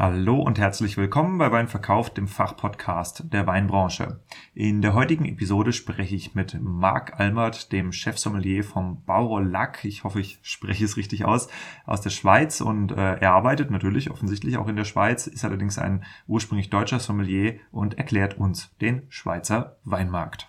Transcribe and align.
Hallo 0.00 0.36
und 0.36 0.60
herzlich 0.60 0.96
willkommen 0.96 1.38
bei 1.38 1.50
Wein 1.50 1.66
verkauft, 1.66 2.18
dem 2.18 2.28
Fachpodcast 2.28 3.32
der 3.32 3.48
Weinbranche. 3.48 4.20
In 4.54 4.80
der 4.80 4.94
heutigen 4.94 5.24
Episode 5.24 5.72
spreche 5.72 6.14
ich 6.14 6.36
mit 6.36 6.56
Marc 6.62 7.18
Almert, 7.18 7.72
dem 7.72 7.90
Chefsommelier 7.90 8.62
vom 8.62 9.02
Bauro 9.02 9.40
Lac. 9.40 9.84
Ich 9.84 10.04
hoffe, 10.04 10.20
ich 10.20 10.38
spreche 10.42 10.84
es 10.84 10.96
richtig 10.96 11.24
aus, 11.24 11.48
aus 11.84 12.00
der 12.00 12.10
Schweiz 12.10 12.60
und 12.60 12.92
äh, 12.92 13.16
er 13.16 13.32
arbeitet 13.32 13.72
natürlich 13.72 14.08
offensichtlich 14.08 14.56
auch 14.56 14.68
in 14.68 14.76
der 14.76 14.84
Schweiz, 14.84 15.26
ist 15.26 15.44
allerdings 15.44 15.80
ein 15.80 16.04
ursprünglich 16.28 16.70
deutscher 16.70 17.00
Sommelier 17.00 17.58
und 17.72 17.98
erklärt 17.98 18.38
uns 18.38 18.76
den 18.80 19.02
Schweizer 19.08 19.78
Weinmarkt. 19.82 20.48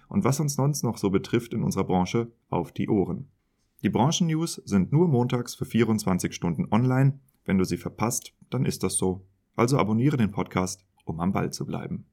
und 0.11 0.25
was 0.25 0.41
uns 0.41 0.55
sonst 0.55 0.83
noch 0.83 0.97
so 0.97 1.09
betrifft 1.09 1.53
in 1.53 1.63
unserer 1.63 1.85
Branche 1.85 2.31
auf 2.49 2.73
die 2.73 2.89
Ohren. 2.89 3.29
Die 3.81 3.89
Branchennews 3.89 4.55
sind 4.65 4.91
nur 4.91 5.07
montags 5.07 5.55
für 5.55 5.63
24 5.63 6.35
Stunden 6.35 6.67
online. 6.69 7.19
Wenn 7.45 7.57
du 7.57 7.63
sie 7.63 7.77
verpasst, 7.77 8.33
dann 8.49 8.65
ist 8.65 8.83
das 8.83 8.97
so. 8.97 9.25
Also 9.55 9.77
abonniere 9.77 10.17
den 10.17 10.31
Podcast, 10.31 10.85
um 11.05 11.21
am 11.21 11.31
Ball 11.31 11.51
zu 11.53 11.65
bleiben. 11.65 12.05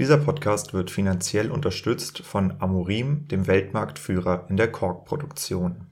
Dieser 0.00 0.18
Podcast 0.18 0.74
wird 0.74 0.90
finanziell 0.90 1.52
unterstützt 1.52 2.22
von 2.22 2.60
Amorim, 2.60 3.28
dem 3.28 3.46
Weltmarktführer 3.46 4.46
in 4.50 4.56
der 4.56 4.72
Korkproduktion. 4.72 5.91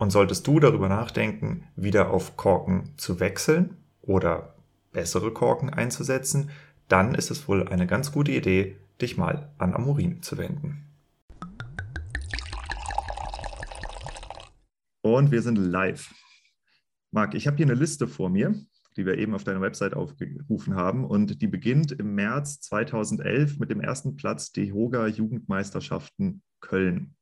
Und 0.00 0.12
solltest 0.12 0.46
du 0.46 0.58
darüber 0.60 0.88
nachdenken, 0.88 1.64
wieder 1.76 2.10
auf 2.10 2.38
Korken 2.38 2.94
zu 2.96 3.20
wechseln 3.20 3.76
oder 4.00 4.54
bessere 4.92 5.30
Korken 5.30 5.68
einzusetzen, 5.68 6.48
dann 6.88 7.14
ist 7.14 7.30
es 7.30 7.46
wohl 7.46 7.68
eine 7.68 7.86
ganz 7.86 8.10
gute 8.10 8.32
Idee, 8.32 8.78
dich 9.02 9.18
mal 9.18 9.52
an 9.58 9.74
Amorin 9.74 10.22
zu 10.22 10.38
wenden. 10.38 10.86
Und 15.02 15.32
wir 15.32 15.42
sind 15.42 15.56
live. 15.56 16.14
Marc, 17.10 17.34
ich 17.34 17.46
habe 17.46 17.58
hier 17.58 17.66
eine 17.66 17.74
Liste 17.74 18.08
vor 18.08 18.30
mir, 18.30 18.54
die 18.96 19.04
wir 19.04 19.18
eben 19.18 19.34
auf 19.34 19.44
deiner 19.44 19.60
Website 19.60 19.92
aufgerufen 19.92 20.76
haben. 20.76 21.04
Und 21.04 21.42
die 21.42 21.46
beginnt 21.46 21.92
im 21.92 22.14
März 22.14 22.62
2011 22.62 23.58
mit 23.58 23.68
dem 23.70 23.82
ersten 23.82 24.16
Platz 24.16 24.50
die 24.50 24.72
Hoga 24.72 25.06
Jugendmeisterschaften 25.06 26.40
Köln. 26.60 27.16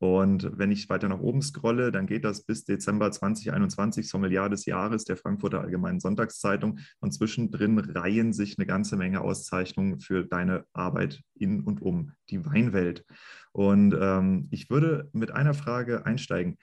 Und 0.00 0.50
wenn 0.56 0.70
ich 0.70 0.88
weiter 0.88 1.10
nach 1.10 1.20
oben 1.20 1.42
scrolle, 1.42 1.92
dann 1.92 2.06
geht 2.06 2.24
das 2.24 2.42
bis 2.42 2.64
Dezember 2.64 3.12
2021, 3.12 4.08
Sommelier 4.08 4.48
des 4.48 4.64
Jahres 4.64 5.04
der 5.04 5.18
Frankfurter 5.18 5.60
Allgemeinen 5.60 6.00
Sonntagszeitung. 6.00 6.78
Und 7.00 7.12
zwischendrin 7.12 7.78
reihen 7.78 8.32
sich 8.32 8.58
eine 8.58 8.66
ganze 8.66 8.96
Menge 8.96 9.20
Auszeichnungen 9.20 10.00
für 10.00 10.24
deine 10.24 10.64
Arbeit 10.72 11.20
in 11.34 11.60
und 11.64 11.82
um 11.82 12.12
die 12.30 12.46
Weinwelt. 12.46 13.04
Und 13.52 13.94
ähm, 14.00 14.48
ich 14.50 14.70
würde 14.70 15.10
mit 15.12 15.32
einer 15.32 15.52
Frage 15.52 16.06
einsteigen. 16.06 16.56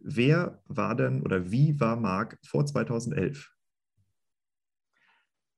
Wer 0.00 0.60
war 0.66 0.96
denn 0.96 1.22
oder 1.22 1.52
wie 1.52 1.78
war 1.78 1.94
Marc 1.94 2.36
vor 2.44 2.66
2011? 2.66 3.55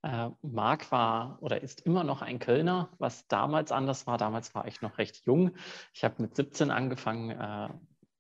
Äh, 0.03 0.31
Marc 0.43 0.93
war 0.93 1.39
oder 1.41 1.63
ist 1.63 1.81
immer 1.81 2.05
noch 2.05 2.23
ein 2.23 2.39
Kölner, 2.39 2.91
was 2.99 3.27
damals 3.27 3.73
anders 3.73 4.07
war. 4.07 4.19
Damals 4.19 4.55
war 4.55 4.67
ich 4.67 4.81
noch 4.81 4.99
recht 4.99 5.25
jung. 5.27 5.57
Ich 5.93 6.05
habe 6.05 6.23
mit 6.23 6.37
17 6.37 6.71
angefangen, 6.71 7.31
äh, 7.31 7.69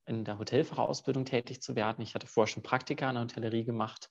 in 0.06 0.24
der 0.24 0.38
Hotelfachausbildung 0.38 1.24
tätig 1.24 1.60
zu 1.62 1.76
werden. 1.76 2.02
Ich 2.02 2.14
hatte 2.14 2.26
vorher 2.26 2.52
schon 2.52 2.62
Praktika 2.62 3.08
in 3.08 3.14
der 3.14 3.24
Hotellerie 3.24 3.64
gemacht 3.64 4.08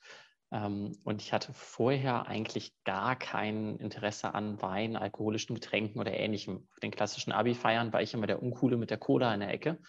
ähm, 0.51 0.97
und 1.03 1.21
ich 1.21 1.33
hatte 1.33 1.53
vorher 1.53 2.27
eigentlich 2.27 2.71
gar 2.83 3.15
kein 3.15 3.77
Interesse 3.77 4.33
an 4.33 4.61
Wein, 4.61 4.95
alkoholischen 4.95 5.55
Getränken 5.55 5.99
oder 5.99 6.13
ähnlichem. 6.13 6.67
Für 6.71 6.79
den 6.79 6.91
klassischen 6.91 7.31
Abi-Feiern 7.33 7.91
war 7.91 8.01
ich 8.01 8.13
immer 8.13 8.27
der 8.27 8.41
Uncoole 8.41 8.77
mit 8.77 8.91
der 8.91 8.97
Cola 8.97 9.33
in 9.33 9.39
der 9.41 9.49
Ecke 9.49 9.79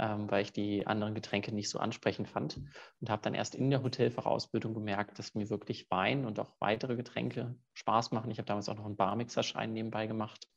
ähm, 0.00 0.30
weil 0.30 0.42
ich 0.42 0.52
die 0.52 0.86
anderen 0.86 1.14
Getränke 1.14 1.54
nicht 1.54 1.68
so 1.68 1.78
ansprechend 1.78 2.28
fand. 2.28 2.58
Und 3.00 3.10
habe 3.10 3.22
dann 3.22 3.34
erst 3.34 3.54
in 3.54 3.70
der 3.70 3.82
Hotelfachausbildung 3.82 4.72
gemerkt, 4.72 5.18
dass 5.18 5.34
mir 5.34 5.50
wirklich 5.50 5.90
Wein 5.90 6.24
und 6.24 6.40
auch 6.40 6.54
weitere 6.58 6.96
Getränke 6.96 7.54
Spaß 7.74 8.10
machen. 8.12 8.30
Ich 8.30 8.38
habe 8.38 8.46
damals 8.46 8.70
auch 8.70 8.76
noch 8.76 8.86
einen 8.86 8.96
Barmixerschein 8.96 9.72
nebenbei 9.72 10.06
gemacht 10.06 10.48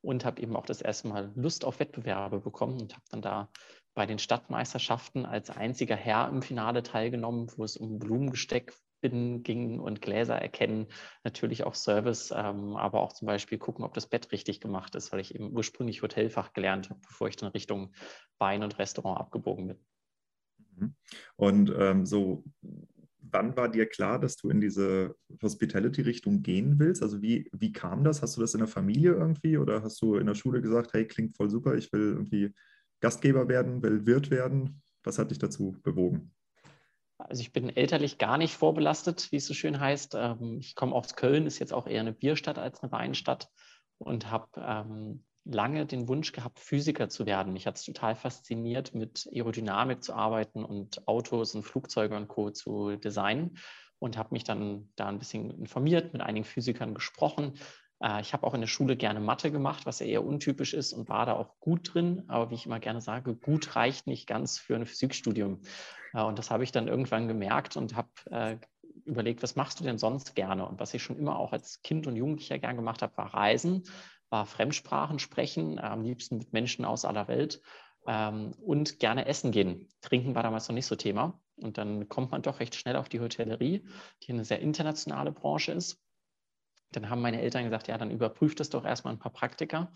und 0.00 0.24
habe 0.24 0.40
eben 0.40 0.56
auch 0.56 0.64
das 0.64 0.80
erste 0.80 1.08
Mal 1.08 1.32
Lust 1.34 1.66
auf 1.66 1.80
Wettbewerbe 1.80 2.40
bekommen 2.40 2.80
und 2.80 2.94
habe 2.94 3.04
dann 3.10 3.22
da 3.22 3.50
bei 3.94 4.06
den 4.06 4.18
Stadtmeisterschaften 4.18 5.26
als 5.26 5.50
einziger 5.50 5.96
Herr 5.96 6.28
im 6.28 6.40
Finale 6.40 6.82
teilgenommen, 6.82 7.50
wo 7.56 7.64
es 7.64 7.76
um 7.76 7.98
Blumengesteck 7.98 8.72
Binnen 9.00 9.42
ging 9.42 9.78
und 9.78 10.02
Gläser 10.02 10.36
erkennen, 10.36 10.86
natürlich 11.24 11.64
auch 11.64 11.74
Service, 11.74 12.32
ähm, 12.34 12.76
aber 12.76 13.00
auch 13.00 13.12
zum 13.12 13.26
Beispiel 13.26 13.58
gucken, 13.58 13.84
ob 13.84 13.94
das 13.94 14.06
Bett 14.06 14.32
richtig 14.32 14.60
gemacht 14.60 14.94
ist, 14.94 15.12
weil 15.12 15.20
ich 15.20 15.34
eben 15.34 15.52
ursprünglich 15.52 16.02
Hotelfach 16.02 16.52
gelernt 16.52 16.90
habe, 16.90 17.00
bevor 17.06 17.28
ich 17.28 17.36
dann 17.36 17.50
Richtung 17.52 17.92
Wein 18.38 18.62
und 18.62 18.78
Restaurant 18.78 19.20
abgebogen 19.20 19.68
bin. 19.68 19.78
Mhm. 20.76 20.94
Und 21.36 21.72
ähm, 21.76 22.06
so, 22.06 22.44
wann 23.20 23.56
war 23.56 23.68
dir 23.68 23.86
klar, 23.86 24.18
dass 24.18 24.36
du 24.36 24.50
in 24.50 24.60
diese 24.60 25.14
Hospitality-Richtung 25.42 26.42
gehen 26.42 26.78
willst? 26.78 27.02
Also 27.02 27.22
wie, 27.22 27.48
wie 27.52 27.72
kam 27.72 28.04
das? 28.04 28.22
Hast 28.22 28.36
du 28.36 28.40
das 28.40 28.54
in 28.54 28.60
der 28.60 28.68
Familie 28.68 29.12
irgendwie 29.12 29.58
oder 29.58 29.82
hast 29.82 30.00
du 30.02 30.16
in 30.16 30.26
der 30.26 30.34
Schule 30.34 30.60
gesagt, 30.60 30.92
hey, 30.92 31.06
klingt 31.06 31.36
voll 31.36 31.50
super, 31.50 31.74
ich 31.74 31.92
will 31.92 32.12
irgendwie 32.12 32.54
Gastgeber 33.00 33.48
werden, 33.48 33.82
will 33.82 34.06
Wirt 34.06 34.30
werden? 34.30 34.82
Was 35.04 35.18
hat 35.18 35.30
dich 35.30 35.38
dazu 35.38 35.76
bewogen? 35.82 36.32
Also 37.18 37.40
ich 37.42 37.52
bin 37.52 37.74
elterlich 37.74 38.18
gar 38.18 38.38
nicht 38.38 38.54
vorbelastet, 38.54 39.32
wie 39.32 39.36
es 39.36 39.46
so 39.46 39.54
schön 39.54 39.80
heißt. 39.80 40.14
Ähm, 40.14 40.58
ich 40.60 40.74
komme 40.74 40.94
aus 40.94 41.16
Köln, 41.16 41.46
ist 41.46 41.58
jetzt 41.58 41.72
auch 41.72 41.86
eher 41.86 42.00
eine 42.00 42.12
Bierstadt 42.12 42.58
als 42.58 42.82
eine 42.82 42.92
Weinstadt 42.92 43.48
und 43.98 44.30
habe 44.30 44.48
ähm, 44.56 45.24
lange 45.44 45.86
den 45.86 46.08
Wunsch 46.08 46.32
gehabt, 46.32 46.60
Physiker 46.60 47.08
zu 47.08 47.26
werden. 47.26 47.52
Mich 47.52 47.66
hat 47.66 47.76
es 47.76 47.84
total 47.84 48.14
fasziniert, 48.14 48.94
mit 48.94 49.28
Aerodynamik 49.32 50.04
zu 50.04 50.14
arbeiten 50.14 50.64
und 50.64 51.06
Autos 51.08 51.54
und 51.54 51.64
Flugzeuge 51.64 52.16
und 52.16 52.28
Co. 52.28 52.50
zu 52.50 52.96
designen 52.96 53.58
und 53.98 54.16
habe 54.16 54.28
mich 54.32 54.44
dann 54.44 54.90
da 54.94 55.08
ein 55.08 55.18
bisschen 55.18 55.50
informiert, 55.50 56.12
mit 56.12 56.22
einigen 56.22 56.44
Physikern 56.44 56.94
gesprochen. 56.94 57.54
Äh, 58.02 58.20
ich 58.20 58.32
habe 58.32 58.46
auch 58.46 58.54
in 58.54 58.60
der 58.60 58.68
Schule 58.68 58.96
gerne 58.96 59.20
Mathe 59.20 59.50
gemacht, 59.50 59.86
was 59.86 60.00
ja 60.00 60.06
eher 60.06 60.24
untypisch 60.24 60.74
ist 60.74 60.92
und 60.92 61.08
war 61.08 61.26
da 61.26 61.34
auch 61.34 61.58
gut 61.60 61.94
drin. 61.94 62.24
Aber 62.28 62.50
wie 62.50 62.54
ich 62.54 62.66
immer 62.66 62.80
gerne 62.80 63.00
sage, 63.00 63.34
gut 63.34 63.76
reicht 63.76 64.06
nicht 64.06 64.26
ganz 64.26 64.58
für 64.58 64.76
ein 64.76 64.86
Physikstudium. 64.86 65.60
Äh, 66.14 66.22
und 66.22 66.38
das 66.38 66.50
habe 66.50 66.64
ich 66.64 66.72
dann 66.72 66.88
irgendwann 66.88 67.28
gemerkt 67.28 67.76
und 67.76 67.96
habe 67.96 68.08
äh, 68.30 68.56
überlegt, 69.04 69.42
was 69.42 69.56
machst 69.56 69.80
du 69.80 69.84
denn 69.84 69.98
sonst 69.98 70.34
gerne? 70.34 70.66
Und 70.66 70.80
was 70.80 70.94
ich 70.94 71.02
schon 71.02 71.18
immer 71.18 71.38
auch 71.38 71.52
als 71.52 71.82
Kind 71.82 72.06
und 72.06 72.16
Jugendlicher 72.16 72.58
gern 72.58 72.76
gemacht 72.76 73.02
habe, 73.02 73.16
war 73.16 73.34
Reisen, 73.34 73.84
war 74.30 74.46
Fremdsprachen 74.46 75.18
sprechen, 75.18 75.78
am 75.78 76.02
liebsten 76.02 76.38
mit 76.38 76.52
Menschen 76.52 76.84
aus 76.84 77.04
aller 77.04 77.28
Welt 77.28 77.62
ähm, 78.06 78.52
und 78.60 78.98
gerne 78.98 79.26
essen 79.26 79.52
gehen. 79.52 79.88
Trinken 80.02 80.34
war 80.34 80.42
damals 80.42 80.68
noch 80.68 80.74
nicht 80.74 80.86
so 80.86 80.96
Thema. 80.96 81.40
Und 81.56 81.78
dann 81.78 82.08
kommt 82.08 82.30
man 82.30 82.42
doch 82.42 82.60
recht 82.60 82.74
schnell 82.74 82.96
auf 82.96 83.08
die 83.08 83.20
Hotellerie, 83.20 83.84
die 84.22 84.32
eine 84.32 84.44
sehr 84.44 84.60
internationale 84.60 85.32
Branche 85.32 85.72
ist. 85.72 86.00
Dann 86.92 87.10
haben 87.10 87.20
meine 87.20 87.40
Eltern 87.40 87.64
gesagt, 87.64 87.88
ja, 87.88 87.98
dann 87.98 88.10
überprüft 88.10 88.60
das 88.60 88.70
doch 88.70 88.84
erstmal 88.84 89.14
ein 89.14 89.18
paar 89.18 89.32
Praktika. 89.32 89.92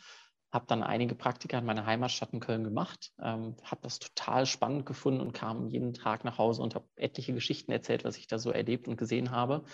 Habe 0.53 0.67
dann 0.67 0.83
einige 0.83 1.15
Praktika 1.15 1.59
in 1.59 1.65
meiner 1.65 1.87
Heimatstadt 1.87 2.35
in 2.35 2.41
Köln 2.41 2.63
gemacht, 2.63 3.13
ähm, 3.23 3.57
habe 3.65 3.81
das 3.83 3.99
total 3.99 4.45
spannend 4.45 4.85
gefunden 4.85 5.21
und 5.21 5.33
kam 5.33 5.69
jeden 5.69 5.95
Tag 5.95 6.25
nach 6.25 6.37
Hause 6.37 6.61
und 6.61 6.75
habe 6.75 6.87
etliche 6.97 7.33
Geschichten 7.33 7.73
erzählt, 7.73 8.05
was 8.05 8.19
ich 8.19 8.27
da 8.27 8.39
so 8.39 8.51
erlebt 8.51 8.87
und 8.87 8.99
gesehen 8.99 9.31
habe 9.31 9.65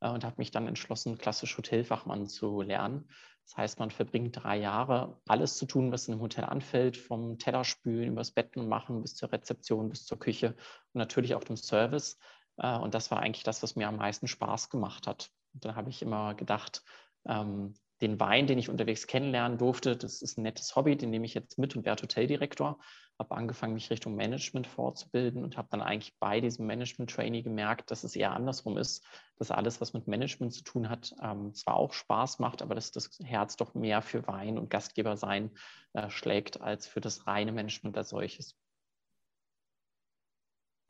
äh, 0.00 0.08
und 0.08 0.24
habe 0.24 0.36
mich 0.38 0.50
dann 0.50 0.66
entschlossen, 0.66 1.18
klassisch 1.18 1.56
Hotelfachmann 1.56 2.26
zu 2.26 2.62
lernen. 2.62 3.08
Das 3.44 3.56
heißt, 3.56 3.78
man 3.78 3.90
verbringt 3.90 4.42
drei 4.42 4.56
Jahre, 4.56 5.20
alles 5.28 5.56
zu 5.56 5.66
tun, 5.66 5.92
was 5.92 6.08
in 6.08 6.14
einem 6.14 6.22
Hotel 6.22 6.44
anfällt, 6.44 6.96
vom 6.96 7.38
Tellerspülen 7.38 8.12
übers 8.12 8.32
Betten 8.32 8.68
machen 8.68 9.02
bis 9.02 9.14
zur 9.14 9.32
Rezeption, 9.32 9.90
bis 9.90 10.06
zur 10.06 10.18
Küche 10.18 10.56
und 10.92 10.98
natürlich 10.98 11.34
auch 11.34 11.44
dem 11.44 11.56
Service. 11.56 12.18
Äh, 12.56 12.76
und 12.78 12.94
das 12.94 13.10
war 13.10 13.20
eigentlich 13.20 13.44
das, 13.44 13.62
was 13.62 13.76
mir 13.76 13.86
am 13.86 13.96
meisten 13.96 14.26
Spaß 14.26 14.70
gemacht 14.70 15.06
hat. 15.06 15.30
Und 15.54 15.64
dann 15.64 15.76
habe 15.76 15.90
ich 15.90 16.02
immer 16.02 16.34
gedacht, 16.34 16.82
ähm, 17.26 17.74
den 18.00 18.18
Wein, 18.20 18.46
den 18.46 18.58
ich 18.58 18.68
unterwegs 18.68 19.06
kennenlernen 19.06 19.56
durfte, 19.56 19.96
das 19.96 20.20
ist 20.20 20.36
ein 20.36 20.42
nettes 20.42 20.74
Hobby, 20.76 20.96
den 20.96 21.10
nehme 21.10 21.24
ich 21.24 21.34
jetzt 21.34 21.58
mit 21.58 21.76
und 21.76 21.86
werde 21.86 22.02
Hoteldirektor. 22.02 22.78
Habe 23.18 23.36
angefangen, 23.36 23.74
mich 23.74 23.90
Richtung 23.90 24.16
Management 24.16 24.66
vorzubilden 24.66 25.44
und 25.44 25.56
habe 25.56 25.68
dann 25.70 25.80
eigentlich 25.80 26.18
bei 26.18 26.40
diesem 26.40 26.66
Management-Trainee 26.66 27.42
gemerkt, 27.42 27.92
dass 27.92 28.02
es 28.02 28.16
eher 28.16 28.32
andersrum 28.32 28.76
ist, 28.76 29.06
dass 29.36 29.52
alles, 29.52 29.80
was 29.80 29.92
mit 29.92 30.08
Management 30.08 30.52
zu 30.52 30.64
tun 30.64 30.88
hat, 30.88 31.14
ähm, 31.22 31.54
zwar 31.54 31.76
auch 31.76 31.92
Spaß 31.92 32.40
macht, 32.40 32.60
aber 32.60 32.74
dass 32.74 32.90
das 32.90 33.16
Herz 33.22 33.56
doch 33.56 33.74
mehr 33.74 34.02
für 34.02 34.26
Wein 34.26 34.58
und 34.58 34.68
Gastgeber 34.68 35.16
sein 35.16 35.52
äh, 35.92 36.10
schlägt, 36.10 36.60
als 36.60 36.88
für 36.88 37.00
das 37.00 37.28
reine 37.28 37.52
Management 37.52 37.96
als 37.96 38.08
solches. 38.08 38.58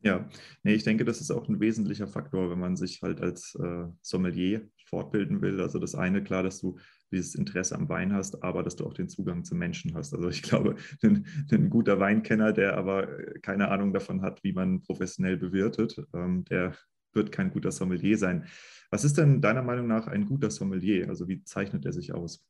Ja, 0.05 0.29
nee, 0.61 0.75
ich 0.75 0.83
denke, 0.83 1.03
das 1.03 1.19
ist 1.19 1.31
auch 1.31 1.49
ein 1.49 1.59
wesentlicher 1.59 2.07
Faktor, 2.07 2.51
wenn 2.51 2.59
man 2.59 2.75
sich 2.75 3.01
halt 3.01 3.21
als 3.21 3.55
äh, 3.55 3.87
Sommelier 4.03 4.69
fortbilden 4.85 5.41
will. 5.41 5.59
Also 5.59 5.79
das 5.79 5.95
eine, 5.95 6.23
klar, 6.23 6.43
dass 6.43 6.61
du 6.61 6.77
dieses 7.11 7.33
Interesse 7.33 7.73
am 7.73 7.89
Wein 7.89 8.13
hast, 8.13 8.43
aber 8.43 8.61
dass 8.61 8.75
du 8.75 8.85
auch 8.85 8.93
den 8.93 9.09
Zugang 9.09 9.43
zu 9.43 9.55
Menschen 9.55 9.95
hast. 9.95 10.13
Also 10.13 10.29
ich 10.29 10.43
glaube, 10.43 10.75
ein, 11.01 11.25
ein 11.51 11.71
guter 11.71 11.99
Weinkenner, 11.99 12.53
der 12.53 12.77
aber 12.77 13.07
keine 13.41 13.69
Ahnung 13.69 13.93
davon 13.93 14.21
hat, 14.21 14.43
wie 14.43 14.53
man 14.53 14.83
professionell 14.83 15.37
bewirtet, 15.37 15.97
ähm, 16.13 16.45
der 16.45 16.75
wird 17.13 17.31
kein 17.31 17.49
guter 17.49 17.71
Sommelier 17.71 18.19
sein. 18.19 18.45
Was 18.91 19.05
ist 19.05 19.17
denn 19.17 19.41
deiner 19.41 19.63
Meinung 19.63 19.87
nach 19.87 20.05
ein 20.05 20.27
guter 20.27 20.51
Sommelier? 20.51 21.09
Also 21.09 21.27
wie 21.27 21.43
zeichnet 21.45 21.83
er 21.83 21.93
sich 21.93 22.13
aus? 22.13 22.45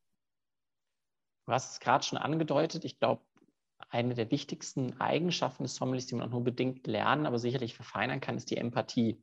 Du 1.45 1.53
hast 1.53 1.71
es 1.71 1.79
gerade 1.79 2.03
schon 2.03 2.17
angedeutet. 2.17 2.83
Ich 2.83 2.99
glaube, 2.99 3.21
eine 3.89 4.13
der 4.13 4.31
wichtigsten 4.31 4.99
Eigenschaften 4.99 5.63
des 5.63 5.75
Sommeliers, 5.75 6.07
die 6.07 6.15
man 6.15 6.27
auch 6.27 6.31
nur 6.31 6.43
bedingt 6.43 6.87
lernen, 6.87 7.25
aber 7.25 7.39
sicherlich 7.39 7.75
verfeinern 7.75 8.21
kann, 8.21 8.37
ist 8.37 8.51
die 8.51 8.57
Empathie. 8.57 9.21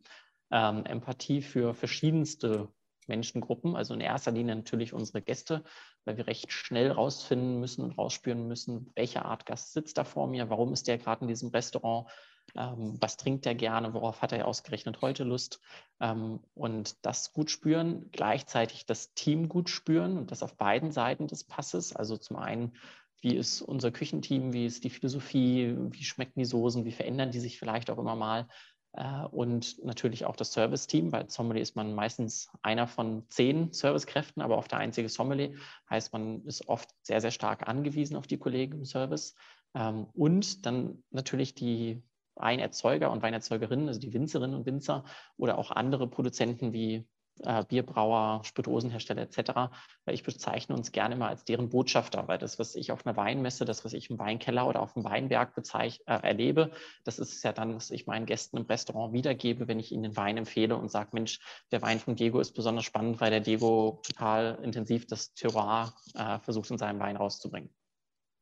Ähm, 0.50 0.84
Empathie 0.84 1.43
für 1.43 1.75
verschiedenste 1.75 2.69
Menschengruppen, 3.08 3.76
also 3.76 3.94
in 3.94 4.00
erster 4.00 4.31
Linie 4.31 4.56
natürlich 4.56 4.93
unsere 4.93 5.22
Gäste, 5.22 5.64
weil 6.04 6.16
wir 6.16 6.26
recht 6.26 6.52
schnell 6.52 6.90
rausfinden 6.90 7.58
müssen 7.58 7.82
und 7.82 7.99
rausspüren 7.99 8.46
müssen, 8.46 8.90
welche 8.94 9.25
Art 9.25 9.46
Gast 9.46 9.72
sitzt 9.72 9.99
da 9.99 10.04
vor 10.04 10.28
mir, 10.28 10.50
warum 10.50 10.72
ist 10.72 10.88
der 10.88 10.98
gerade 10.98 11.22
in 11.22 11.28
diesem 11.28 11.50
Restaurant, 11.50 12.08
ähm, 12.55 12.96
was 13.00 13.16
trinkt 13.16 13.46
er 13.46 13.55
gerne, 13.55 13.94
worauf 13.94 14.22
hat 14.22 14.32
er 14.32 14.46
ausgerechnet 14.46 15.00
heute 15.00 15.25
Lust 15.25 15.60
ähm, 16.00 16.40
und 16.55 17.05
das 17.05 17.32
gut 17.32 17.50
spüren, 17.50 18.10
gleichzeitig 18.12 18.87
das 18.87 19.14
Team 19.14 19.48
gut 19.48 19.70
spüren 19.70 20.19
und 20.19 20.31
das 20.31 20.43
auf 20.43 20.56
beiden 20.56 20.90
Seiten 20.90 21.26
des 21.26 21.44
Passes, 21.44 21.94
also 21.94 22.16
zum 22.16 22.37
einen 22.37 22.76
wie 23.22 23.36
ist 23.36 23.62
unser 23.62 23.90
Küchenteam, 23.90 24.52
wie 24.52 24.66
ist 24.66 24.84
die 24.84 24.90
Philosophie, 24.90 25.74
wie 25.78 26.04
schmecken 26.04 26.40
die 26.40 26.44
Soßen, 26.44 26.84
wie 26.84 26.92
verändern 26.92 27.30
die 27.30 27.40
sich 27.40 27.58
vielleicht 27.58 27.88
auch 27.88 27.98
immer 27.98 28.16
mal. 28.16 28.48
Äh, 28.94 29.24
und 29.30 29.82
natürlich 29.84 30.26
auch 30.26 30.36
das 30.36 30.52
Service-Team, 30.52 31.12
weil 31.12 31.30
Sommelier 31.30 31.62
ist 31.62 31.76
man 31.76 31.94
meistens 31.94 32.50
einer 32.62 32.86
von 32.86 33.24
zehn 33.28 33.72
Servicekräften, 33.72 34.42
aber 34.42 34.58
oft 34.58 34.72
der 34.72 34.80
einzige 34.80 35.08
Sommelier. 35.08 35.54
Heißt, 35.88 36.12
man 36.12 36.44
ist 36.44 36.69
oft 36.69 36.90
sehr, 37.02 37.20
sehr 37.20 37.30
stark 37.30 37.69
angewiesen 37.69 38.16
auf 38.16 38.26
die 38.26 38.38
Kollegen 38.38 38.78
im 38.78 38.84
Service. 38.84 39.34
Ähm, 39.74 40.06
und 40.12 40.66
dann 40.66 41.02
natürlich 41.10 41.54
die 41.54 42.02
Weinerzeuger 42.34 43.10
und 43.10 43.22
Weinerzeugerinnen, 43.22 43.88
also 43.88 44.00
die 44.00 44.12
Winzerinnen 44.12 44.56
und 44.56 44.66
Winzer 44.66 45.04
oder 45.36 45.58
auch 45.58 45.70
andere 45.70 46.08
Produzenten 46.08 46.72
wie 46.72 47.06
äh, 47.40 47.64
Bierbrauer, 47.64 48.43
Spirituosenhersteller 48.44 49.23
etc. 49.23 49.73
Weil 50.05 50.14
ich 50.14 50.23
bezeichne 50.23 50.76
uns 50.76 50.93
gerne 50.93 51.17
mal 51.17 51.29
als 51.29 51.44
deren 51.44 51.69
Botschafter, 51.69 52.29
weil 52.29 52.38
das, 52.38 52.58
was 52.58 52.75
ich 52.75 52.93
auf 52.93 53.06
einer 53.06 53.17
Weinmesse, 53.17 53.64
das, 53.64 53.84
was 53.84 53.93
ich 53.93 54.11
im 54.11 54.19
Weinkeller 54.19 54.67
oder 54.67 54.81
auf 54.81 54.94
dem 54.94 55.05
Weinberg 55.05 55.55
bezeich, 55.55 56.00
äh, 56.06 56.14
erlebe, 56.23 56.70
das 57.05 57.19
ist 57.19 57.43
ja 57.43 57.52
dann, 57.52 57.75
was 57.75 57.90
ich 57.90 58.06
meinen 58.06 58.26
Gästen 58.26 58.56
im 58.56 58.67
Restaurant 58.67 59.12
wiedergebe, 59.12 59.69
wenn 59.69 59.81
ich 59.81 59.93
ihnen 59.93 60.05
den 60.05 60.17
Wein 60.17 60.37
empfehle 60.37 60.76
und 60.76 60.90
sage, 60.90 61.11
Mensch, 61.12 61.40
der 61.70 61.82
Wein 61.82 61.99
von 61.99 62.17
Diego 62.17 62.40
ist 62.40 62.52
besonders 62.52 62.84
spannend, 62.84 63.20
weil 63.20 63.31
der 63.31 63.40
Diego 63.40 64.00
total 64.02 64.58
intensiv 64.62 65.06
das 65.06 65.34
Terroir 65.34 65.94
äh, 66.14 66.38
versucht 66.40 66.70
in 66.70 66.79
seinem 66.79 67.00
Wein 67.00 67.17
rauszubringen. 67.17 67.70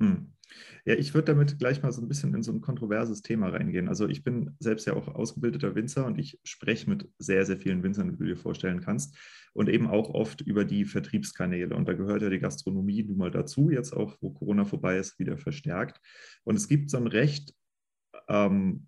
Hm. 0.01 0.33
Ja, 0.85 0.95
ich 0.95 1.15
würde 1.15 1.27
damit 1.27 1.59
gleich 1.59 1.83
mal 1.83 1.93
so 1.93 2.01
ein 2.01 2.09
bisschen 2.09 2.35
in 2.35 2.43
so 2.43 2.53
ein 2.53 2.61
kontroverses 2.61 3.23
Thema 3.23 3.49
reingehen. 3.49 3.89
Also 3.89 4.09
ich 4.09 4.25
bin 4.25 4.57
selbst 4.59 4.87
ja 4.87 4.95
auch 4.95 5.09
ausgebildeter 5.09 5.75
Winzer 5.75 6.07
und 6.07 6.19
ich 6.19 6.41
spreche 6.43 6.89
mit 6.91 7.09
sehr, 7.19 7.47
sehr 7.47 7.59
vielen 7.59 7.83
Winzern, 7.83 8.13
wie 8.13 8.17
du 8.17 8.25
dir 8.25 8.37
vorstellen 8.37 8.81
kannst. 8.81 9.17
Und 9.53 9.69
eben 9.69 9.89
auch 9.89 10.11
oft 10.11 10.41
über 10.41 10.65
die 10.65 10.85
Vertriebskanäle. 10.85 11.75
Und 11.75 11.89
da 11.89 11.93
gehört 11.93 12.23
ja 12.23 12.31
die 12.31 12.39
Gastronomie 12.39 13.03
nun 13.03 13.19
mal 13.19 13.31
dazu, 13.31 13.71
jetzt 13.71 13.93
auch, 13.93 14.17
wo 14.21 14.31
Corona 14.31 14.65
vorbei 14.65 14.97
ist, 14.97 15.19
wieder 15.19 15.39
verstärkt. 15.39 16.01
Und 16.45 16.57
es 16.57 16.69
gibt 16.69 16.91
so 16.91 16.97
ein 16.97 17.07
recht 17.07 17.55
ähm, 18.29 18.87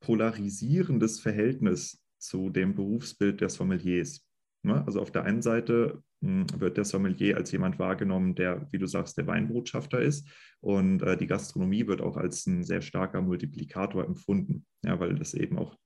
polarisierendes 0.00 1.20
Verhältnis 1.20 2.04
zu 2.18 2.50
dem 2.50 2.74
Berufsbild 2.74 3.40
der 3.40 3.50
Sommeliers. 3.50 4.26
Ne? 4.64 4.82
Also 4.86 5.00
auf 5.00 5.10
der 5.10 5.24
einen 5.24 5.42
Seite 5.42 6.02
hm, 6.22 6.46
wird 6.58 6.76
der 6.76 6.84
Sommelier 6.84 7.36
als 7.36 7.52
jemand 7.52 7.78
wahrgenommen, 7.78 8.34
der, 8.34 8.66
wie 8.72 8.78
du 8.78 8.86
sagst, 8.86 9.16
der 9.18 9.26
Weinbotschafter 9.26 10.00
ist. 10.00 10.28
Und 10.60 11.02
äh, 11.02 11.16
die 11.16 11.26
Gastronomie 11.26 11.86
wird 11.86 12.00
auch 12.00 12.16
als 12.16 12.46
ein 12.46 12.64
sehr 12.64 12.80
starker 12.80 13.20
Multiplikator 13.20 14.04
empfunden, 14.04 14.64
ja, 14.84 14.98
weil 14.98 15.14
das 15.16 15.34
eben 15.34 15.58
auch 15.58 15.76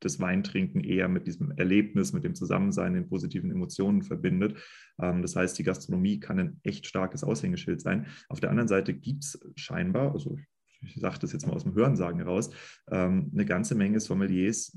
das 0.00 0.18
Weintrinken 0.18 0.82
eher 0.82 1.08
mit 1.08 1.26
diesem 1.26 1.52
Erlebnis, 1.52 2.12
mit 2.12 2.24
dem 2.24 2.34
Zusammensein, 2.34 2.94
den 2.94 3.08
positiven 3.08 3.50
Emotionen 3.50 4.02
verbindet. 4.02 4.58
Ähm, 5.00 5.22
das 5.22 5.36
heißt, 5.36 5.58
die 5.58 5.64
Gastronomie 5.64 6.18
kann 6.18 6.38
ein 6.38 6.60
echt 6.62 6.86
starkes 6.86 7.24
Aushängeschild 7.24 7.80
sein. 7.80 8.06
Auf 8.28 8.40
der 8.40 8.50
anderen 8.50 8.68
Seite 8.68 8.94
gibt 8.94 9.24
es 9.24 9.40
scheinbar, 9.56 10.12
also 10.12 10.38
ich 10.80 10.94
sage 10.96 11.18
das 11.20 11.32
jetzt 11.32 11.46
mal 11.46 11.52
aus 11.52 11.62
dem 11.62 11.74
Hörensagen 11.74 12.18
heraus, 12.18 12.50
ähm, 12.90 13.30
eine 13.32 13.44
ganze 13.44 13.74
Menge 13.74 14.00
Sommeliers, 14.00 14.76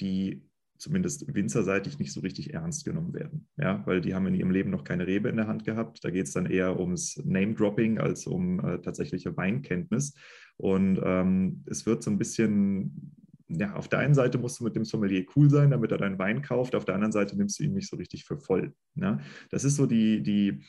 die 0.00 0.42
zumindest 0.84 1.34
winzerseitig 1.34 1.98
nicht 1.98 2.12
so 2.12 2.20
richtig 2.20 2.52
ernst 2.52 2.84
genommen 2.84 3.14
werden. 3.14 3.48
Ja, 3.56 3.82
weil 3.86 4.02
die 4.02 4.14
haben 4.14 4.26
in 4.26 4.34
ihrem 4.34 4.50
Leben 4.50 4.70
noch 4.70 4.84
keine 4.84 5.06
Rebe 5.06 5.30
in 5.30 5.36
der 5.36 5.46
Hand 5.46 5.64
gehabt. 5.64 6.04
Da 6.04 6.10
geht 6.10 6.26
es 6.26 6.32
dann 6.32 6.46
eher 6.46 6.78
ums 6.78 7.16
Name-Dropping 7.24 7.98
als 7.98 8.26
um 8.26 8.60
äh, 8.60 8.78
tatsächliche 8.80 9.34
Weinkenntnis. 9.36 10.14
Und 10.58 11.00
ähm, 11.02 11.64
es 11.66 11.86
wird 11.86 12.02
so 12.02 12.10
ein 12.10 12.18
bisschen, 12.18 13.14
ja, 13.48 13.74
auf 13.74 13.88
der 13.88 14.00
einen 14.00 14.14
Seite 14.14 14.36
musst 14.36 14.60
du 14.60 14.64
mit 14.64 14.76
dem 14.76 14.84
Sommelier 14.84 15.24
cool 15.34 15.48
sein, 15.48 15.70
damit 15.70 15.90
er 15.90 15.98
deinen 15.98 16.18
Wein 16.18 16.42
kauft, 16.42 16.74
auf 16.74 16.84
der 16.84 16.94
anderen 16.94 17.12
Seite 17.12 17.36
nimmst 17.36 17.58
du 17.58 17.64
ihn 17.64 17.72
nicht 17.72 17.88
so 17.88 17.96
richtig 17.96 18.24
für 18.26 18.36
voll. 18.36 18.74
Ja? 18.94 19.18
Das 19.50 19.64
ist 19.64 19.76
so 19.76 19.86
die, 19.86 20.22
die, 20.22 20.60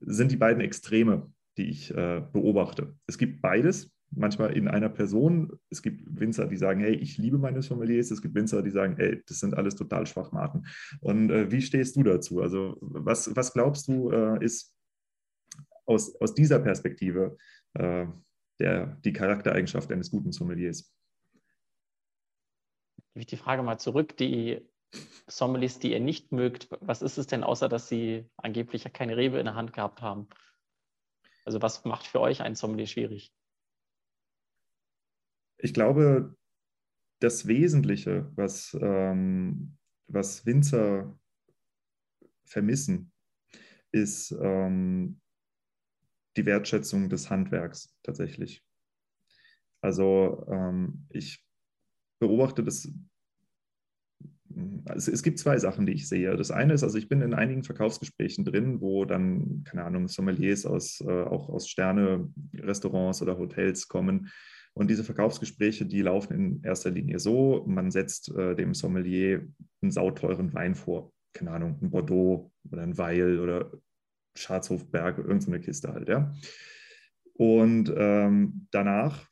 sind 0.00 0.30
die 0.30 0.36
beiden 0.36 0.62
Extreme, 0.62 1.32
die 1.56 1.68
ich 1.68 1.90
äh, 1.90 2.22
beobachte. 2.32 2.94
Es 3.06 3.18
gibt 3.18 3.42
beides, 3.42 3.90
manchmal 4.16 4.56
in 4.56 4.68
einer 4.68 4.88
Person. 4.88 5.58
Es 5.70 5.82
gibt 5.82 6.02
Winzer, 6.18 6.46
die 6.46 6.56
sagen, 6.56 6.80
hey, 6.80 6.94
ich 6.94 7.18
liebe 7.18 7.38
meine 7.38 7.62
Sommeliers. 7.62 8.10
Es 8.10 8.22
gibt 8.22 8.34
Winzer, 8.34 8.62
die 8.62 8.70
sagen, 8.70 8.96
hey, 8.96 9.22
das 9.26 9.40
sind 9.40 9.54
alles 9.54 9.74
total 9.74 10.06
Schwachmaten. 10.06 10.66
Und 11.00 11.30
äh, 11.30 11.50
wie 11.50 11.62
stehst 11.62 11.96
du 11.96 12.02
dazu? 12.02 12.40
Also 12.40 12.76
was, 12.80 13.34
was 13.34 13.52
glaubst 13.52 13.88
du, 13.88 14.10
äh, 14.10 14.44
ist 14.44 14.74
aus, 15.86 16.14
aus 16.20 16.34
dieser 16.34 16.58
Perspektive 16.58 17.36
äh, 17.74 18.06
der, 18.58 18.98
die 19.04 19.12
Charaktereigenschaft 19.12 19.90
eines 19.92 20.10
guten 20.10 20.32
Sommeliers? 20.32 20.92
Ich 23.14 23.26
die 23.26 23.36
Frage 23.36 23.62
mal 23.62 23.78
zurück. 23.78 24.16
Die 24.16 24.60
Sommeliers, 25.26 25.78
die 25.78 25.92
ihr 25.92 26.00
nicht 26.00 26.32
mögt, 26.32 26.68
was 26.80 27.02
ist 27.02 27.18
es 27.18 27.26
denn, 27.26 27.44
außer 27.44 27.68
dass 27.68 27.88
sie 27.88 28.28
angeblich 28.36 28.84
keine 28.92 29.16
Rebe 29.16 29.38
in 29.38 29.44
der 29.44 29.54
Hand 29.54 29.72
gehabt 29.72 30.02
haben? 30.02 30.28
Also 31.44 31.60
was 31.62 31.84
macht 31.84 32.06
für 32.06 32.20
euch 32.20 32.42
ein 32.42 32.54
Sommelier 32.54 32.86
schwierig? 32.86 33.32
Ich 35.64 35.72
glaube, 35.72 36.36
das 37.22 37.46
Wesentliche, 37.46 38.30
was, 38.36 38.76
ähm, 38.82 39.78
was 40.08 40.44
Winzer 40.44 41.18
vermissen, 42.44 43.10
ist 43.90 44.30
ähm, 44.42 45.22
die 46.36 46.44
Wertschätzung 46.44 47.08
des 47.08 47.30
Handwerks 47.30 47.96
tatsächlich. 48.02 48.62
Also 49.80 50.44
ähm, 50.50 51.06
ich 51.08 51.42
beobachte 52.20 52.62
das. 52.62 52.92
Also 54.84 55.12
es 55.12 55.22
gibt 55.22 55.38
zwei 55.38 55.58
Sachen, 55.58 55.86
die 55.86 55.94
ich 55.94 56.06
sehe. 56.06 56.36
Das 56.36 56.50
eine 56.50 56.74
ist, 56.74 56.82
also 56.82 56.98
ich 56.98 57.08
bin 57.08 57.22
in 57.22 57.32
einigen 57.32 57.64
Verkaufsgesprächen 57.64 58.44
drin, 58.44 58.82
wo 58.82 59.06
dann, 59.06 59.64
keine 59.64 59.84
Ahnung, 59.84 60.08
Sommeliers 60.08 60.66
aus, 60.66 61.00
äh, 61.00 61.22
auch 61.22 61.48
aus 61.48 61.70
Sterne-Restaurants 61.70 63.22
oder 63.22 63.38
Hotels 63.38 63.88
kommen. 63.88 64.30
Und 64.76 64.90
diese 64.90 65.04
Verkaufsgespräche, 65.04 65.86
die 65.86 66.02
laufen 66.02 66.34
in 66.34 66.62
erster 66.64 66.90
Linie 66.90 67.20
so, 67.20 67.64
man 67.66 67.90
setzt 67.90 68.34
äh, 68.34 68.56
dem 68.56 68.74
Sommelier 68.74 69.46
einen 69.80 69.92
sauteuren 69.92 70.52
Wein 70.52 70.74
vor. 70.74 71.12
Keine 71.32 71.52
Ahnung, 71.52 71.78
ein 71.80 71.90
Bordeaux 71.90 72.50
oder 72.70 72.82
ein 72.82 72.98
Weil 72.98 73.38
oder 73.38 73.70
Schatzhofberg, 74.36 75.18
irgendeine 75.18 75.60
Kiste 75.60 75.92
halt, 75.92 76.08
ja. 76.08 76.34
Und 77.34 77.92
ähm, 77.96 78.66
danach 78.70 79.28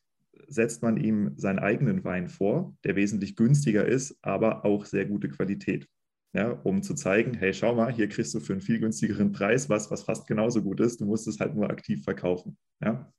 setzt 0.47 0.81
man 0.81 0.97
ihm 0.97 1.33
seinen 1.35 1.59
eigenen 1.59 2.03
Wein 2.03 2.29
vor, 2.29 2.75
der 2.83 2.95
wesentlich 2.95 3.35
günstiger 3.35 3.85
ist, 3.85 4.17
aber 4.21 4.65
auch 4.65 4.85
sehr 4.85 5.05
gute 5.05 5.29
Qualität. 5.29 5.87
Ja, 6.35 6.49
um 6.63 6.81
zu 6.81 6.95
zeigen, 6.95 7.35
hey, 7.35 7.53
schau 7.53 7.75
mal, 7.75 7.93
hier 7.93 8.09
kriegst 8.09 8.33
du 8.33 8.39
für 8.39 8.53
einen 8.53 8.61
viel 8.61 8.79
günstigeren 8.79 9.31
Preis 9.31 9.69
was, 9.69 9.91
was 9.91 10.03
fast 10.03 10.25
genauso 10.25 10.63
gut 10.63 10.79
ist. 10.79 10.99
Du 10.99 11.05
musst 11.05 11.27
es 11.27 11.39
halt 11.39 11.53
nur 11.53 11.69
aktiv 11.69 12.03
verkaufen. 12.03 12.57
Ja, 12.83 13.13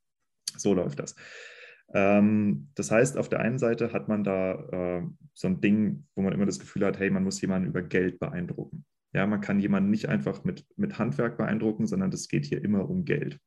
so 0.57 0.75
läuft 0.75 0.99
das. 0.99 1.15
Ähm, 1.93 2.69
das 2.75 2.91
heißt, 2.91 3.17
auf 3.19 3.29
der 3.29 3.41
einen 3.41 3.59
Seite 3.59 3.93
hat 3.93 4.09
man 4.09 4.25
da 4.25 4.55
äh, 4.55 5.03
so 5.33 5.49
ein 5.49 5.61
Ding, 5.61 6.07
wo 6.15 6.23
man 6.23 6.33
immer 6.33 6.47
das 6.47 6.59
Gefühl 6.59 6.85
hat, 6.87 6.99
hey, 6.99 7.11
man 7.11 7.25
muss 7.25 7.41
jemanden 7.41 7.69
über 7.69 7.83
Geld 7.83 8.19
beeindrucken. 8.19 8.85
Ja, 9.13 9.27
man 9.27 9.41
kann 9.41 9.61
jemanden 9.61 9.91
nicht 9.91 10.09
einfach 10.09 10.43
mit, 10.45 10.67
mit 10.77 10.99
Handwerk 10.99 11.37
beeindrucken, 11.37 11.87
sondern 11.87 12.13
es 12.13 12.29
geht 12.29 12.47
hier 12.47 12.63
immer 12.65 12.89
um 12.89 13.05
Geld. 13.05 13.39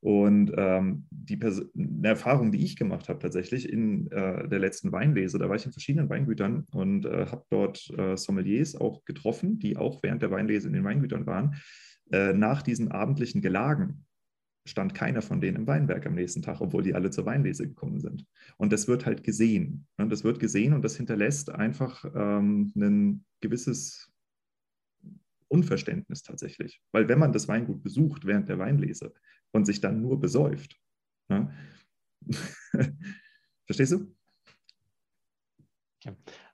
Und 0.00 0.52
ähm, 0.56 1.06
die 1.10 1.36
Pers 1.36 1.62
eine 1.76 2.08
Erfahrung, 2.08 2.50
die 2.50 2.64
ich 2.64 2.74
gemacht 2.74 3.08
habe 3.08 3.20
tatsächlich 3.20 3.72
in 3.72 4.10
äh, 4.10 4.48
der 4.48 4.58
letzten 4.58 4.90
Weinlese, 4.90 5.38
da 5.38 5.48
war 5.48 5.54
ich 5.54 5.64
in 5.64 5.72
verschiedenen 5.72 6.08
Weingütern 6.08 6.66
und 6.72 7.04
äh, 7.04 7.26
habe 7.26 7.44
dort 7.50 7.88
äh, 7.96 8.16
Sommeliers 8.16 8.74
auch 8.74 9.04
getroffen, 9.04 9.60
die 9.60 9.76
auch 9.76 10.02
während 10.02 10.22
der 10.22 10.32
Weinlese 10.32 10.66
in 10.66 10.74
den 10.74 10.82
Weingütern 10.82 11.26
waren. 11.26 11.54
Äh, 12.10 12.32
nach 12.32 12.62
diesen 12.62 12.90
abendlichen 12.90 13.42
Gelagen 13.42 14.04
stand 14.64 14.94
keiner 14.94 15.22
von 15.22 15.40
denen 15.40 15.56
im 15.56 15.66
Weinberg 15.66 16.06
am 16.06 16.14
nächsten 16.14 16.42
Tag, 16.42 16.60
obwohl 16.60 16.82
die 16.82 16.94
alle 16.94 17.10
zur 17.10 17.26
Weinlese 17.26 17.66
gekommen 17.66 18.00
sind. 18.00 18.26
Und 18.56 18.72
das 18.72 18.86
wird 18.86 19.06
halt 19.06 19.24
gesehen. 19.24 19.86
Und 19.96 20.10
das 20.10 20.22
wird 20.24 20.38
gesehen 20.38 20.72
und 20.72 20.82
das 20.82 20.96
hinterlässt 20.96 21.50
einfach 21.50 22.04
ähm, 22.14 22.72
ein 22.76 23.24
gewisses 23.40 24.12
Unverständnis 25.48 26.22
tatsächlich. 26.22 26.80
Weil 26.92 27.08
wenn 27.08 27.18
man 27.18 27.32
das 27.32 27.48
Weingut 27.48 27.82
besucht 27.82 28.24
während 28.24 28.48
der 28.48 28.58
Weinlese 28.58 29.12
und 29.50 29.66
sich 29.66 29.80
dann 29.80 30.00
nur 30.00 30.20
besäuft, 30.20 30.78
ne? 31.28 31.52
verstehst 33.66 33.92
du? 33.92 34.14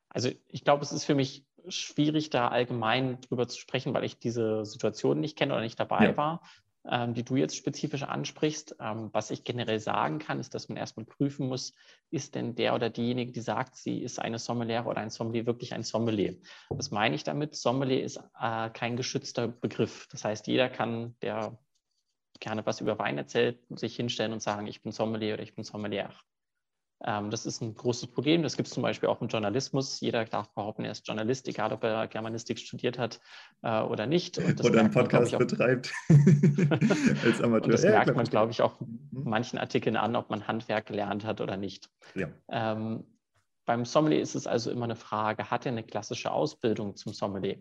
Also 0.08 0.30
ich 0.48 0.64
glaube, 0.64 0.82
es 0.82 0.92
ist 0.92 1.04
für 1.04 1.14
mich 1.14 1.46
schwierig, 1.68 2.30
da 2.30 2.48
allgemein 2.48 3.20
drüber 3.20 3.46
zu 3.46 3.58
sprechen, 3.58 3.92
weil 3.92 4.04
ich 4.04 4.18
diese 4.18 4.64
Situation 4.64 5.20
nicht 5.20 5.36
kenne 5.36 5.52
oder 5.52 5.62
nicht 5.62 5.78
dabei 5.78 6.06
ja. 6.06 6.16
war 6.16 6.42
ähm, 6.90 7.14
die 7.14 7.24
du 7.24 7.36
jetzt 7.36 7.56
spezifisch 7.56 8.02
ansprichst. 8.02 8.76
Ähm, 8.80 9.10
was 9.12 9.30
ich 9.30 9.44
generell 9.44 9.80
sagen 9.80 10.18
kann, 10.18 10.40
ist, 10.40 10.54
dass 10.54 10.68
man 10.68 10.76
erstmal 10.76 11.06
prüfen 11.06 11.48
muss, 11.48 11.74
ist 12.10 12.34
denn 12.34 12.54
der 12.54 12.74
oder 12.74 12.90
diejenige, 12.90 13.32
die 13.32 13.40
sagt, 13.40 13.76
sie 13.76 14.02
ist 14.02 14.18
eine 14.18 14.38
Sommelier 14.38 14.86
oder 14.86 15.00
ein 15.00 15.10
Sommelier, 15.10 15.46
wirklich 15.46 15.74
ein 15.74 15.82
Sommelier. 15.82 16.36
Was 16.70 16.90
meine 16.90 17.14
ich 17.14 17.24
damit? 17.24 17.54
Sommelier 17.54 18.02
ist 18.02 18.20
äh, 18.40 18.70
kein 18.70 18.96
geschützter 18.96 19.48
Begriff. 19.48 20.08
Das 20.10 20.24
heißt, 20.24 20.46
jeder 20.46 20.68
kann, 20.68 21.16
der 21.22 21.58
gerne 22.40 22.64
was 22.64 22.80
über 22.80 22.98
Wein 22.98 23.18
erzählt, 23.18 23.58
sich 23.70 23.96
hinstellen 23.96 24.32
und 24.32 24.42
sagen, 24.42 24.66
ich 24.66 24.82
bin 24.82 24.92
Sommelier 24.92 25.34
oder 25.34 25.42
ich 25.42 25.54
bin 25.54 25.64
Sommelier. 25.64 26.10
Ähm, 27.04 27.30
das 27.30 27.46
ist 27.46 27.60
ein 27.60 27.74
großes 27.74 28.08
Problem. 28.08 28.42
Das 28.42 28.56
gibt 28.56 28.68
es 28.68 28.74
zum 28.74 28.82
Beispiel 28.82 29.08
auch 29.08 29.20
im 29.20 29.28
Journalismus. 29.28 30.00
Jeder 30.00 30.24
darf 30.24 30.48
behaupten, 30.54 30.84
er 30.84 30.90
ist 30.90 31.06
Journalist, 31.06 31.46
egal 31.46 31.72
ob 31.72 31.84
er 31.84 32.08
Germanistik 32.08 32.58
studiert 32.58 32.98
hat 32.98 33.20
äh, 33.62 33.80
oder 33.82 34.06
nicht. 34.06 34.38
oder 34.38 34.80
einen 34.80 34.90
Podcast 34.90 35.32
man, 35.32 35.46
betreibt 35.46 35.92
als 37.24 37.40
Amateur. 37.40 37.64
Und 37.64 37.72
das 37.72 37.84
ja, 37.84 37.90
merkt 37.90 38.16
man, 38.16 38.26
glaube 38.26 38.50
ich, 38.50 38.62
auch 38.62 38.80
mhm. 38.80 39.08
manchen 39.12 39.58
Artikeln 39.58 39.96
an, 39.96 40.16
ob 40.16 40.30
man 40.30 40.48
Handwerk 40.48 40.86
gelernt 40.86 41.24
hat 41.24 41.40
oder 41.40 41.56
nicht. 41.56 41.88
Ja. 42.14 42.28
Ähm, 42.48 43.04
beim 43.64 43.84
Sommelier 43.84 44.20
ist 44.20 44.34
es 44.34 44.46
also 44.46 44.70
immer 44.70 44.84
eine 44.84 44.96
Frage, 44.96 45.50
hat 45.50 45.66
er 45.66 45.72
eine 45.72 45.84
klassische 45.84 46.32
Ausbildung 46.32 46.96
zum 46.96 47.12
Sommelier? 47.12 47.58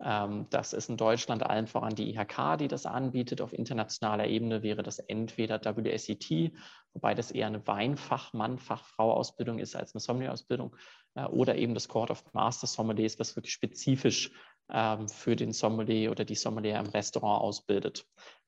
Ähm, 0.00 0.46
das 0.50 0.72
ist 0.72 0.88
in 0.88 0.96
Deutschland 0.96 1.42
allen 1.42 1.66
voran 1.66 1.94
die 1.94 2.14
IHK, 2.14 2.56
die 2.58 2.68
das 2.68 2.86
anbietet. 2.86 3.40
Auf 3.40 3.52
internationaler 3.52 4.26
Ebene 4.26 4.62
wäre 4.62 4.82
das 4.82 4.98
entweder 4.98 5.60
WSET, 5.60 6.52
wobei 6.92 7.14
das 7.14 7.30
eher 7.30 7.48
eine 7.48 7.66
Weinfachmann, 7.66 8.58
Fachfrau-Ausbildung 8.58 9.58
ist 9.58 9.74
als 9.74 9.94
eine 9.94 10.00
Sommelier-Ausbildung, 10.00 10.76
äh, 11.14 11.24
oder 11.24 11.56
eben 11.56 11.74
das 11.74 11.88
Court 11.88 12.10
of 12.10 12.24
Master 12.32 12.66
Sommeliers, 12.66 13.18
was 13.18 13.34
wirklich 13.34 13.52
spezifisch 13.52 14.30
ähm, 14.70 15.08
für 15.08 15.34
den 15.34 15.52
Sommelier 15.52 16.10
oder 16.10 16.24
die 16.24 16.36
Sommelier 16.36 16.78
im 16.78 16.86
Restaurant 16.86 17.42
ausbildet. 17.42 18.06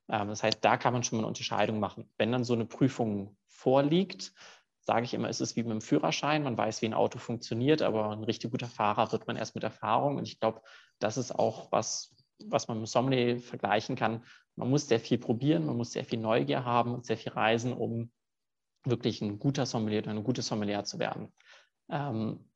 Ähm, 0.09 0.29
das 0.29 0.43
heißt, 0.43 0.59
da 0.61 0.77
kann 0.77 0.93
man 0.93 1.03
schon 1.03 1.17
mal 1.17 1.23
eine 1.23 1.27
Unterscheidung 1.27 1.79
machen. 1.79 2.09
Wenn 2.17 2.31
dann 2.31 2.43
so 2.43 2.53
eine 2.53 2.65
Prüfung 2.65 3.35
vorliegt, 3.47 4.33
sage 4.81 5.05
ich 5.05 5.13
immer, 5.13 5.29
ist 5.29 5.41
es 5.41 5.55
wie 5.55 5.63
mit 5.63 5.71
dem 5.71 5.81
Führerschein. 5.81 6.43
Man 6.43 6.57
weiß, 6.57 6.81
wie 6.81 6.87
ein 6.87 6.93
Auto 6.93 7.19
funktioniert, 7.19 7.81
aber 7.81 8.11
ein 8.11 8.23
richtig 8.23 8.51
guter 8.51 8.67
Fahrer 8.67 9.11
wird 9.11 9.27
man 9.27 9.35
erst 9.35 9.55
mit 9.55 9.63
Erfahrung. 9.63 10.17
Und 10.17 10.27
ich 10.27 10.39
glaube, 10.39 10.61
das 10.99 11.17
ist 11.17 11.31
auch 11.31 11.71
was, 11.71 12.15
was 12.45 12.67
man 12.67 12.79
mit 12.79 12.89
Sommelier 12.89 13.39
vergleichen 13.39 13.95
kann. 13.95 14.23
Man 14.55 14.69
muss 14.69 14.87
sehr 14.87 14.99
viel 14.99 15.17
probieren, 15.17 15.65
man 15.65 15.77
muss 15.77 15.91
sehr 15.91 16.05
viel 16.05 16.19
Neugier 16.19 16.65
haben 16.65 16.93
und 16.93 17.05
sehr 17.05 17.17
viel 17.17 17.31
reisen, 17.31 17.73
um 17.73 18.11
wirklich 18.83 19.21
ein 19.21 19.39
guter 19.39 19.65
Sommelier 19.65 19.99
oder 19.99 20.11
eine 20.11 20.23
gute 20.23 20.41
Sommelier 20.41 20.83
zu 20.83 20.99
werden. 20.99 21.31
Ähm, 21.89 22.49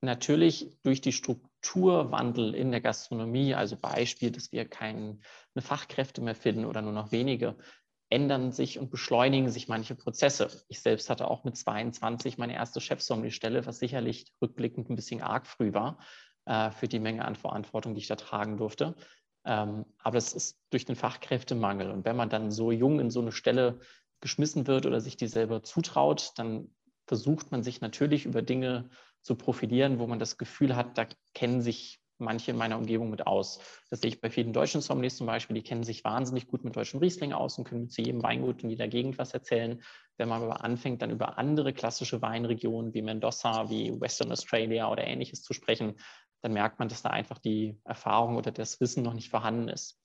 natürlich 0.00 0.76
durch 0.82 1.00
die 1.00 1.12
Strukturwandel 1.12 2.54
in 2.54 2.70
der 2.70 2.80
Gastronomie, 2.80 3.54
also 3.54 3.76
Beispiel, 3.76 4.30
dass 4.30 4.52
wir 4.52 4.68
keine 4.68 5.18
Fachkräfte 5.56 6.20
mehr 6.20 6.34
finden 6.34 6.64
oder 6.64 6.82
nur 6.82 6.92
noch 6.92 7.12
wenige, 7.12 7.56
ändern 8.10 8.52
sich 8.52 8.78
und 8.78 8.90
beschleunigen 8.90 9.50
sich 9.50 9.68
manche 9.68 9.94
Prozesse. 9.94 10.48
Ich 10.68 10.80
selbst 10.80 11.10
hatte 11.10 11.28
auch 11.28 11.44
mit 11.44 11.56
22 11.56 12.38
meine 12.38 12.54
erste 12.54 12.80
Chefsommelier-Stelle, 12.80 13.66
was 13.66 13.78
sicherlich 13.78 14.32
rückblickend 14.40 14.88
ein 14.88 14.96
bisschen 14.96 15.22
arg 15.22 15.46
früh 15.46 15.72
war 15.74 15.98
äh, 16.46 16.70
für 16.70 16.88
die 16.88 17.00
Menge 17.00 17.24
an 17.24 17.36
Verantwortung, 17.36 17.94
die 17.94 18.00
ich 18.00 18.08
da 18.08 18.16
tragen 18.16 18.56
durfte. 18.56 18.94
Ähm, 19.44 19.84
aber 19.98 20.18
es 20.18 20.32
ist 20.32 20.58
durch 20.70 20.84
den 20.84 20.96
Fachkräftemangel. 20.96 21.90
Und 21.90 22.04
wenn 22.04 22.16
man 22.16 22.30
dann 22.30 22.50
so 22.50 22.72
jung 22.72 23.00
in 23.00 23.10
so 23.10 23.20
eine 23.20 23.32
Stelle 23.32 23.80
geschmissen 24.20 24.66
wird 24.66 24.86
oder 24.86 25.00
sich 25.00 25.16
die 25.16 25.28
selber 25.28 25.62
zutraut, 25.62 26.32
dann 26.36 26.74
versucht 27.06 27.50
man 27.50 27.62
sich 27.62 27.80
natürlich 27.80 28.24
über 28.24 28.42
Dinge 28.42 28.90
zu 29.22 29.34
profilieren, 29.34 29.98
wo 29.98 30.06
man 30.06 30.18
das 30.18 30.38
Gefühl 30.38 30.76
hat, 30.76 30.96
da 30.96 31.06
kennen 31.34 31.60
sich 31.60 32.00
manche 32.18 32.50
in 32.50 32.56
meiner 32.56 32.78
Umgebung 32.78 33.10
mit 33.10 33.26
aus. 33.26 33.60
Das 33.90 34.00
sehe 34.00 34.08
ich 34.08 34.20
bei 34.20 34.30
vielen 34.30 34.52
deutschen 34.52 34.80
Sommeliers 34.80 35.16
zum 35.16 35.26
Beispiel, 35.26 35.54
die 35.54 35.62
kennen 35.62 35.84
sich 35.84 36.04
wahnsinnig 36.04 36.46
gut 36.46 36.64
mit 36.64 36.76
deutschem 36.76 37.00
Riesling 37.00 37.32
aus 37.32 37.58
und 37.58 37.64
können 37.64 37.88
zu 37.88 38.02
jedem 38.02 38.22
Weingut 38.22 38.62
in 38.62 38.70
jeder 38.70 38.88
Gegend 38.88 39.18
was 39.18 39.34
erzählen. 39.34 39.82
Wenn 40.16 40.28
man 40.28 40.42
aber 40.42 40.64
anfängt, 40.64 41.02
dann 41.02 41.10
über 41.10 41.38
andere 41.38 41.72
klassische 41.72 42.20
Weinregionen 42.22 42.94
wie 42.94 43.02
Mendoza, 43.02 43.70
wie 43.70 44.00
Western 44.00 44.32
Australia 44.32 44.90
oder 44.90 45.06
ähnliches 45.06 45.42
zu 45.42 45.52
sprechen, 45.52 45.94
dann 46.42 46.52
merkt 46.52 46.78
man, 46.78 46.88
dass 46.88 47.02
da 47.02 47.10
einfach 47.10 47.38
die 47.38 47.80
Erfahrung 47.84 48.36
oder 48.36 48.50
das 48.52 48.80
Wissen 48.80 49.02
noch 49.02 49.14
nicht 49.14 49.30
vorhanden 49.30 49.68
ist. 49.68 50.00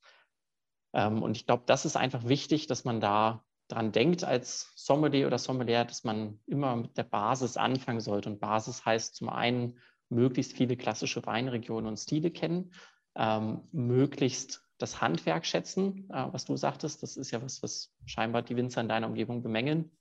Ähm, 0.94 1.22
und 1.22 1.38
ich 1.38 1.46
glaube, 1.46 1.64
das 1.66 1.86
ist 1.86 1.98
einfach 1.98 2.28
wichtig, 2.28 2.68
dass 2.68 2.86
man 2.86 3.02
da 3.02 3.44
dran 3.68 3.92
denkt 3.92 4.24
als 4.24 4.72
Sommelier 4.76 5.28
oder 5.28 5.38
Sommelier, 5.38 5.86
dass 5.86 6.04
man 6.04 6.40
immer 6.46 6.76
mit 6.76 6.98
der 6.98 7.04
Basis 7.04 7.58
anfangen 7.58 8.02
sollte. 8.02 8.30
Und 8.30 8.40
Basis 8.40 8.86
heißt 8.86 9.16
zum 9.16 9.30
einen 9.30 9.80
möglichst 10.14 10.54
viele 10.54 10.78
klassische 10.78 11.26
Weinregionen 11.26 11.88
und 11.88 11.98
Stile 11.98 12.32
kennen, 12.32 12.72
ähm, 13.16 13.62
möglichst 13.72 14.64
das 14.78 15.02
Handwerk 15.02 15.46
schätzen, 15.46 16.10
äh, 16.10 16.28
was 16.32 16.46
du 16.46 16.58
sagtest. 16.58 17.04
Das 17.04 17.18
ist 17.18 17.32
ja 17.32 17.42
was, 17.42 17.62
was 17.64 17.94
scheinbar 18.06 18.42
die 18.42 18.56
Winzer 18.56 18.82
in 18.82 18.90
deiner 18.90 19.08
Umgebung 19.08 19.44
bemängeln. 19.44 19.92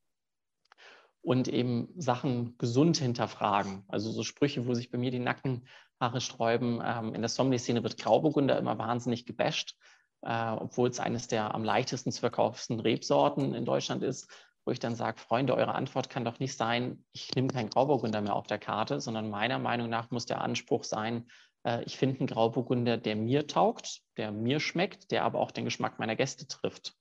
Und 1.20 1.46
eben 1.46 1.88
Sachen 1.96 2.58
gesund 2.58 2.96
hinterfragen. 2.96 3.84
Also 3.86 4.10
so 4.10 4.24
Sprüche, 4.24 4.66
wo 4.66 4.74
sich 4.74 4.90
bei 4.90 4.98
mir 4.98 5.12
die 5.12 5.20
Nackenhaare 5.20 6.20
sträuben. 6.20 6.82
Ähm, 6.84 7.14
in 7.14 7.22
der 7.22 7.28
Sommelier-Szene 7.28 7.84
wird 7.84 7.98
Grauburgunder 7.98 8.58
immer 8.58 8.76
wahnsinnig 8.78 9.24
gebasht, 9.24 9.76
äh, 10.22 10.50
obwohl 10.50 10.88
es 10.88 10.98
eines 10.98 11.28
der 11.28 11.54
am 11.54 11.62
leichtesten 11.62 12.10
zu 12.10 12.20
verkauften 12.20 12.80
Rebsorten 12.80 13.54
in 13.54 13.64
Deutschland 13.64 14.02
ist 14.02 14.28
wo 14.64 14.72
ich 14.72 14.78
dann 14.78 14.94
sage, 14.94 15.18
Freunde, 15.18 15.54
eure 15.54 15.74
Antwort 15.74 16.08
kann 16.08 16.24
doch 16.24 16.38
nicht 16.38 16.56
sein, 16.56 17.04
ich 17.12 17.34
nehme 17.34 17.48
keinen 17.48 17.70
Grauburgunder 17.70 18.20
mehr 18.20 18.36
auf 18.36 18.46
der 18.46 18.58
Karte, 18.58 19.00
sondern 19.00 19.30
meiner 19.30 19.58
Meinung 19.58 19.88
nach 19.88 20.10
muss 20.10 20.26
der 20.26 20.40
Anspruch 20.40 20.84
sein, 20.84 21.26
äh, 21.64 21.82
ich 21.84 21.96
finde 21.96 22.20
einen 22.20 22.26
Grauburgunder, 22.26 22.96
der 22.96 23.16
mir 23.16 23.46
taugt, 23.46 24.00
der 24.16 24.32
mir 24.32 24.60
schmeckt, 24.60 25.10
der 25.10 25.24
aber 25.24 25.40
auch 25.40 25.50
den 25.50 25.64
Geschmack 25.64 25.98
meiner 25.98 26.16
Gäste 26.16 26.46
trifft. 26.46 26.94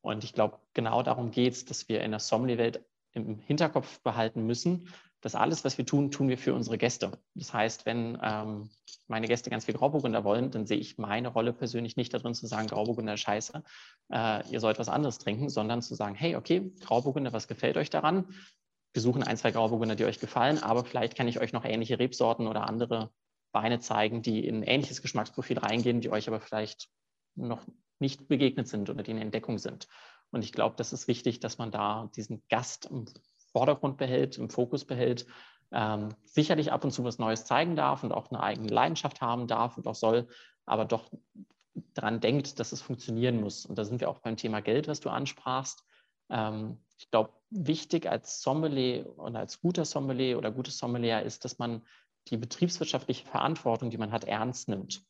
Und 0.00 0.24
ich 0.24 0.32
glaube, 0.32 0.58
genau 0.74 1.02
darum 1.02 1.30
geht 1.30 1.52
es, 1.54 1.64
dass 1.64 1.88
wir 1.88 2.02
in 2.02 2.12
der 2.12 2.20
Sommelier-Welt 2.20 2.84
im 3.12 3.38
Hinterkopf 3.40 4.00
behalten 4.00 4.46
müssen, 4.46 4.88
dass 5.20 5.34
alles, 5.34 5.64
was 5.64 5.78
wir 5.78 5.86
tun, 5.86 6.10
tun 6.10 6.28
wir 6.28 6.38
für 6.38 6.54
unsere 6.54 6.78
Gäste. 6.78 7.10
Das 7.34 7.52
heißt, 7.52 7.86
wenn 7.86 8.18
ähm, 8.22 8.70
meine 9.08 9.26
Gäste 9.26 9.50
ganz 9.50 9.64
viel 9.64 9.74
Grauburgunder 9.74 10.24
wollen, 10.24 10.50
dann 10.50 10.66
sehe 10.66 10.78
ich 10.78 10.98
meine 10.98 11.28
Rolle 11.28 11.52
persönlich 11.52 11.96
nicht 11.96 12.14
darin 12.14 12.34
zu 12.34 12.46
sagen, 12.46 12.68
Grauburgunder 12.68 13.14
ist 13.14 13.20
scheiße, 13.20 13.62
äh, 14.12 14.48
ihr 14.50 14.60
sollt 14.60 14.78
was 14.78 14.88
anderes 14.88 15.18
trinken, 15.18 15.48
sondern 15.48 15.82
zu 15.82 15.94
sagen, 15.94 16.14
hey, 16.14 16.36
okay, 16.36 16.72
Grauburgunder, 16.80 17.32
was 17.32 17.48
gefällt 17.48 17.76
euch 17.76 17.90
daran? 17.90 18.26
Wir 18.92 19.02
suchen 19.02 19.22
ein, 19.22 19.36
zwei 19.36 19.50
Grauburgunder, 19.50 19.96
die 19.96 20.04
euch 20.04 20.20
gefallen, 20.20 20.62
aber 20.62 20.84
vielleicht 20.84 21.16
kann 21.16 21.28
ich 21.28 21.40
euch 21.40 21.52
noch 21.52 21.64
ähnliche 21.64 21.98
Rebsorten 21.98 22.46
oder 22.46 22.68
andere 22.68 23.10
Weine 23.52 23.80
zeigen, 23.80 24.22
die 24.22 24.46
in 24.46 24.56
ein 24.56 24.62
ähnliches 24.62 25.02
Geschmacksprofil 25.02 25.58
reingehen, 25.58 26.00
die 26.00 26.10
euch 26.10 26.28
aber 26.28 26.40
vielleicht 26.40 26.88
noch 27.34 27.66
nicht 27.98 28.28
begegnet 28.28 28.68
sind 28.68 28.90
oder 28.90 29.02
die 29.02 29.10
in 29.10 29.18
Entdeckung 29.18 29.58
sind. 29.58 29.88
Und 30.30 30.44
ich 30.44 30.52
glaube, 30.52 30.76
das 30.76 30.92
ist 30.92 31.08
wichtig, 31.08 31.40
dass 31.40 31.58
man 31.58 31.70
da 31.70 32.10
diesen 32.14 32.42
Gast 32.48 32.90
Vordergrund 33.52 33.96
behält, 33.96 34.38
im 34.38 34.50
Fokus 34.50 34.84
behält, 34.84 35.26
ähm, 35.72 36.10
sicherlich 36.24 36.72
ab 36.72 36.84
und 36.84 36.92
zu 36.92 37.04
was 37.04 37.18
Neues 37.18 37.44
zeigen 37.44 37.76
darf 37.76 38.02
und 38.02 38.12
auch 38.12 38.30
eine 38.30 38.42
eigene 38.42 38.68
Leidenschaft 38.68 39.20
haben 39.20 39.46
darf 39.46 39.76
und 39.76 39.86
auch 39.86 39.94
soll, 39.94 40.28
aber 40.64 40.84
doch 40.84 41.10
daran 41.94 42.20
denkt, 42.20 42.58
dass 42.58 42.72
es 42.72 42.82
funktionieren 42.82 43.40
muss. 43.40 43.66
Und 43.66 43.78
da 43.78 43.84
sind 43.84 44.00
wir 44.00 44.08
auch 44.08 44.20
beim 44.20 44.36
Thema 44.36 44.60
Geld, 44.60 44.88
was 44.88 45.00
du 45.00 45.10
ansprachst. 45.10 45.84
Ähm, 46.30 46.78
ich 46.98 47.10
glaube, 47.10 47.32
wichtig 47.50 48.08
als 48.08 48.42
Sommelier 48.42 49.18
und 49.18 49.36
als 49.36 49.60
guter 49.60 49.84
Sommelier 49.84 50.38
oder 50.38 50.50
gutes 50.50 50.78
Sommelier 50.78 51.22
ist, 51.22 51.44
dass 51.44 51.58
man 51.58 51.82
die 52.28 52.36
betriebswirtschaftliche 52.36 53.26
Verantwortung, 53.26 53.90
die 53.90 53.98
man 53.98 54.12
hat, 54.12 54.24
ernst 54.24 54.68
nimmt. 54.68 55.02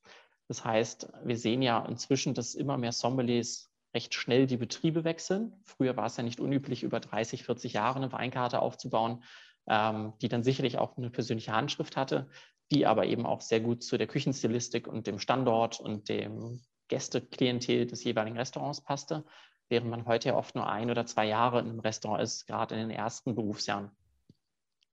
Das 0.48 0.64
heißt, 0.64 1.12
wir 1.24 1.36
sehen 1.36 1.62
ja 1.62 1.84
inzwischen, 1.84 2.34
dass 2.34 2.54
immer 2.54 2.76
mehr 2.76 2.92
Sommeliers 2.92 3.70
recht 3.94 4.14
schnell 4.14 4.46
die 4.46 4.56
Betriebe 4.56 5.04
wechseln. 5.04 5.52
Früher 5.64 5.96
war 5.96 6.06
es 6.06 6.16
ja 6.16 6.22
nicht 6.22 6.40
unüblich, 6.40 6.82
über 6.82 7.00
30, 7.00 7.44
40 7.44 7.72
Jahre 7.72 7.96
eine 7.96 8.12
Weinkarte 8.12 8.60
aufzubauen, 8.60 9.22
ähm, 9.66 10.12
die 10.20 10.28
dann 10.28 10.42
sicherlich 10.42 10.78
auch 10.78 10.96
eine 10.96 11.10
persönliche 11.10 11.52
Handschrift 11.52 11.96
hatte, 11.96 12.28
die 12.70 12.86
aber 12.86 13.06
eben 13.06 13.26
auch 13.26 13.40
sehr 13.40 13.60
gut 13.60 13.82
zu 13.82 13.96
der 13.96 14.06
Küchenstilistik 14.06 14.86
und 14.86 15.06
dem 15.06 15.18
Standort 15.18 15.80
und 15.80 16.08
dem 16.08 16.60
Gästeklientel 16.88 17.86
des 17.86 18.04
jeweiligen 18.04 18.38
Restaurants 18.38 18.82
passte, 18.82 19.24
während 19.68 19.90
man 19.90 20.06
heute 20.06 20.30
ja 20.30 20.36
oft 20.36 20.54
nur 20.54 20.68
ein 20.68 20.90
oder 20.90 21.06
zwei 21.06 21.26
Jahre 21.26 21.60
in 21.60 21.68
einem 21.68 21.80
Restaurant 21.80 22.22
ist, 22.22 22.46
gerade 22.46 22.74
in 22.74 22.88
den 22.88 22.90
ersten 22.90 23.34
Berufsjahren. 23.34 23.90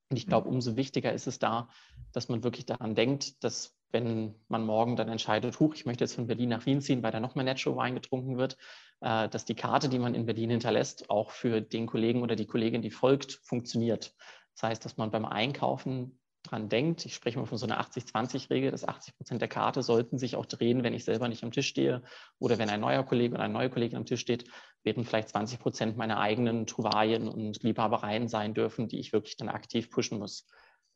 Und 0.09 0.17
ich 0.17 0.27
glaube, 0.27 0.49
umso 0.49 0.75
wichtiger 0.75 1.11
ist 1.13 1.27
es 1.27 1.39
da, 1.39 1.69
dass 2.11 2.29
man 2.29 2.43
wirklich 2.43 2.65
daran 2.65 2.95
denkt, 2.95 3.43
dass 3.43 3.74
wenn 3.91 4.35
man 4.47 4.65
morgen 4.65 4.95
dann 4.95 5.09
entscheidet, 5.09 5.59
huch, 5.59 5.75
ich 5.75 5.85
möchte 5.85 6.03
jetzt 6.03 6.15
von 6.15 6.27
Berlin 6.27 6.49
nach 6.49 6.65
Wien 6.65 6.81
ziehen, 6.81 7.03
weil 7.03 7.11
da 7.11 7.19
noch 7.19 7.35
mehr 7.35 7.45
Natural 7.45 7.85
Wine 7.85 7.95
getrunken 7.95 8.37
wird, 8.37 8.57
äh, 9.01 9.29
dass 9.29 9.45
die 9.45 9.55
Karte, 9.55 9.89
die 9.89 9.99
man 9.99 10.15
in 10.15 10.25
Berlin 10.25 10.49
hinterlässt, 10.49 11.09
auch 11.09 11.31
für 11.31 11.61
den 11.61 11.85
Kollegen 11.85 12.21
oder 12.21 12.35
die 12.35 12.45
Kollegin, 12.45 12.81
die 12.81 12.91
folgt, 12.91 13.39
funktioniert. 13.43 14.13
Das 14.53 14.63
heißt, 14.63 14.85
dass 14.85 14.97
man 14.97 15.11
beim 15.11 15.25
Einkaufen 15.25 16.19
dran 16.45 16.69
denkt, 16.69 17.05
ich 17.05 17.15
spreche 17.15 17.39
mal 17.39 17.45
von 17.45 17.57
so 17.57 17.65
einer 17.65 17.81
80-20-Regel, 17.81 18.71
dass 18.71 18.87
80 18.87 19.17
Prozent 19.17 19.41
der 19.41 19.47
Karte 19.47 19.81
sollten 19.83 20.17
sich 20.17 20.35
auch 20.35 20.45
drehen, 20.45 20.83
wenn 20.83 20.93
ich 20.93 21.03
selber 21.03 21.27
nicht 21.27 21.43
am 21.43 21.51
Tisch 21.51 21.67
stehe 21.67 22.03
oder 22.39 22.57
wenn 22.57 22.69
ein 22.69 22.81
neuer 22.81 23.03
Kollege 23.03 23.33
oder 23.35 23.43
eine 23.43 23.53
neue 23.53 23.69
Kollegin 23.69 23.97
am 23.97 24.05
Tisch 24.05 24.21
steht, 24.21 24.49
während 24.83 25.07
vielleicht 25.07 25.29
20 25.29 25.59
Prozent 25.59 25.97
meine 25.97 26.19
eigenen 26.19 26.67
Trouvaillen 26.67 27.27
und 27.27 27.63
Liebhabereien 27.63 28.27
sein 28.27 28.53
dürfen, 28.53 28.87
die 28.87 28.99
ich 28.99 29.13
wirklich 29.13 29.37
dann 29.37 29.49
aktiv 29.49 29.89
pushen 29.89 30.19
muss. 30.19 30.47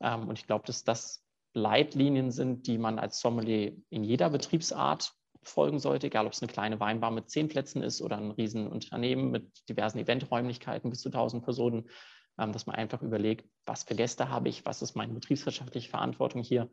Ähm, 0.01 0.27
und 0.27 0.37
ich 0.37 0.45
glaube, 0.45 0.65
dass 0.65 0.83
das 0.83 1.23
Leitlinien 1.59 2.31
sind, 2.31 2.67
die 2.67 2.77
man 2.77 2.99
als 2.99 3.19
Sommelier 3.19 3.73
in 3.89 4.03
jeder 4.03 4.29
Betriebsart 4.29 5.13
folgen 5.43 5.79
sollte, 5.79 6.07
egal 6.07 6.25
ob 6.25 6.33
es 6.33 6.41
eine 6.41 6.51
kleine 6.51 6.79
Weinbar 6.79 7.11
mit 7.11 7.29
zehn 7.29 7.47
Plätzen 7.47 7.81
ist 7.81 8.01
oder 8.01 8.17
ein 8.17 8.31
Riesenunternehmen 8.31 9.31
mit 9.31 9.69
diversen 9.69 9.99
Eventräumlichkeiten 9.99 10.89
bis 10.89 11.01
zu 11.01 11.09
1000 11.09 11.43
Personen, 11.43 11.89
ähm, 12.37 12.51
dass 12.51 12.65
man 12.65 12.75
einfach 12.75 13.01
überlegt, 13.01 13.47
was 13.65 13.83
für 13.83 13.95
Gäste 13.95 14.29
habe 14.29 14.49
ich, 14.49 14.65
was 14.65 14.81
ist 14.81 14.95
meine 14.95 15.13
betriebswirtschaftliche 15.13 15.89
Verantwortung 15.89 16.41
hier 16.41 16.69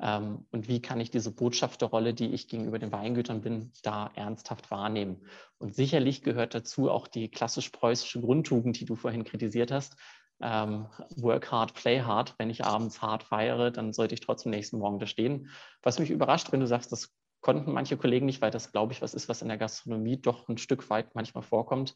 ähm, 0.00 0.46
und 0.50 0.68
wie 0.68 0.80
kann 0.80 1.00
ich 1.00 1.10
diese 1.10 1.30
Botschafterrolle, 1.30 2.14
die 2.14 2.32
ich 2.32 2.48
gegenüber 2.48 2.78
den 2.78 2.92
Weingütern 2.92 3.40
bin, 3.40 3.72
da 3.82 4.10
ernsthaft 4.14 4.70
wahrnehmen. 4.70 5.26
Und 5.58 5.74
sicherlich 5.74 6.22
gehört 6.22 6.54
dazu 6.54 6.90
auch 6.90 7.08
die 7.08 7.30
klassisch 7.30 7.70
preußische 7.70 8.20
Grundtugend, 8.20 8.78
die 8.78 8.84
du 8.84 8.94
vorhin 8.94 9.24
kritisiert 9.24 9.70
hast, 9.70 9.96
ähm, 10.40 10.86
work 11.16 11.50
hard, 11.50 11.74
play 11.74 12.00
hard. 12.00 12.34
Wenn 12.38 12.50
ich 12.50 12.64
abends 12.64 13.02
hart 13.02 13.22
feiere, 13.22 13.70
dann 13.70 13.92
sollte 13.92 14.14
ich 14.14 14.20
trotzdem 14.20 14.50
nächsten 14.50 14.78
Morgen 14.78 14.98
da 14.98 15.06
stehen. 15.06 15.50
Was 15.82 15.98
mich 15.98 16.10
überrascht, 16.10 16.52
wenn 16.52 16.60
du 16.60 16.66
sagst, 16.66 16.92
das 16.92 17.14
konnten 17.40 17.72
manche 17.72 17.96
Kollegen 17.96 18.26
nicht, 18.26 18.40
weil 18.42 18.50
das, 18.50 18.72
glaube 18.72 18.92
ich, 18.92 19.02
was 19.02 19.14
ist, 19.14 19.28
was 19.28 19.42
in 19.42 19.48
der 19.48 19.58
Gastronomie 19.58 20.20
doch 20.20 20.48
ein 20.48 20.58
Stück 20.58 20.88
weit 20.90 21.14
manchmal 21.14 21.42
vorkommt. 21.42 21.94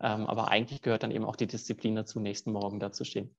Ähm, 0.00 0.26
aber 0.26 0.48
eigentlich 0.48 0.82
gehört 0.82 1.02
dann 1.02 1.10
eben 1.10 1.24
auch 1.24 1.36
die 1.36 1.46
Disziplin 1.46 1.94
dazu, 1.94 2.20
nächsten 2.20 2.52
Morgen 2.52 2.80
da 2.80 2.92
zu 2.92 3.04
stehen. 3.04 3.34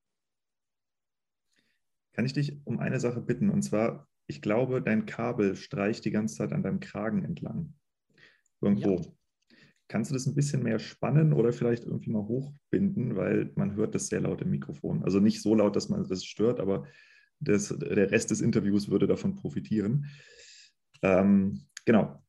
Kann 2.13 2.25
ich 2.25 2.33
dich 2.33 2.59
um 2.65 2.79
eine 2.79 2.99
Sache 2.99 3.21
bitten? 3.21 3.49
Und 3.49 3.61
zwar, 3.61 4.07
ich 4.27 4.41
glaube, 4.41 4.81
dein 4.81 5.05
Kabel 5.05 5.55
streicht 5.55 6.03
die 6.05 6.11
ganze 6.11 6.35
Zeit 6.35 6.51
an 6.51 6.63
deinem 6.63 6.79
Kragen 6.79 7.23
entlang. 7.23 7.73
Irgendwo. 8.59 8.97
Ja. 8.97 9.01
Kannst 9.91 10.09
du 10.09 10.13
das 10.13 10.25
ein 10.25 10.35
bisschen 10.35 10.63
mehr 10.63 10.79
spannen 10.79 11.33
oder 11.33 11.51
vielleicht 11.51 11.83
irgendwie 11.83 12.11
mal 12.11 12.23
hochbinden, 12.25 13.17
weil 13.17 13.51
man 13.55 13.75
hört 13.75 13.93
das 13.93 14.07
sehr 14.07 14.21
laut 14.21 14.41
im 14.41 14.49
Mikrofon. 14.49 15.03
Also 15.03 15.19
nicht 15.19 15.41
so 15.41 15.53
laut, 15.53 15.75
dass 15.75 15.89
man 15.89 16.07
das 16.07 16.23
stört, 16.23 16.61
aber 16.61 16.85
das, 17.41 17.75
der 17.77 18.09
Rest 18.09 18.31
des 18.31 18.39
Interviews 18.39 18.89
würde 18.89 19.05
davon 19.05 19.35
profitieren. 19.35 20.05
Ähm, 21.01 21.65
genau. 21.83 22.23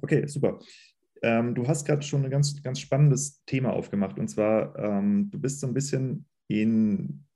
Okay, 0.00 0.26
super. 0.26 0.60
Ähm, 1.20 1.54
du 1.54 1.68
hast 1.68 1.84
gerade 1.84 2.00
schon 2.00 2.24
ein 2.24 2.30
ganz, 2.30 2.62
ganz 2.62 2.80
spannendes 2.80 3.44
Thema 3.44 3.74
aufgemacht 3.74 4.18
und 4.18 4.28
zwar, 4.28 4.74
ähm, 4.78 5.28
du 5.30 5.38
bist 5.38 5.60
so 5.60 5.66
ein 5.66 5.74
bisschen 5.74 6.24
in 6.48 7.26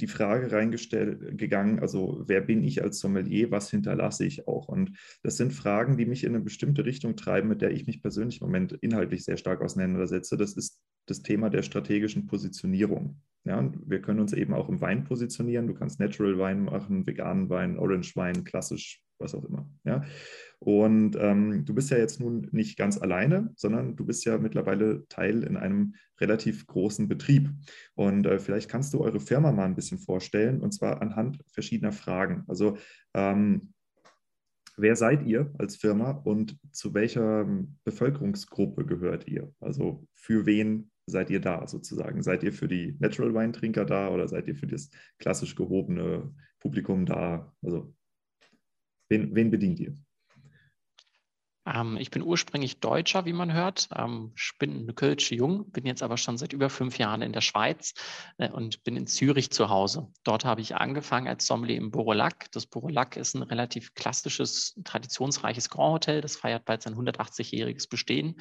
die 0.00 0.06
Frage 0.06 0.50
reingestellt 0.52 1.38
gegangen, 1.38 1.80
also 1.80 2.24
wer 2.26 2.40
bin 2.40 2.62
ich 2.62 2.82
als 2.82 2.98
Sommelier, 2.98 3.50
was 3.50 3.70
hinterlasse 3.70 4.24
ich 4.24 4.48
auch? 4.48 4.68
Und 4.68 4.98
das 5.22 5.36
sind 5.36 5.52
Fragen, 5.52 5.96
die 5.96 6.06
mich 6.06 6.24
in 6.24 6.34
eine 6.34 6.44
bestimmte 6.44 6.84
Richtung 6.84 7.16
treiben, 7.16 7.48
mit 7.48 7.62
der 7.62 7.70
ich 7.70 7.86
mich 7.86 8.00
persönlich 8.00 8.40
im 8.40 8.46
Moment 8.46 8.72
inhaltlich 8.72 9.24
sehr 9.24 9.36
stark 9.36 9.60
auseinandersetze. 9.60 10.36
Das 10.36 10.54
ist 10.54 10.80
das 11.06 11.22
Thema 11.22 11.50
der 11.50 11.62
strategischen 11.62 12.26
Positionierung. 12.26 13.20
Ja, 13.44 13.70
wir 13.86 14.02
können 14.02 14.20
uns 14.20 14.32
eben 14.32 14.52
auch 14.52 14.68
im 14.68 14.80
Wein 14.80 15.04
positionieren. 15.04 15.66
Du 15.66 15.74
kannst 15.74 16.00
Natural 16.00 16.38
Wein 16.38 16.64
machen, 16.64 17.06
veganen 17.06 17.48
Wein, 17.48 17.78
Orange 17.78 18.14
Wein, 18.14 18.44
klassisch, 18.44 19.02
was 19.18 19.34
auch 19.34 19.44
immer. 19.44 19.70
Ja. 19.84 20.04
Und 20.58 21.16
ähm, 21.18 21.64
du 21.64 21.74
bist 21.74 21.90
ja 21.90 21.96
jetzt 21.96 22.20
nun 22.20 22.48
nicht 22.52 22.76
ganz 22.76 23.00
alleine, 23.00 23.52
sondern 23.56 23.96
du 23.96 24.04
bist 24.04 24.24
ja 24.26 24.36
mittlerweile 24.36 25.06
Teil 25.08 25.44
in 25.44 25.56
einem 25.56 25.94
relativ 26.20 26.66
großen 26.66 27.08
Betrieb. 27.08 27.48
Und 27.94 28.26
äh, 28.26 28.38
vielleicht 28.38 28.68
kannst 28.68 28.92
du 28.92 29.00
eure 29.00 29.20
Firma 29.20 29.50
mal 29.50 29.64
ein 29.64 29.76
bisschen 29.76 29.87
vorstellen, 29.96 30.60
und 30.60 30.72
zwar 30.72 31.00
anhand 31.00 31.38
verschiedener 31.46 31.92
Fragen. 31.92 32.44
Also 32.46 32.76
ähm, 33.14 33.72
wer 34.76 34.96
seid 34.96 35.24
ihr 35.24 35.50
als 35.58 35.76
Firma 35.76 36.10
und 36.10 36.58
zu 36.72 36.92
welcher 36.92 37.48
Bevölkerungsgruppe 37.84 38.84
gehört 38.84 39.26
ihr? 39.26 39.52
Also 39.60 40.06
für 40.12 40.44
wen 40.44 40.90
seid 41.06 41.30
ihr 41.30 41.40
da 41.40 41.66
sozusagen? 41.66 42.22
Seid 42.22 42.42
ihr 42.42 42.52
für 42.52 42.68
die 42.68 42.96
Natural 43.00 43.32
Weintrinker 43.32 43.84
da 43.84 44.10
oder 44.10 44.28
seid 44.28 44.46
ihr 44.48 44.54
für 44.54 44.66
das 44.66 44.90
klassisch 45.18 45.54
gehobene 45.56 46.34
Publikum 46.60 47.06
da? 47.06 47.54
Also 47.62 47.94
wen, 49.08 49.34
wen 49.34 49.50
bedient 49.50 49.80
ihr? 49.80 49.96
Ähm, 51.72 51.96
ich 51.98 52.10
bin 52.10 52.22
ursprünglich 52.22 52.80
Deutscher, 52.80 53.24
wie 53.24 53.32
man 53.32 53.52
hört. 53.52 53.88
Ähm, 53.94 54.32
ich 54.36 54.52
bin 54.58 54.82
eine 54.82 54.94
Kölsche 54.94 55.34
Jung, 55.34 55.70
bin 55.70 55.86
jetzt 55.86 56.02
aber 56.02 56.16
schon 56.16 56.38
seit 56.38 56.52
über 56.52 56.70
fünf 56.70 56.98
Jahren 56.98 57.22
in 57.22 57.32
der 57.32 57.40
Schweiz 57.40 57.94
äh, 58.38 58.50
und 58.50 58.84
bin 58.84 58.96
in 58.96 59.06
Zürich 59.06 59.50
zu 59.50 59.68
Hause. 59.68 60.08
Dort 60.24 60.44
habe 60.44 60.60
ich 60.60 60.76
angefangen 60.76 61.28
als 61.28 61.46
Sommelier 61.46 61.76
im 61.76 61.90
Borolac. 61.90 62.50
Das 62.52 62.66
Borolac 62.66 63.16
ist 63.16 63.34
ein 63.34 63.42
relativ 63.42 63.94
klassisches, 63.94 64.80
traditionsreiches 64.84 65.68
Grand 65.68 65.94
Hotel. 65.94 66.20
Das 66.20 66.36
feiert 66.36 66.64
bald 66.64 66.82
sein 66.82 66.94
180-jähriges 66.94 67.88
Bestehen. 67.88 68.40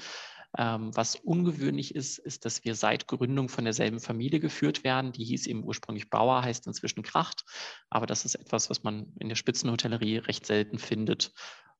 Ähm, 0.58 0.96
was 0.96 1.16
ungewöhnlich 1.16 1.94
ist, 1.94 2.20
ist, 2.20 2.46
dass 2.46 2.64
wir 2.64 2.74
seit 2.74 3.08
Gründung 3.08 3.50
von 3.50 3.66
derselben 3.66 4.00
Familie 4.00 4.40
geführt 4.40 4.84
werden. 4.84 5.12
Die 5.12 5.26
hieß 5.26 5.48
eben 5.48 5.64
ursprünglich 5.64 6.10
Bauer, 6.10 6.42
heißt 6.42 6.68
inzwischen 6.68 7.04
Kracht. 7.04 7.44
Aber 7.90 8.06
das 8.06 8.24
ist 8.24 8.36
etwas, 8.36 8.70
was 8.70 8.84
man 8.84 9.14
in 9.20 9.28
der 9.28 9.36
Spitzenhotellerie 9.36 10.18
recht 10.18 10.46
selten 10.46 10.80
findet. 10.80 11.34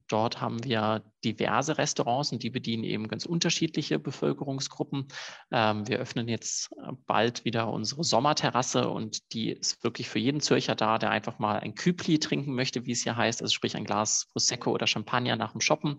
Dort 0.08 0.42
haben 0.42 0.64
wir 0.64 1.04
diverse 1.24 1.78
Restaurants 1.78 2.32
und 2.32 2.44
die 2.44 2.50
bedienen 2.50 2.84
eben 2.84 3.08
ganz 3.08 3.26
unterschiedliche 3.26 4.00
Bevölkerungsgruppen. 4.00 5.08
Ähm, 5.52 5.88
wir 5.88 6.00
öffnen 6.00 6.28
jetzt 6.28 6.72
äh, 6.74 6.92
bald 7.06 7.44
wieder 7.46 7.72
unsere 7.72 8.04
Sommerterrasse 8.04 8.90
und 8.90 9.34
die 9.34 9.52
ist 9.52 9.84
wirklich 9.84 10.10
für 10.10 10.20
jeden 10.20 10.40
Zürcher 10.40 10.76
da, 10.76 10.98
der 10.98 11.10
einfach 11.10 11.40
mal 11.40 11.60
ein 11.60 11.76
Kübli 11.76 12.20
trinken 12.20 12.56
möchte, 12.56 12.86
wie 12.86 12.92
es 12.92 13.04
hier 13.04 13.18
heißt, 13.18 13.42
also 13.42 13.54
sprich 13.54 13.76
ein 13.76 13.86
Glas 13.86 14.28
Prosecco 14.32 14.72
oder 14.72 14.88
Champagner 14.88 15.36
nach 15.36 15.52
dem 15.52 15.62
Shoppen. 15.62 15.98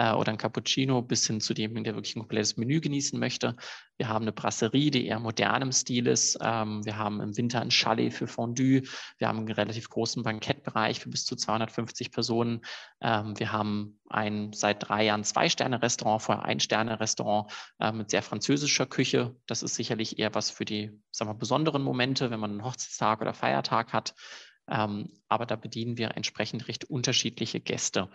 Äh, 0.00 0.12
oder 0.14 0.32
ein 0.32 0.38
Cappuccino 0.38 1.02
bis 1.02 1.26
hin 1.26 1.40
zu 1.40 1.52
dem, 1.52 1.84
der 1.84 1.94
wirklich 1.94 2.16
ein 2.16 2.20
komplettes 2.20 2.56
Menü 2.56 2.80
genießen 2.80 3.18
möchte. 3.20 3.54
Wir 3.98 4.08
haben 4.08 4.22
eine 4.22 4.32
Brasserie, 4.32 4.90
die 4.90 5.06
eher 5.06 5.20
modern 5.20 5.60
im 5.60 5.72
Stil 5.72 6.06
ist. 6.06 6.38
Ähm, 6.40 6.82
wir 6.86 6.96
haben 6.96 7.20
im 7.20 7.36
Winter 7.36 7.60
ein 7.60 7.70
Chalet 7.70 8.14
für 8.14 8.26
Fondue. 8.26 8.82
Wir 9.18 9.28
haben 9.28 9.38
einen 9.38 9.52
relativ 9.52 9.90
großen 9.90 10.22
Bankettbereich 10.22 11.00
für 11.00 11.10
bis 11.10 11.26
zu 11.26 11.36
250 11.36 12.12
Personen. 12.12 12.62
Ähm, 13.02 13.38
wir 13.38 13.52
haben 13.52 14.00
ein 14.08 14.54
seit 14.54 14.88
drei 14.88 15.04
Jahren 15.04 15.22
Zwei-Sterne-Restaurant, 15.22 16.22
vorher 16.22 16.44
Ein-Sterne-Restaurant 16.46 17.52
äh, 17.78 17.92
mit 17.92 18.08
sehr 18.08 18.22
französischer 18.22 18.86
Küche. 18.86 19.36
Das 19.46 19.62
ist 19.62 19.74
sicherlich 19.74 20.18
eher 20.18 20.34
was 20.34 20.50
für 20.50 20.64
die 20.64 20.98
sagen 21.10 21.30
wir, 21.30 21.34
besonderen 21.34 21.82
Momente, 21.82 22.30
wenn 22.30 22.40
man 22.40 22.52
einen 22.52 22.64
Hochzeitstag 22.64 23.20
oder 23.20 23.34
Feiertag 23.34 23.92
hat. 23.92 24.14
Ähm, 24.66 25.10
aber 25.28 25.46
da 25.46 25.56
bedienen 25.56 25.98
wir 25.98 26.16
entsprechend 26.16 26.68
recht 26.68 26.84
unterschiedliche 26.84 27.60
Gäste. 27.60 28.08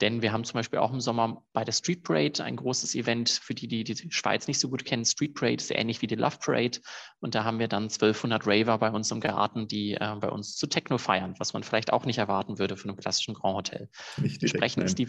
Denn 0.00 0.22
wir 0.22 0.32
haben 0.32 0.44
zum 0.44 0.54
Beispiel 0.54 0.80
auch 0.80 0.92
im 0.92 1.00
Sommer 1.00 1.44
bei 1.52 1.64
der 1.64 1.72
Street 1.72 2.02
Parade 2.02 2.42
ein 2.42 2.56
großes 2.56 2.94
Event 2.94 3.30
für 3.30 3.54
die, 3.54 3.68
die 3.68 3.84
die 3.84 4.10
Schweiz 4.10 4.48
nicht 4.48 4.58
so 4.58 4.68
gut 4.68 4.84
kennen. 4.84 5.04
Street 5.04 5.34
Parade 5.34 5.56
ist 5.56 5.70
ähnlich 5.70 6.02
wie 6.02 6.06
die 6.06 6.16
Love 6.16 6.38
Parade. 6.38 6.80
Und 7.20 7.34
da 7.34 7.44
haben 7.44 7.58
wir 7.58 7.68
dann 7.68 7.84
1200 7.84 8.46
Raver 8.46 8.78
bei 8.78 8.90
uns 8.90 9.10
im 9.10 9.20
Garten, 9.20 9.68
die 9.68 9.94
äh, 9.94 10.16
bei 10.20 10.28
uns 10.28 10.56
zu 10.56 10.66
Techno 10.66 10.98
feiern, 10.98 11.34
was 11.38 11.52
man 11.52 11.62
vielleicht 11.62 11.92
auch 11.92 12.06
nicht 12.06 12.18
erwarten 12.18 12.58
würde 12.58 12.76
von 12.76 12.90
einem 12.90 12.98
klassischen 12.98 13.34
Grand 13.34 13.56
Hotel. 13.56 13.88
Nicht 14.16 14.42
direkt, 14.42 14.54
Entsprechend 14.54 14.84
ist 14.84 14.98
die 14.98 15.08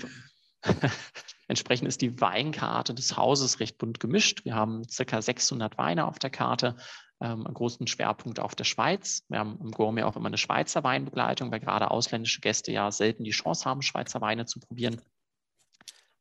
Entsprechend 1.47 1.87
ist 1.87 2.01
die 2.01 2.19
Weinkarte 2.21 2.93
des 2.93 3.17
Hauses 3.17 3.59
recht 3.59 3.77
bunt 3.77 3.99
gemischt. 3.99 4.45
Wir 4.45 4.55
haben 4.55 4.87
circa 4.89 5.21
600 5.21 5.77
Weine 5.77 6.07
auf 6.07 6.19
der 6.19 6.29
Karte 6.31 6.75
ähm, 7.21 7.45
einen 7.45 7.53
großen 7.53 7.87
Schwerpunkt 7.87 8.39
auf 8.39 8.55
der 8.55 8.63
Schweiz. 8.63 9.23
Wir 9.29 9.39
haben 9.39 9.57
im 9.61 9.71
Gourmet 9.71 10.03
auch 10.03 10.15
immer 10.15 10.27
eine 10.27 10.37
Schweizer 10.37 10.83
Weinbegleitung, 10.83 11.51
weil 11.51 11.59
gerade 11.59 11.91
ausländische 11.91 12.41
Gäste 12.41 12.71
ja 12.71 12.91
selten 12.91 13.23
die 13.23 13.31
Chance 13.31 13.65
haben, 13.65 13.81
Schweizer 13.81 14.21
Weine 14.21 14.45
zu 14.45 14.59
probieren. 14.59 15.01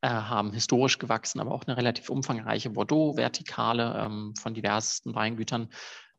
Äh, 0.04 0.08
haben 0.08 0.52
historisch 0.52 0.98
gewachsen, 0.98 1.40
aber 1.40 1.52
auch 1.52 1.64
eine 1.64 1.76
relativ 1.76 2.10
umfangreiche 2.10 2.70
Bordeaux-Vertikale 2.70 4.04
ähm, 4.04 4.34
von 4.38 4.52
diversesten 4.52 5.14
Weingütern 5.14 5.70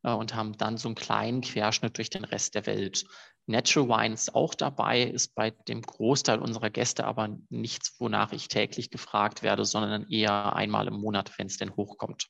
äh, 0.04 0.12
und 0.12 0.34
haben 0.34 0.58
dann 0.58 0.78
so 0.78 0.88
einen 0.88 0.96
kleinen 0.96 1.42
Querschnitt 1.42 1.98
durch 1.98 2.10
den 2.10 2.24
Rest 2.24 2.56
der 2.56 2.66
Welt. 2.66 3.06
Natural 3.48 3.90
Wine 3.90 4.16
ist 4.16 4.34
auch 4.34 4.56
dabei, 4.56 5.04
ist 5.04 5.36
bei 5.36 5.52
dem 5.52 5.84
Großteil 5.84 6.40
unserer 6.40 6.72
Gäste 6.72 7.06
aber 7.06 7.38
nichts, 7.50 7.96
wonach 8.00 8.32
ich 8.32 8.48
täglich 8.48 8.90
gefragt 8.90 9.44
werde, 9.44 9.66
sondern 9.66 10.10
eher 10.10 10.56
einmal 10.56 10.88
im 10.88 10.96
Monat, 10.96 11.38
wenn 11.38 11.46
es 11.46 11.58
denn 11.58 11.76
hochkommt. 11.76 12.30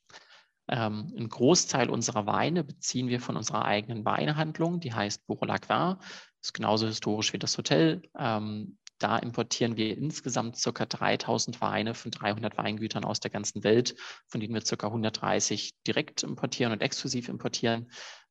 Ähm, 0.67 1.13
ein 1.17 1.29
Großteil 1.29 1.89
unserer 1.89 2.25
Weine 2.25 2.63
beziehen 2.63 3.07
wir 3.07 3.19
von 3.19 3.37
unserer 3.37 3.65
eigenen 3.65 4.05
Weinhandlung, 4.05 4.79
die 4.79 4.93
heißt 4.93 5.25
Bourg-Lacquin. 5.27 5.97
Ist 6.41 6.53
genauso 6.53 6.87
historisch 6.87 7.33
wie 7.33 7.39
das 7.39 7.57
Hotel. 7.57 8.01
Ähm, 8.17 8.77
da 8.97 9.17
importieren 9.17 9.75
wir 9.75 9.97
insgesamt 9.97 10.61
ca. 10.61 10.85
3000 10.85 11.59
Weine 11.61 11.93
von 11.93 12.11
300 12.11 12.57
Weingütern 12.57 13.03
aus 13.03 13.19
der 13.19 13.31
ganzen 13.31 13.63
Welt, 13.63 13.95
von 14.27 14.39
denen 14.39 14.53
wir 14.53 14.61
ca. 14.61 14.87
130 14.87 15.71
direkt 15.85 16.23
importieren 16.23 16.71
und 16.71 16.81
exklusiv 16.81 17.27
importieren 17.27 17.89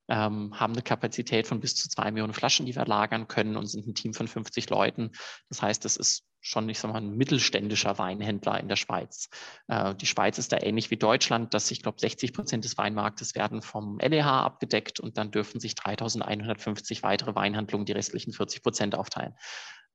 ähm, 0.08 0.58
haben 0.58 0.72
eine 0.74 0.82
Kapazität 0.82 1.46
von 1.46 1.60
bis 1.60 1.74
zu 1.76 1.88
zwei 1.88 2.10
Millionen 2.10 2.34
Flaschen, 2.34 2.66
die 2.66 2.74
wir 2.74 2.84
lagern 2.84 3.28
können 3.28 3.56
und 3.56 3.66
sind 3.66 3.86
ein 3.86 3.94
Team 3.94 4.12
von 4.12 4.28
50 4.28 4.68
Leuten. 4.70 5.12
Das 5.48 5.62
heißt, 5.62 5.84
das 5.84 5.96
ist 5.96 6.24
schon, 6.44 6.68
ich 6.68 6.78
sag 6.78 6.92
mal, 6.92 6.98
ein 6.98 7.16
mittelständischer 7.16 7.98
Weinhändler 7.98 8.60
in 8.60 8.68
der 8.68 8.76
Schweiz. 8.76 9.30
Äh, 9.66 9.94
die 9.94 10.06
Schweiz 10.06 10.38
ist 10.38 10.52
da 10.52 10.58
ähnlich 10.60 10.90
wie 10.90 10.96
Deutschland, 10.96 11.54
dass 11.54 11.70
ich 11.70 11.82
glaube, 11.82 11.98
60 11.98 12.34
Prozent 12.34 12.64
des 12.64 12.76
Weinmarktes 12.76 13.34
werden 13.34 13.62
vom 13.62 13.98
LEH 13.98 14.26
abgedeckt 14.26 15.00
und 15.00 15.16
dann 15.16 15.30
dürfen 15.30 15.58
sich 15.58 15.74
3150 15.74 17.02
weitere 17.02 17.34
Weinhandlungen 17.34 17.86
die 17.86 17.92
restlichen 17.92 18.32
40 18.32 18.62
Prozent 18.62 18.94
aufteilen. 18.94 19.34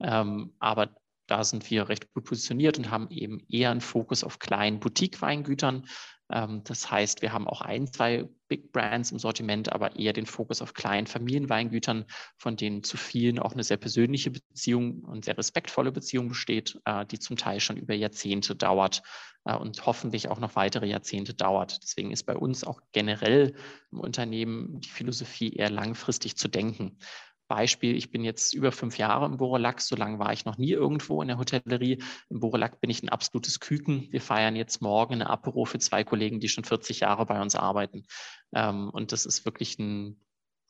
Ähm, 0.01 0.55
aber 0.59 0.89
da 1.27 1.43
sind 1.43 1.69
wir 1.69 1.87
recht 1.87 2.11
gut 2.13 2.25
positioniert 2.25 2.79
und 2.79 2.89
haben 2.89 3.09
eben 3.11 3.45
eher 3.47 3.69
einen 3.69 3.81
Fokus 3.81 4.23
auf 4.23 4.39
kleinen 4.39 4.79
Boutique-Weingütern, 4.79 5.85
das 6.29 6.91
heißt, 6.91 7.23
wir 7.23 7.33
haben 7.33 7.47
auch 7.47 7.61
ein, 7.61 7.87
zwei 7.87 8.29
Big 8.49 8.71
Brands 8.71 9.11
im 9.11 9.17
Sortiment, 9.17 9.71
aber 9.73 9.95
eher 9.95 10.13
den 10.13 10.27
Fokus 10.27 10.61
auf 10.61 10.75
kleinen 10.75 11.07
Familienweingütern, 11.07 12.05
von 12.37 12.55
denen 12.55 12.83
zu 12.83 12.97
vielen 12.97 13.39
auch 13.39 13.53
eine 13.53 13.63
sehr 13.63 13.77
persönliche 13.77 14.29
Beziehung 14.29 15.03
und 15.05 15.25
sehr 15.25 15.37
respektvolle 15.37 15.91
Beziehung 15.91 16.29
besteht, 16.29 16.79
äh, 16.85 17.05
die 17.05 17.17
zum 17.17 17.35
Teil 17.35 17.59
schon 17.59 17.77
über 17.77 17.95
Jahrzehnte 17.95 18.55
dauert 18.55 19.01
äh, 19.45 19.55
und 19.55 19.85
hoffentlich 19.87 20.27
auch 20.27 20.39
noch 20.39 20.55
weitere 20.55 20.87
Jahrzehnte 20.87 21.33
dauert. 21.33 21.81
Deswegen 21.81 22.11
ist 22.11 22.23
bei 22.23 22.35
uns 22.35 22.63
auch 22.63 22.81
generell 22.91 23.55
im 23.91 23.99
Unternehmen 23.99 24.81
die 24.81 24.89
Philosophie 24.89 25.53
eher 25.53 25.71
langfristig 25.71 26.37
zu 26.37 26.47
denken. 26.47 26.99
Beispiel, 27.49 27.97
ich 27.97 28.11
bin 28.11 28.23
jetzt 28.23 28.53
über 28.53 28.71
fünf 28.71 28.97
Jahre 28.97 29.25
im 29.25 29.37
Borelac, 29.37 29.81
so 29.81 29.95
lange 29.95 30.19
war 30.19 30.31
ich 30.31 30.45
noch 30.45 30.57
nie 30.57 30.71
irgendwo 30.71 31.21
in 31.21 31.27
der 31.27 31.39
Hotellerie. 31.39 32.01
Im 32.29 32.39
Borelac 32.39 32.79
bin 32.79 32.89
ich 32.89 33.03
ein 33.03 33.09
absolutes 33.09 33.59
Küken. 33.59 34.07
Wir 34.11 34.21
feiern 34.21 34.55
jetzt 34.55 34.81
morgen 34.81 35.15
eine 35.15 35.29
Apero 35.29 35.65
für 35.65 35.79
zwei 35.79 36.03
Kollegen, 36.03 36.39
die 36.39 36.47
schon 36.47 36.63
40 36.63 37.01
Jahre 37.01 37.25
bei 37.25 37.41
uns 37.41 37.55
arbeiten. 37.55 38.05
Ähm, 38.53 38.89
und 38.91 39.11
das 39.11 39.25
ist 39.25 39.45
wirklich 39.45 39.79
ein 39.79 40.21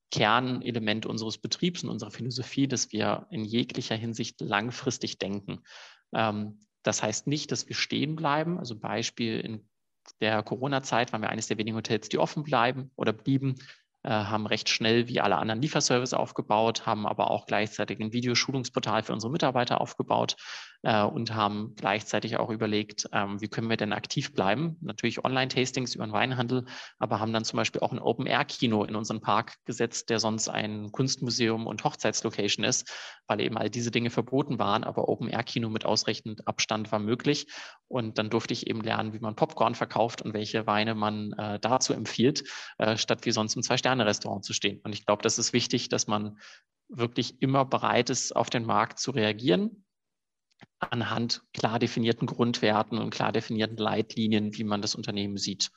Kernelement 0.09 1.05
unseres 1.05 1.37
Betriebs 1.37 1.83
und 1.83 1.89
unserer 1.89 2.11
Philosophie, 2.11 2.67
dass 2.67 2.91
wir 2.93 3.27
in 3.29 3.43
jeglicher 3.43 3.95
Hinsicht 3.95 4.39
langfristig 4.41 5.19
denken. 5.19 5.59
Ähm, 6.13 6.59
das 6.81 7.03
heißt 7.03 7.27
nicht, 7.27 7.51
dass 7.51 7.67
wir 7.67 7.75
stehen 7.75 8.15
bleiben. 8.15 8.57
Also 8.57 8.79
Beispiel 8.79 9.41
in 9.41 9.69
der 10.21 10.43
Corona-Zeit 10.43 11.11
waren 11.11 11.21
wir 11.21 11.29
eines 11.29 11.47
der 11.47 11.57
wenigen 11.57 11.75
Hotels, 11.75 12.07
die 12.09 12.17
offen 12.17 12.43
bleiben 12.43 12.89
oder 12.95 13.11
blieben. 13.11 13.55
Äh, 14.03 14.09
haben 14.11 14.45
recht 14.45 14.69
schnell 14.69 15.09
wie 15.09 15.19
alle 15.19 15.35
anderen 15.35 15.61
Lieferservice 15.61 16.13
aufgebaut, 16.13 16.85
haben 16.85 17.05
aber 17.05 17.31
auch 17.31 17.45
gleichzeitig 17.45 17.99
ein 17.99 18.13
Videoschulungsportal 18.13 19.03
für 19.03 19.11
unsere 19.11 19.31
Mitarbeiter 19.31 19.81
aufgebaut 19.81 20.37
äh, 20.83 21.03
und 21.03 21.33
haben 21.33 21.73
gleichzeitig 21.75 22.37
auch 22.37 22.49
überlegt, 22.49 23.09
ähm, 23.11 23.41
wie 23.41 23.47
können 23.47 23.69
wir 23.69 23.77
denn 23.77 23.93
aktiv 23.93 24.33
bleiben. 24.33 24.77
Natürlich 24.81 25.23
Online-Tastings 25.23 25.95
über 25.95 26.05
den 26.05 26.13
Weinhandel, 26.13 26.65
aber 26.99 27.19
haben 27.19 27.33
dann 27.33 27.43
zum 27.43 27.57
Beispiel 27.57 27.81
auch 27.81 27.91
ein 27.91 27.99
Open-Air-Kino 27.99 28.83
in 28.83 28.95
unseren 28.95 29.21
Park 29.21 29.55
gesetzt, 29.65 30.09
der 30.09 30.19
sonst 30.19 30.49
ein 30.49 30.91
Kunstmuseum 30.91 31.67
und 31.67 31.83
Hochzeitslocation 31.83 32.63
ist, 32.63 32.91
weil 33.27 33.41
eben 33.41 33.57
all 33.57 33.69
diese 33.69 33.91
Dinge 33.91 34.09
verboten 34.09 34.59
waren, 34.59 34.83
aber 34.83 35.09
Open-Air-Kino 35.09 35.69
mit 35.69 35.85
ausreichend 35.85 36.47
Abstand 36.47 36.91
war 36.91 36.99
möglich. 36.99 37.47
Und 37.87 38.17
dann 38.19 38.29
durfte 38.29 38.53
ich 38.53 38.67
eben 38.67 38.81
lernen, 38.81 39.13
wie 39.13 39.19
man 39.19 39.35
Popcorn 39.35 39.73
verkauft 39.73 40.21
und 40.21 40.33
welche 40.33 40.67
Weine 40.67 40.93
man 40.93 41.33
äh, 41.33 41.59
dazu 41.59 41.93
empfiehlt, 41.93 42.43
äh, 42.77 42.97
statt 42.97 43.25
wie 43.25 43.31
sonst 43.31 43.55
im 43.55 43.63
Zwei-Sterne-Restaurant 43.63 44.45
zu 44.45 44.53
stehen. 44.53 44.79
Und 44.83 44.93
ich 44.93 45.05
glaube, 45.05 45.23
das 45.23 45.39
ist 45.39 45.53
wichtig, 45.53 45.89
dass 45.89 46.07
man 46.07 46.37
wirklich 46.87 47.41
immer 47.41 47.65
bereit 47.65 48.09
ist, 48.09 48.35
auf 48.35 48.49
den 48.49 48.65
Markt 48.65 48.99
zu 48.99 49.11
reagieren, 49.11 49.85
anhand 50.79 51.43
klar 51.53 51.79
definierten 51.79 52.27
Grundwerten 52.27 52.97
und 52.97 53.09
klar 53.09 53.31
definierten 53.31 53.77
Leitlinien, 53.77 54.55
wie 54.55 54.63
man 54.63 54.81
das 54.81 54.95
Unternehmen 54.95 55.37
sieht. 55.37 55.71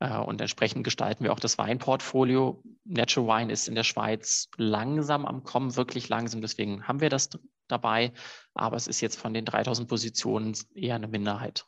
Äh, 0.00 0.18
und 0.18 0.40
entsprechend 0.40 0.84
gestalten 0.84 1.24
wir 1.24 1.32
auch 1.32 1.40
das 1.40 1.58
Weinportfolio. 1.58 2.62
Natural 2.84 3.42
Wine 3.42 3.52
ist 3.52 3.68
in 3.68 3.74
der 3.74 3.84
Schweiz 3.84 4.48
langsam 4.56 5.24
am 5.24 5.44
Kommen, 5.44 5.76
wirklich 5.76 6.08
langsam. 6.08 6.40
Deswegen 6.40 6.86
haben 6.86 7.00
wir 7.00 7.10
das 7.10 7.30
dabei. 7.68 8.12
Aber 8.54 8.76
es 8.76 8.86
ist 8.86 9.00
jetzt 9.00 9.18
von 9.18 9.34
den 9.34 9.44
3000 9.44 9.88
Positionen 9.88 10.56
eher 10.74 10.96
eine 10.96 11.08
Minderheit. 11.08 11.66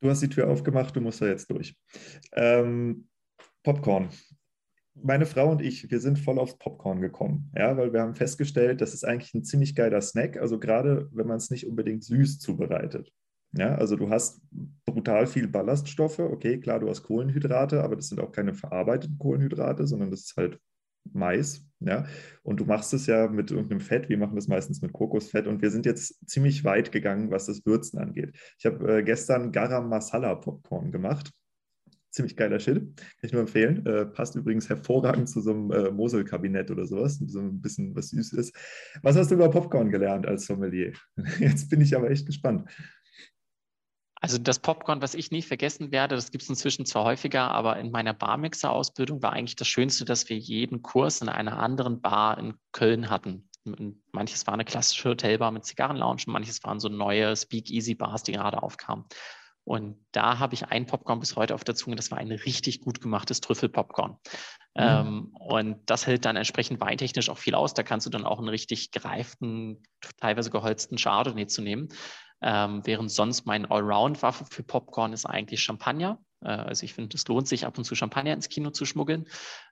Du 0.00 0.10
hast 0.10 0.20
die 0.20 0.28
Tür 0.28 0.50
aufgemacht, 0.50 0.94
du 0.96 1.00
musst 1.00 1.22
da 1.22 1.26
jetzt 1.26 1.50
durch. 1.50 1.74
Ähm, 2.32 3.08
Popcorn 3.62 4.10
meine 4.94 5.26
Frau 5.26 5.50
und 5.50 5.60
ich, 5.60 5.90
wir 5.90 6.00
sind 6.00 6.18
voll 6.18 6.38
aufs 6.38 6.56
Popcorn 6.58 7.00
gekommen, 7.00 7.50
ja, 7.56 7.76
weil 7.76 7.92
wir 7.92 8.00
haben 8.00 8.14
festgestellt, 8.14 8.80
das 8.80 8.94
ist 8.94 9.04
eigentlich 9.04 9.34
ein 9.34 9.44
ziemlich 9.44 9.74
geiler 9.74 10.00
Snack, 10.00 10.36
also 10.36 10.58
gerade 10.58 11.08
wenn 11.12 11.26
man 11.26 11.36
es 11.36 11.50
nicht 11.50 11.66
unbedingt 11.66 12.04
süß 12.04 12.38
zubereitet. 12.38 13.12
Ja, 13.56 13.76
also 13.76 13.96
du 13.96 14.10
hast 14.10 14.40
brutal 14.84 15.26
viel 15.26 15.46
Ballaststoffe, 15.46 16.18
okay, 16.18 16.58
klar, 16.58 16.80
du 16.80 16.88
hast 16.88 17.04
Kohlenhydrate, 17.04 17.82
aber 17.84 17.96
das 17.96 18.08
sind 18.08 18.20
auch 18.20 18.32
keine 18.32 18.54
verarbeiteten 18.54 19.18
Kohlenhydrate, 19.18 19.86
sondern 19.86 20.10
das 20.10 20.20
ist 20.22 20.36
halt 20.36 20.58
Mais, 21.12 21.64
ja, 21.80 22.06
und 22.42 22.60
du 22.60 22.64
machst 22.64 22.94
es 22.94 23.06
ja 23.06 23.28
mit 23.28 23.50
irgendeinem 23.50 23.80
Fett, 23.80 24.08
wir 24.08 24.18
machen 24.18 24.36
das 24.36 24.48
meistens 24.48 24.80
mit 24.80 24.92
Kokosfett 24.92 25.46
und 25.46 25.60
wir 25.60 25.70
sind 25.70 25.86
jetzt 25.86 26.28
ziemlich 26.28 26.64
weit 26.64 26.92
gegangen, 26.92 27.30
was 27.30 27.46
das 27.46 27.64
Würzen 27.66 27.98
angeht. 27.98 28.34
Ich 28.58 28.66
habe 28.66 28.98
äh, 28.98 29.02
gestern 29.02 29.52
Garam 29.52 29.88
Masala 29.88 30.34
Popcorn 30.36 30.90
gemacht 30.92 31.32
ziemlich 32.14 32.36
geiler 32.36 32.60
Shit. 32.60 32.76
Kann 32.76 33.06
ich 33.22 33.32
nur 33.32 33.42
empfehlen. 33.42 33.84
Äh, 33.86 34.06
passt 34.06 34.36
übrigens 34.36 34.68
hervorragend 34.68 35.28
zu 35.28 35.40
so 35.40 35.50
einem 35.50 35.70
äh, 35.70 35.90
Mosel-Kabinett 35.90 36.70
oder 36.70 36.86
sowas, 36.86 37.20
so 37.26 37.40
ein 37.40 37.60
bisschen 37.60 37.94
was 37.94 38.10
süß 38.10 38.32
ist. 38.34 38.54
Was 39.02 39.16
hast 39.16 39.30
du 39.30 39.34
über 39.34 39.50
Popcorn 39.50 39.90
gelernt 39.90 40.26
als 40.26 40.46
Sommelier? 40.46 40.92
Jetzt 41.38 41.68
bin 41.70 41.80
ich 41.80 41.96
aber 41.96 42.10
echt 42.10 42.26
gespannt. 42.26 42.68
Also 44.24 44.38
das 44.38 44.58
Popcorn, 44.58 45.02
was 45.02 45.14
ich 45.14 45.32
nie 45.32 45.42
vergessen 45.42 45.92
werde, 45.92 46.14
das 46.14 46.30
gibt 46.30 46.44
es 46.44 46.48
inzwischen 46.48 46.86
zwar 46.86 47.04
häufiger, 47.04 47.50
aber 47.50 47.78
in 47.78 47.90
meiner 47.90 48.14
Barmixer-Ausbildung 48.14 49.22
war 49.22 49.34
eigentlich 49.34 49.56
das 49.56 49.68
Schönste, 49.68 50.06
dass 50.06 50.30
wir 50.30 50.38
jeden 50.38 50.80
Kurs 50.80 51.20
in 51.20 51.28
einer 51.28 51.58
anderen 51.58 52.00
Bar 52.00 52.38
in 52.38 52.54
Köln 52.72 53.10
hatten. 53.10 53.50
Manches 54.12 54.46
war 54.46 54.54
eine 54.54 54.64
klassische 54.64 55.10
Hotelbar 55.10 55.50
mit 55.50 55.66
Zigarrenlounge, 55.66 56.22
manches 56.28 56.64
waren 56.64 56.80
so 56.80 56.88
neue 56.88 57.36
Speak-Easy-Bars, 57.36 58.22
die 58.22 58.32
gerade 58.32 58.62
aufkamen. 58.62 59.04
Und 59.64 59.96
da 60.12 60.38
habe 60.38 60.54
ich 60.54 60.66
ein 60.66 60.86
Popcorn 60.86 61.20
bis 61.20 61.36
heute 61.36 61.54
auf 61.54 61.64
der 61.64 61.74
Zunge. 61.74 61.96
Das 61.96 62.10
war 62.10 62.18
ein 62.18 62.30
richtig 62.30 62.80
gut 62.80 63.00
gemachtes 63.00 63.40
Trüffelpopcorn. 63.40 64.12
Mhm. 64.12 64.16
Ähm, 64.76 65.36
und 65.38 65.78
das 65.86 66.06
hält 66.06 66.24
dann 66.26 66.36
entsprechend 66.36 66.80
weintechnisch 66.80 67.30
auch 67.30 67.38
viel 67.38 67.54
aus. 67.54 67.72
Da 67.74 67.82
kannst 67.82 68.06
du 68.06 68.10
dann 68.10 68.26
auch 68.26 68.38
einen 68.38 68.48
richtig 68.48 68.90
gereiften, 68.90 69.82
teilweise 70.18 70.50
geholzten 70.50 70.98
Chardonnay 70.98 71.46
zu 71.46 71.62
nehmen. 71.62 71.88
Ähm, 72.42 72.82
während 72.84 73.10
sonst 73.10 73.46
mein 73.46 73.64
Allround-Waffe 73.64 74.44
für 74.44 74.62
Popcorn 74.62 75.14
ist 75.14 75.24
eigentlich 75.24 75.62
Champagner. 75.62 76.18
Äh, 76.42 76.48
also 76.48 76.84
ich 76.84 76.92
finde, 76.92 77.16
es 77.16 77.26
lohnt 77.26 77.48
sich 77.48 77.64
ab 77.64 77.78
und 77.78 77.84
zu 77.84 77.94
Champagner 77.94 78.34
ins 78.34 78.50
Kino 78.50 78.70
zu 78.70 78.84
schmuggeln. 78.84 79.26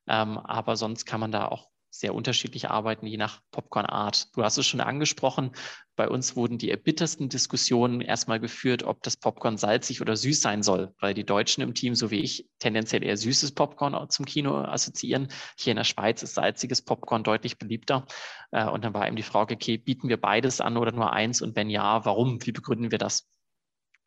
Ähm, 0.07 0.39
aber 0.39 0.77
sonst 0.77 1.05
kann 1.05 1.21
man 1.21 1.33
da 1.33 1.49
auch 1.49 1.69
sehr 1.93 2.15
unterschiedlich 2.15 2.71
arbeiten, 2.71 3.07
je 3.07 3.19
nach 3.19 3.41
Popcorn-Art. 3.51 4.35
Du 4.35 4.43
hast 4.43 4.57
es 4.57 4.67
schon 4.67 4.81
angesprochen, 4.81 5.53
bei 5.95 6.09
uns 6.09 6.37
wurden 6.37 6.57
die 6.57 6.71
erbittersten 6.71 7.29
Diskussionen 7.29 8.01
erstmal 8.01 8.41
geführt, 8.41 8.83
ob 8.83 9.03
das 9.03 9.19
Popcorn 9.19 9.59
salzig 9.59 10.01
oder 10.01 10.17
süß 10.17 10.41
sein 10.41 10.63
soll, 10.63 10.95
weil 11.01 11.13
die 11.13 11.25
Deutschen 11.25 11.63
im 11.63 11.75
Team, 11.75 11.95
so 11.95 12.11
wie 12.11 12.21
ich, 12.21 12.49
tendenziell 12.59 13.05
eher 13.05 13.19
süßes 13.19 13.53
Popcorn 13.53 14.09
zum 14.09 14.25
Kino 14.25 14.57
assoziieren. 14.57 15.29
Hier 15.59 15.73
in 15.73 15.77
der 15.77 15.85
Schweiz 15.85 16.23
ist 16.23 16.35
salziges 16.35 16.81
Popcorn 16.81 17.25
deutlich 17.25 17.59
beliebter. 17.59 18.07
Äh, 18.53 18.65
und 18.65 18.85
dann 18.85 18.95
war 18.95 19.07
eben 19.07 19.17
die 19.17 19.23
Frage, 19.23 19.55
okay, 19.55 19.77
bieten 19.77 20.09
wir 20.09 20.19
beides 20.19 20.63
an 20.63 20.79
oder 20.79 20.93
nur 20.93 21.13
eins? 21.13 21.43
Und 21.43 21.57
wenn 21.57 21.69
ja, 21.69 22.07
warum? 22.07 22.45
Wie 22.47 22.53
begründen 22.53 22.91
wir 22.91 22.99
das? 22.99 23.29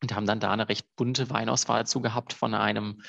Und 0.02 0.12
haben 0.12 0.26
dann 0.26 0.40
da 0.40 0.52
eine 0.52 0.68
recht 0.68 0.88
bunte 0.96 1.30
Weinauswahl 1.30 1.86
zu 1.86 2.00
gehabt 2.00 2.32
von 2.32 2.52
einem 2.52 3.00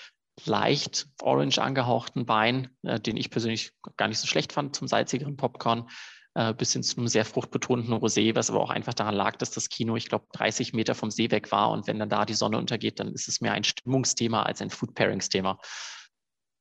leicht 0.45 1.07
orange 1.21 1.59
angehauchten 1.59 2.27
Wein, 2.27 2.69
äh, 2.83 2.99
den 2.99 3.17
ich 3.17 3.29
persönlich 3.29 3.71
gar 3.95 4.07
nicht 4.07 4.19
so 4.19 4.27
schlecht 4.27 4.53
fand 4.53 4.75
zum 4.75 4.87
salzigeren 4.87 5.37
Popcorn, 5.37 5.89
äh, 6.35 6.53
bis 6.53 6.73
hin 6.73 6.83
zu 6.83 6.97
einem 6.97 7.07
sehr 7.07 7.25
fruchtbetonten 7.25 7.93
Rosé, 7.93 8.35
was 8.35 8.49
aber 8.49 8.61
auch 8.61 8.69
einfach 8.69 8.93
daran 8.93 9.15
lag, 9.15 9.37
dass 9.37 9.51
das 9.51 9.69
Kino, 9.69 9.95
ich 9.95 10.07
glaube, 10.07 10.27
30 10.33 10.73
Meter 10.73 10.93
vom 10.93 11.09
See 11.09 11.31
weg 11.31 11.51
war. 11.51 11.71
Und 11.71 11.87
wenn 11.87 11.99
dann 11.99 12.09
da 12.09 12.25
die 12.25 12.35
Sonne 12.35 12.57
untergeht, 12.57 12.99
dann 12.99 13.13
ist 13.13 13.27
es 13.27 13.41
mehr 13.41 13.53
ein 13.53 13.63
Stimmungsthema 13.63 14.43
als 14.43 14.61
ein 14.61 14.69
Food 14.69 14.93
Pairings 14.93 15.29
Thema. 15.29 15.59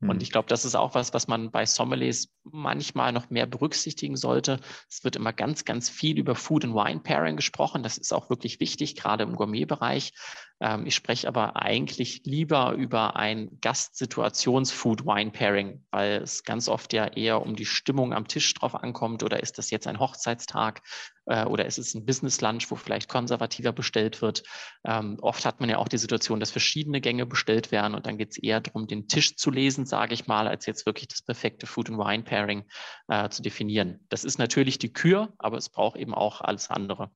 Und 0.01 0.11
hm. 0.11 0.21
ich 0.21 0.31
glaube, 0.31 0.49
das 0.49 0.67
ist 0.67 0.75
auch 0.75 0.95
was, 0.95 1.15
was 1.15 1.27
man 1.27 1.51
bei 1.51 1.65
Sommeliers 1.65 2.29
manchmal 2.45 3.13
noch 3.13 3.31
mehr 3.31 3.47
berücksichtigen 3.47 4.17
sollte. 4.17 4.61
Es 4.91 5.05
wird 5.05 5.17
immer 5.17 5.33
ganz, 5.33 5.65
ganz 5.65 5.89
viel 5.89 6.19
über 6.19 6.35
Food 6.35 6.67
and 6.67 6.75
Wine 6.75 7.01
Pairing 7.01 7.37
gesprochen. 7.37 7.83
Das 7.83 7.97
ist 7.97 8.13
auch 8.13 8.29
wirklich 8.29 8.61
wichtig, 8.61 8.97
gerade 8.97 9.25
im 9.25 9.37
Gourmet-Bereich. 9.37 10.13
Ähm, 10.61 10.87
ich 10.87 10.95
spreche 10.95 11.29
aber 11.29 11.57
eigentlich 11.57 12.25
lieber 12.25 12.73
über 12.73 13.17
ein 13.17 13.59
Gastsituations-Food-Wine-Pairing, 13.63 15.87
weil 15.91 16.23
es 16.23 16.45
ganz 16.45 16.69
oft 16.69 16.93
ja 16.93 17.07
eher 17.07 17.41
um 17.41 17.57
die 17.57 17.67
Stimmung 17.67 18.13
am 18.13 18.29
Tisch 18.29 18.53
drauf 18.53 18.75
ankommt. 18.75 19.23
Oder 19.23 19.43
ist 19.43 19.57
das 19.57 19.71
jetzt 19.71 19.87
ein 19.87 19.99
Hochzeitstag? 19.99 20.83
Äh, 21.27 21.45
oder 21.45 21.67
ist 21.67 21.79
es 21.79 21.95
ein 21.95 22.07
Business 22.07 22.41
Lunch, 22.41 22.71
wo 22.71 22.77
vielleicht 22.77 23.09
konservativer 23.09 23.73
bestellt 23.73 24.23
wird? 24.23 24.43
Ähm, 24.85 25.19
oft 25.21 25.45
hat 25.45 25.61
man 25.61 25.69
ja 25.69 25.79
auch 25.79 25.89
die 25.89 25.99
Situation, 25.99 26.41
dass 26.41 26.51
verschiedene 26.51 27.01
Gänge 27.01 27.27
bestellt 27.27 27.73
werden 27.73 27.95
und 27.95 28.07
dann 28.07 28.19
geht 28.19 28.31
es 28.31 28.39
eher 28.39 28.61
darum, 28.61 28.87
den 28.87 29.09
Tisch 29.09 29.37
zu 29.37 29.51
lesen, 29.51 29.87
sage 29.87 30.15
ich 30.15 30.27
mal, 30.27 30.49
als 30.49 30.67
jetzt 30.67 30.87
wirklich 30.87 31.09
das 31.09 31.23
perfekte 31.23 31.67
Food 31.67 31.91
and 31.91 31.99
Wine 31.99 32.23
Pairing 32.23 32.65
äh, 33.09 33.29
zu 33.29 33.43
definieren. 33.43 34.01
Das 34.09 34.25
ist 34.25 34.39
natürlich 34.39 34.79
die 34.79 34.93
Kür, 34.93 35.35
aber 35.39 35.59
es 35.59 35.69
braucht 35.69 35.99
eben 35.99 36.15
auch 36.15 36.41
alles 36.41 36.71
andere. 36.71 37.11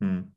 Hm. 0.00 0.34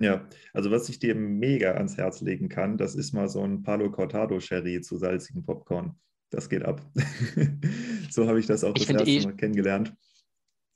Ja, 0.00 0.28
also 0.52 0.70
was 0.70 0.88
ich 0.88 1.00
dir 1.00 1.16
mega 1.16 1.72
ans 1.72 1.96
Herz 1.96 2.20
legen 2.20 2.48
kann, 2.48 2.78
das 2.78 2.94
ist 2.94 3.12
mal 3.12 3.28
so 3.28 3.42
ein 3.42 3.62
Palo 3.62 3.90
Cortado 3.90 4.38
Sherry 4.38 4.80
zu 4.80 4.96
salzigen 4.96 5.42
Popcorn. 5.42 5.98
Das 6.30 6.48
geht 6.48 6.62
ab. 6.62 6.80
so 8.10 8.28
habe 8.28 8.38
ich 8.38 8.46
das 8.46 8.62
auch 8.62 8.76
ich 8.76 8.86
das 8.86 8.94
erste 8.94 9.10
eh, 9.10 9.24
Mal 9.24 9.36
kennengelernt. 9.36 9.94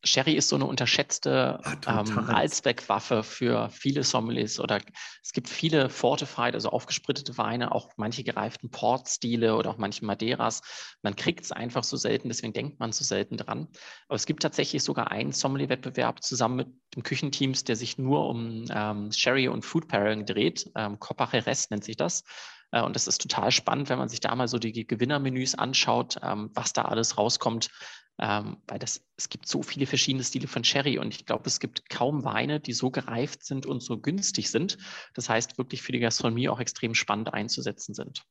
Sherry 0.04 0.34
ist 0.34 0.48
so 0.48 0.56
eine 0.56 0.66
unterschätzte 0.66 1.60
ah, 1.62 2.00
ähm, 2.00 2.18
Allzweckwaffe 2.28 3.22
für 3.22 3.70
viele 3.70 4.02
Sommeliers 4.02 4.58
oder 4.58 4.80
es 5.22 5.32
gibt 5.32 5.48
viele 5.48 5.88
fortified, 5.88 6.54
also 6.54 6.70
aufgesprittete 6.70 7.38
Weine, 7.38 7.72
auch 7.72 7.90
manche 7.96 8.24
gereiften 8.24 8.70
Port-Stile 8.70 9.56
oder 9.56 9.70
auch 9.70 9.78
manche 9.78 10.04
Madeiras. 10.04 10.62
Man 11.02 11.14
kriegt 11.14 11.44
es 11.44 11.52
einfach 11.52 11.84
so 11.84 11.96
selten, 11.96 12.28
deswegen 12.28 12.52
denkt 12.52 12.80
man 12.80 12.90
so 12.90 13.04
selten 13.04 13.36
dran. 13.36 13.68
Aber 14.08 14.16
es 14.16 14.26
gibt 14.26 14.42
tatsächlich 14.42 14.82
sogar 14.82 15.12
einen 15.12 15.32
Sommelier-Wettbewerb 15.32 16.22
zusammen 16.22 16.56
mit 16.56 16.68
dem 16.96 17.04
Küchenteams, 17.04 17.62
der 17.62 17.76
sich 17.76 17.96
nur 17.96 18.28
um 18.28 18.64
ähm, 18.70 19.12
Sherry 19.12 19.46
und 19.46 19.64
Food 19.64 19.86
Pairing 19.86 20.26
dreht. 20.26 20.68
Ähm, 20.74 20.98
Copa 20.98 21.28
Jerez 21.32 21.70
nennt 21.70 21.84
sich 21.84 21.96
das. 21.96 22.24
Äh, 22.72 22.82
und 22.82 22.96
das 22.96 23.06
ist 23.06 23.20
total 23.20 23.52
spannend, 23.52 23.88
wenn 23.88 23.98
man 23.98 24.08
sich 24.08 24.20
da 24.20 24.34
mal 24.34 24.48
so 24.48 24.58
die 24.58 24.86
Gewinnermenüs 24.86 25.54
anschaut, 25.54 26.16
ähm, 26.22 26.50
was 26.54 26.72
da 26.72 26.82
alles 26.82 27.16
rauskommt 27.18 27.70
ähm, 28.18 28.58
weil 28.66 28.78
das, 28.78 29.04
es 29.16 29.28
gibt 29.28 29.48
so 29.48 29.62
viele 29.62 29.86
verschiedene 29.86 30.24
Stile 30.24 30.46
von 30.46 30.64
Sherry 30.64 30.98
und 30.98 31.14
ich 31.14 31.26
glaube, 31.26 31.44
es 31.46 31.60
gibt 31.60 31.88
kaum 31.88 32.24
Weine, 32.24 32.60
die 32.60 32.72
so 32.72 32.90
gereift 32.90 33.44
sind 33.44 33.66
und 33.66 33.82
so 33.82 33.98
günstig 33.98 34.50
sind. 34.50 34.78
Das 35.14 35.28
heißt, 35.28 35.58
wirklich 35.58 35.82
für 35.82 35.92
die 35.92 36.00
Gastronomie 36.00 36.48
auch 36.48 36.60
extrem 36.60 36.94
spannend 36.94 37.32
einzusetzen 37.32 37.94
sind. 37.94 38.24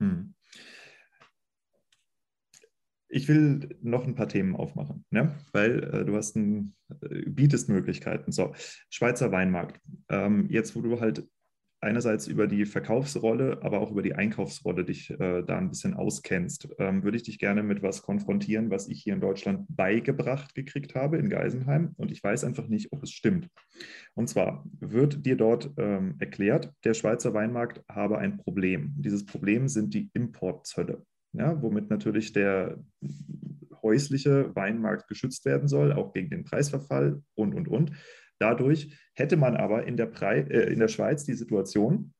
Hm. 0.00 0.34
Ich 3.14 3.28
will 3.28 3.76
noch 3.82 4.06
ein 4.06 4.14
paar 4.14 4.28
Themen 4.28 4.56
aufmachen, 4.56 5.04
ne? 5.10 5.38
weil 5.52 5.84
äh, 5.84 6.04
du 6.06 6.16
hast 6.16 6.34
ein, 6.34 6.74
äh, 7.02 7.22
bietest 7.26 7.68
Möglichkeiten. 7.68 8.32
So, 8.32 8.54
Schweizer 8.88 9.30
Weinmarkt. 9.32 9.80
Ähm, 10.08 10.48
jetzt, 10.48 10.74
wo 10.74 10.80
du 10.80 10.98
halt 10.98 11.28
einerseits 11.82 12.28
über 12.28 12.46
die 12.46 12.64
Verkaufsrolle, 12.64 13.58
aber 13.62 13.80
auch 13.80 13.90
über 13.90 14.02
die 14.02 14.14
Einkaufsrolle 14.14 14.84
dich 14.84 15.10
äh, 15.10 15.42
da 15.42 15.58
ein 15.58 15.68
bisschen 15.68 15.94
auskennst, 15.94 16.68
ähm, 16.78 17.02
würde 17.02 17.16
ich 17.16 17.24
dich 17.24 17.38
gerne 17.38 17.62
mit 17.62 17.82
was 17.82 18.02
konfrontieren, 18.02 18.70
was 18.70 18.88
ich 18.88 19.02
hier 19.02 19.14
in 19.14 19.20
Deutschland 19.20 19.66
beigebracht 19.68 20.54
gekriegt 20.54 20.94
habe 20.94 21.18
in 21.18 21.28
Geisenheim 21.28 21.92
und 21.96 22.12
ich 22.12 22.22
weiß 22.22 22.44
einfach 22.44 22.68
nicht, 22.68 22.92
ob 22.92 23.02
es 23.02 23.10
stimmt. 23.10 23.48
Und 24.14 24.28
zwar 24.28 24.64
wird 24.78 25.26
dir 25.26 25.36
dort 25.36 25.70
ähm, 25.76 26.14
erklärt, 26.20 26.72
der 26.84 26.94
Schweizer 26.94 27.34
Weinmarkt 27.34 27.82
habe 27.88 28.18
ein 28.18 28.38
Problem. 28.38 28.94
Dieses 28.96 29.26
Problem 29.26 29.66
sind 29.66 29.92
die 29.92 30.08
Importzölle, 30.14 31.04
ja, 31.32 31.60
womit 31.62 31.90
natürlich 31.90 32.32
der 32.32 32.78
häusliche 33.82 34.54
Weinmarkt 34.54 35.08
geschützt 35.08 35.44
werden 35.44 35.66
soll, 35.66 35.92
auch 35.92 36.12
gegen 36.12 36.30
den 36.30 36.44
Preisverfall 36.44 37.22
und, 37.34 37.54
und, 37.54 37.66
und. 37.66 37.92
Dadurch 38.42 38.92
hätte 39.14 39.36
man 39.36 39.56
aber 39.56 39.86
in 39.86 39.96
der, 39.96 40.06
Pre 40.06 40.50
äh, 40.50 40.72
in 40.72 40.80
der 40.80 40.88
Schweiz 40.88 41.22
die 41.22 41.34
Situation, 41.34 42.12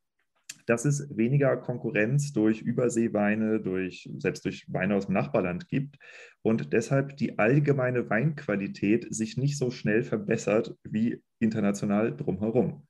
dass 0.66 0.84
es 0.84 1.08
weniger 1.16 1.56
Konkurrenz 1.56 2.32
durch 2.32 2.60
Überseeweine, 2.62 3.58
durch, 3.58 4.08
selbst 4.18 4.44
durch 4.44 4.72
Weine 4.72 4.94
aus 4.94 5.06
dem 5.06 5.16
Nachbarland 5.16 5.66
gibt 5.66 5.98
und 6.42 6.72
deshalb 6.72 7.16
die 7.16 7.40
allgemeine 7.40 8.08
Weinqualität 8.08 9.12
sich 9.12 9.36
nicht 9.36 9.58
so 9.58 9.72
schnell 9.72 10.04
verbessert 10.04 10.76
wie 10.84 11.20
international 11.40 12.16
drumherum. 12.16 12.86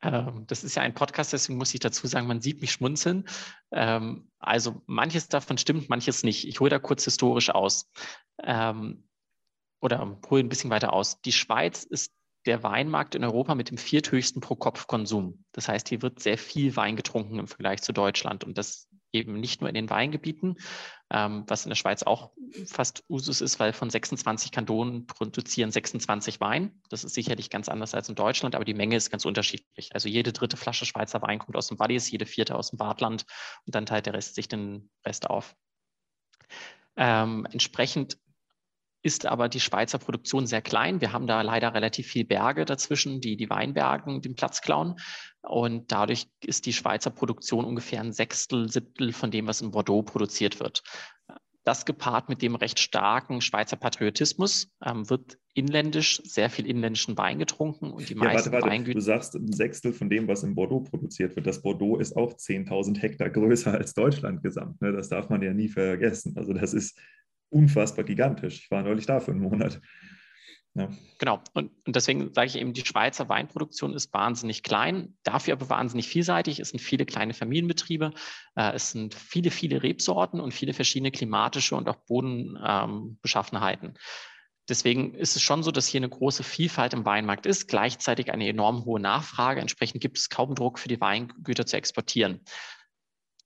Ähm, 0.00 0.44
das 0.46 0.62
ist 0.62 0.76
ja 0.76 0.82
ein 0.82 0.94
Podcast, 0.94 1.32
deswegen 1.32 1.58
muss 1.58 1.74
ich 1.74 1.80
dazu 1.80 2.06
sagen, 2.06 2.28
man 2.28 2.40
sieht 2.40 2.60
mich 2.60 2.70
schmunzeln. 2.70 3.24
Ähm, 3.72 4.30
also 4.38 4.82
manches 4.86 5.26
davon 5.26 5.58
stimmt, 5.58 5.88
manches 5.88 6.22
nicht. 6.22 6.46
Ich 6.46 6.60
hole 6.60 6.70
da 6.70 6.78
kurz 6.78 7.02
historisch 7.02 7.50
aus. 7.50 7.90
Oder 9.80 10.18
hole 10.28 10.42
ein 10.42 10.48
bisschen 10.48 10.70
weiter 10.70 10.92
aus. 10.92 11.20
Die 11.20 11.32
Schweiz 11.32 11.84
ist 11.84 12.12
der 12.46 12.62
Weinmarkt 12.62 13.14
in 13.14 13.24
Europa 13.24 13.54
mit 13.54 13.70
dem 13.70 13.78
vierthöchsten 13.78 14.40
Pro-Kopf-Konsum. 14.40 15.44
Das 15.52 15.68
heißt, 15.68 15.88
hier 15.88 16.02
wird 16.02 16.20
sehr 16.20 16.38
viel 16.38 16.76
Wein 16.76 16.96
getrunken 16.96 17.38
im 17.38 17.46
Vergleich 17.46 17.82
zu 17.82 17.92
Deutschland 17.92 18.44
und 18.44 18.56
das 18.56 18.88
eben 19.12 19.40
nicht 19.40 19.60
nur 19.60 19.68
in 19.68 19.74
den 19.74 19.90
Weingebieten, 19.90 20.56
ähm, 21.10 21.44
was 21.46 21.64
in 21.64 21.70
der 21.70 21.76
Schweiz 21.76 22.02
auch 22.02 22.32
fast 22.66 23.04
Usus 23.08 23.40
ist, 23.40 23.58
weil 23.58 23.72
von 23.72 23.90
26 23.90 24.52
Kantonen 24.52 25.06
produzieren 25.06 25.70
26 25.70 26.40
Wein. 26.40 26.80
Das 26.90 27.04
ist 27.04 27.14
sicherlich 27.14 27.50
ganz 27.50 27.68
anders 27.68 27.94
als 27.94 28.08
in 28.08 28.14
Deutschland, 28.14 28.54
aber 28.54 28.64
die 28.64 28.74
Menge 28.74 28.96
ist 28.96 29.10
ganz 29.10 29.24
unterschiedlich. 29.24 29.94
Also 29.94 30.08
jede 30.08 30.32
dritte 30.32 30.56
Flasche 30.56 30.86
Schweizer 30.86 31.22
Wein 31.22 31.38
kommt 31.38 31.56
aus 31.56 31.68
dem 31.68 31.78
Wallis, 31.78 32.10
jede 32.10 32.26
vierte 32.26 32.54
aus 32.54 32.70
dem 32.70 32.78
Badland 32.78 33.24
und 33.66 33.74
dann 33.74 33.86
teilt 33.86 34.06
der 34.06 34.14
Rest 34.14 34.34
sich 34.34 34.48
den 34.48 34.90
Rest 35.06 35.28
auf. 35.28 35.54
Ähm, 36.96 37.46
entsprechend 37.50 38.18
ist 39.08 39.24
aber 39.24 39.48
die 39.48 39.58
Schweizer 39.58 39.96
Produktion 39.96 40.46
sehr 40.46 40.60
klein. 40.60 41.00
Wir 41.00 41.14
haben 41.14 41.26
da 41.26 41.40
leider 41.40 41.72
relativ 41.72 42.08
viel 42.08 42.26
Berge 42.26 42.66
dazwischen, 42.66 43.22
die 43.22 43.38
die 43.38 43.48
Weinbergen 43.48 44.20
den 44.20 44.34
Platz 44.34 44.60
klauen. 44.60 44.96
Und 45.40 45.90
dadurch 45.90 46.26
ist 46.44 46.66
die 46.66 46.74
Schweizer 46.74 47.08
Produktion 47.08 47.64
ungefähr 47.64 48.02
ein 48.02 48.12
Sechstel, 48.12 48.68
Siebtel 48.70 49.14
von 49.14 49.30
dem, 49.30 49.46
was 49.46 49.62
in 49.62 49.70
Bordeaux 49.70 50.02
produziert 50.02 50.60
wird. 50.60 50.82
Das 51.64 51.86
gepaart 51.86 52.28
mit 52.28 52.42
dem 52.42 52.54
recht 52.54 52.78
starken 52.80 53.40
Schweizer 53.40 53.76
Patriotismus 53.76 54.70
ähm, 54.84 55.08
wird 55.08 55.38
inländisch 55.54 56.20
sehr 56.24 56.50
viel 56.50 56.66
inländischen 56.66 57.16
Wein 57.16 57.38
getrunken 57.38 57.90
und 57.90 58.10
die 58.10 58.14
ja, 58.14 58.24
meisten 58.24 58.52
warte, 58.52 58.52
warte. 58.52 58.66
Weingüter. 58.68 58.98
Du 58.98 59.00
sagst 59.00 59.34
ein 59.36 59.52
Sechstel 59.52 59.94
von 59.94 60.10
dem, 60.10 60.28
was 60.28 60.42
in 60.42 60.54
Bordeaux 60.54 60.80
produziert 60.80 61.34
wird. 61.34 61.46
Das 61.46 61.62
Bordeaux 61.62 61.98
ist 61.98 62.14
auch 62.14 62.34
10.000 62.34 62.98
Hektar 62.98 63.30
größer 63.30 63.72
als 63.72 63.94
Deutschland 63.94 64.42
gesamt. 64.42 64.82
Ne? 64.82 64.92
Das 64.92 65.08
darf 65.08 65.30
man 65.30 65.40
ja 65.40 65.54
nie 65.54 65.68
vergessen. 65.68 66.34
Also 66.36 66.52
das 66.52 66.74
ist 66.74 66.98
unfassbar 67.50 68.04
gigantisch. 68.04 68.62
Ich 68.64 68.70
war 68.70 68.82
neulich 68.82 69.06
da 69.06 69.20
für 69.20 69.30
einen 69.32 69.40
Monat. 69.40 69.80
Ja. 70.74 70.88
Genau. 71.18 71.42
Und, 71.54 71.72
und, 71.86 71.96
deswegen 71.96 72.32
sage 72.32 72.46
ich 72.46 72.56
eben, 72.56 72.72
die 72.72 72.84
Schweizer 72.84 73.28
Weinproduktion 73.28 73.94
ist 73.94 74.12
wahnsinnig 74.12 74.62
klein, 74.62 75.16
dafür 75.24 75.54
aber 75.54 75.68
wahnsinnig 75.68 76.08
vielseitig. 76.08 76.60
Es 76.60 76.70
sind 76.70 76.78
viele 76.80 77.04
kleine 77.04 77.34
Familienbetriebe, 77.34 78.12
äh, 78.54 78.72
es 78.74 78.92
sind 78.92 79.14
viele, 79.14 79.50
viele 79.50 79.82
Rebsorten 79.82 80.40
und 80.40 80.54
viele 80.54 80.74
verschiedene 80.74 81.10
klimatische 81.10 81.74
und 81.74 81.88
auch 81.88 81.96
Bodenbeschaffenheiten. 82.06 83.88
Ähm, 83.88 83.96
Deswegen 84.68 85.14
ist 85.14 85.34
es 85.34 85.40
schon 85.40 85.62
so, 85.62 85.70
dass 85.70 85.86
hier 85.86 86.00
eine 86.00 86.10
große 86.10 86.42
Vielfalt 86.42 86.92
im 86.92 87.06
Weinmarkt 87.06 87.46
ist, 87.46 87.68
gleichzeitig 87.68 88.30
eine 88.30 88.46
enorm 88.46 88.84
hohe 88.84 89.00
Nachfrage. 89.00 89.62
Entsprechend 89.62 90.02
gibt 90.02 90.18
es 90.18 90.28
kaum 90.28 90.54
Druck 90.54 90.78
für 90.78 90.88
die 90.88 91.00
Weingüter 91.00 91.64
zu 91.64 91.78
exportieren. 91.78 92.42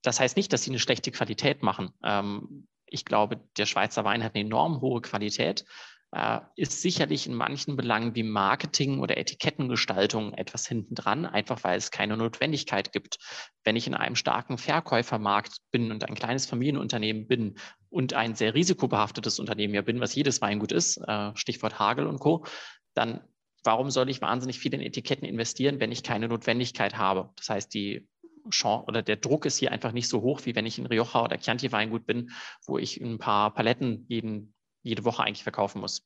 Das 0.03 0.19
heißt 0.19 0.37
nicht, 0.37 0.53
dass 0.53 0.65
sie 0.65 0.71
eine 0.71 0.81
schlechte 0.81 1.13
Qualität 1.13 1.63
machen. 1.63 1.91
Ähm, 2.03 2.67
ich 2.93 3.05
glaube, 3.05 3.41
der 3.57 3.67
Schweizer 3.67 4.05
Wein 4.05 4.23
hat 4.23 4.35
eine 4.35 4.45
enorm 4.45 4.81
hohe 4.81 5.01
Qualität, 5.01 5.65
äh, 6.13 6.41
ist 6.57 6.83
sicherlich 6.83 7.27
in 7.27 7.35
manchen 7.35 7.77
Belangen 7.77 8.15
wie 8.15 8.23
Marketing 8.23 9.01
oder 9.01 9.17
Etikettengestaltung 9.17 10.35
etwas 10.35 10.69
hintendran, 10.69 11.25
einfach 11.25 11.65
weil 11.65 11.79
es 11.79 11.91
keine 11.91 12.17
Notwendigkeit 12.17 12.93
gibt. 12.93 13.19
Wenn 13.65 13.77
ich 13.77 13.87
in 13.87 13.95
einem 13.95 14.15
starken 14.15 14.59
Verkäufermarkt 14.59 15.57
bin 15.71 15.91
und 15.91 16.07
ein 16.07 16.15
kleines 16.15 16.47
Familienunternehmen 16.47 17.27
bin 17.27 17.57
und 17.89 18.13
ein 18.13 18.35
sehr 18.35 18.55
risikobehaftetes 18.55 19.39
Unternehmen 19.39 19.75
ja 19.75 19.83
bin, 19.83 20.01
was 20.01 20.15
jedes 20.15 20.43
Weingut 20.43 20.73
ist, 20.73 20.99
äh, 20.99 21.31
Stichwort 21.35 21.79
Hagel 21.79 22.07
und 22.07 22.19
Co., 22.21 22.45
dann 22.95 23.23
warum 23.65 23.91
soll 23.91 24.11
ich 24.11 24.21
wahnsinnig 24.21 24.59
viel 24.59 24.75
in 24.75 24.81
Etiketten 24.81 25.27
investieren, 25.27 25.81
wenn 25.81 25.93
ich 25.93 26.03
keine 26.03 26.29
Notwendigkeit 26.29 26.97
habe? 26.99 27.31
Das 27.37 27.49
heißt, 27.49 27.73
die 27.73 28.09
Chance 28.51 28.87
oder 28.87 29.03
der 29.03 29.17
Druck 29.17 29.47
ist 29.47 29.59
hier 29.59 29.73
einfach 29.73 29.93
nicht 29.93 30.09
so 30.09 30.23
hoch, 30.23 30.41
wie 30.45 30.55
wenn 30.55 30.67
ich 30.67 30.79
in 30.79 30.87
Rioja 30.87 31.25
oder 31.25 31.39
Chianti 31.39 31.73
Weingut 31.73 32.07
bin, 32.07 32.31
wo 32.67 32.79
ich 32.79 33.01
ein 33.01 33.19
paar 33.19 33.53
Paletten 33.55 34.05
jeden 34.09 34.55
jede 34.83 35.05
Woche 35.05 35.23
eigentlich 35.23 35.45
verkaufen 35.45 35.81
muss. 35.81 36.05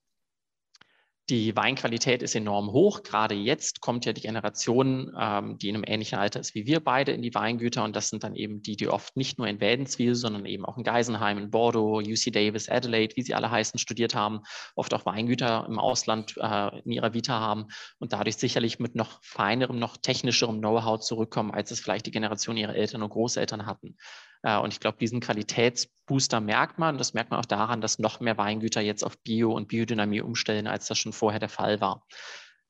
Die 1.28 1.56
Weinqualität 1.56 2.22
ist 2.22 2.36
enorm 2.36 2.70
hoch. 2.70 3.02
Gerade 3.02 3.34
jetzt 3.34 3.80
kommt 3.80 4.04
ja 4.04 4.12
die 4.12 4.20
Generation, 4.20 5.12
ähm, 5.18 5.58
die 5.58 5.68
in 5.68 5.74
einem 5.74 5.84
ähnlichen 5.84 6.18
Alter 6.18 6.38
ist 6.38 6.54
wie 6.54 6.66
wir 6.66 6.78
beide, 6.78 7.10
in 7.10 7.22
die 7.22 7.34
Weingüter. 7.34 7.82
Und 7.82 7.96
das 7.96 8.10
sind 8.10 8.22
dann 8.22 8.36
eben 8.36 8.62
die, 8.62 8.76
die 8.76 8.86
oft 8.86 9.16
nicht 9.16 9.36
nur 9.36 9.48
in 9.48 9.60
Wädenswil, 9.60 10.14
sondern 10.14 10.46
eben 10.46 10.64
auch 10.64 10.76
in 10.76 10.84
Geisenheim, 10.84 11.38
in 11.38 11.50
Bordeaux, 11.50 11.98
UC 11.98 12.32
Davis, 12.32 12.68
Adelaide, 12.68 13.16
wie 13.16 13.22
sie 13.22 13.34
alle 13.34 13.50
heißen, 13.50 13.80
studiert 13.80 14.14
haben, 14.14 14.42
oft 14.76 14.94
auch 14.94 15.04
Weingüter 15.04 15.66
im 15.68 15.80
Ausland 15.80 16.36
äh, 16.36 16.78
in 16.84 16.92
ihrer 16.92 17.12
Vita 17.12 17.40
haben 17.40 17.66
und 17.98 18.12
dadurch 18.12 18.36
sicherlich 18.36 18.78
mit 18.78 18.94
noch 18.94 19.18
feinerem, 19.24 19.80
noch 19.80 19.96
technischerem 19.96 20.60
Know-how 20.60 21.00
zurückkommen, 21.00 21.50
als 21.50 21.72
es 21.72 21.80
vielleicht 21.80 22.06
die 22.06 22.12
Generation 22.12 22.56
ihrer 22.56 22.76
Eltern 22.76 23.02
und 23.02 23.10
Großeltern 23.10 23.66
hatten. 23.66 23.96
Äh, 24.42 24.58
und 24.58 24.72
ich 24.72 24.80
glaube, 24.80 24.98
diesen 24.98 25.20
Qualitätsbooster 25.20 26.40
merkt 26.40 26.78
man. 26.78 26.98
Das 26.98 27.14
merkt 27.14 27.30
man 27.30 27.40
auch 27.40 27.46
daran, 27.46 27.80
dass 27.80 27.98
noch 27.98 28.20
mehr 28.20 28.38
Weingüter 28.38 28.80
jetzt 28.80 29.04
auf 29.04 29.18
Bio 29.18 29.52
und 29.52 29.68
Biodynamie 29.68 30.20
umstellen, 30.20 30.66
als 30.66 30.86
das 30.86 30.98
schon 30.98 31.12
vorher 31.16 31.40
der 31.40 31.48
Fall 31.48 31.81
war. 31.81 32.07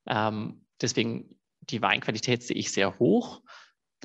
Ähm, 0.07 0.67
deswegen 0.81 1.39
die 1.61 1.83
Weinqualität 1.83 2.43
sehe 2.43 2.57
ich 2.57 2.73
sehr 2.73 2.99
hoch. 2.99 3.43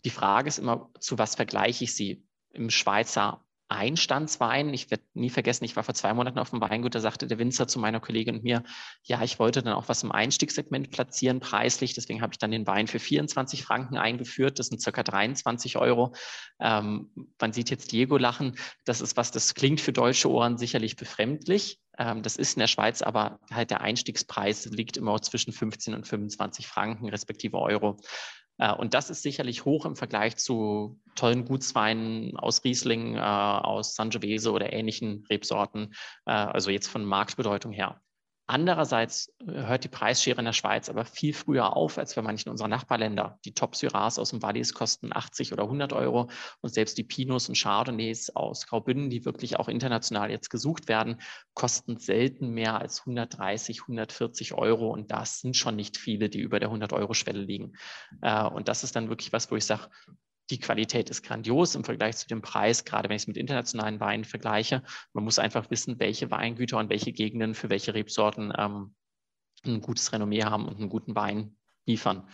Die 0.04 0.10
Frage 0.10 0.48
ist 0.48 0.60
immer, 0.60 0.90
zu 1.00 1.18
was 1.18 1.36
vergleiche 1.36 1.84
ich 1.84 1.96
sie? 1.96 2.26
Im 2.54 2.70
Schweizer 2.70 3.46
Einstandswein. 3.72 4.74
Ich 4.74 4.92
werde 4.92 5.04
nie 5.14 5.30
vergessen, 5.30 5.64
ich 5.64 5.76
war 5.76 5.84
vor 5.84 5.94
zwei 5.94 6.14
Monaten 6.14 6.40
auf 6.40 6.50
dem 6.50 6.62
Weingut, 6.62 6.94
da 6.94 7.00
sagte 7.00 7.28
der 7.28 7.40
Winzer 7.40 7.68
zu 7.68 7.80
meiner 7.80 8.00
Kollegin 8.00 8.36
und 8.36 8.44
mir, 8.44 8.64
ja, 9.04 9.24
ich 9.24 9.40
wollte 9.40 9.64
dann 9.64 9.74
auch 9.74 9.90
was 9.90 10.04
im 10.04 10.12
Einstiegssegment 10.12 10.92
platzieren, 10.92 11.40
preislich. 11.40 11.94
Deswegen 11.94 12.22
habe 12.22 12.34
ich 12.34 12.40
dann 12.40 12.52
den 12.52 12.68
Wein 12.68 12.88
für 12.88 13.00
24 13.00 13.64
Franken 13.64 13.98
eingeführt. 13.98 14.60
Das 14.60 14.68
sind 14.68 14.82
circa 14.82 15.04
23 15.04 15.78
Euro. 15.78 16.14
Ähm, 16.60 17.10
man 17.40 17.54
sieht 17.54 17.70
jetzt 17.70 17.92
Diego 17.92 18.18
lachen. 18.18 18.56
Das 18.86 19.02
ist 19.02 19.18
was, 19.18 19.32
das 19.32 19.54
klingt 19.54 19.82
für 19.82 19.94
deutsche 19.94 20.30
Ohren 20.30 20.58
sicherlich 20.58 20.96
befremdlich. 20.96 21.80
Ähm, 21.98 22.24
das 22.24 22.36
ist 22.36 22.56
in 22.56 22.62
der 22.62 22.68
Schweiz, 22.68 23.02
aber 23.02 23.40
halt 23.52 23.72
der 23.72 23.82
Einstiegspreis 23.82 24.66
liegt 24.66 24.98
immer 24.98 25.22
zwischen 25.22 25.54
15 25.54 25.94
und 25.94 26.08
25 26.08 26.68
Franken 26.68 27.10
respektive 27.10 27.58
Euro. 27.58 27.98
Äh, 28.62 28.74
und 28.74 28.94
das 28.94 29.10
ist 29.10 29.24
sicherlich 29.24 29.66
hoch 29.66 29.86
im 29.86 29.96
Vergleich 29.96 30.38
zu 30.38 31.00
tollen 31.16 31.46
Gutsweinen 31.46 32.38
aus 32.38 32.64
Riesling, 32.64 33.16
äh, 33.16 33.20
aus 33.20 33.96
Sangiovese 33.96 34.52
oder 34.52 34.72
ähnlichen 34.72 35.26
Rebsorten, 35.30 35.94
äh, 36.26 36.32
also 36.32 36.70
jetzt 36.70 36.88
von 36.88 37.04
Marktbedeutung 37.04 37.72
her. 37.72 38.00
Andererseits 38.48 39.34
hört 39.46 39.84
die 39.86 39.90
Preisschere 39.90 40.40
in 40.40 40.46
der 40.46 40.54
Schweiz 40.54 40.90
aber 40.90 41.06
viel 41.06 41.34
früher 41.34 41.76
auf 41.78 41.98
als 41.98 42.16
bei 42.16 42.22
manchen 42.22 42.50
unserer 42.50 42.68
Nachbarländer. 42.68 43.40
Die 43.46 43.54
Top 43.54 43.76
Syrahs 43.76 44.20
aus 44.20 44.32
dem 44.32 44.42
Wallis 44.42 44.74
kosten 44.74 45.16
80 45.16 45.54
oder 45.54 45.64
100 45.64 45.94
Euro 45.94 46.30
und 46.60 46.74
selbst 46.74 46.98
die 46.98 47.04
Pinots 47.04 47.48
und 47.48 47.58
Chardonnays 47.58 48.32
aus 48.36 48.68
Graubünden, 48.68 49.10
die 49.10 49.24
wirklich 49.24 49.58
auch 49.58 49.70
international 49.70 50.32
jetzt 50.32 50.50
gesucht 50.50 50.90
werden, 50.90 51.22
kosten 51.54 51.98
selten 51.98 52.50
mehr 52.50 52.80
als 52.80 53.02
130, 53.02 53.82
140 53.84 54.54
Euro 54.54 54.92
und 54.92 55.12
das 55.12 55.40
sind 55.40 55.56
schon 55.56 55.76
nicht 55.76 55.98
viele, 55.98 56.30
die 56.30 56.40
über 56.40 56.60
der 56.60 56.72
100-Euro-Schwelle 56.72 57.42
liegen. 57.42 57.74
Äh, 58.22 58.44
und 58.44 58.68
das 58.68 58.84
ist 58.84 58.96
dann 58.96 59.10
wirklich 59.10 59.32
was, 59.32 59.50
wo 59.50 59.56
ich 59.56 59.66
sage, 59.66 59.88
die 60.52 60.60
Qualität 60.60 61.10
ist 61.10 61.24
grandios 61.24 61.76
im 61.76 61.84
Vergleich 61.84 62.18
zu 62.18 62.28
dem 62.28 62.42
Preis, 62.42 62.86
gerade 62.86 63.10
wenn 63.10 63.16
ich 63.16 63.24
es 63.24 63.28
mit 63.28 63.38
internationalen 63.38 64.00
Weinen 64.00 64.26
vergleiche. 64.26 64.84
Man 65.14 65.24
muss 65.24 65.40
einfach 65.40 65.72
wissen, 65.72 66.00
welche 66.00 66.30
Weingüter 66.30 66.78
und 66.78 66.90
welche 66.90 67.14
Gegenden 67.14 67.56
für 67.56 67.70
welche 67.70 67.94
Rebsorten 67.94 68.54
ähm, 68.58 68.94
ein 69.66 69.82
gutes 69.82 70.12
Renommee 70.12 70.44
haben 70.44 70.68
und 70.68 70.78
einen 70.78 70.90
guten 70.90 71.16
Wein 71.16 71.56
liefern. 71.86 72.28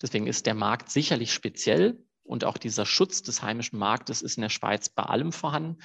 Deswegen 0.00 0.26
ist 0.26 0.46
der 0.46 0.54
Markt 0.54 0.90
sicherlich 0.90 1.32
speziell 1.32 2.02
und 2.22 2.44
auch 2.44 2.56
dieser 2.56 2.86
Schutz 2.86 3.22
des 3.22 3.42
heimischen 3.42 3.78
Marktes 3.78 4.22
ist 4.22 4.36
in 4.36 4.42
der 4.42 4.48
Schweiz 4.48 4.88
bei 4.88 5.02
allem 5.02 5.32
vorhanden. 5.32 5.78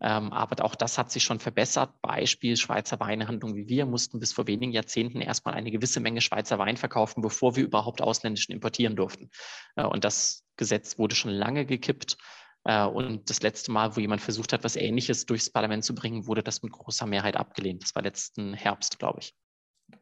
Ähm, 0.00 0.32
aber 0.32 0.62
auch 0.64 0.74
das 0.74 0.98
hat 0.98 1.10
sich 1.10 1.22
schon 1.22 1.40
verbessert. 1.40 1.90
Beispiel 2.02 2.56
Schweizer 2.56 3.00
Weinhandlung 3.00 3.54
wie 3.54 3.68
wir 3.68 3.86
mussten 3.86 4.20
bis 4.20 4.32
vor 4.32 4.46
wenigen 4.46 4.72
Jahrzehnten 4.72 5.20
erstmal 5.20 5.54
eine 5.54 5.70
gewisse 5.70 6.00
Menge 6.00 6.20
Schweizer 6.20 6.58
Wein 6.58 6.76
verkaufen, 6.76 7.22
bevor 7.22 7.56
wir 7.56 7.64
überhaupt 7.64 8.02
ausländischen 8.02 8.52
importieren 8.52 8.96
durften. 8.96 9.30
Äh, 9.76 9.84
und 9.84 10.04
das 10.04 10.44
Gesetz 10.56 10.98
wurde 10.98 11.14
schon 11.14 11.30
lange 11.30 11.64
gekippt. 11.64 12.18
Äh, 12.64 12.84
und 12.84 13.30
das 13.30 13.42
letzte 13.42 13.72
Mal, 13.72 13.96
wo 13.96 14.00
jemand 14.00 14.20
versucht 14.20 14.52
hat, 14.52 14.64
was 14.64 14.76
Ähnliches 14.76 15.24
durchs 15.24 15.50
Parlament 15.50 15.84
zu 15.84 15.94
bringen, 15.94 16.26
wurde 16.26 16.42
das 16.42 16.62
mit 16.62 16.72
großer 16.72 17.06
Mehrheit 17.06 17.36
abgelehnt. 17.36 17.82
Das 17.82 17.94
war 17.94 18.02
letzten 18.02 18.52
Herbst, 18.54 18.98
glaube 18.98 19.20
ich. 19.20 19.34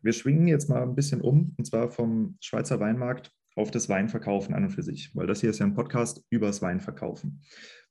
Wir 0.03 0.13
schwingen 0.13 0.49
jetzt 0.49 0.69
mal 0.69 0.83
ein 0.83 0.95
bisschen 0.95 1.21
um, 1.21 1.55
und 1.57 1.67
zwar 1.67 1.91
vom 1.91 2.37
Schweizer 2.41 2.81
Weinmarkt 2.81 3.31
auf 3.55 3.71
das 3.71 3.89
Weinverkaufen 3.89 4.55
an 4.55 4.65
und 4.65 4.71
für 4.71 4.83
sich, 4.83 5.15
weil 5.15 5.27
das 5.27 5.41
hier 5.41 5.51
ist 5.51 5.61
ja 5.61 5.67
ein 5.67 5.75
Podcast 5.75 6.25
übers 6.31 6.63
Weinverkaufen. 6.63 7.43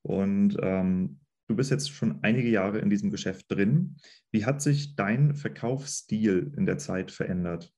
Und 0.02 0.58
ähm, 0.62 1.22
Du 1.54 1.58
bist 1.58 1.70
jetzt 1.70 1.92
schon 1.92 2.18
einige 2.24 2.50
Jahre 2.50 2.80
in 2.80 2.90
diesem 2.90 3.12
Geschäft 3.12 3.52
drin. 3.52 3.98
Wie 4.32 4.44
hat 4.44 4.60
sich 4.60 4.96
dein 4.96 5.36
Verkaufsstil 5.36 6.52
in 6.58 6.66
der 6.66 6.80
Zeit 6.80 7.12
verändert? 7.12 7.72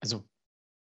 Also 0.00 0.26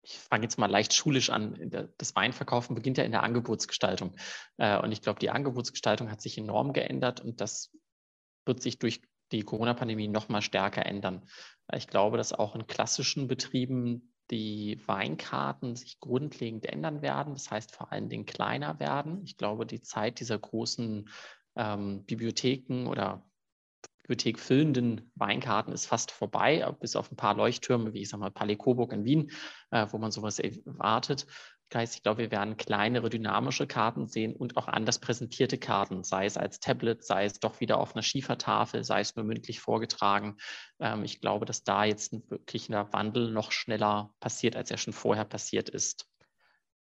ich 0.00 0.18
fange 0.18 0.44
jetzt 0.44 0.56
mal 0.58 0.70
leicht 0.70 0.94
schulisch 0.94 1.28
an. 1.28 1.90
Das 1.98 2.16
Weinverkaufen 2.16 2.74
beginnt 2.74 2.96
ja 2.96 3.04
in 3.04 3.12
der 3.12 3.22
Angebotsgestaltung. 3.22 4.16
Äh, 4.56 4.78
und 4.78 4.92
ich 4.92 5.02
glaube, 5.02 5.20
die 5.20 5.28
Angebotsgestaltung 5.28 6.10
hat 6.10 6.22
sich 6.22 6.38
enorm 6.38 6.72
geändert 6.72 7.20
und 7.20 7.42
das 7.42 7.76
wird 8.46 8.62
sich 8.62 8.78
durch 8.78 9.02
die 9.30 9.42
Corona-Pandemie 9.42 10.08
noch 10.08 10.30
mal 10.30 10.40
stärker 10.40 10.86
ändern. 10.86 11.28
Ich 11.74 11.86
glaube, 11.86 12.16
dass 12.16 12.32
auch 12.32 12.54
in 12.54 12.66
klassischen 12.66 13.28
Betrieben 13.28 14.14
die 14.30 14.80
Weinkarten 14.86 15.76
sich 15.76 16.00
grundlegend 16.00 16.66
ändern 16.66 17.02
werden. 17.02 17.34
Das 17.34 17.50
heißt 17.50 17.74
vor 17.74 17.92
allen 17.92 18.08
Dingen 18.08 18.26
kleiner 18.26 18.80
werden. 18.80 19.22
Ich 19.24 19.36
glaube, 19.36 19.66
die 19.66 19.82
Zeit 19.82 20.20
dieser 20.20 20.38
großen 20.38 21.08
ähm, 21.56 22.04
Bibliotheken 22.04 22.86
oder 22.86 23.24
bibliothekfüllenden 24.02 25.10
Weinkarten 25.16 25.72
ist 25.72 25.86
fast 25.86 26.12
vorbei, 26.12 26.64
bis 26.78 26.94
auf 26.94 27.10
ein 27.10 27.16
paar 27.16 27.34
Leuchttürme, 27.34 27.92
wie 27.92 28.02
ich 28.02 28.08
sage 28.08 28.20
mal 28.20 28.30
Palais 28.30 28.56
Coburg 28.56 28.92
in 28.92 29.04
Wien, 29.04 29.32
äh, 29.70 29.86
wo 29.90 29.98
man 29.98 30.12
sowas 30.12 30.38
erwartet. 30.38 31.26
Heißt, 31.74 31.96
ich 31.96 32.02
glaube, 32.02 32.22
wir 32.22 32.30
werden 32.30 32.56
kleinere 32.56 33.10
dynamische 33.10 33.66
Karten 33.66 34.06
sehen 34.06 34.36
und 34.36 34.56
auch 34.56 34.68
anders 34.68 35.00
präsentierte 35.00 35.58
Karten, 35.58 36.04
sei 36.04 36.24
es 36.26 36.36
als 36.36 36.60
Tablet, 36.60 37.04
sei 37.04 37.24
es 37.24 37.40
doch 37.40 37.60
wieder 37.60 37.78
auf 37.78 37.94
einer 37.94 38.02
Schiefertafel, 38.02 38.84
sei 38.84 39.00
es 39.00 39.16
nur 39.16 39.24
mündlich 39.24 39.60
vorgetragen. 39.60 40.36
Ähm, 40.78 41.04
ich 41.04 41.20
glaube, 41.20 41.44
dass 41.44 41.64
da 41.64 41.84
jetzt 41.84 42.12
ein 42.12 42.22
wirklicher 42.30 42.92
Wandel 42.92 43.32
noch 43.32 43.50
schneller 43.50 44.14
passiert, 44.20 44.54
als 44.54 44.70
er 44.70 44.78
schon 44.78 44.92
vorher 44.92 45.24
passiert 45.24 45.68
ist. 45.68 46.06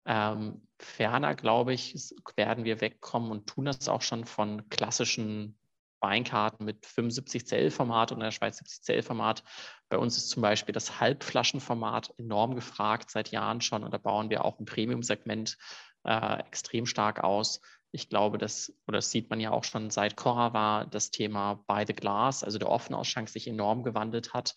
Ähm, 0.06 0.68
ferner, 0.80 1.34
glaube 1.34 1.74
ich, 1.74 2.14
werden 2.36 2.64
wir 2.64 2.80
wegkommen 2.80 3.32
und 3.32 3.48
tun 3.48 3.66
das 3.66 3.90
auch 3.90 4.04
schon 4.04 4.26
von 4.26 4.70
klassischen 4.70 5.58
Weinkarten 6.06 6.66
mit 6.66 6.86
75 6.86 7.48
Zell-Format 7.48 8.12
und 8.12 8.20
in 8.20 8.26
der 8.26 8.32
Schweiz 8.32 8.58
70 8.58 8.84
Zell-Format. 8.84 9.44
Bei 9.90 9.98
uns 9.98 10.18
ist 10.18 10.30
zum 10.30 10.44
Beispiel 10.44 10.74
das 10.74 11.00
Halbflaschenformat 11.00 12.14
enorm 12.18 12.54
gefragt 12.54 13.10
seit 13.10 13.32
Jahren 13.32 13.60
schon 13.62 13.84
und 13.84 13.92
da 13.92 13.98
bauen 13.98 14.30
wir 14.30 14.46
auch 14.46 14.60
im 14.60 14.66
Premium-Segment 14.66 15.58
äh, 16.04 16.40
extrem 16.42 16.86
stark 16.86 17.24
aus. 17.24 17.60
Ich 17.92 18.08
glaube, 18.08 18.38
das, 18.38 18.72
oder 18.88 19.00
das 19.00 19.10
sieht 19.10 19.32
man 19.32 19.40
ja 19.40 19.50
auch 19.50 19.64
schon 19.64 19.90
seit 19.90 20.16
Cora 20.16 20.54
war, 20.54 20.86
das 20.86 21.10
Thema 21.10 21.64
By 21.68 21.86
the 21.88 21.94
Glass, 21.94 22.44
also 22.44 22.60
der 22.60 22.70
Offenausschank 22.70 23.28
sich 23.28 23.48
enorm 23.48 23.84
gewandelt 23.84 24.34
hat. 24.34 24.54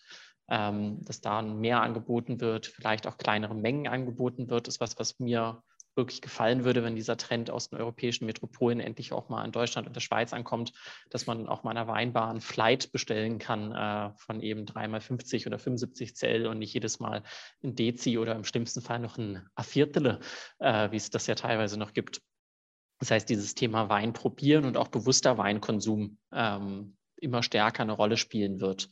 Ähm, 0.51 1.03
dass 1.05 1.21
da 1.21 1.41
mehr 1.41 1.81
angeboten 1.81 2.41
wird, 2.41 2.65
vielleicht 2.65 3.05
auch 3.05 3.17
kleinere 3.17 3.53
Mengen 3.55 3.87
angeboten 3.87 4.49
wird, 4.49 4.67
ist 4.67 4.79
was, 4.79 4.97
was 4.97 5.19
mir 5.19 5.61
wirklich 5.95 6.21
gefallen 6.21 6.63
würde, 6.63 6.83
wenn 6.83 6.95
dieser 6.95 7.17
Trend 7.17 7.49
aus 7.49 7.69
den 7.69 7.79
europäischen 7.79 8.25
Metropolen 8.25 8.79
endlich 8.79 9.11
auch 9.11 9.29
mal 9.29 9.43
in 9.45 9.51
Deutschland 9.51 9.87
und 9.87 9.95
der 9.95 10.01
Schweiz 10.01 10.33
ankommt, 10.33 10.71
dass 11.09 11.27
man 11.27 11.47
auch 11.47 11.63
mal 11.63 11.71
einer 11.71 11.87
Weinbar 11.87 12.29
ein 12.29 12.41
Flight 12.41 12.91
bestellen 12.91 13.39
kann 13.39 13.71
äh, 13.71 14.11
von 14.17 14.41
eben 14.41 14.65
3x50 14.65 15.47
oder 15.47 15.59
75 15.59 16.15
Zell 16.15 16.47
und 16.47 16.59
nicht 16.59 16.73
jedes 16.73 16.99
Mal 16.99 17.23
ein 17.63 17.75
Dezi 17.75 18.17
oder 18.17 18.35
im 18.35 18.43
schlimmsten 18.43 18.81
Fall 18.81 18.99
noch 18.99 19.17
ein 19.17 19.45
A-Viertele, 19.55 20.19
äh, 20.59 20.91
wie 20.91 20.97
es 20.97 21.09
das 21.09 21.27
ja 21.27 21.35
teilweise 21.35 21.77
noch 21.77 21.93
gibt. 21.93 22.21
Das 22.99 23.11
heißt, 23.11 23.29
dieses 23.29 23.55
Thema 23.55 23.89
Wein 23.89 24.13
probieren 24.13 24.65
und 24.65 24.77
auch 24.77 24.89
bewusster 24.89 25.37
Weinkonsum 25.37 26.17
ähm, 26.33 26.97
immer 27.15 27.43
stärker 27.43 27.83
eine 27.83 27.93
Rolle 27.93 28.17
spielen 28.17 28.59
wird. 28.59 28.89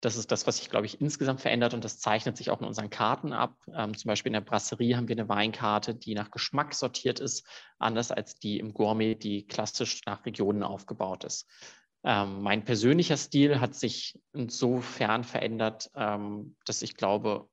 Das 0.00 0.16
ist 0.16 0.30
das, 0.30 0.46
was 0.46 0.58
sich, 0.58 0.68
glaube 0.68 0.86
ich, 0.86 1.00
insgesamt 1.00 1.40
verändert 1.40 1.72
und 1.72 1.82
das 1.84 1.98
zeichnet 1.98 2.36
sich 2.36 2.50
auch 2.50 2.60
in 2.60 2.66
unseren 2.66 2.90
Karten 2.90 3.32
ab. 3.32 3.56
Ähm, 3.74 3.96
zum 3.96 4.08
Beispiel 4.08 4.30
in 4.30 4.34
der 4.34 4.40
Brasserie 4.42 4.96
haben 4.96 5.08
wir 5.08 5.16
eine 5.16 5.28
Weinkarte, 5.28 5.94
die 5.94 6.14
nach 6.14 6.30
Geschmack 6.30 6.74
sortiert 6.74 7.18
ist, 7.18 7.46
anders 7.78 8.12
als 8.12 8.34
die 8.34 8.58
im 8.58 8.74
Gourmet, 8.74 9.14
die 9.14 9.46
klassisch 9.46 10.02
nach 10.04 10.24
Regionen 10.26 10.62
aufgebaut 10.62 11.24
ist. 11.24 11.48
Ähm, 12.04 12.42
mein 12.42 12.64
persönlicher 12.64 13.16
Stil 13.16 13.58
hat 13.58 13.74
sich 13.74 14.18
insofern 14.32 15.24
verändert, 15.24 15.90
ähm, 15.96 16.56
dass 16.64 16.82
ich 16.82 16.94
glaube, 16.94 17.48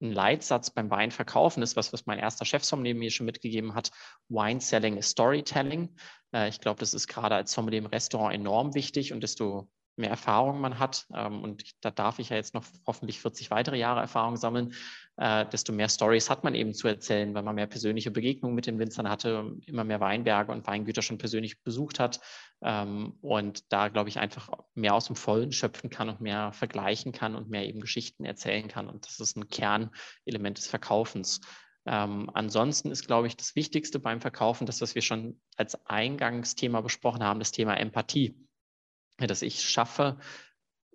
ein 0.00 0.12
Leitsatz 0.12 0.70
beim 0.70 0.90
Weinverkaufen 0.90 1.62
ist, 1.62 1.76
was, 1.76 1.92
was 1.92 2.06
mein 2.06 2.18
erster 2.18 2.44
Chefsommelier 2.44 2.94
mir 2.94 3.10
schon 3.10 3.26
mitgegeben 3.26 3.74
hat. 3.74 3.90
Wine 4.28 4.60
Selling 4.60 4.96
is 4.96 5.10
Storytelling. 5.10 5.96
Äh, 6.32 6.48
ich 6.48 6.60
glaube, 6.60 6.80
das 6.80 6.94
ist 6.94 7.08
gerade 7.08 7.34
als 7.34 7.52
Sommelier 7.52 7.78
im 7.78 7.86
Restaurant 7.86 8.34
enorm 8.34 8.74
wichtig 8.74 9.12
und 9.12 9.22
desto 9.22 9.68
mehr 9.98 10.10
Erfahrung 10.10 10.60
man 10.60 10.78
hat, 10.78 11.06
ähm, 11.14 11.42
und 11.42 11.64
da 11.80 11.90
darf 11.90 12.18
ich 12.18 12.30
ja 12.30 12.36
jetzt 12.36 12.54
noch 12.54 12.64
hoffentlich 12.86 13.20
40 13.20 13.50
weitere 13.50 13.78
Jahre 13.78 14.00
Erfahrung 14.00 14.36
sammeln, 14.36 14.74
äh, 15.16 15.46
desto 15.46 15.72
mehr 15.72 15.88
Stories 15.88 16.30
hat 16.30 16.44
man 16.44 16.54
eben 16.54 16.74
zu 16.74 16.88
erzählen, 16.88 17.34
weil 17.34 17.42
man 17.42 17.56
mehr 17.56 17.66
persönliche 17.66 18.10
Begegnungen 18.10 18.54
mit 18.54 18.66
den 18.66 18.78
Winzern 18.78 19.08
hatte, 19.08 19.56
immer 19.66 19.84
mehr 19.84 20.00
Weinberge 20.00 20.52
und 20.52 20.66
Weingüter 20.66 21.02
schon 21.02 21.18
persönlich 21.18 21.62
besucht 21.62 21.98
hat 21.98 22.20
ähm, 22.60 23.14
und 23.20 23.72
da, 23.72 23.88
glaube 23.88 24.08
ich, 24.08 24.18
einfach 24.18 24.50
mehr 24.74 24.94
aus 24.94 25.06
dem 25.06 25.16
Vollen 25.16 25.52
schöpfen 25.52 25.90
kann 25.90 26.08
und 26.08 26.20
mehr 26.20 26.52
vergleichen 26.52 27.12
kann 27.12 27.34
und 27.34 27.48
mehr 27.50 27.66
eben 27.66 27.80
Geschichten 27.80 28.24
erzählen 28.24 28.68
kann. 28.68 28.88
Und 28.88 29.06
das 29.06 29.20
ist 29.20 29.36
ein 29.36 29.48
Kernelement 29.48 30.58
des 30.58 30.66
Verkaufens. 30.66 31.40
Ähm, 31.86 32.30
ansonsten 32.34 32.90
ist, 32.90 33.06
glaube 33.06 33.28
ich, 33.28 33.36
das 33.36 33.54
Wichtigste 33.54 33.98
beim 33.98 34.20
Verkaufen, 34.20 34.66
das, 34.66 34.80
was 34.80 34.94
wir 34.94 35.02
schon 35.02 35.40
als 35.56 35.86
Eingangsthema 35.86 36.80
besprochen 36.80 37.22
haben, 37.22 37.38
das 37.38 37.52
Thema 37.52 37.74
Empathie 37.74 38.36
dass 39.26 39.42
ich 39.42 39.62
schaffe, 39.62 40.18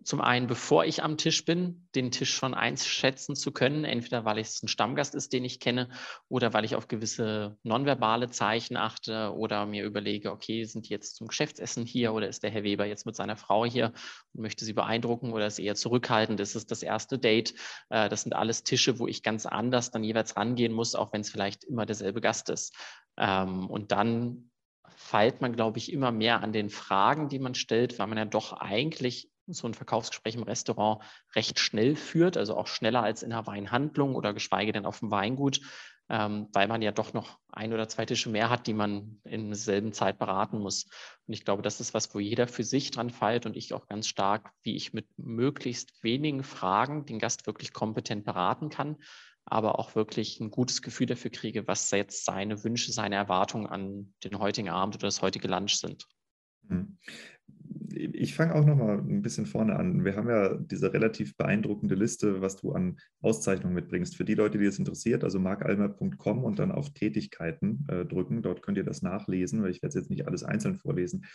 zum 0.03 0.21
einen, 0.21 0.47
bevor 0.47 0.85
ich 0.85 1.01
am 1.01 1.17
Tisch 1.17 1.45
bin, 1.45 1.87
den 1.95 2.11
Tisch 2.11 2.33
schon 2.33 2.53
einschätzen 2.53 3.35
zu 3.35 3.51
können, 3.51 3.85
entweder 3.85 4.25
weil 4.25 4.37
es 4.37 4.61
ein 4.61 4.67
Stammgast 4.67 5.15
ist, 5.15 5.31
den 5.31 5.45
ich 5.45 5.59
kenne, 5.59 5.89
oder 6.27 6.53
weil 6.53 6.65
ich 6.65 6.75
auf 6.75 6.87
gewisse 6.87 7.57
nonverbale 7.63 8.29
Zeichen 8.29 8.75
achte 8.75 9.33
oder 9.33 9.65
mir 9.65 9.85
überlege, 9.85 10.31
okay, 10.31 10.65
sind 10.65 10.89
die 10.89 10.93
jetzt 10.93 11.15
zum 11.15 11.27
Geschäftsessen 11.27 11.85
hier 11.85 12.13
oder 12.13 12.27
ist 12.27 12.43
der 12.43 12.51
Herr 12.51 12.63
Weber 12.63 12.85
jetzt 12.85 13.05
mit 13.05 13.15
seiner 13.15 13.37
Frau 13.37 13.65
hier 13.65 13.93
und 14.33 14.41
möchte 14.41 14.65
sie 14.65 14.73
beeindrucken 14.73 15.31
oder 15.31 15.47
ist 15.47 15.59
eher 15.59 15.75
zurückhaltend, 15.75 16.39
ist 16.39 16.55
es 16.55 16.65
das 16.65 16.83
erste 16.83 17.17
Date. 17.17 17.53
Äh, 17.89 18.09
das 18.09 18.23
sind 18.23 18.33
alles 18.33 18.63
Tische, 18.63 18.99
wo 18.99 19.07
ich 19.07 19.23
ganz 19.23 19.45
anders 19.45 19.91
dann 19.91 20.03
jeweils 20.03 20.35
rangehen 20.35 20.73
muss, 20.73 20.95
auch 20.95 21.13
wenn 21.13 21.21
es 21.21 21.29
vielleicht 21.29 21.63
immer 21.63 21.85
derselbe 21.85 22.19
Gast 22.19 22.49
ist. 22.49 22.75
Ähm, 23.17 23.69
und 23.69 23.91
dann 23.91 24.49
feilt 25.03 25.41
man, 25.41 25.53
glaube 25.53 25.77
ich, 25.77 25.91
immer 25.91 26.11
mehr 26.11 26.41
an 26.41 26.53
den 26.53 26.69
Fragen, 26.69 27.27
die 27.27 27.39
man 27.39 27.55
stellt, 27.55 27.99
weil 27.99 28.07
man 28.07 28.17
ja 28.17 28.25
doch 28.25 28.53
eigentlich 28.53 29.29
so 29.47 29.67
ein 29.67 29.73
Verkaufsgespräch 29.73 30.35
im 30.35 30.43
Restaurant 30.43 31.03
recht 31.35 31.59
schnell 31.59 31.97
führt, 31.97 32.37
also 32.37 32.55
auch 32.55 32.67
schneller 32.67 33.03
als 33.03 33.21
in 33.21 33.33
einer 33.33 33.45
Weinhandlung 33.45 34.15
oder 34.15 34.33
geschweige 34.33 34.71
denn 34.71 34.85
auf 34.85 34.99
dem 34.99 35.11
Weingut, 35.11 35.59
ähm, 36.09 36.47
weil 36.53 36.69
man 36.69 36.81
ja 36.81 36.93
doch 36.93 37.11
noch 37.13 37.37
ein 37.51 37.73
oder 37.73 37.89
zwei 37.89 38.05
Tische 38.05 38.29
mehr 38.29 38.49
hat, 38.49 38.65
die 38.65 38.73
man 38.73 39.19
in 39.25 39.49
derselben 39.49 39.91
Zeit 39.91 40.17
beraten 40.17 40.59
muss. 40.59 40.85
Und 41.27 41.33
ich 41.33 41.43
glaube, 41.43 41.61
das 41.61 41.81
ist 41.81 41.93
was, 41.93 42.15
wo 42.15 42.19
jeder 42.19 42.47
für 42.47 42.63
sich 42.63 42.91
dran 42.91 43.09
feilt 43.09 43.45
und 43.45 43.57
ich 43.57 43.73
auch 43.73 43.87
ganz 43.87 44.07
stark, 44.07 44.51
wie 44.61 44.77
ich 44.77 44.93
mit 44.93 45.07
möglichst 45.17 46.01
wenigen 46.01 46.43
Fragen 46.43 47.05
den 47.05 47.19
Gast 47.19 47.45
wirklich 47.45 47.73
kompetent 47.73 48.23
beraten 48.23 48.69
kann 48.69 48.97
aber 49.45 49.79
auch 49.79 49.95
wirklich 49.95 50.39
ein 50.39 50.51
gutes 50.51 50.81
Gefühl 50.81 51.07
dafür 51.07 51.31
kriege, 51.31 51.67
was 51.67 51.91
jetzt 51.91 52.25
seine 52.25 52.63
Wünsche, 52.63 52.91
seine 52.91 53.15
Erwartungen 53.15 53.67
an 53.67 54.13
den 54.23 54.39
heutigen 54.39 54.69
Abend 54.69 54.95
oder 54.95 55.07
das 55.07 55.21
heutige 55.21 55.47
Lunch 55.47 55.75
sind. 55.75 56.07
Hm. 56.69 56.97
Ich 57.95 58.33
fange 58.33 58.55
auch 58.55 58.65
noch 58.65 58.75
mal 58.75 58.97
ein 58.97 59.21
bisschen 59.21 59.45
vorne 59.45 59.75
an. 59.75 60.03
Wir 60.03 60.15
haben 60.15 60.27
ja 60.27 60.55
diese 60.55 60.93
relativ 60.93 61.37
beeindruckende 61.37 61.93
Liste, 61.93 62.41
was 62.41 62.55
du 62.55 62.71
an 62.71 62.97
Auszeichnungen 63.21 63.75
mitbringst. 63.75 64.15
Für 64.15 64.25
die 64.25 64.33
Leute, 64.33 64.57
die 64.57 64.65
es 64.65 64.79
interessiert, 64.79 65.23
also 65.23 65.39
markalmer.com 65.39 66.43
und 66.43 66.57
dann 66.57 66.71
auf 66.71 66.91
Tätigkeiten 66.93 67.85
äh, 67.89 68.05
drücken. 68.05 68.41
Dort 68.41 68.63
könnt 68.63 68.77
ihr 68.77 68.83
das 68.83 69.03
nachlesen, 69.03 69.61
weil 69.61 69.71
ich 69.71 69.83
werde 69.83 69.99
jetzt 69.99 70.09
nicht 70.09 70.25
alles 70.25 70.43
einzeln 70.43 70.75
vorlesen. 70.75 71.25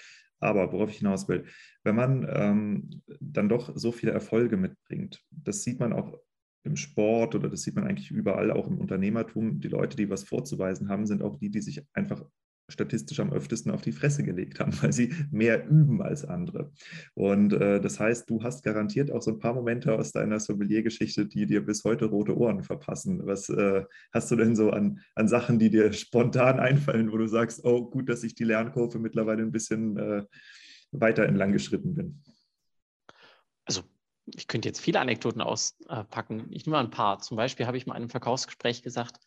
Aber 0.41 0.73
worauf 0.73 0.91
ich 0.91 0.99
hinaus 0.99 1.29
will, 1.29 1.45
wenn 1.85 1.97
man 1.97 2.27
ähm, 2.29 3.03
dann 3.21 3.49
doch 3.49 3.73
so 3.77 3.93
viele 3.93 4.13
Erfolge 4.13 4.57
mitbringt, 4.57 5.23
das 5.31 5.63
sieht 5.63 5.79
man 5.79 5.93
auch 5.93 6.19
im 6.65 6.77
Sport 6.77 7.35
oder 7.35 7.49
das 7.49 7.63
sieht 7.63 7.77
man 7.77 7.87
eigentlich 7.87 8.11
überall, 8.11 8.51
auch 8.51 8.67
im 8.67 8.79
Unternehmertum, 8.79 9.61
die 9.61 9.69
Leute, 9.69 9.97
die 9.97 10.11
was 10.11 10.25
vorzuweisen 10.25 10.89
haben, 10.89 11.07
sind 11.07 11.23
auch 11.23 11.37
die, 11.37 11.51
die 11.51 11.61
sich 11.61 11.83
einfach 11.93 12.25
statistisch 12.71 13.19
am 13.21 13.33
öftesten 13.33 13.73
auf 13.73 13.83
die 13.83 13.93
Fresse 13.93 14.23
gelegt 14.23 14.61
haben, 14.61 14.73
weil 14.83 14.93
sie 14.93 15.15
mehr 15.31 15.67
üben 15.67 16.03
als 16.03 16.25
andere. 16.25 16.71
Und 17.15 17.53
äh, 17.55 17.81
das 17.81 17.99
heißt, 17.99 18.29
du 18.29 18.43
hast 18.43 18.63
garantiert 18.63 19.11
auch 19.11 19.23
so 19.23 19.33
ein 19.33 19.39
paar 19.39 19.55
Momente 19.55 19.95
aus 19.95 20.13
deiner 20.13 20.39
Sommelier-Geschichte, 20.39 21.27
die 21.27 21.47
dir 21.47 21.65
bis 21.65 21.85
heute 21.85 22.07
rote 22.07 22.37
Ohren 22.37 22.63
verpassen. 22.63 23.25
Was 23.25 23.49
äh, 23.49 23.85
hast 24.13 24.31
du 24.31 24.37
denn 24.37 24.55
so 24.55 24.71
an, 24.71 25.01
an 25.15 25.29
Sachen, 25.29 25.59
die 25.59 25.71
dir 25.71 25.93
spontan 25.93 26.61
einfallen, 26.61 27.11
wo 27.11 27.17
du 27.17 27.27
sagst, 27.27 27.65
oh, 27.65 27.89
gut, 27.89 28.09
dass 28.09 28.23
ich 28.23 28.35
die 28.35 28.45
Lernkurve 28.45 28.99
mittlerweile 28.99 29.43
ein 29.43 29.53
bisschen 29.53 29.97
äh, 29.97 30.25
weiter 30.93 31.25
entlang 31.25 31.53
geschritten 31.53 31.95
bin? 31.95 32.23
Ich 34.35 34.49
könnte 34.49 34.68
jetzt 34.68 34.81
viele 34.81 35.01
Anekdoten 35.01 35.41
auspacken. 35.41 36.47
Ich 36.51 36.66
nehme 36.66 36.76
mal 36.76 36.85
ein 36.85 36.91
paar. 36.91 37.18
Zum 37.18 37.37
Beispiel 37.37 37.66
habe 37.66 37.76
ich 37.76 37.87
mal 37.87 37.95
in 37.95 38.03
einem 38.03 38.11
Verkaufsgespräch 38.11 38.83
gesagt, 38.83 39.18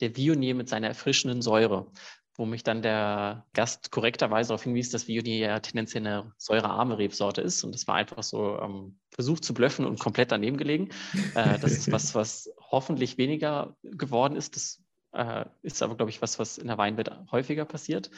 der 0.00 0.16
Vionier 0.16 0.54
mit 0.54 0.68
seiner 0.68 0.88
erfrischenden 0.88 1.42
Säure, 1.42 1.90
wo 2.36 2.46
mich 2.46 2.64
dann 2.64 2.82
der 2.82 3.46
Gast 3.52 3.90
korrekterweise 3.90 4.48
darauf 4.48 4.64
hinwies, 4.64 4.90
dass 4.90 5.06
Vionier 5.06 5.38
ja 5.38 5.60
tendenziell 5.60 6.06
eine 6.06 6.32
säurearme 6.36 6.98
Rebsorte 6.98 7.40
ist. 7.40 7.62
Und 7.62 7.74
das 7.74 7.86
war 7.86 7.94
einfach 7.94 8.22
so 8.22 8.58
ähm, 8.60 8.98
versucht 9.10 9.44
zu 9.44 9.54
blöffen 9.54 9.86
und 9.86 10.00
komplett 10.00 10.32
daneben 10.32 10.56
gelegen. 10.56 10.88
Äh, 11.34 11.58
das 11.60 11.72
ist 11.72 11.92
was, 11.92 12.14
was 12.14 12.50
hoffentlich 12.70 13.18
weniger 13.18 13.76
geworden 13.82 14.34
ist. 14.36 14.56
Das 14.56 14.82
äh, 15.12 15.44
ist 15.62 15.82
aber, 15.82 15.96
glaube 15.96 16.10
ich, 16.10 16.22
was, 16.22 16.38
was 16.38 16.58
in 16.58 16.66
der 16.66 16.78
Weinwelt 16.78 17.10
häufiger 17.30 17.64
passiert. 17.64 18.10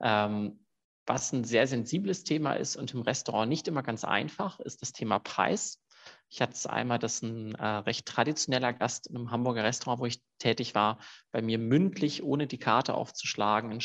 Ähm, 0.00 0.58
was 1.06 1.32
ein 1.32 1.44
sehr 1.44 1.66
sensibles 1.66 2.24
Thema 2.24 2.54
ist 2.54 2.76
und 2.76 2.94
im 2.94 3.02
Restaurant 3.02 3.48
nicht 3.48 3.68
immer 3.68 3.82
ganz 3.82 4.04
einfach, 4.04 4.60
ist 4.60 4.82
das 4.82 4.92
Thema 4.92 5.18
Preis. 5.18 5.79
Ich 6.28 6.40
hatte 6.40 6.52
es 6.52 6.66
einmal, 6.66 6.98
dass 6.98 7.22
ein 7.22 7.54
äh, 7.56 7.66
recht 7.66 8.06
traditioneller 8.06 8.72
Gast 8.72 9.08
in 9.08 9.16
einem 9.16 9.30
Hamburger 9.30 9.64
Restaurant, 9.64 10.00
wo 10.00 10.06
ich 10.06 10.22
tätig 10.38 10.74
war, 10.74 10.98
bei 11.32 11.42
mir 11.42 11.58
mündlich, 11.58 12.22
ohne 12.22 12.46
die 12.46 12.58
Karte 12.58 12.94
aufzuschlagen, 12.94 13.70
einen 13.70 13.80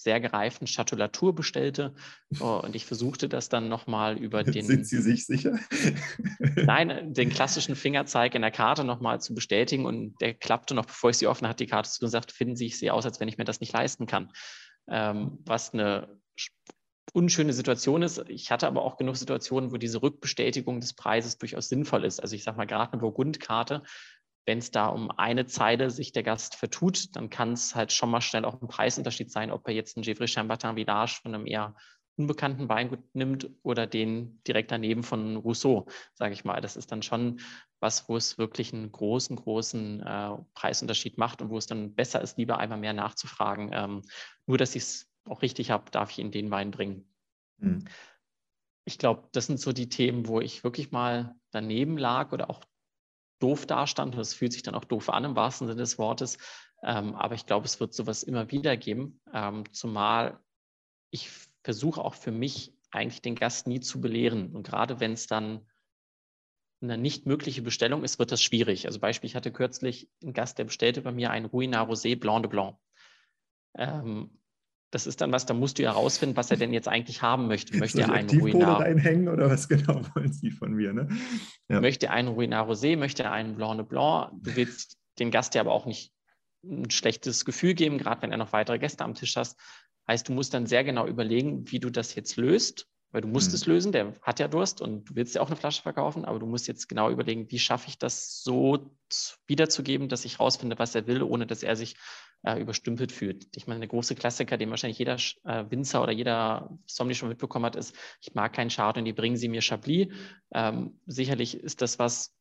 sehr 0.00 0.18
gereiften 0.18 0.66
Chatulatur 0.66 1.34
bestellte. 1.34 1.94
Oh, 2.40 2.58
und 2.64 2.74
ich 2.74 2.86
versuchte 2.86 3.28
das 3.28 3.50
dann 3.50 3.68
nochmal 3.68 4.16
über 4.16 4.42
den. 4.44 4.64
Sind 4.64 4.86
Sie 4.86 5.02
sich 5.02 5.26
sicher? 5.26 5.58
Nein, 6.56 7.12
den 7.12 7.28
klassischen 7.28 7.76
Fingerzeig 7.76 8.34
in 8.34 8.40
der 8.40 8.50
Karte 8.50 8.82
nochmal 8.82 9.20
zu 9.20 9.34
bestätigen. 9.34 9.84
Und 9.84 10.18
der 10.22 10.32
klappte 10.32 10.74
noch, 10.74 10.86
bevor 10.86 11.10
ich 11.10 11.18
sie 11.18 11.26
offen 11.26 11.46
hatte, 11.46 11.64
die 11.64 11.70
Karte 11.70 11.90
zu 11.90 12.02
und 12.02 12.10
sagte, 12.10 12.34
finden 12.34 12.56
Sie, 12.56 12.66
ich 12.66 12.78
sehe 12.78 12.94
aus, 12.94 13.04
als 13.04 13.20
wenn 13.20 13.28
ich 13.28 13.36
mir 13.36 13.44
das 13.44 13.60
nicht 13.60 13.74
leisten 13.74 14.06
kann. 14.06 14.32
Ähm, 14.88 15.38
was 15.44 15.74
eine 15.74 16.18
unschöne 17.10 17.52
Situation 17.52 18.02
ist. 18.02 18.24
Ich 18.28 18.50
hatte 18.50 18.66
aber 18.66 18.82
auch 18.82 18.96
genug 18.96 19.16
Situationen, 19.16 19.72
wo 19.72 19.76
diese 19.76 20.02
Rückbestätigung 20.02 20.80
des 20.80 20.94
Preises 20.94 21.38
durchaus 21.38 21.68
sinnvoll 21.68 22.04
ist. 22.04 22.20
Also 22.20 22.36
ich 22.36 22.44
sage 22.44 22.56
mal, 22.56 22.66
gerade 22.66 22.92
eine 22.92 23.00
Burgundkarte, 23.00 23.82
wenn 24.46 24.58
es 24.58 24.70
da 24.70 24.86
um 24.86 25.10
eine 25.10 25.46
Zeile 25.46 25.90
sich 25.90 26.12
der 26.12 26.22
Gast 26.22 26.56
vertut, 26.56 27.14
dann 27.14 27.30
kann 27.30 27.52
es 27.52 27.74
halt 27.74 27.92
schon 27.92 28.10
mal 28.10 28.20
schnell 28.20 28.44
auch 28.44 28.60
ein 28.60 28.68
Preisunterschied 28.68 29.30
sein, 29.30 29.50
ob 29.50 29.66
er 29.68 29.74
jetzt 29.74 29.96
einen 29.96 30.04
Geoffrey 30.04 30.28
Chambertin 30.28 30.74
Village 30.74 31.18
von 31.22 31.34
einem 31.34 31.46
eher 31.46 31.74
unbekannten 32.16 32.68
Weingut 32.68 33.14
nimmt 33.14 33.48
oder 33.62 33.86
den 33.86 34.42
direkt 34.46 34.70
daneben 34.70 35.02
von 35.02 35.36
Rousseau, 35.36 35.86
sage 36.14 36.34
ich 36.34 36.44
mal. 36.44 36.60
Das 36.60 36.76
ist 36.76 36.92
dann 36.92 37.02
schon 37.02 37.40
was, 37.80 38.08
wo 38.08 38.16
es 38.16 38.36
wirklich 38.36 38.74
einen 38.74 38.92
großen, 38.92 39.36
großen 39.36 40.02
äh, 40.02 40.30
Preisunterschied 40.54 41.16
macht 41.16 41.40
und 41.40 41.50
wo 41.50 41.56
es 41.56 41.66
dann 41.66 41.94
besser 41.94 42.20
ist, 42.20 42.36
lieber 42.36 42.58
einmal 42.58 42.78
mehr 42.78 42.92
nachzufragen. 42.92 43.70
Ähm, 43.72 44.02
nur, 44.46 44.58
dass 44.58 44.74
ich 44.74 44.82
es 44.82 45.09
auch 45.24 45.42
richtig 45.42 45.70
habe, 45.70 45.90
darf 45.90 46.10
ich 46.10 46.18
in 46.18 46.30
den 46.30 46.50
Wein 46.50 46.70
bringen. 46.70 47.08
Mhm. 47.58 47.84
Ich 48.84 48.98
glaube, 48.98 49.28
das 49.32 49.46
sind 49.46 49.60
so 49.60 49.72
die 49.72 49.88
Themen, 49.88 50.26
wo 50.26 50.40
ich 50.40 50.64
wirklich 50.64 50.90
mal 50.90 51.34
daneben 51.50 51.98
lag 51.98 52.32
oder 52.32 52.50
auch 52.50 52.64
doof 53.38 53.66
dastand. 53.66 54.14
Und 54.14 54.20
es 54.20 54.34
fühlt 54.34 54.52
sich 54.52 54.62
dann 54.62 54.74
auch 54.74 54.84
doof 54.84 55.10
an 55.10 55.24
im 55.24 55.36
wahrsten 55.36 55.66
Sinne 55.66 55.80
des 55.80 55.98
Wortes. 55.98 56.38
Ähm, 56.82 57.14
aber 57.14 57.34
ich 57.34 57.46
glaube, 57.46 57.66
es 57.66 57.78
wird 57.78 57.92
sowas 57.92 58.22
immer 58.22 58.50
wieder 58.50 58.76
geben. 58.76 59.20
Ähm, 59.32 59.64
zumal 59.72 60.40
ich 61.10 61.30
versuche 61.62 62.02
auch 62.02 62.14
für 62.14 62.32
mich 62.32 62.74
eigentlich 62.90 63.22
den 63.22 63.34
Gast 63.34 63.66
nie 63.66 63.80
zu 63.80 64.00
belehren. 64.00 64.54
Und 64.54 64.66
gerade 64.66 65.00
wenn 65.00 65.12
es 65.12 65.26
dann 65.26 65.66
eine 66.82 66.96
nicht 66.96 67.26
mögliche 67.26 67.62
Bestellung 67.62 68.04
ist, 68.04 68.18
wird 68.18 68.32
das 68.32 68.42
schwierig. 68.42 68.86
Also 68.86 69.00
Beispiel, 69.00 69.28
ich 69.28 69.36
hatte 69.36 69.52
kürzlich 69.52 70.08
einen 70.22 70.32
Gast, 70.32 70.58
der 70.58 70.64
bestellte 70.64 71.02
bei 71.02 71.12
mir 71.12 71.30
einen 71.30 71.46
Ruina 71.46 71.82
Rosé 71.82 72.18
Blanc 72.18 72.42
de 72.44 72.50
Blanc. 72.50 72.78
Ähm, 73.76 74.39
das 74.90 75.06
ist 75.06 75.20
dann 75.20 75.32
was, 75.32 75.46
da 75.46 75.54
musst 75.54 75.78
du 75.78 75.82
ja 75.82 75.92
rausfinden, 75.92 76.36
was 76.36 76.50
er 76.50 76.56
denn 76.56 76.72
jetzt 76.72 76.88
eigentlich 76.88 77.22
haben 77.22 77.46
möchte. 77.46 77.76
Möchte 77.76 78.00
er 78.02 78.12
einen 78.12 78.28
Ruinar 78.40 78.80
reinhängen 78.80 79.28
oder 79.28 79.48
was 79.48 79.68
genau 79.68 80.02
wollen 80.14 80.32
Sie 80.32 80.50
von 80.50 80.72
mir? 80.72 80.92
Ne? 80.92 81.08
Ja. 81.68 81.80
Möchte 81.80 82.06
er 82.06 82.12
einen 82.12 82.28
Ruinar 82.28 82.68
Rosé, 82.68 82.96
möchte 82.96 83.22
er 83.22 83.32
einen 83.32 83.54
Blanc 83.54 83.78
de 83.78 83.86
Blanc? 83.86 84.30
Du 84.42 84.56
willst 84.56 84.98
den 85.18 85.30
Gast 85.30 85.54
ja 85.54 85.60
aber 85.60 85.72
auch 85.72 85.86
nicht 85.86 86.12
ein 86.64 86.90
schlechtes 86.90 87.44
Gefühl 87.44 87.74
geben, 87.74 87.98
gerade 87.98 88.22
wenn 88.22 88.32
er 88.32 88.36
noch 88.36 88.52
weitere 88.52 88.78
Gäste 88.78 89.04
am 89.04 89.14
Tisch 89.14 89.36
hast. 89.36 89.58
Heißt, 90.08 90.28
du 90.28 90.32
musst 90.32 90.54
dann 90.54 90.66
sehr 90.66 90.82
genau 90.82 91.06
überlegen, 91.06 91.70
wie 91.70 91.78
du 91.78 91.90
das 91.90 92.14
jetzt 92.14 92.36
löst 92.36 92.88
weil 93.12 93.22
du 93.22 93.28
musst 93.28 93.50
mhm. 93.50 93.54
es 93.54 93.66
lösen, 93.66 93.92
der 93.92 94.14
hat 94.22 94.40
ja 94.40 94.48
Durst 94.48 94.80
und 94.80 95.10
du 95.10 95.16
willst 95.16 95.34
ja 95.34 95.42
auch 95.42 95.48
eine 95.48 95.56
Flasche 95.56 95.82
verkaufen, 95.82 96.24
aber 96.24 96.38
du 96.38 96.46
musst 96.46 96.68
jetzt 96.68 96.88
genau 96.88 97.10
überlegen, 97.10 97.50
wie 97.50 97.58
schaffe 97.58 97.88
ich 97.88 97.98
das 97.98 98.42
so 98.42 98.90
wiederzugeben, 99.46 100.08
dass 100.08 100.24
ich 100.24 100.40
rausfinde, 100.40 100.78
was 100.78 100.94
er 100.94 101.06
will, 101.06 101.22
ohne 101.22 101.46
dass 101.46 101.62
er 101.62 101.76
sich 101.76 101.96
äh, 102.42 102.60
überstümpelt 102.60 103.12
fühlt. 103.12 103.48
Ich 103.54 103.66
meine, 103.66 103.80
der 103.80 103.88
große 103.88 104.14
Klassiker, 104.14 104.56
den 104.56 104.70
wahrscheinlich 104.70 104.98
jeder 104.98 105.16
äh, 105.44 105.64
Winzer 105.68 106.02
oder 106.02 106.12
jeder 106.12 106.70
Sommelier 106.86 107.16
schon 107.16 107.28
mitbekommen 107.28 107.66
hat, 107.66 107.76
ist, 107.76 107.94
ich 108.20 108.34
mag 108.34 108.52
keinen 108.52 108.70
Chardonnay, 108.70 109.12
bringen 109.12 109.36
Sie 109.36 109.48
mir 109.48 109.60
Chablis. 109.60 110.08
Ähm, 110.52 110.98
sicherlich 111.06 111.56
ist 111.56 111.82
das 111.82 111.98
was, 111.98 112.34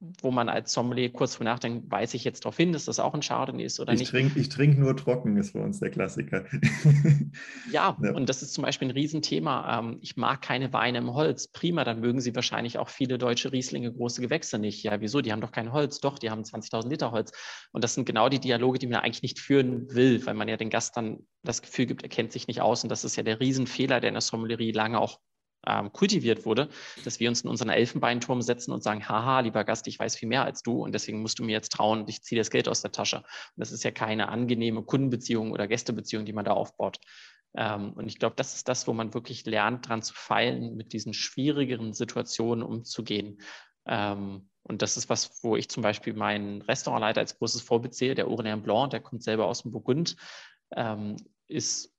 wo 0.00 0.30
man 0.30 0.48
als 0.48 0.72
Sommelier 0.72 1.12
kurz 1.12 1.34
vor 1.34 1.44
nachdenkt, 1.44 1.90
weiß 1.90 2.14
ich 2.14 2.24
jetzt 2.24 2.44
darauf 2.44 2.56
hin, 2.56 2.72
dass 2.72 2.86
das 2.86 2.98
auch 2.98 3.12
ein 3.12 3.20
Chardonnay 3.20 3.64
ist 3.64 3.80
oder 3.80 3.92
ich 3.92 4.00
nicht. 4.00 4.10
Trink, 4.10 4.34
ich 4.34 4.48
trinke 4.48 4.80
nur 4.80 4.96
trocken, 4.96 5.36
ist 5.36 5.50
für 5.50 5.58
uns 5.58 5.78
der 5.78 5.90
Klassiker. 5.90 6.46
ja, 7.70 7.96
ja, 8.02 8.12
und 8.14 8.26
das 8.28 8.42
ist 8.42 8.54
zum 8.54 8.62
Beispiel 8.62 8.88
ein 8.88 8.92
Riesenthema. 8.92 9.78
Ähm, 9.78 9.98
ich 10.00 10.16
mag 10.16 10.40
keine 10.40 10.72
Weine 10.72 10.98
im 10.98 11.12
Holz. 11.12 11.48
Prima, 11.48 11.84
dann 11.84 12.00
mögen 12.00 12.20
Sie 12.22 12.34
wahrscheinlich 12.34 12.78
auch 12.78 12.88
viele 12.88 13.18
deutsche 13.18 13.52
Rieslinge, 13.52 13.92
große 13.92 14.22
Gewächse 14.22 14.58
nicht. 14.58 14.82
Ja, 14.82 14.98
wieso? 15.02 15.20
Die 15.20 15.32
haben 15.32 15.42
doch 15.42 15.52
kein 15.52 15.70
Holz. 15.70 16.00
Doch, 16.00 16.18
die 16.18 16.30
haben 16.30 16.42
20.000 16.42 16.88
Liter 16.88 17.10
Holz. 17.10 17.32
Und 17.72 17.84
das 17.84 17.94
sind 17.94 18.06
genau 18.06 18.30
die 18.30 18.40
Dialoge, 18.40 18.78
die 18.78 18.86
man 18.86 19.00
eigentlich 19.00 19.22
nicht 19.22 19.38
führen 19.38 19.94
will, 19.94 20.24
weil 20.24 20.34
man 20.34 20.48
ja 20.48 20.56
den 20.56 20.70
Gast 20.70 20.96
dann 20.96 21.26
das 21.42 21.60
Gefühl 21.60 21.84
gibt, 21.84 22.02
er 22.02 22.08
kennt 22.08 22.32
sich 22.32 22.48
nicht 22.48 22.62
aus. 22.62 22.82
Und 22.82 22.88
das 22.88 23.04
ist 23.04 23.16
ja 23.16 23.22
der 23.22 23.38
Riesenfehler, 23.38 24.00
der 24.00 24.08
in 24.08 24.14
der 24.14 24.22
Sommelerie 24.22 24.72
lange 24.72 24.98
auch 24.98 25.20
ähm, 25.66 25.92
kultiviert 25.92 26.46
wurde, 26.46 26.68
dass 27.04 27.20
wir 27.20 27.28
uns 27.28 27.42
in 27.42 27.50
unseren 27.50 27.68
Elfenbeinturm 27.68 28.42
setzen 28.42 28.72
und 28.72 28.82
sagen, 28.82 29.08
haha, 29.08 29.40
lieber 29.40 29.64
Gast, 29.64 29.86
ich 29.86 29.98
weiß 29.98 30.16
viel 30.16 30.28
mehr 30.28 30.44
als 30.44 30.62
du 30.62 30.82
und 30.82 30.92
deswegen 30.92 31.20
musst 31.20 31.38
du 31.38 31.44
mir 31.44 31.52
jetzt 31.52 31.72
trauen 31.72 32.00
und 32.00 32.08
ich 32.08 32.22
ziehe 32.22 32.40
das 32.40 32.50
Geld 32.50 32.68
aus 32.68 32.82
der 32.82 32.92
Tasche. 32.92 33.18
Und 33.18 33.24
das 33.56 33.72
ist 33.72 33.84
ja 33.84 33.90
keine 33.90 34.28
angenehme 34.28 34.82
Kundenbeziehung 34.82 35.52
oder 35.52 35.68
Gästebeziehung, 35.68 36.24
die 36.24 36.32
man 36.32 36.44
da 36.44 36.52
aufbaut. 36.52 36.98
Ähm, 37.54 37.92
und 37.92 38.06
ich 38.06 38.18
glaube, 38.18 38.36
das 38.36 38.54
ist 38.54 38.68
das, 38.68 38.86
wo 38.86 38.92
man 38.92 39.12
wirklich 39.14 39.44
lernt, 39.44 39.88
dran 39.88 40.02
zu 40.02 40.14
feilen, 40.14 40.76
mit 40.76 40.92
diesen 40.92 41.14
schwierigeren 41.14 41.92
Situationen 41.92 42.64
umzugehen. 42.64 43.40
Ähm, 43.86 44.48
und 44.62 44.82
das 44.82 44.96
ist 44.96 45.08
was, 45.08 45.42
wo 45.42 45.56
ich 45.56 45.68
zum 45.68 45.82
Beispiel 45.82 46.14
meinen 46.14 46.62
Restaurantleiter 46.62 47.20
als 47.20 47.38
großes 47.38 47.62
Vorbild 47.62 47.94
sehe, 47.94 48.14
der 48.14 48.28
Aurélien 48.28 48.60
Blanc, 48.60 48.90
der 48.90 49.00
kommt 49.00 49.22
selber 49.22 49.46
aus 49.46 49.62
dem 49.62 49.72
Burgund, 49.72 50.16
ähm, 50.76 51.16
ist 51.48 51.92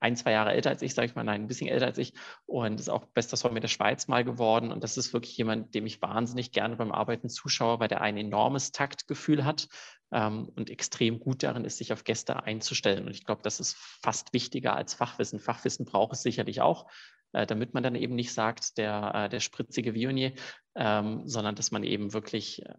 ein, 0.00 0.16
zwei 0.16 0.32
Jahre 0.32 0.52
älter 0.52 0.70
als 0.70 0.82
ich, 0.82 0.94
sage 0.94 1.06
ich 1.06 1.14
mal, 1.14 1.24
nein, 1.24 1.42
ein 1.42 1.46
bisschen 1.46 1.68
älter 1.68 1.86
als 1.86 1.98
ich 1.98 2.12
und 2.46 2.80
ist 2.80 2.88
auch 2.88 3.06
bester 3.06 3.36
Sommelier 3.36 3.62
der 3.62 3.68
Schweiz 3.68 4.08
mal 4.08 4.24
geworden. 4.24 4.72
Und 4.72 4.84
das 4.84 4.96
ist 4.96 5.12
wirklich 5.12 5.36
jemand, 5.36 5.74
dem 5.74 5.86
ich 5.86 6.02
wahnsinnig 6.02 6.52
gerne 6.52 6.76
beim 6.76 6.92
Arbeiten 6.92 7.28
zuschaue, 7.28 7.80
weil 7.80 7.88
der 7.88 8.00
ein 8.00 8.16
enormes 8.16 8.72
Taktgefühl 8.72 9.44
hat 9.44 9.68
ähm, 10.12 10.50
und 10.56 10.70
extrem 10.70 11.18
gut 11.18 11.42
darin 11.42 11.64
ist, 11.64 11.78
sich 11.78 11.92
auf 11.92 12.04
Gäste 12.04 12.42
einzustellen. 12.42 13.06
Und 13.06 13.12
ich 13.12 13.24
glaube, 13.24 13.42
das 13.42 13.60
ist 13.60 13.76
fast 13.76 14.32
wichtiger 14.32 14.76
als 14.76 14.94
Fachwissen. 14.94 15.40
Fachwissen 15.40 15.86
braucht 15.86 16.12
es 16.12 16.22
sicherlich 16.22 16.60
auch, 16.60 16.90
äh, 17.32 17.46
damit 17.46 17.74
man 17.74 17.82
dann 17.82 17.94
eben 17.94 18.14
nicht 18.14 18.32
sagt, 18.32 18.78
der, 18.78 19.12
äh, 19.14 19.28
der 19.28 19.40
spritzige 19.40 19.94
Vionier, 19.94 20.34
ähm, 20.74 21.26
sondern 21.26 21.54
dass 21.54 21.70
man 21.70 21.84
eben 21.84 22.12
wirklich 22.12 22.64
äh, 22.64 22.74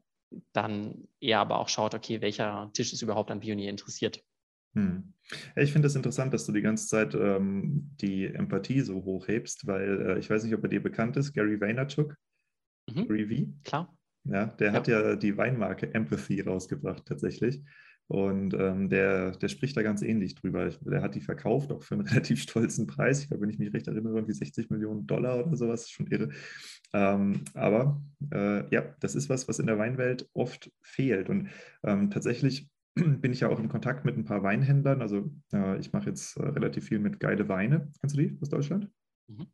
dann 0.54 1.08
eher 1.20 1.40
aber 1.40 1.60
auch 1.60 1.70
schaut, 1.70 1.96
okay, 1.96 2.22
welcher 2.22 2.70
Tisch 2.74 2.94
ist 2.94 3.02
überhaupt 3.02 3.32
an 3.32 3.42
Vionier 3.42 3.70
interessiert. 3.70 4.22
Hm. 4.78 5.14
Ich 5.56 5.74
finde 5.74 5.88
es 5.88 5.94
das 5.94 5.98
interessant, 5.98 6.34
dass 6.34 6.46
du 6.46 6.54
die 6.54 6.62
ganze 6.62 6.88
Zeit 6.88 7.14
ähm, 7.14 7.92
die 8.00 8.26
Empathie 8.26 8.82
so 8.82 9.04
hochhebst, 9.04 9.68
weil 9.68 10.02
äh, 10.02 10.20
ich 10.20 10.30
weiß 10.30 10.44
nicht, 10.44 10.54
ob 10.54 10.64
er 10.64 10.70
dir 10.70 10.82
bekannt 10.82 11.18
ist, 11.18 11.34
Gary 11.34 11.60
Vaynerchuk. 11.60 12.16
Mhm. 12.90 13.08
Gary 13.08 13.28
V. 13.28 13.54
Klar. 13.64 13.98
Ja, 14.24 14.46
der 14.46 14.68
ja. 14.68 14.74
hat 14.74 14.88
ja 14.88 15.16
die 15.16 15.36
Weinmarke 15.36 15.94
Empathy 15.94 16.42
rausgebracht 16.42 17.06
tatsächlich. 17.06 17.64
Und 18.10 18.54
ähm, 18.54 18.88
der, 18.88 19.32
der 19.32 19.50
spricht 19.50 19.76
da 19.76 19.82
ganz 19.82 20.02
ähnlich 20.02 20.36
drüber. 20.36 20.70
Der 20.82 21.02
hat 21.02 21.16
die 21.16 21.22
verkauft, 21.22 21.74
auch 21.74 21.84
für 21.84 21.96
einen 21.96 22.08
relativ 22.08 22.42
stolzen 22.42 22.88
Preis. 22.88 23.22
Ich 23.22 23.28
glaube, 23.28 23.44
wenn 23.44 23.50
ich 23.50 23.60
mich 23.60 23.74
recht 23.74 23.88
erinnere, 23.88 24.16
irgendwie 24.16 24.34
60 24.34 24.70
Millionen 24.70 25.08
Dollar 25.08 25.46
oder 25.46 25.58
sowas, 25.58 25.82
ist 25.84 25.92
schon 25.92 26.08
irre. 26.08 26.30
Ähm, 26.94 27.44
aber 27.54 28.02
äh, 28.32 28.74
ja, 28.74 28.96
das 29.02 29.16
ist 29.16 29.28
was, 29.28 29.50
was 29.50 29.60
in 29.60 29.68
der 29.68 29.78
Weinwelt 29.78 30.30
oft 30.34 30.72
fehlt. 30.82 31.30
Und 31.30 31.50
ähm, 31.84 32.10
tatsächlich 32.10 32.70
bin 33.22 33.32
ich 33.32 33.42
ja 33.42 33.50
auch 33.50 33.60
in 33.60 33.70
Kontakt 33.70 34.06
mit 34.06 34.18
ein 34.18 34.26
paar 34.26 34.44
Weinhändlern. 34.44 35.02
Also 35.02 35.32
äh, 35.54 35.80
ich 35.80 35.94
mache 35.94 36.10
jetzt 36.10 36.38
äh, 36.38 36.44
relativ 36.44 36.86
viel 36.86 37.00
mit 37.00 37.20
Geile 37.20 37.48
Weine. 37.50 37.92
Kennst 38.00 38.18
du 38.18 38.22
die 38.22 38.38
aus 38.42 38.50
Deutschland? 38.50 38.90
Mhm. 39.28 39.48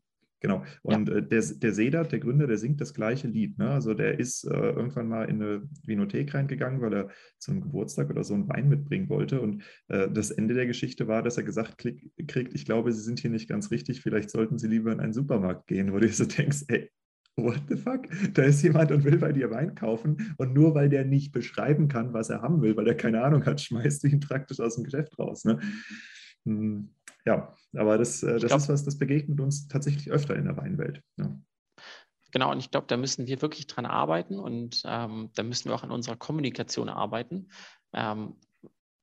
Genau. 0.43 0.65
Und 0.81 1.07
ja. 1.07 1.15
äh, 1.15 1.23
der, 1.25 1.41
der 1.41 1.73
Sedat, 1.73 2.11
der 2.11 2.19
Gründer, 2.19 2.47
der 2.47 2.57
singt 2.57 2.81
das 2.81 2.93
gleiche 2.93 3.29
Lied. 3.29 3.57
Ne? 3.57 3.69
Also 3.69 3.93
der 3.93 4.19
ist 4.19 4.43
äh, 4.43 4.53
irgendwann 4.53 5.07
mal 5.07 5.29
in 5.29 5.41
eine 5.41 5.63
Vinothek 5.85 6.33
reingegangen, 6.33 6.81
weil 6.81 6.93
er 6.93 7.09
zum 7.39 7.61
Geburtstag 7.61 8.09
oder 8.09 8.25
so 8.25 8.33
einen 8.33 8.49
Wein 8.49 8.67
mitbringen 8.67 9.07
wollte. 9.07 9.39
Und 9.39 9.63
äh, 9.87 10.11
das 10.11 10.31
Ende 10.31 10.53
der 10.53 10.67
Geschichte 10.67 11.07
war, 11.07 11.23
dass 11.23 11.37
er 11.37 11.43
gesagt 11.43 11.77
krieg, 11.77 12.11
kriegt, 12.27 12.53
ich 12.53 12.65
glaube, 12.65 12.91
Sie 12.91 13.01
sind 13.01 13.21
hier 13.21 13.29
nicht 13.29 13.47
ganz 13.47 13.71
richtig, 13.71 14.01
vielleicht 14.01 14.29
sollten 14.29 14.57
Sie 14.57 14.67
lieber 14.67 14.91
in 14.91 14.99
einen 14.99 15.13
Supermarkt 15.13 15.67
gehen, 15.67 15.93
wo 15.93 15.99
du 15.99 16.09
so 16.09 16.25
denkst, 16.25 16.65
ey, 16.67 16.91
what 17.35 17.61
the 17.67 17.75
fuck? 17.75 18.07
Da 18.33 18.43
ist 18.43 18.61
jemand 18.61 18.91
und 18.91 19.03
will 19.03 19.17
bei 19.17 19.31
dir 19.31 19.49
Wein 19.49 19.75
kaufen 19.75 20.35
und 20.37 20.53
nur 20.53 20.75
weil 20.75 20.89
der 20.89 21.05
nicht 21.05 21.31
beschreiben 21.31 21.87
kann, 21.87 22.13
was 22.13 22.29
er 22.29 22.41
haben 22.41 22.61
will, 22.61 22.75
weil 22.77 22.87
er 22.87 22.95
keine 22.95 23.23
Ahnung 23.23 23.45
hat, 23.45 23.61
schmeißt 23.61 24.03
du 24.03 24.07
ihn 24.07 24.19
praktisch 24.19 24.59
aus 24.59 24.75
dem 24.75 24.83
Geschäft 24.83 25.17
raus. 25.17 25.43
Ne? 25.45 25.59
Hm, 26.45 26.93
ja, 27.25 27.55
aber 27.75 27.97
das, 27.97 28.21
äh, 28.23 28.33
das 28.33 28.45
glaub, 28.45 28.59
ist 28.59 28.69
was, 28.69 28.83
das 28.83 28.97
begegnet 28.97 29.39
uns 29.39 29.67
tatsächlich 29.67 30.11
öfter 30.11 30.35
in 30.35 30.45
der 30.45 30.57
Weinwelt. 30.57 31.01
Ja. 31.17 31.35
Genau, 32.31 32.51
und 32.51 32.59
ich 32.59 32.71
glaube, 32.71 32.87
da 32.87 32.97
müssen 32.97 33.27
wir 33.27 33.41
wirklich 33.41 33.67
dran 33.67 33.85
arbeiten 33.85 34.39
und 34.39 34.81
ähm, 34.85 35.29
da 35.35 35.43
müssen 35.43 35.69
wir 35.69 35.75
auch 35.75 35.83
an 35.83 35.91
unserer 35.91 36.15
Kommunikation 36.15 36.89
arbeiten, 36.89 37.49
ähm, 37.93 38.35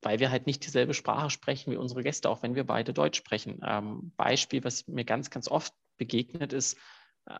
weil 0.01 0.19
wir 0.19 0.31
halt 0.31 0.47
nicht 0.47 0.65
dieselbe 0.65 0.93
Sprache 0.93 1.29
sprechen 1.29 1.71
wie 1.71 1.77
unsere 1.77 2.03
Gäste, 2.03 2.29
auch 2.29 2.43
wenn 2.43 2.55
wir 2.55 2.65
beide 2.65 2.93
Deutsch 2.93 3.17
sprechen. 3.17 3.61
Ähm, 3.63 4.11
Beispiel, 4.17 4.63
was 4.65 4.85
mir 4.87 5.05
ganz, 5.05 5.29
ganz 5.29 5.47
oft 5.47 5.73
begegnet 5.97 6.51
ist, 6.51 6.77
äh, 7.25 7.37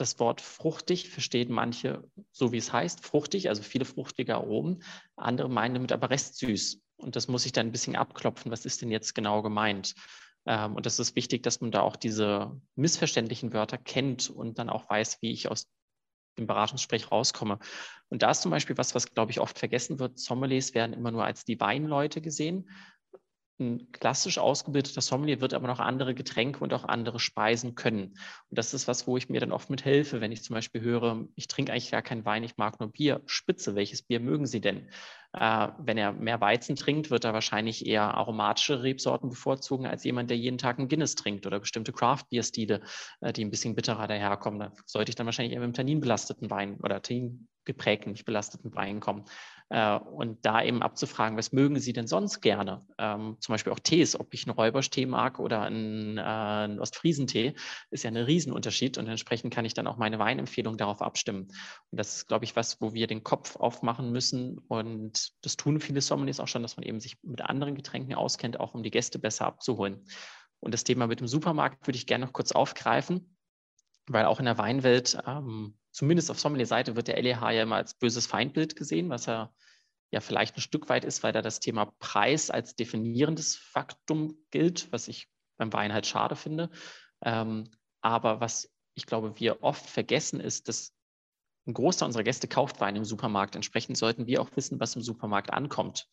das 0.00 0.18
Wort 0.18 0.40
fruchtig 0.40 1.10
verstehen 1.10 1.52
manche 1.52 2.02
so, 2.32 2.52
wie 2.52 2.56
es 2.56 2.72
heißt, 2.72 3.04
fruchtig, 3.04 3.48
also 3.48 3.62
viele 3.62 3.84
fruchtige 3.84 4.34
Aromen. 4.34 4.82
Andere 5.16 5.50
meinen 5.50 5.74
damit 5.74 5.92
aber 5.92 6.10
restsüß. 6.10 6.80
Und 6.96 7.16
das 7.16 7.28
muss 7.28 7.46
ich 7.46 7.52
dann 7.52 7.66
ein 7.66 7.72
bisschen 7.72 7.96
abklopfen. 7.96 8.50
Was 8.50 8.64
ist 8.64 8.80
denn 8.80 8.90
jetzt 8.90 9.14
genau 9.14 9.42
gemeint? 9.42 9.94
Ähm, 10.46 10.74
und 10.74 10.86
das 10.86 10.98
ist 10.98 11.16
wichtig, 11.16 11.42
dass 11.42 11.60
man 11.60 11.70
da 11.70 11.82
auch 11.82 11.96
diese 11.96 12.58
missverständlichen 12.76 13.52
Wörter 13.52 13.76
kennt 13.76 14.30
und 14.30 14.58
dann 14.58 14.70
auch 14.70 14.88
weiß, 14.88 15.18
wie 15.20 15.32
ich 15.32 15.50
aus 15.50 15.66
dem 16.38 16.46
Beratungsgespräch 16.46 17.10
rauskomme. 17.10 17.58
Und 18.08 18.22
da 18.22 18.30
ist 18.30 18.42
zum 18.42 18.50
Beispiel 18.50 18.78
was, 18.78 18.94
was, 18.94 19.12
glaube 19.12 19.32
ich, 19.32 19.40
oft 19.40 19.58
vergessen 19.58 19.98
wird. 19.98 20.18
Sommeliers 20.18 20.74
werden 20.74 20.94
immer 20.94 21.10
nur 21.10 21.24
als 21.24 21.44
die 21.44 21.60
Weinleute 21.60 22.22
gesehen 22.22 22.70
ein 23.60 23.92
klassisch 23.92 24.38
ausgebildeter 24.38 25.00
Sommelier 25.00 25.40
wird 25.40 25.54
aber 25.54 25.68
noch 25.68 25.78
andere 25.78 26.14
Getränke 26.14 26.60
und 26.60 26.72
auch 26.72 26.84
andere 26.84 27.20
Speisen 27.20 27.74
können. 27.74 28.14
Und 28.48 28.58
das 28.58 28.74
ist 28.74 28.88
was, 28.88 29.06
wo 29.06 29.16
ich 29.16 29.28
mir 29.28 29.40
dann 29.40 29.52
oft 29.52 29.70
mit 29.70 29.84
helfe, 29.84 30.20
wenn 30.20 30.32
ich 30.32 30.42
zum 30.42 30.54
Beispiel 30.54 30.80
höre, 30.80 31.26
ich 31.36 31.46
trinke 31.46 31.72
eigentlich 31.72 31.90
gar 31.90 32.02
keinen 32.02 32.24
Wein, 32.24 32.42
ich 32.42 32.56
mag 32.56 32.80
nur 32.80 32.90
Bier. 32.90 33.20
Spitze, 33.26 33.74
welches 33.74 34.02
Bier 34.02 34.20
mögen 34.20 34.46
Sie 34.46 34.60
denn? 34.60 34.88
Äh, 35.32 35.68
wenn 35.78 35.96
er 35.96 36.12
mehr 36.12 36.40
Weizen 36.40 36.74
trinkt, 36.74 37.10
wird 37.10 37.24
er 37.24 37.32
wahrscheinlich 37.32 37.86
eher 37.86 38.14
aromatische 38.14 38.82
Rebsorten 38.82 39.30
bevorzugen 39.30 39.86
als 39.86 40.02
jemand, 40.02 40.30
der 40.30 40.36
jeden 40.36 40.58
Tag 40.58 40.78
ein 40.78 40.88
Guinness 40.88 41.14
trinkt 41.14 41.46
oder 41.46 41.60
bestimmte 41.60 41.92
Craft-Bier-Stile, 41.92 42.80
äh, 43.20 43.32
die 43.32 43.44
ein 43.44 43.50
bisschen 43.50 43.76
bitterer 43.76 44.08
daherkommen. 44.08 44.58
Da 44.58 44.72
sollte 44.86 45.10
ich 45.10 45.16
dann 45.16 45.26
wahrscheinlich 45.26 45.52
eher 45.52 45.60
mit 45.60 45.66
einem 45.66 45.74
tanninbelasteten 45.74 46.50
Wein 46.50 46.78
oder 46.82 47.00
Tannin 47.00 47.48
geprägten, 47.64 48.12
nicht 48.12 48.24
belasteten 48.24 48.74
Wein 48.74 49.00
kommen. 49.00 49.24
Äh, 49.70 49.98
und 49.98 50.44
da 50.44 50.62
eben 50.62 50.82
abzufragen, 50.82 51.38
was 51.38 51.52
mögen 51.52 51.78
Sie 51.78 51.92
denn 51.92 52.08
sonst 52.08 52.40
gerne? 52.40 52.84
Ähm, 52.98 53.36
zum 53.38 53.52
Beispiel 53.52 53.72
auch 53.72 53.78
Tees, 53.78 54.18
ob 54.18 54.34
ich 54.34 54.46
einen 54.46 54.56
Räuberstee 54.56 55.06
mag 55.06 55.38
oder 55.38 55.62
einen, 55.62 56.18
äh, 56.18 56.80
Ostfriesentee, 56.80 57.54
ist 57.90 58.02
ja 58.02 58.10
ein 58.10 58.16
Riesenunterschied 58.16 58.98
und 58.98 59.06
entsprechend 59.06 59.54
kann 59.54 59.64
ich 59.64 59.72
dann 59.72 59.86
auch 59.86 59.96
meine 59.96 60.18
Weinempfehlung 60.18 60.76
darauf 60.76 61.00
abstimmen. 61.00 61.46
Und 61.90 61.98
das 61.98 62.16
ist, 62.16 62.26
glaube 62.26 62.44
ich, 62.44 62.56
was, 62.56 62.80
wo 62.80 62.94
wir 62.94 63.06
den 63.06 63.22
Kopf 63.22 63.54
aufmachen 63.56 64.10
müssen 64.10 64.58
und 64.58 65.30
das 65.42 65.56
tun 65.56 65.78
viele 65.78 66.00
Sommeliers 66.00 66.40
auch 66.40 66.48
schon, 66.48 66.62
dass 66.62 66.76
man 66.76 66.84
eben 66.84 66.98
sich 66.98 67.22
mit 67.22 67.40
anderen 67.42 67.76
Getränken 67.76 68.14
auskennt, 68.14 68.58
auch 68.58 68.74
um 68.74 68.82
die 68.82 68.90
Gäste 68.90 69.20
besser 69.20 69.46
abzuholen. 69.46 70.04
Und 70.58 70.74
das 70.74 70.82
Thema 70.82 71.06
mit 71.06 71.20
dem 71.20 71.28
Supermarkt 71.28 71.86
würde 71.86 71.96
ich 71.96 72.06
gerne 72.06 72.26
noch 72.26 72.32
kurz 72.32 72.50
aufgreifen, 72.50 73.36
weil 74.12 74.24
auch 74.24 74.40
in 74.40 74.44
der 74.44 74.58
Weinwelt 74.58 75.16
ähm, 75.26 75.74
zumindest 75.92 76.30
auf 76.30 76.40
Sommelier-Seite 76.40 76.96
wird 76.96 77.08
der 77.08 77.20
LEH 77.22 77.50
ja 77.50 77.62
immer 77.62 77.76
als 77.76 77.94
böses 77.94 78.26
Feindbild 78.26 78.76
gesehen, 78.76 79.08
was 79.08 79.28
er 79.28 79.54
ja 80.10 80.20
vielleicht 80.20 80.56
ein 80.56 80.62
Stück 80.62 80.88
weit 80.88 81.04
ist, 81.04 81.22
weil 81.22 81.32
da 81.32 81.42
das 81.42 81.60
Thema 81.60 81.86
Preis 82.00 82.50
als 82.50 82.74
definierendes 82.74 83.56
Faktum 83.56 84.36
gilt, 84.50 84.90
was 84.92 85.06
ich 85.06 85.28
beim 85.56 85.72
Wein 85.72 85.92
halt 85.92 86.06
schade 86.06 86.34
finde. 86.34 86.70
Ähm, 87.22 87.70
aber 88.00 88.40
was 88.40 88.72
ich 88.94 89.06
glaube, 89.06 89.38
wir 89.38 89.62
oft 89.62 89.88
vergessen, 89.88 90.40
ist, 90.40 90.68
dass 90.68 90.92
ein 91.66 91.74
Großteil 91.74 92.06
unserer 92.06 92.24
Gäste 92.24 92.48
kauft 92.48 92.80
Wein 92.80 92.96
im 92.96 93.04
Supermarkt. 93.04 93.54
Entsprechend 93.54 93.96
sollten 93.96 94.26
wir 94.26 94.40
auch 94.42 94.50
wissen, 94.56 94.80
was 94.80 94.96
im 94.96 95.02
Supermarkt 95.02 95.52
ankommt. 95.52 96.08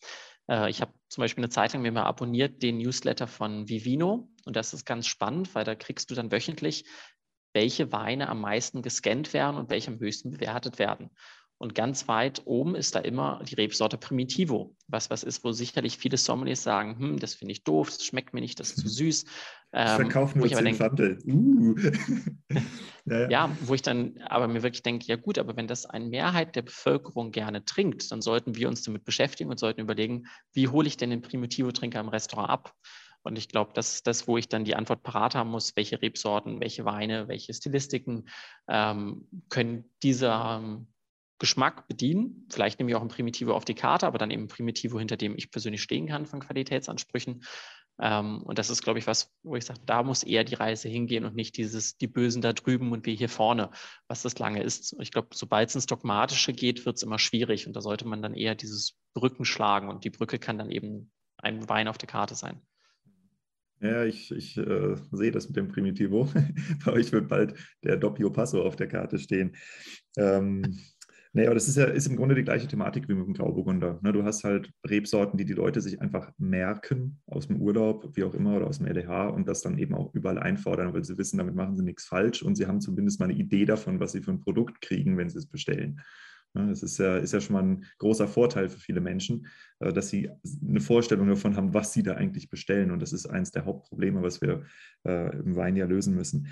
Äh, 0.47 0.69
ich 0.69 0.81
habe 0.81 0.93
zum 1.09 1.21
Beispiel 1.21 1.43
eine 1.43 1.49
Zeit 1.49 1.73
lang 1.73 1.81
mir 1.81 1.91
mal 1.91 2.03
abonniert 2.03 2.61
den 2.61 2.77
Newsletter 2.77 3.27
von 3.27 3.67
Vivino 3.67 4.29
und 4.45 4.55
das 4.55 4.73
ist 4.73 4.85
ganz 4.85 5.07
spannend, 5.07 5.55
weil 5.55 5.63
da 5.63 5.73
kriegst 5.73 6.11
du 6.11 6.15
dann 6.15 6.31
wöchentlich 6.31 6.85
welche 7.57 7.91
Weine 7.91 8.29
am 8.29 8.39
meisten 8.39 8.83
gescannt 8.83 9.33
werden 9.33 9.57
und 9.57 9.71
welche 9.71 9.89
am 9.89 9.99
höchsten 9.99 10.29
bewertet 10.29 10.77
werden. 10.77 11.09
Und 11.57 11.73
ganz 11.73 12.07
weit 12.07 12.43
oben 12.45 12.75
ist 12.75 12.93
da 12.93 12.99
immer 12.99 13.41
die 13.43 13.55
Rebsorte 13.55 13.97
Primitivo, 13.97 14.75
was 14.87 15.09
was 15.09 15.23
ist, 15.23 15.43
wo 15.43 15.51
sicherlich 15.53 15.97
viele 15.97 16.17
Sommeliers 16.17 16.61
sagen, 16.61 16.99
hm, 16.99 17.19
das 17.19 17.33
finde 17.33 17.53
ich 17.53 17.63
doof, 17.63 17.87
das 17.87 18.05
schmeckt 18.05 18.35
mir 18.35 18.41
nicht, 18.41 18.59
das 18.59 18.69
ist 18.69 18.81
zu 18.81 18.87
süß. 18.87 19.25
Ähm, 19.73 19.87
ich 19.87 19.91
verkaufe 19.93 20.37
nur 20.37 20.47
zehn 20.47 20.75
Fandel. 20.75 21.17
Uh. 21.25 21.75
ja, 23.05 23.21
ja. 23.21 23.29
ja, 23.29 23.57
wo 23.61 23.73
ich 23.73 23.81
dann 23.81 24.19
aber 24.27 24.47
mir 24.47 24.61
wirklich 24.61 24.83
denke, 24.83 25.07
ja 25.07 25.15
gut, 25.15 25.39
aber 25.39 25.57
wenn 25.57 25.65
das 25.65 25.87
eine 25.87 26.05
Mehrheit 26.05 26.55
der 26.55 26.61
Bevölkerung 26.61 27.31
gerne 27.31 27.65
trinkt, 27.65 28.11
dann 28.11 28.21
sollten 28.21 28.55
wir 28.55 28.67
uns 28.67 28.83
damit 28.83 29.03
beschäftigen 29.03 29.49
und 29.49 29.59
sollten 29.59 29.81
überlegen, 29.81 30.27
wie 30.53 30.67
hole 30.67 30.87
ich 30.87 30.97
denn 30.97 31.09
den 31.09 31.23
Primitivo-Trinker 31.23 31.99
im 31.99 32.09
Restaurant 32.09 32.51
ab? 32.51 32.75
Und 33.27 33.37
ich 33.37 33.49
glaube, 33.49 33.71
das 33.73 33.95
ist 33.95 34.07
das, 34.07 34.27
wo 34.27 34.37
ich 34.37 34.47
dann 34.47 34.63
die 34.63 34.75
Antwort 34.75 35.03
parat 35.03 35.35
haben 35.35 35.51
muss, 35.51 35.75
welche 35.75 36.01
Rebsorten, 36.01 36.61
welche 36.61 36.85
Weine, 36.85 37.27
welche 37.27 37.53
Stilistiken 37.53 38.29
ähm, 38.67 39.27
können 39.49 39.85
dieser 40.01 40.61
ähm, 40.63 40.87
Geschmack 41.37 41.87
bedienen. 41.87 42.47
Vielleicht 42.49 42.79
nehme 42.79 42.89
ich 42.89 42.95
auch 42.95 43.01
ein 43.01 43.09
Primitivo 43.09 43.53
auf 43.53 43.65
die 43.65 43.75
Karte, 43.75 44.07
aber 44.07 44.17
dann 44.17 44.31
eben 44.31 44.43
ein 44.43 44.47
Primitivo, 44.47 44.97
hinter 44.97 45.17
dem 45.17 45.35
ich 45.37 45.51
persönlich 45.51 45.81
stehen 45.81 46.07
kann 46.07 46.25
von 46.25 46.39
Qualitätsansprüchen. 46.39 47.43
Ähm, 47.99 48.43
und 48.43 48.59
das 48.59 48.69
ist, 48.69 48.81
glaube 48.81 48.99
ich, 48.99 49.07
was, 49.07 49.31
wo 49.43 49.55
ich 49.55 49.65
sage, 49.65 49.81
da 49.85 50.03
muss 50.03 50.23
eher 50.23 50.43
die 50.43 50.55
Reise 50.55 50.87
hingehen 50.87 51.25
und 51.25 51.35
nicht 51.35 51.57
dieses, 51.57 51.97
die 51.97 52.07
Bösen 52.07 52.41
da 52.41 52.53
drüben 52.53 52.91
und 52.91 53.05
wir 53.05 53.13
hier 53.13 53.29
vorne, 53.29 53.71
was 54.07 54.21
das 54.21 54.39
lange 54.39 54.63
ist. 54.63 54.95
Ich 54.99 55.11
glaube, 55.11 55.29
sobald 55.33 55.69
es 55.69 55.75
ins 55.75 55.87
Dogmatische 55.87 56.53
geht, 56.53 56.85
wird 56.85 56.97
es 56.97 57.03
immer 57.03 57.19
schwierig 57.19 57.67
und 57.67 57.75
da 57.75 57.81
sollte 57.81 58.07
man 58.07 58.21
dann 58.21 58.35
eher 58.35 58.55
dieses 58.55 58.95
Brücken 59.13 59.45
schlagen 59.45 59.89
und 59.89 60.03
die 60.03 60.11
Brücke 60.11 60.39
kann 60.39 60.57
dann 60.57 60.71
eben 60.71 61.11
ein 61.37 61.67
Wein 61.69 61.87
auf 61.87 61.97
der 61.97 62.07
Karte 62.07 62.35
sein. 62.35 62.61
Ja, 63.79 64.05
ich, 64.05 64.31
ich 64.31 64.57
äh, 64.57 64.95
sehe 65.11 65.31
das 65.31 65.47
mit 65.47 65.57
dem 65.57 65.67
Primitivo. 65.67 66.29
Bei 66.85 66.93
euch 66.93 67.11
wird 67.11 67.27
bald 67.27 67.53
der 67.83 67.97
Doppio 67.97 68.31
Passo 68.31 68.61
auf 68.63 68.75
der 68.75 68.87
Karte 68.87 69.19
stehen. 69.19 69.55
Ähm, 70.17 70.63
Nee, 71.37 71.45
aber 71.45 71.53
das 71.53 71.67
ist 71.67 71.77
ja 71.77 71.85
ist 71.85 72.07
im 72.07 72.15
Grunde 72.15 72.33
die 72.33 72.43
gleiche 72.43 72.67
Thematik 72.67 73.07
wie 73.07 73.13
mit 73.13 73.27
dem 73.27 73.35
Grauburgunder. 73.35 73.99
Ne, 74.01 74.11
du 74.11 74.23
hast 74.23 74.43
halt 74.43 74.71
Rebsorten, 74.83 75.37
die 75.37 75.45
die 75.45 75.53
Leute 75.53 75.81
sich 75.81 76.01
einfach 76.01 76.31
merken 76.39 77.21
aus 77.27 77.47
dem 77.47 77.61
Urlaub, 77.61 78.09
wie 78.15 78.23
auch 78.23 78.33
immer, 78.33 78.55
oder 78.57 78.65
aus 78.65 78.79
dem 78.79 78.87
LDH 78.87 79.27
und 79.27 79.47
das 79.47 79.61
dann 79.61 79.77
eben 79.77 79.93
auch 79.93 80.15
überall 80.15 80.39
einfordern, 80.39 80.95
weil 80.95 81.03
sie 81.03 81.15
wissen, 81.19 81.37
damit 81.37 81.53
machen 81.53 81.77
sie 81.77 81.83
nichts 81.83 82.05
falsch 82.05 82.41
und 82.41 82.55
sie 82.55 82.65
haben 82.65 82.81
zumindest 82.81 83.19
mal 83.19 83.25
eine 83.25 83.37
Idee 83.37 83.65
davon, 83.65 83.99
was 83.99 84.13
sie 84.13 84.21
für 84.21 84.31
ein 84.31 84.41
Produkt 84.41 84.81
kriegen, 84.81 85.15
wenn 85.15 85.29
sie 85.29 85.37
es 85.37 85.45
bestellen. 85.45 86.01
Das 86.53 86.83
ist 86.83 86.97
ja, 86.97 87.17
ist 87.17 87.33
ja 87.33 87.41
schon 87.41 87.53
mal 87.53 87.63
ein 87.63 87.85
großer 87.99 88.27
Vorteil 88.27 88.69
für 88.69 88.79
viele 88.79 89.01
Menschen, 89.01 89.47
äh, 89.79 89.93
dass 89.93 90.09
sie 90.09 90.29
eine 90.67 90.79
Vorstellung 90.79 91.27
davon 91.27 91.55
haben, 91.55 91.73
was 91.73 91.93
sie 91.93 92.03
da 92.03 92.13
eigentlich 92.13 92.49
bestellen. 92.49 92.91
Und 92.91 93.01
das 93.01 93.13
ist 93.13 93.27
eines 93.27 93.51
der 93.51 93.65
Hauptprobleme, 93.65 94.21
was 94.21 94.41
wir 94.41 94.63
äh, 95.05 95.37
im 95.37 95.55
Wein 95.55 95.75
ja 95.75 95.85
lösen 95.85 96.15
müssen. 96.15 96.47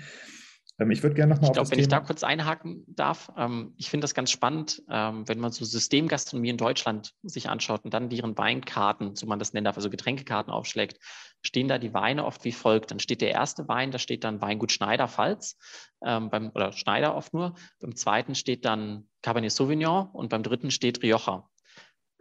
Ähm, 0.78 0.90
ich 0.90 1.02
würde 1.02 1.14
gerne 1.14 1.34
nochmal. 1.34 1.50
Ich 1.50 1.54
glaube, 1.54 1.70
wenn 1.70 1.76
Thema 1.76 1.82
ich 1.82 1.88
da 1.88 2.00
kurz 2.00 2.22
einhaken 2.22 2.84
darf, 2.86 3.30
ähm, 3.36 3.72
ich 3.76 3.90
finde 3.90 4.04
das 4.04 4.14
ganz 4.14 4.30
spannend, 4.30 4.82
ähm, 4.90 5.26
wenn 5.28 5.38
man 5.38 5.52
so 5.52 5.64
Systemgastronomie 5.64 6.50
in 6.50 6.56
Deutschland 6.56 7.14
sich 7.22 7.48
anschaut 7.48 7.84
und 7.84 7.94
dann 7.94 8.08
deren 8.08 8.36
Weinkarten, 8.36 9.16
so 9.16 9.26
man 9.26 9.38
das 9.38 9.52
nennen 9.52 9.64
darf, 9.64 9.76
also 9.76 9.90
Getränkekarten 9.90 10.52
aufschlägt, 10.52 10.98
stehen 11.42 11.68
da 11.68 11.78
die 11.78 11.94
Weine 11.94 12.24
oft 12.24 12.44
wie 12.44 12.52
folgt. 12.52 12.90
Dann 12.90 13.00
steht 13.00 13.20
der 13.20 13.30
erste 13.30 13.68
Wein, 13.68 13.90
da 13.90 13.98
steht 13.98 14.24
dann 14.24 14.40
Weingut 14.40 14.72
Schneider 14.72 15.08
Pfalz, 15.08 15.56
ähm, 16.04 16.30
beim, 16.30 16.50
oder 16.54 16.72
Schneider 16.72 17.14
oft 17.14 17.32
nur. 17.32 17.54
Beim 17.80 17.96
zweiten 17.96 18.34
steht 18.34 18.64
dann 18.64 19.08
Cabernet 19.22 19.52
Sauvignon 19.52 20.10
und 20.12 20.28
beim 20.28 20.42
dritten 20.42 20.70
steht 20.70 21.02
Rioja. 21.02 21.48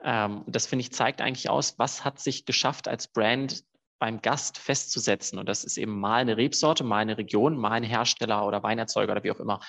Ähm, 0.04 0.44
das 0.48 0.68
finde 0.68 0.82
ich 0.82 0.94
zeigt 0.94 1.22
eigentlich 1.22 1.50
aus, 1.50 1.78
was 1.78 2.06
hat 2.06 2.20
sich 2.20 2.46
geschafft 2.46 2.88
als 2.88 3.08
Brand 3.08 3.64
beim 4.00 4.22
Gast 4.22 4.58
festzusetzen. 4.58 5.40
Und 5.40 5.48
das 5.48 5.64
ist 5.64 5.78
eben 5.78 6.00
mal 6.00 6.22
eine 6.22 6.38
Rebsorte, 6.38 6.84
mal 6.84 6.98
eine 6.98 7.18
Region, 7.18 7.58
mal 7.58 7.72
ein 7.72 7.84
Hersteller 7.84 8.46
oder 8.46 8.64
Weinerzeuger 8.64 9.14
oder 9.14 9.24
wie 9.24 9.32
auch 9.32 9.40
immer. 9.40 9.60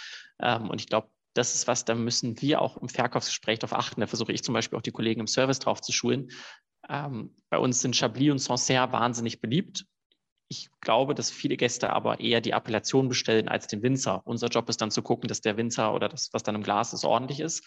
Ähm, 0.40 0.68
und 0.70 0.80
ich 0.80 0.88
glaube, 0.88 1.08
das 1.34 1.54
ist 1.54 1.68
was, 1.68 1.84
da 1.84 1.94
müssen 1.94 2.40
wir 2.40 2.62
auch 2.62 2.76
im 2.78 2.88
Verkaufsgespräch 2.88 3.58
darauf 3.58 3.78
achten. 3.78 4.00
Da 4.00 4.06
versuche 4.06 4.32
ich 4.32 4.42
zum 4.42 4.54
Beispiel 4.54 4.78
auch 4.78 4.82
die 4.82 4.90
Kollegen 4.90 5.20
im 5.20 5.26
Service 5.26 5.58
drauf 5.58 5.80
zu 5.80 5.92
schulen. 5.92 6.30
Ähm, 6.88 7.36
bei 7.50 7.58
uns 7.58 7.80
sind 7.80 7.94
Chablis 7.94 8.32
und 8.32 8.38
Sancerre 8.38 8.92
wahnsinnig 8.92 9.40
beliebt. 9.40 9.84
Ich 10.48 10.70
glaube, 10.80 11.14
dass 11.14 11.30
viele 11.30 11.56
Gäste 11.56 11.90
aber 11.90 12.20
eher 12.20 12.40
die 12.40 12.52
Appellation 12.52 13.08
bestellen 13.08 13.48
als 13.48 13.66
den 13.66 13.82
Winzer. 13.82 14.22
Unser 14.24 14.48
Job 14.48 14.68
ist 14.68 14.80
dann 14.80 14.92
zu 14.92 15.02
gucken, 15.02 15.28
dass 15.28 15.40
der 15.40 15.56
Winzer 15.56 15.92
oder 15.92 16.08
das, 16.08 16.30
was 16.32 16.42
dann 16.42 16.54
im 16.54 16.62
Glas 16.62 16.92
ist, 16.92 17.04
ordentlich 17.04 17.40
ist. 17.40 17.64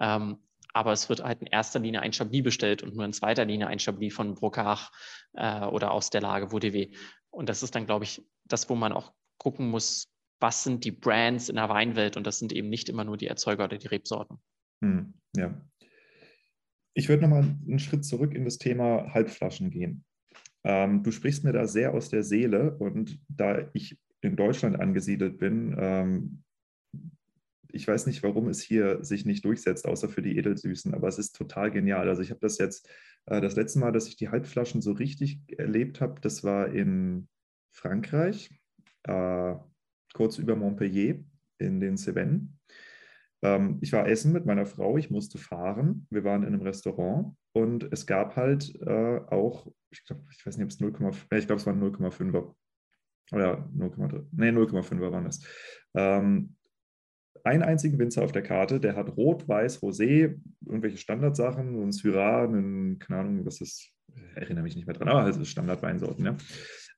Ähm, 0.00 0.38
aber 0.72 0.92
es 0.92 1.08
wird 1.08 1.22
halt 1.22 1.40
in 1.40 1.46
erster 1.46 1.80
Linie 1.80 2.00
ein 2.00 2.12
Chablis 2.12 2.42
bestellt 2.42 2.82
und 2.82 2.94
nur 2.94 3.04
in 3.04 3.12
zweiter 3.12 3.44
Linie 3.44 3.66
ein 3.66 3.78
Chablis 3.78 4.14
von 4.14 4.34
Brocard 4.34 4.90
äh, 5.34 5.64
oder 5.64 5.92
aus 5.92 6.10
der 6.10 6.20
Lage 6.20 6.46
Vaudevé. 6.46 6.96
Und 7.30 7.48
das 7.48 7.62
ist 7.62 7.74
dann, 7.74 7.86
glaube 7.86 8.04
ich, 8.04 8.22
das, 8.44 8.68
wo 8.68 8.74
man 8.74 8.92
auch 8.92 9.12
gucken 9.38 9.68
muss, 9.70 10.08
was 10.40 10.64
sind 10.64 10.84
die 10.84 10.90
Brands 10.90 11.48
in 11.48 11.56
der 11.56 11.68
Weinwelt 11.68 12.16
und 12.16 12.26
das 12.26 12.38
sind 12.38 12.52
eben 12.52 12.68
nicht 12.68 12.88
immer 12.88 13.04
nur 13.04 13.16
die 13.16 13.26
Erzeuger 13.26 13.64
oder 13.64 13.78
die 13.78 13.86
Rebsorten. 13.86 14.38
Hm, 14.82 15.14
ja. 15.36 15.60
Ich 16.94 17.08
würde 17.08 17.22
nochmal 17.22 17.42
einen 17.42 17.78
Schritt 17.78 18.04
zurück 18.04 18.34
in 18.34 18.44
das 18.44 18.58
Thema 18.58 19.14
Halbflaschen 19.14 19.70
gehen. 19.70 20.04
Ähm, 20.64 21.02
du 21.02 21.10
sprichst 21.10 21.44
mir 21.44 21.52
da 21.52 21.66
sehr 21.66 21.94
aus 21.94 22.10
der 22.10 22.22
Seele 22.22 22.76
und 22.78 23.18
da 23.28 23.70
ich 23.72 23.98
in 24.20 24.36
Deutschland 24.36 24.78
angesiedelt 24.78 25.38
bin, 25.38 25.74
ähm, 25.78 26.44
ich 27.72 27.86
weiß 27.88 28.06
nicht, 28.06 28.22
warum 28.22 28.48
es 28.48 28.60
hier 28.60 29.02
sich 29.04 29.24
nicht 29.24 29.44
durchsetzt, 29.44 29.86
außer 29.86 30.08
für 30.08 30.22
die 30.22 30.36
Edelsüßen, 30.36 30.94
aber 30.94 31.08
es 31.08 31.18
ist 31.18 31.36
total 31.36 31.70
genial. 31.70 32.08
Also 32.08 32.22
ich 32.22 32.30
habe 32.30 32.40
das 32.40 32.58
jetzt, 32.58 32.88
äh, 33.26 33.40
das 33.40 33.56
letzte 33.56 33.78
Mal, 33.78 33.92
dass 33.92 34.08
ich 34.08 34.16
die 34.16 34.28
Halbflaschen 34.28 34.80
so 34.82 34.92
richtig 34.92 35.40
erlebt 35.58 36.00
habe, 36.00 36.20
das 36.20 36.44
war 36.44 36.68
in 36.68 37.28
Frankreich, 37.70 38.50
äh, 39.04 39.54
kurz 40.14 40.38
über 40.38 40.56
Montpellier 40.56 41.24
in 41.58 41.80
den 41.80 41.96
Cevennes. 41.96 42.42
Ähm, 43.42 43.78
ich 43.80 43.92
war 43.92 44.08
essen 44.08 44.32
mit 44.32 44.46
meiner 44.46 44.66
Frau, 44.66 44.96
ich 44.96 45.10
musste 45.10 45.38
fahren. 45.38 46.06
Wir 46.10 46.24
waren 46.24 46.42
in 46.42 46.48
einem 46.48 46.62
Restaurant 46.62 47.36
und 47.52 47.92
es 47.92 48.06
gab 48.06 48.36
halt 48.36 48.74
äh, 48.80 49.20
auch, 49.28 49.66
ich 49.90 50.04
glaube, 50.04 50.22
ich 50.30 50.46
weiß 50.46 50.56
nicht, 50.56 50.64
ob 50.64 50.70
es 50.70 50.80
0,5, 50.80 51.38
ich 51.38 51.46
glaube, 51.46 51.60
es 51.60 51.66
waren 51.66 51.82
0,5er. 51.82 52.54
Oder 53.32 53.68
0,3, 53.74 54.26
nee, 54.32 54.50
0,5er 54.50 55.10
waren 55.10 55.24
das. 55.24 55.40
Ähm, 55.94 56.56
einen 57.44 57.62
einzigen 57.62 57.98
Winzer 57.98 58.22
auf 58.22 58.32
der 58.32 58.42
Karte, 58.42 58.80
der 58.80 58.96
hat 58.96 59.16
Rot, 59.16 59.48
Weiß, 59.48 59.80
Rosé, 59.82 60.38
irgendwelche 60.64 60.98
Standardsachen, 60.98 61.82
ein 61.82 61.92
Syrah, 61.92 62.44
einen, 62.44 62.98
keine 62.98 63.20
Ahnung, 63.20 63.46
was 63.46 63.60
ist, 63.60 63.90
erinnere 64.34 64.64
mich 64.64 64.76
nicht 64.76 64.86
mehr 64.86 64.94
dran, 64.94 65.08
aber 65.08 65.22
also 65.22 65.44
Standardweinsorten, 65.44 66.24
ja, 66.24 66.36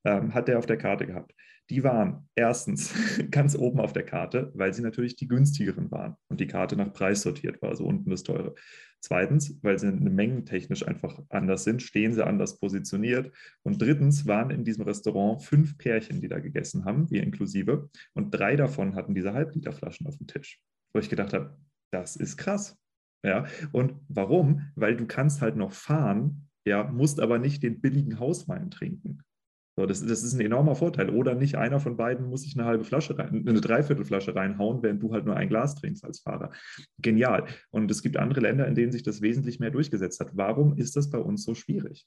ähm, 0.05 0.35
hat 0.35 0.49
der 0.49 0.59
auf 0.59 0.67
der 0.67 0.77
Karte 0.77 1.07
gehabt. 1.07 1.33
Die 1.71 1.83
waren 1.83 2.29
erstens 2.35 2.93
ganz 3.31 3.57
oben 3.57 3.81
auf 3.81 3.93
der 3.93 4.05
Karte, 4.05 4.53
weil 4.55 4.75
sie 4.75 4.83
natürlich 4.83 5.17
die 5.17 5.29
günstigeren 5.29 5.91
waren 5.91 6.17
und 6.29 6.41
die 6.41 6.47
Karte 6.47 6.77
nach 6.77 6.93
Preis 6.93 7.23
sortiert 7.23 7.63
war, 7.63 7.71
also 7.71 7.85
unten 7.85 8.11
das 8.11 8.23
teure. 8.23 8.55
Zweitens, 9.01 9.59
weil 9.63 9.79
sie 9.79 9.93
mengentechnisch 9.93 10.87
einfach 10.87 11.21
anders 11.29 11.65
sind, 11.65 11.83
stehen 11.83 12.15
sie 12.15 12.27
anders 12.27 12.59
positioniert. 12.59 13.31
Und 13.63 13.83
drittens 13.83 14.27
waren 14.27 14.51
in 14.51 14.65
diesem 14.65 14.85
Restaurant 14.85 15.43
fünf 15.43 15.77
Pärchen, 15.77 16.23
die 16.23 16.29
da 16.29 16.39
gegessen 16.39 16.87
haben, 16.87 17.11
wir 17.11 17.23
inklusive. 17.23 17.91
Und 18.15 18.31
drei 18.31 18.57
davon 18.57 18.95
hatten 18.95 19.15
diese 19.15 19.35
Halbliterflaschen 19.35 20.07
auf 20.07 20.17
dem 20.17 20.27
Tisch. 20.27 20.63
Wo 20.95 21.01
ich 21.01 21.11
gedacht 21.11 21.35
habe, 21.35 21.59
das 21.93 22.17
ist 22.17 22.39
krass. 22.39 22.79
Ja, 23.23 23.47
und 23.73 23.95
warum? 24.09 24.71
Weil 24.75 24.97
du 24.97 25.07
kannst 25.07 25.43
halt 25.43 25.57
noch 25.57 25.73
fahren, 25.73 26.49
ja, 26.67 26.85
musst 26.85 27.21
aber 27.21 27.39
nicht 27.39 27.63
den 27.63 27.83
billigen 27.83 28.19
Hauswein 28.19 28.71
trinken. 28.71 29.23
So, 29.77 29.87
das, 29.87 30.07
das, 30.07 30.23
ist 30.23 30.35
ein 30.35 30.41
enormer 30.41 30.77
Vorteil. 30.77 31.11
Oder 31.11 31.35
nicht 31.35 31.57
einer 31.57 31.81
von 31.81 31.97
beiden 31.97 32.29
muss 32.29 32.43
sich 32.43 32.57
eine 32.57 32.65
halbe 32.65 32.85
Flasche 32.85 33.19
rein, 33.19 33.45
eine 33.47 33.61
Dreiviertelflasche 33.61 34.35
reinhauen, 34.35 34.83
während 34.83 35.03
du 35.03 35.13
halt 35.13 35.25
nur 35.25 35.37
ein 35.37 35.49
Glas 35.49 35.75
trinkst 35.75 36.05
als 36.05 36.21
Fahrer. 36.21 36.53
Genial. 36.99 37.47
Und 37.71 37.91
es 37.91 38.03
gibt 38.03 38.17
andere 38.17 38.41
Länder, 38.41 38.69
in 38.69 38.77
denen 38.77 38.93
sich 38.93 39.03
das 39.03 39.21
wesentlich 39.21 39.59
mehr 39.59 39.71
durchgesetzt 39.71 40.21
hat. 40.21 40.31
Warum 40.33 40.77
ist 40.77 40.95
das 40.95 41.11
bei 41.11 41.19
uns 41.19 41.43
so 41.45 41.55
schwierig? 41.55 42.07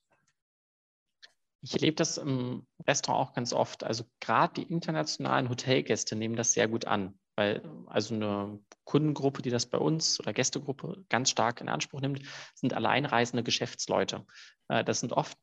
Ich 1.62 1.74
erlebe 1.74 1.96
das 1.96 2.18
im 2.18 2.66
Restaurant 2.88 3.30
auch 3.30 3.34
ganz 3.34 3.52
oft. 3.52 3.84
Also 3.84 4.06
gerade 4.22 4.62
die 4.62 4.72
internationalen 4.72 5.50
Hotelgäste 5.50 6.16
nehmen 6.16 6.38
das 6.38 6.54
sehr 6.54 6.70
gut 6.70 6.86
an, 6.86 7.20
weil 7.36 7.62
also 7.88 8.16
eine 8.16 8.60
Kundengruppe, 8.86 9.42
die 9.42 9.50
das 9.50 9.66
bei 9.66 9.78
uns 9.78 10.22
oder 10.22 10.32
Gästegruppe 10.32 11.04
ganz 11.10 11.32
stark 11.32 11.60
in 11.60 11.68
Anspruch 11.68 12.00
nimmt, 12.00 12.22
sind 12.56 12.74
alleinreisende 12.74 13.44
Geschäftsleute. 13.44 14.26
Äh, 14.70 14.86
das 14.86 15.02
sind 15.02 15.12
oft 15.12 15.38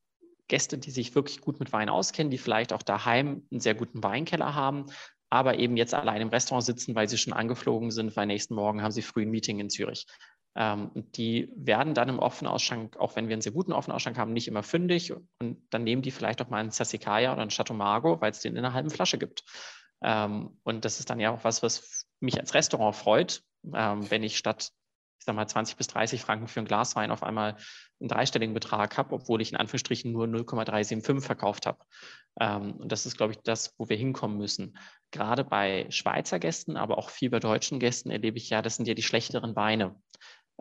Gäste, 0.49 0.79
die 0.79 0.91
sich 0.91 1.15
wirklich 1.15 1.41
gut 1.41 1.61
mit 1.61 1.73
Wein 1.73 1.89
auskennen, 1.89 2.31
die 2.31 2.39
vielleicht 2.39 2.73
auch 2.73 2.83
daheim 2.83 3.47
einen 3.51 3.61
sehr 3.61 3.75
guten 3.75 4.03
Weinkeller 4.03 4.55
haben, 4.55 4.87
aber 5.31 5.59
eben 5.59 5.77
jetzt 5.77 5.95
allein 5.95 6.21
im 6.21 6.29
Restaurant 6.29 6.65
sitzen, 6.65 6.95
weil 6.95 7.09
sie 7.09 7.19
schon 7.19 7.33
angeflogen 7.33 7.91
sind, 7.91 8.15
weil 8.17 8.27
nächsten 8.27 8.55
Morgen 8.55 8.83
haben 8.83 8.93
sie 8.93 9.03
früh 9.03 9.23
ein 9.23 9.31
Meeting 9.31 9.59
in 9.59 9.71
Zürich. 9.71 10.07
Ähm, 10.57 10.91
die 10.95 11.51
werden 11.57 11.95
dann 11.95 12.09
im 12.09 12.21
Offenausschank, 12.21 12.97
auch 12.99 13.17
wenn 13.17 13.29
wir 13.29 13.35
einen 13.35 13.43
sehr 13.43 13.53
guten 13.53 13.73
Offenausschank 13.73 14.17
haben, 14.17 14.33
nicht 14.33 14.47
immer 14.47 14.63
fündig 14.63 15.13
und 15.13 15.67
dann 15.71 15.83
nehmen 15.83 16.03
die 16.03 16.13
vielleicht 16.13 16.41
auch 16.41 16.49
mal 16.49 16.59
einen 16.59 16.71
Sassicaia 16.71 17.33
oder 17.33 17.43
einen 17.43 17.51
Chateau 17.51 17.75
Margo, 17.75 18.21
weil 18.21 18.31
es 18.31 18.41
den 18.41 18.55
in 18.55 18.65
einer 18.65 18.75
halben 18.75 18.91
Flasche 18.91 19.19
gibt. 19.19 19.43
Ähm, 20.03 20.59
und 20.63 20.85
das 20.85 21.01
ist 21.01 21.11
dann 21.11 21.19
ja 21.19 21.33
auch 21.33 21.43
was, 21.43 21.63
was 21.63 22.07
mich 22.21 22.39
als 22.39 22.55
Restaurant 22.55 22.95
freut, 22.95 23.43
ähm, 23.75 24.09
wenn 24.11 24.23
ich 24.23 24.37
statt 24.37 24.71
ich 25.25 25.27
sag 25.27 25.37
mal, 25.37 25.47
20 25.47 25.79
bis 25.79 25.87
30 25.87 26.21
Franken 26.21 26.49
für 26.49 26.61
ein 26.61 26.67
Glas 26.67 26.97
Wein 26.97 27.11
auf 27.11 27.23
einmal 27.23 27.57
einen 27.99 28.09
dreistelligen 28.11 28.53
Betrag 28.53 28.99
habe, 28.99 29.15
obwohl 29.15 29.41
ich 29.41 29.53
in 29.53 29.57
Anführungsstrichen 29.57 30.13
nur 30.13 30.27
0,375 30.27 31.25
verkauft 31.25 31.65
habe. 31.65 31.79
Ähm, 32.39 32.73
und 32.73 32.93
das 32.93 33.07
ist, 33.07 33.17
glaube 33.17 33.33
ich, 33.33 33.39
das, 33.39 33.73
wo 33.79 33.89
wir 33.89 33.97
hinkommen 33.97 34.37
müssen. 34.37 34.77
Gerade 35.13 35.43
bei 35.43 35.87
Schweizer 35.89 36.39
Gästen, 36.39 36.77
aber 36.77 36.99
auch 36.99 37.09
viel 37.09 37.31
bei 37.31 37.41
deutschen 37.41 37.81
Gästen 37.81 38.11
erlebe 38.11 38.37
ich 38.37 38.51
ja, 38.51 38.61
das 38.61 38.77
sind 38.77 38.87
ja 38.87 38.93
die 38.93 39.03
schlechteren 39.03 39.57
Weine. 39.57 39.97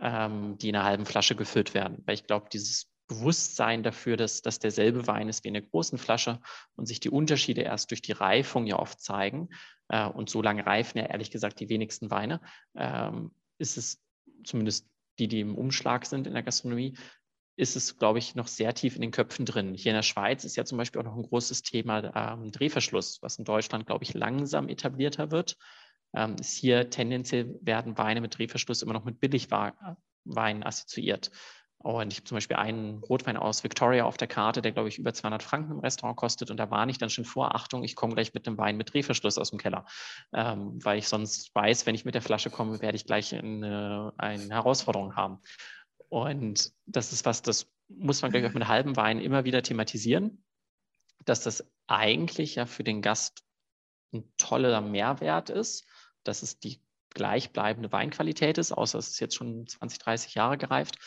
ähm, 0.02 0.58
die 0.58 0.70
in 0.70 0.76
einer 0.76 0.86
halben 0.86 1.06
Flasche 1.06 1.36
gefüllt 1.36 1.74
werden. 1.74 2.02
Weil 2.06 2.16
ich 2.16 2.24
glaube, 2.26 2.48
dieses 2.52 2.88
Bewusstsein 3.08 3.84
dafür, 3.84 4.16
dass 4.16 4.42
das 4.42 4.60
derselbe 4.60 5.08
Wein 5.08 5.28
ist 5.28 5.44
wie 5.44 5.50
in 5.50 5.56
der 5.56 5.64
großen 5.64 5.98
Flasche 5.98 6.40
und 6.76 6.86
sich 6.88 7.02
die 7.02 7.10
Unterschiede 7.10 7.62
erst 7.62 7.92
durch 7.92 8.02
die 8.02 8.14
Reifung 8.14 8.66
ja 8.66 8.80
oft 8.80 9.02
zeigen. 9.02 9.50
Äh, 9.90 10.08
und 10.08 10.30
so 10.30 10.42
lange 10.42 10.66
reifen 10.66 11.00
ja 11.00 11.06
ehrlich 11.06 11.32
gesagt 11.32 11.60
die 11.60 11.70
wenigsten 11.70 12.10
Weine. 12.12 12.40
Ähm, 12.76 13.36
ist 13.60 13.78
es 13.78 14.03
zumindest 14.44 14.88
die, 15.20 15.28
die 15.28 15.42
im 15.42 15.56
Umschlag 15.56 16.06
sind 16.06 16.28
in 16.28 16.34
der 16.34 16.44
Gastronomie, 16.44 16.98
ist 17.56 17.76
es, 17.76 17.98
glaube 17.98 18.20
ich, 18.20 18.34
noch 18.36 18.48
sehr 18.48 18.74
tief 18.74 18.96
in 18.96 19.02
den 19.02 19.12
Köpfen 19.12 19.46
drin. 19.46 19.76
Hier 19.76 19.92
in 19.92 19.96
der 19.96 20.02
Schweiz 20.02 20.44
ist 20.44 20.56
ja 20.56 20.66
zum 20.66 20.78
Beispiel 20.78 21.02
auch 21.02 21.06
noch 21.06 21.16
ein 21.16 21.24
großes 21.24 21.62
Thema 21.62 22.12
ähm, 22.16 22.52
Drehverschluss, 22.52 23.22
was 23.22 23.38
in 23.38 23.46
Deutschland, 23.46 23.86
glaube 23.86 24.04
ich, 24.04 24.14
langsam 24.14 24.70
etablierter 24.70 25.30
wird. 25.30 25.56
Ähm, 26.16 26.36
ist 26.40 26.58
hier 26.58 26.90
tendenziell 26.90 27.60
werden 27.62 27.98
Weine 27.98 28.22
mit 28.22 28.38
Drehverschluss 28.38 28.82
immer 28.82 28.94
noch 28.94 29.06
mit 29.06 29.20
Billigwein 29.20 30.64
assoziiert. 30.64 31.30
Und 31.84 32.14
ich 32.14 32.20
habe 32.20 32.26
zum 32.26 32.38
Beispiel 32.38 32.56
einen 32.56 33.00
Rotwein 33.00 33.36
aus 33.36 33.66
Victoria 33.66 34.06
auf 34.06 34.16
der 34.16 34.30
Karte, 34.30 34.62
der, 34.62 34.72
glaube 34.72 34.88
ich, 34.88 34.98
über 34.98 35.14
200 35.14 35.44
Franken 35.44 35.74
im 35.74 35.80
Restaurant 35.80 36.16
kostet. 36.16 36.50
Und 36.50 36.56
da 36.56 36.72
warne 36.72 36.90
ich 36.92 36.98
dann 36.98 37.10
schon 37.10 37.26
vor, 37.26 37.56
Achtung, 37.56 37.84
ich 37.84 37.98
komme 37.98 38.14
gleich 38.14 38.34
mit 38.34 38.48
einem 38.48 38.58
Wein 38.58 38.78
mit 38.78 38.94
Drehverschluss 38.94 39.38
aus 39.38 39.50
dem 39.50 39.60
Keller. 39.60 39.86
Ähm, 40.34 40.80
weil 40.82 40.98
ich 40.98 41.10
sonst 41.10 41.54
weiß, 41.54 41.86
wenn 41.86 41.94
ich 41.94 42.06
mit 42.06 42.16
der 42.16 42.22
Flasche 42.22 42.50
komme, 42.50 42.82
werde 42.82 42.96
ich 42.96 43.06
gleich 43.06 43.36
eine, 43.36 44.14
eine 44.16 44.54
Herausforderung 44.54 45.18
haben. 45.18 45.42
Und 46.08 46.72
das 46.86 47.12
ist 47.12 47.26
was, 47.26 47.42
das 47.42 47.70
muss 47.90 48.22
man 48.22 48.32
gleich 48.32 48.46
auch 48.46 48.54
mit 48.54 48.66
halbem 48.70 48.96
Wein 48.96 49.20
immer 49.20 49.44
wieder 49.44 49.62
thematisieren, 49.62 50.42
dass 51.26 51.42
das 51.42 51.70
eigentlich 51.88 52.56
ja 52.56 52.66
für 52.66 52.86
den 52.86 53.02
Gast 53.02 53.44
ein 54.14 54.24
toller 54.38 54.80
Mehrwert 54.80 55.50
ist, 55.50 55.86
dass 56.24 56.44
es 56.44 56.60
die 56.60 56.80
gleichbleibende 57.10 57.92
Weinqualität 57.92 58.58
ist, 58.58 58.72
außer 58.72 59.00
es 59.00 59.10
ist 59.10 59.20
jetzt 59.20 59.36
schon 59.36 59.68
20, 59.68 60.00
30 60.00 60.36
Jahre 60.36 60.58
gereift 60.58 60.98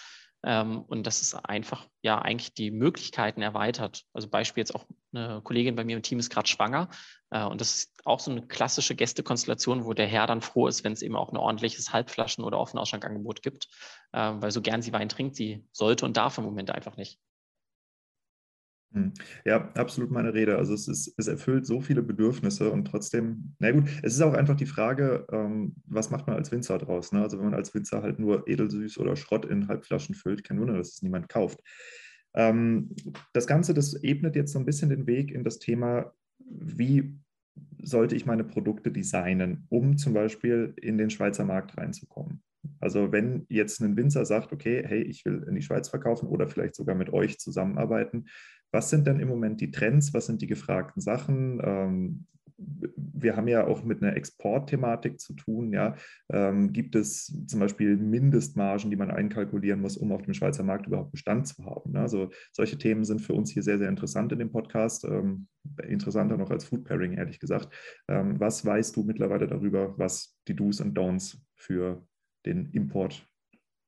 und 0.42 1.06
dass 1.06 1.22
es 1.22 1.34
einfach 1.34 1.88
ja 2.02 2.20
eigentlich 2.20 2.54
die 2.54 2.70
Möglichkeiten 2.70 3.42
erweitert. 3.42 4.04
Also 4.12 4.28
Beispiel 4.28 4.60
jetzt 4.60 4.74
auch 4.74 4.84
eine 5.12 5.40
Kollegin 5.42 5.74
bei 5.74 5.84
mir 5.84 5.96
im 5.96 6.02
Team 6.02 6.18
ist 6.18 6.30
gerade 6.30 6.48
schwanger 6.48 6.88
äh, 7.30 7.44
und 7.44 7.60
das 7.60 7.74
ist 7.74 8.00
auch 8.04 8.20
so 8.20 8.30
eine 8.30 8.46
klassische 8.46 8.94
Gästekonstellation, 8.94 9.84
wo 9.84 9.92
der 9.92 10.06
Herr 10.06 10.26
dann 10.26 10.42
froh 10.42 10.68
ist, 10.68 10.84
wenn 10.84 10.92
es 10.92 11.02
eben 11.02 11.16
auch 11.16 11.32
ein 11.32 11.36
ordentliches 11.36 11.92
Halbflaschen- 11.92 12.44
oder 12.44 12.58
Offenausschankangebot 12.58 13.42
gibt, 13.42 13.68
äh, 14.12 14.32
weil 14.34 14.50
so 14.50 14.62
gern 14.62 14.82
sie 14.82 14.92
Wein 14.92 15.08
trinkt, 15.08 15.36
sie 15.36 15.64
sollte 15.72 16.04
und 16.04 16.16
darf 16.16 16.38
im 16.38 16.44
Moment 16.44 16.70
einfach 16.70 16.96
nicht. 16.96 17.18
Hm. 18.92 19.12
Ja, 19.44 19.70
absolut 19.74 20.10
meine 20.10 20.32
Rede. 20.32 20.56
Also 20.56 20.74
es, 20.74 20.88
ist, 20.88 21.14
es 21.16 21.26
erfüllt 21.26 21.66
so 21.66 21.80
viele 21.80 22.02
Bedürfnisse 22.02 22.70
und 22.70 22.86
trotzdem, 22.86 23.54
na 23.58 23.70
gut, 23.72 23.84
es 24.02 24.14
ist 24.14 24.22
auch 24.22 24.34
einfach 24.34 24.56
die 24.56 24.66
Frage, 24.66 25.26
ähm, 25.32 25.74
was 25.86 26.10
macht 26.10 26.26
man 26.26 26.36
als 26.36 26.52
Winzer 26.52 26.78
draus? 26.78 27.12
Ne? 27.12 27.20
Also 27.22 27.38
wenn 27.38 27.46
man 27.46 27.54
als 27.54 27.74
Winzer 27.74 28.02
halt 28.02 28.18
nur 28.18 28.48
edelsüß 28.48 28.98
oder 28.98 29.16
Schrott 29.16 29.44
in 29.44 29.68
Halbflaschen 29.68 30.14
füllt, 30.14 30.44
kein 30.44 30.60
Wunder, 30.60 30.76
dass 30.76 30.94
es 30.94 31.02
niemand 31.02 31.28
kauft. 31.28 31.60
Ähm, 32.34 32.94
das 33.32 33.46
Ganze, 33.46 33.74
das 33.74 33.94
ebnet 34.02 34.36
jetzt 34.36 34.52
so 34.52 34.58
ein 34.58 34.66
bisschen 34.66 34.90
den 34.90 35.06
Weg 35.06 35.32
in 35.32 35.42
das 35.42 35.58
Thema, 35.58 36.12
wie 36.38 37.18
sollte 37.82 38.14
ich 38.14 38.26
meine 38.26 38.44
Produkte 38.44 38.92
designen, 38.92 39.66
um 39.68 39.96
zum 39.96 40.12
Beispiel 40.12 40.74
in 40.80 40.98
den 40.98 41.10
Schweizer 41.10 41.44
Markt 41.44 41.76
reinzukommen. 41.76 42.42
Also 42.80 43.12
wenn 43.12 43.46
jetzt 43.48 43.80
ein 43.80 43.96
Winzer 43.96 44.24
sagt, 44.26 44.52
okay, 44.52 44.82
hey, 44.86 45.02
ich 45.02 45.24
will 45.24 45.44
in 45.48 45.54
die 45.54 45.62
Schweiz 45.62 45.88
verkaufen 45.88 46.28
oder 46.28 46.48
vielleicht 46.48 46.74
sogar 46.74 46.94
mit 46.94 47.12
euch 47.12 47.38
zusammenarbeiten, 47.38 48.26
was 48.76 48.90
sind 48.90 49.06
denn 49.06 49.20
im 49.20 49.28
Moment 49.28 49.62
die 49.62 49.70
Trends? 49.70 50.12
Was 50.12 50.26
sind 50.26 50.42
die 50.42 50.46
gefragten 50.46 51.00
Sachen? 51.00 51.62
Ähm, 51.64 52.26
wir 52.58 53.34
haben 53.34 53.48
ja 53.48 53.66
auch 53.66 53.84
mit 53.84 54.02
einer 54.02 54.14
Exportthematik 54.14 55.18
zu 55.18 55.32
tun. 55.32 55.72
Ja. 55.72 55.96
Ähm, 56.30 56.74
gibt 56.74 56.94
es 56.94 57.34
zum 57.46 57.60
Beispiel 57.60 57.96
Mindestmargen, 57.96 58.90
die 58.90 58.96
man 58.96 59.10
einkalkulieren 59.10 59.80
muss, 59.80 59.96
um 59.96 60.12
auf 60.12 60.20
dem 60.20 60.34
Schweizer 60.34 60.62
Markt 60.62 60.86
überhaupt 60.86 61.12
Bestand 61.12 61.48
zu 61.48 61.64
haben? 61.64 61.92
Ne? 61.92 62.00
Also 62.00 62.28
solche 62.52 62.76
Themen 62.76 63.06
sind 63.06 63.22
für 63.22 63.32
uns 63.32 63.50
hier 63.50 63.62
sehr, 63.62 63.78
sehr 63.78 63.88
interessant 63.88 64.30
in 64.32 64.40
dem 64.40 64.52
Podcast. 64.52 65.06
Ähm, 65.06 65.48
interessanter 65.88 66.36
noch 66.36 66.50
als 66.50 66.66
Food 66.66 66.84
Pairing, 66.84 67.14
ehrlich 67.14 67.40
gesagt. 67.40 67.74
Ähm, 68.08 68.38
was 68.38 68.66
weißt 68.66 68.94
du 68.94 69.04
mittlerweile 69.04 69.46
darüber, 69.46 69.98
was 69.98 70.36
die 70.48 70.54
Do's 70.54 70.82
und 70.82 70.98
Don'ts 70.98 71.38
für 71.54 72.06
den 72.44 72.66
Import 72.72 73.26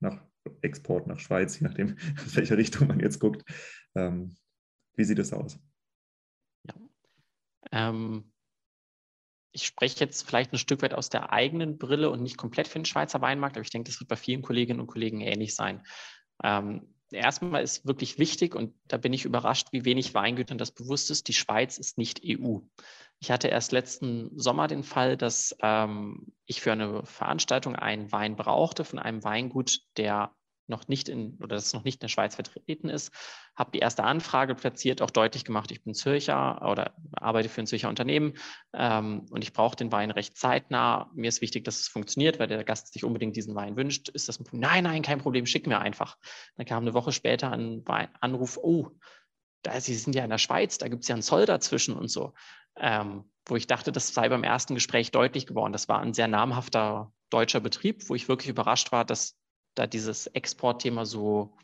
nach 0.01 0.23
Export 0.63 1.07
nach 1.07 1.19
Schweiz, 1.19 1.61
je 1.61 1.67
nachdem, 1.67 1.97
aus 2.25 2.37
welcher 2.37 2.57
Richtung 2.57 2.89
man 2.89 3.01
jetzt 3.01 3.19
guckt, 3.19 3.45
ähm, 3.95 4.35
wie 4.99 5.05
sieht 5.05 5.19
es 5.19 5.33
aus? 5.33 5.59
Ja. 6.65 6.75
Ähm, 7.73 8.33
ich 9.53 9.67
spreche 9.67 10.01
jetzt 10.01 10.27
vielleicht 10.27 10.53
ein 10.53 10.59
Stück 10.59 10.83
weit 10.83 10.95
aus 10.95 11.09
der 11.09 11.33
eigenen 11.33 11.79
Brille 11.79 12.11
und 12.11 12.23
nicht 12.23 12.37
komplett 12.37 12.69
für 12.69 12.79
den 12.79 12.85
Schweizer 12.85 13.21
Weinmarkt, 13.21 13.57
aber 13.57 13.65
ich 13.65 13.71
denke, 13.71 13.91
das 13.91 14.01
wird 14.01 14.09
bei 14.09 14.17
vielen 14.17 14.43
Kolleginnen 14.43 14.81
und 14.81 14.87
Kollegen 14.89 15.21
ähnlich 15.21 15.55
sein. 15.55 15.83
Ähm, 16.43 16.95
erstmal 17.11 17.63
ist 17.63 17.87
wirklich 17.87 18.19
wichtig, 18.19 18.55
und 18.55 18.75
da 18.87 18.99
bin 18.99 19.13
ich 19.13 19.25
überrascht, 19.25 19.69
wie 19.73 19.85
wenig 19.85 20.15
Weingütern 20.15 20.59
das 20.59 20.73
bewusst 20.73 21.11
ist, 21.11 21.29
die 21.29 21.33
Schweiz 21.35 21.79
ist 21.79 21.99
nicht 21.99 22.21
EU. 22.25 22.59
Ich 23.21 23.31
hatte 23.31 23.49
erst 23.49 23.73
letzten 23.73 24.39
Sommer 24.39 24.69
den 24.69 24.85
Fall, 24.85 25.17
dass 25.17 25.57
ähm, 25.63 26.33
ich 26.47 26.61
für 26.61 26.73
eine 26.73 27.05
Veranstaltung 27.05 27.75
einen 27.75 28.13
Wein 28.13 28.37
brauchte 28.37 28.85
von 28.85 28.99
einem 28.99 29.25
Weingut, 29.25 29.81
der 29.97 30.35
noch 30.69 30.89
nicht 30.89 31.09
in 31.09 31.39
oder 31.43 31.57
das 31.57 31.73
noch 31.73 31.85
nicht 31.85 31.97
in 31.97 32.01
der 32.01 32.09
Schweiz 32.09 32.35
vertreten 32.35 32.89
ist, 32.89 33.13
habe 33.57 33.71
die 33.73 33.79
erste 33.79 34.05
Anfrage 34.05 34.55
platziert, 34.55 35.03
auch 35.03 35.11
deutlich 35.11 35.45
gemacht, 35.45 35.71
ich 35.71 35.83
bin 35.83 35.95
Zürcher 35.95 36.63
oder 36.69 36.95
arbeite 37.13 37.49
für 37.49 37.61
ein 37.61 37.67
Zürcher 37.67 37.89
Unternehmen 37.89 38.35
ähm, 38.73 39.27
und 39.31 39.43
ich 39.43 39.53
brauche 39.53 39.77
den 39.77 39.91
Wein 39.93 40.11
recht 40.11 40.37
zeitnah. 40.37 41.11
Mir 41.15 41.29
ist 41.29 41.41
wichtig, 41.41 41.65
dass 41.65 41.81
es 41.81 41.89
funktioniert, 41.89 42.39
weil 42.39 42.47
der 42.47 42.65
Gast 42.65 42.93
sich 42.93 43.05
unbedingt 43.05 43.37
diesen 43.37 43.55
Wein 43.55 43.77
wünscht. 43.77 44.09
Ist 44.11 44.29
das 44.29 44.39
ein 44.39 44.45
Problem? 44.45 44.61
Nein, 44.61 44.85
nein, 44.85 45.03
kein 45.03 45.19
Problem, 45.19 45.47
schick 45.47 45.67
mir 45.67 45.81
einfach. 45.81 46.17
Dann 46.57 46.67
kam 46.67 46.83
eine 46.85 46.95
Woche 46.95 47.13
später 47.13 47.51
ein 47.51 47.85
Anruf, 48.21 48.59
oh, 48.63 48.91
da, 49.63 49.81
Sie 49.81 49.95
sind 49.95 50.15
ja 50.15 50.25
in 50.25 50.31
der 50.31 50.39
Schweiz, 50.39 50.79
da 50.79 50.89
gibt 50.89 51.03
es 51.03 51.09
ja 51.09 51.15
einen 51.15 51.23
Zoll 51.23 51.47
dazwischen 51.47 51.97
und 51.97 52.09
so. 52.09 52.35
Ähm, 52.77 53.25
wo 53.49 53.57
ich 53.57 53.67
dachte, 53.67 53.93
das 53.93 54.15
sei 54.15 54.29
beim 54.29 54.45
ersten 54.45 54.75
Gespräch 54.75 55.11
deutlich 55.11 55.47
geworden. 55.47 55.73
Das 55.73 55.89
war 55.89 56.01
ein 56.01 56.15
sehr 56.15 56.29
namhafter 56.29 57.13
deutscher 57.31 57.61
Betrieb, 57.61 58.09
wo 58.09 58.15
ich 58.15 58.29
wirklich 58.29 58.49
überrascht 58.51 58.93
war, 58.93 59.05
dass 59.05 59.37
da 59.79 59.87
dieses 59.87 60.27
Exportthema 60.27 61.05
so, 61.05 61.57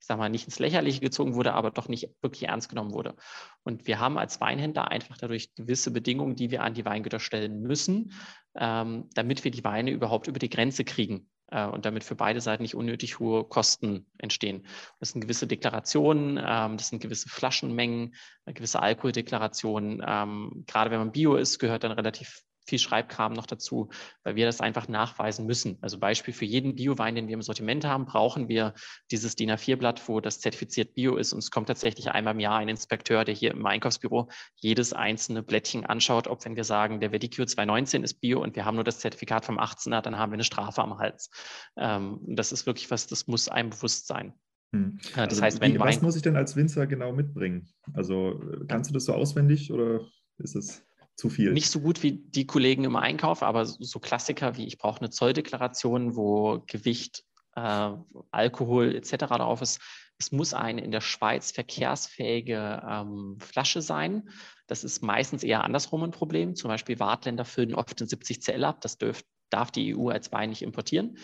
ich 0.00 0.06
sag 0.06 0.18
mal, 0.18 0.30
nicht 0.30 0.46
ins 0.46 0.58
Lächerliche 0.58 1.00
gezogen 1.00 1.34
wurde, 1.34 1.52
aber 1.52 1.70
doch 1.70 1.88
nicht 1.88 2.10
wirklich 2.22 2.44
ernst 2.44 2.68
genommen 2.68 2.92
wurde. 2.92 3.16
Und 3.64 3.86
wir 3.86 3.98
haben 3.98 4.18
als 4.18 4.40
Weinhändler 4.40 4.90
einfach 4.90 5.18
dadurch 5.18 5.54
gewisse 5.54 5.90
Bedingungen, 5.90 6.36
die 6.36 6.50
wir 6.50 6.62
an 6.62 6.74
die 6.74 6.84
Weingüter 6.84 7.20
stellen 7.20 7.62
müssen, 7.62 8.12
ähm, 8.54 9.08
damit 9.14 9.44
wir 9.44 9.50
die 9.50 9.64
Weine 9.64 9.90
überhaupt 9.90 10.26
über 10.26 10.38
die 10.38 10.50
Grenze 10.50 10.84
kriegen 10.84 11.28
äh, 11.50 11.66
und 11.66 11.84
damit 11.84 12.04
für 12.04 12.14
beide 12.14 12.40
Seiten 12.40 12.62
nicht 12.62 12.74
unnötig 12.74 13.18
hohe 13.18 13.44
Kosten 13.44 14.06
entstehen. 14.18 14.66
Das 14.98 15.10
sind 15.10 15.20
gewisse 15.20 15.46
Deklarationen, 15.46 16.38
ähm, 16.38 16.76
das 16.76 16.88
sind 16.88 17.02
gewisse 17.02 17.28
Flaschenmengen, 17.28 18.14
gewisse 18.46 18.80
Alkoholdeklarationen. 18.80 20.02
Ähm, 20.06 20.64
gerade 20.66 20.90
wenn 20.90 20.98
man 20.98 21.12
Bio 21.12 21.36
ist, 21.36 21.58
gehört 21.58 21.84
dann 21.84 21.92
relativ 21.92 22.42
viel 22.70 22.78
Schreibkram 22.78 23.34
noch 23.34 23.46
dazu, 23.46 23.90
weil 24.24 24.36
wir 24.36 24.46
das 24.46 24.60
einfach 24.60 24.88
nachweisen 24.88 25.44
müssen. 25.44 25.76
Also 25.82 25.98
Beispiel 25.98 26.32
für 26.32 26.46
jeden 26.46 26.74
Bio-Wein, 26.74 27.14
den 27.14 27.28
wir 27.28 27.34
im 27.34 27.42
Sortiment 27.42 27.84
haben, 27.84 28.06
brauchen 28.06 28.48
wir 28.48 28.72
dieses 29.10 29.36
DIN 29.36 29.50
A4-Blatt, 29.50 30.08
wo 30.08 30.20
das 30.20 30.40
zertifiziert 30.40 30.94
Bio 30.94 31.16
ist. 31.16 31.32
Und 31.32 31.40
es 31.40 31.50
kommt 31.50 31.66
tatsächlich 31.66 32.10
einmal 32.10 32.34
im 32.34 32.40
Jahr 32.40 32.58
ein 32.58 32.68
Inspekteur, 32.68 33.24
der 33.24 33.34
hier 33.34 33.50
im 33.50 33.66
Einkaufsbüro 33.66 34.28
jedes 34.56 34.92
einzelne 34.92 35.42
Blättchen 35.42 35.84
anschaut, 35.84 36.28
ob 36.28 36.44
wenn 36.44 36.56
wir 36.56 36.64
sagen, 36.64 37.00
der 37.00 37.10
Verdicchio 37.10 37.44
219 37.44 38.04
ist 38.04 38.14
Bio 38.14 38.42
und 38.42 38.56
wir 38.56 38.64
haben 38.64 38.76
nur 38.76 38.84
das 38.84 39.00
Zertifikat 39.00 39.44
vom 39.44 39.58
18er, 39.58 40.00
dann 40.00 40.16
haben 40.16 40.30
wir 40.30 40.34
eine 40.34 40.44
Strafe 40.44 40.80
am 40.82 40.98
Hals. 40.98 41.30
Ähm, 41.76 42.20
das 42.26 42.52
ist 42.52 42.66
wirklich 42.66 42.90
was, 42.90 43.06
das 43.06 43.26
muss 43.26 43.48
einem 43.48 43.70
bewusst 43.70 44.06
sein. 44.06 44.34
Hm. 44.72 44.98
Das 45.14 45.18
also 45.18 45.42
heißt, 45.42 45.60
wenn 45.60 45.74
wie, 45.74 45.80
was 45.80 46.00
muss 46.00 46.16
ich 46.16 46.22
denn 46.22 46.36
als 46.36 46.54
Winzer 46.54 46.86
genau 46.86 47.12
mitbringen? 47.12 47.68
Also 47.92 48.40
kannst 48.68 48.90
du 48.90 48.94
das 48.94 49.04
so 49.04 49.14
auswendig 49.14 49.72
oder 49.72 50.06
ist 50.38 50.54
es 50.54 50.86
zu 51.20 51.28
viel. 51.28 51.52
Nicht 51.52 51.70
so 51.70 51.80
gut 51.80 52.02
wie 52.02 52.12
die 52.12 52.46
Kollegen 52.46 52.84
im 52.84 52.96
Einkauf, 52.96 53.42
aber 53.42 53.64
so 53.66 54.00
Klassiker 54.00 54.56
wie 54.56 54.66
ich 54.66 54.78
brauche 54.78 55.00
eine 55.00 55.10
Zolldeklaration, 55.10 56.16
wo 56.16 56.64
Gewicht, 56.66 57.24
äh, 57.54 57.90
Alkohol 58.30 58.94
etc. 58.94 59.16
drauf 59.26 59.62
ist. 59.62 59.80
Es 60.18 60.32
muss 60.32 60.52
eine 60.52 60.82
in 60.82 60.90
der 60.90 61.00
Schweiz 61.00 61.50
verkehrsfähige 61.52 62.82
ähm, 62.86 63.38
Flasche 63.40 63.80
sein. 63.80 64.28
Das 64.66 64.84
ist 64.84 65.02
meistens 65.02 65.42
eher 65.42 65.64
andersrum 65.64 66.02
ein 66.02 66.10
Problem. 66.10 66.54
Zum 66.56 66.68
Beispiel 66.68 66.98
Wartländer 66.98 67.44
füllen 67.44 67.74
oft 67.74 68.00
in 68.00 68.06
70 68.06 68.40
Cl 68.40 68.64
ab. 68.64 68.80
Das 68.80 68.98
dürf, 68.98 69.22
darf 69.48 69.70
die 69.70 69.96
EU 69.96 70.08
als 70.08 70.32
Wein 70.32 70.50
nicht 70.50 70.62
importieren. 70.62 71.16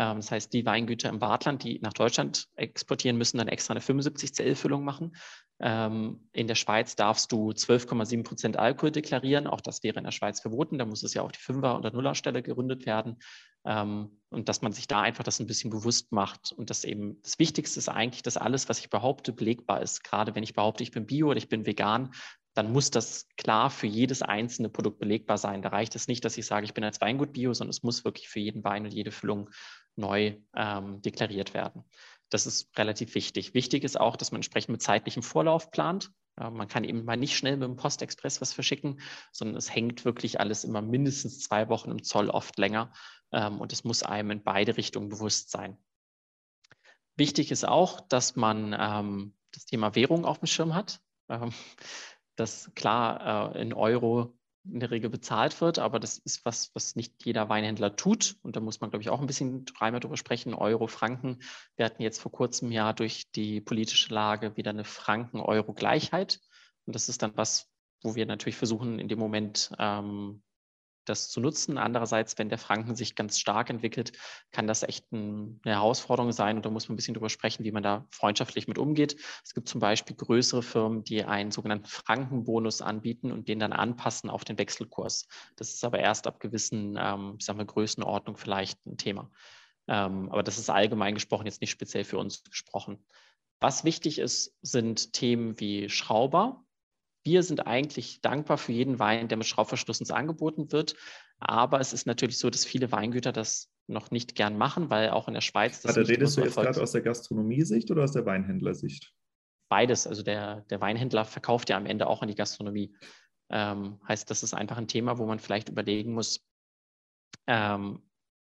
Ähm, 0.00 0.16
das 0.16 0.30
heißt, 0.30 0.52
die 0.54 0.64
Weingüter 0.64 1.10
im 1.10 1.20
Wartland, 1.20 1.62
die 1.62 1.78
nach 1.82 1.92
Deutschland 1.92 2.46
exportieren, 2.56 3.18
müssen 3.18 3.36
dann 3.36 3.48
extra 3.48 3.74
eine 3.74 3.82
75 3.82 4.32
Cl-Füllung 4.32 4.82
machen. 4.82 5.14
Ähm, 5.60 6.26
in 6.32 6.46
der 6.46 6.54
Schweiz 6.54 6.96
darfst 6.96 7.30
du 7.32 7.50
12,7 7.50 8.24
Prozent 8.24 8.56
Alkohol 8.56 8.92
deklarieren. 8.92 9.46
Auch 9.46 9.60
das 9.60 9.82
wäre 9.82 9.98
in 9.98 10.04
der 10.04 10.10
Schweiz 10.10 10.40
verboten. 10.40 10.78
Da 10.78 10.86
muss 10.86 11.02
es 11.02 11.12
ja 11.12 11.20
auf 11.20 11.32
die 11.32 11.40
Fünfer- 11.40 11.76
oder 11.76 11.92
Nullerstelle 11.92 12.42
gerundet 12.42 12.86
werden. 12.86 13.18
Ähm, 13.66 14.18
und 14.30 14.48
dass 14.48 14.62
man 14.62 14.72
sich 14.72 14.88
da 14.88 15.02
einfach 15.02 15.24
das 15.24 15.38
ein 15.38 15.46
bisschen 15.46 15.68
bewusst 15.68 16.12
macht. 16.12 16.50
Und 16.52 16.70
das 16.70 16.84
eben, 16.84 17.20
das 17.20 17.38
Wichtigste 17.38 17.78
ist 17.78 17.90
eigentlich, 17.90 18.22
dass 18.22 18.38
alles, 18.38 18.70
was 18.70 18.78
ich 18.78 18.88
behaupte, 18.88 19.34
belegbar 19.34 19.82
ist. 19.82 20.02
Gerade 20.02 20.34
wenn 20.34 20.42
ich 20.42 20.54
behaupte, 20.54 20.82
ich 20.82 20.92
bin 20.92 21.04
bio 21.04 21.28
oder 21.28 21.36
ich 21.36 21.50
bin 21.50 21.66
vegan, 21.66 22.12
dann 22.54 22.72
muss 22.72 22.90
das 22.90 23.28
klar 23.36 23.70
für 23.70 23.86
jedes 23.86 24.22
einzelne 24.22 24.70
Produkt 24.70 24.98
belegbar 24.98 25.38
sein. 25.38 25.62
Da 25.62 25.68
reicht 25.68 25.94
es 25.94 26.08
nicht, 26.08 26.24
dass 26.24 26.36
ich 26.36 26.46
sage, 26.46 26.64
ich 26.64 26.74
bin 26.74 26.84
als 26.84 27.00
Weingut 27.00 27.32
Bio, 27.32 27.52
sondern 27.52 27.70
es 27.70 27.82
muss 27.82 28.04
wirklich 28.04 28.28
für 28.28 28.40
jeden 28.40 28.64
Wein 28.64 28.84
und 28.84 28.92
jede 28.92 29.12
Füllung 29.12 29.50
neu 29.96 30.36
ähm, 30.54 31.02
deklariert 31.02 31.54
werden. 31.54 31.84
Das 32.30 32.46
ist 32.46 32.76
relativ 32.78 33.14
wichtig. 33.14 33.54
Wichtig 33.54 33.84
ist 33.84 33.98
auch, 33.98 34.16
dass 34.16 34.32
man 34.32 34.38
entsprechend 34.38 34.70
mit 34.70 34.82
zeitlichem 34.82 35.22
Vorlauf 35.22 35.70
plant. 35.70 36.10
Äh, 36.36 36.50
man 36.50 36.68
kann 36.68 36.84
eben 36.84 37.04
mal 37.04 37.16
nicht 37.16 37.36
schnell 37.36 37.56
mit 37.56 37.68
dem 37.68 37.76
Postexpress 37.76 38.40
was 38.40 38.52
verschicken, 38.52 39.00
sondern 39.32 39.56
es 39.56 39.74
hängt 39.74 40.04
wirklich 40.04 40.40
alles 40.40 40.64
immer 40.64 40.82
mindestens 40.82 41.40
zwei 41.40 41.68
Wochen 41.68 41.90
im 41.90 42.02
Zoll, 42.02 42.30
oft 42.30 42.56
länger. 42.58 42.92
Ähm, 43.32 43.60
und 43.60 43.72
es 43.72 43.84
muss 43.84 44.02
einem 44.02 44.30
in 44.30 44.42
beide 44.42 44.76
Richtungen 44.76 45.08
bewusst 45.08 45.50
sein. 45.50 45.76
Wichtig 47.16 47.50
ist 47.50 47.66
auch, 47.66 48.00
dass 48.00 48.36
man 48.36 48.74
ähm, 48.78 49.34
das 49.52 49.66
Thema 49.66 49.94
Währung 49.94 50.24
auf 50.24 50.38
dem 50.38 50.46
Schirm 50.46 50.74
hat. 50.74 51.00
Ähm, 51.28 51.52
dass 52.40 52.72
klar 52.74 53.54
äh, 53.54 53.60
in 53.60 53.74
Euro 53.74 54.34
in 54.64 54.80
der 54.80 54.90
Regel 54.90 55.10
bezahlt 55.10 55.60
wird, 55.60 55.78
aber 55.78 55.98
das 55.98 56.18
ist 56.18 56.44
was, 56.44 56.70
was 56.74 56.96
nicht 56.96 57.24
jeder 57.24 57.48
Weinhändler 57.48 57.96
tut. 57.96 58.36
Und 58.42 58.56
da 58.56 58.60
muss 58.60 58.80
man, 58.80 58.90
glaube 58.90 59.02
ich, 59.02 59.10
auch 59.10 59.20
ein 59.20 59.26
bisschen 59.26 59.64
dreimal 59.64 60.00
drüber 60.00 60.16
sprechen. 60.16 60.54
Euro, 60.54 60.86
Franken. 60.86 61.38
Wir 61.76 61.86
hatten 61.86 62.02
jetzt 62.02 62.20
vor 62.20 62.32
kurzem 62.32 62.70
ja 62.70 62.92
durch 62.92 63.30
die 63.32 63.60
politische 63.60 64.12
Lage 64.12 64.56
wieder 64.56 64.70
eine 64.70 64.84
Franken-Euro-Gleichheit. 64.84 66.40
Und 66.86 66.94
das 66.94 67.08
ist 67.08 67.22
dann 67.22 67.36
was, 67.36 67.68
wo 68.02 68.14
wir 68.14 68.26
natürlich 68.26 68.56
versuchen, 68.56 68.98
in 68.98 69.08
dem 69.08 69.18
Moment 69.18 69.72
ähm, 69.78 70.42
das 71.10 71.28
zu 71.28 71.40
nutzen. 71.40 71.76
Andererseits, 71.76 72.38
wenn 72.38 72.48
der 72.48 72.58
Franken 72.58 72.94
sich 72.94 73.14
ganz 73.14 73.38
stark 73.38 73.68
entwickelt, 73.68 74.12
kann 74.52 74.66
das 74.66 74.82
echt 74.82 75.12
ein, 75.12 75.60
eine 75.64 75.74
Herausforderung 75.74 76.32
sein 76.32 76.56
und 76.56 76.64
da 76.64 76.70
muss 76.70 76.88
man 76.88 76.94
ein 76.94 76.96
bisschen 76.96 77.14
drüber 77.14 77.28
sprechen, 77.28 77.64
wie 77.64 77.72
man 77.72 77.82
da 77.82 78.06
freundschaftlich 78.10 78.68
mit 78.68 78.78
umgeht. 78.78 79.16
Es 79.44 79.54
gibt 79.54 79.68
zum 79.68 79.80
Beispiel 79.80 80.16
größere 80.16 80.62
Firmen, 80.62 81.04
die 81.04 81.24
einen 81.24 81.50
sogenannten 81.50 81.86
Frankenbonus 81.86 82.80
anbieten 82.80 83.32
und 83.32 83.48
den 83.48 83.58
dann 83.58 83.72
anpassen 83.72 84.30
auf 84.30 84.44
den 84.44 84.58
Wechselkurs. 84.58 85.26
Das 85.56 85.70
ist 85.70 85.84
aber 85.84 85.98
erst 85.98 86.26
ab 86.26 86.40
gewissen, 86.40 86.96
ähm, 86.98 87.36
ich 87.38 87.44
sag 87.44 87.56
mal, 87.56 87.66
Größenordnung 87.66 88.36
vielleicht 88.36 88.84
ein 88.86 88.96
Thema. 88.96 89.30
Ähm, 89.88 90.30
aber 90.30 90.42
das 90.42 90.58
ist 90.58 90.70
allgemein 90.70 91.14
gesprochen, 91.14 91.46
jetzt 91.46 91.60
nicht 91.60 91.70
speziell 91.70 92.04
für 92.04 92.18
uns 92.18 92.44
gesprochen. 92.44 93.04
Was 93.60 93.84
wichtig 93.84 94.18
ist, 94.18 94.56
sind 94.62 95.12
Themen 95.12 95.58
wie 95.60 95.88
Schrauber, 95.88 96.64
wir 97.22 97.42
sind 97.42 97.66
eigentlich 97.66 98.20
dankbar 98.20 98.58
für 98.58 98.72
jeden 98.72 98.98
Wein, 98.98 99.28
der 99.28 99.38
mit 99.38 99.46
Schraubverschluss 99.46 100.00
uns 100.00 100.10
angeboten 100.10 100.72
wird. 100.72 100.94
Aber 101.38 101.80
es 101.80 101.92
ist 101.92 102.06
natürlich 102.06 102.38
so, 102.38 102.50
dass 102.50 102.64
viele 102.64 102.92
Weingüter 102.92 103.32
das 103.32 103.70
noch 103.86 104.10
nicht 104.10 104.34
gern 104.34 104.56
machen, 104.56 104.90
weil 104.90 105.10
auch 105.10 105.28
in 105.28 105.34
der 105.34 105.40
Schweiz 105.40 105.82
das. 105.82 105.96
Warte, 105.96 106.08
redest 106.08 106.36
du 106.36 106.42
jetzt 106.42 106.56
gerade 106.56 106.80
aus 106.80 106.92
der 106.92 107.02
Gastronomie-Sicht 107.02 107.90
oder 107.90 108.04
aus 108.04 108.12
der 108.12 108.24
Weinhändlersicht? 108.24 109.12
Beides. 109.68 110.06
Also 110.06 110.22
der, 110.22 110.62
der 110.62 110.80
Weinhändler 110.80 111.24
verkauft 111.24 111.70
ja 111.70 111.76
am 111.76 111.86
Ende 111.86 112.06
auch 112.06 112.22
an 112.22 112.28
die 112.28 112.34
Gastronomie. 112.34 112.94
Ähm, 113.50 114.00
heißt, 114.06 114.30
das 114.30 114.42
ist 114.42 114.54
einfach 114.54 114.78
ein 114.78 114.88
Thema, 114.88 115.18
wo 115.18 115.26
man 115.26 115.40
vielleicht 115.40 115.68
überlegen 115.68 116.12
muss, 116.12 116.46
ähm, 117.46 118.02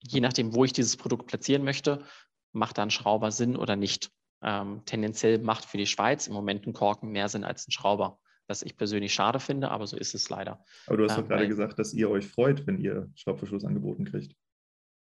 je 0.02 0.20
nachdem, 0.20 0.54
wo 0.54 0.66
ich 0.66 0.74
dieses 0.74 0.98
Produkt 0.98 1.28
platzieren 1.28 1.64
möchte, 1.64 2.06
macht 2.52 2.78
da 2.78 2.84
ein 2.84 2.92
Schrauber 2.92 3.32
Sinn 3.32 3.56
oder 3.56 3.76
nicht. 3.76 4.12
Ähm, 4.44 4.84
tendenziell 4.86 5.40
macht 5.40 5.66
für 5.66 5.78
die 5.78 5.88
Schweiz 5.88 6.28
im 6.28 6.34
Moment 6.34 6.68
ein 6.68 6.74
Korken 6.74 7.10
mehr 7.10 7.30
Sinn 7.30 7.44
als 7.44 7.68
ein 7.68 7.72
Schrauber 7.72 8.20
was 8.48 8.62
ich 8.62 8.78
persönlich 8.78 9.14
schade 9.14 9.40
finde, 9.40 9.72
aber 9.72 9.88
so 9.88 9.98
ist 9.98 10.16
es 10.16 10.30
leider. 10.30 10.64
Aber 10.88 10.98
du 10.98 11.06
hast 11.06 11.18
doch 11.18 11.28
gerade 11.28 11.48
gesagt, 11.48 11.80
dass 11.80 11.94
ihr 11.94 12.10
euch 12.10 12.28
freut, 12.28 12.68
wenn 12.68 12.80
ihr 12.80 13.10
Schraubverschluss 13.16 13.66
angeboten 13.66 14.06
kriegt. 14.06 14.36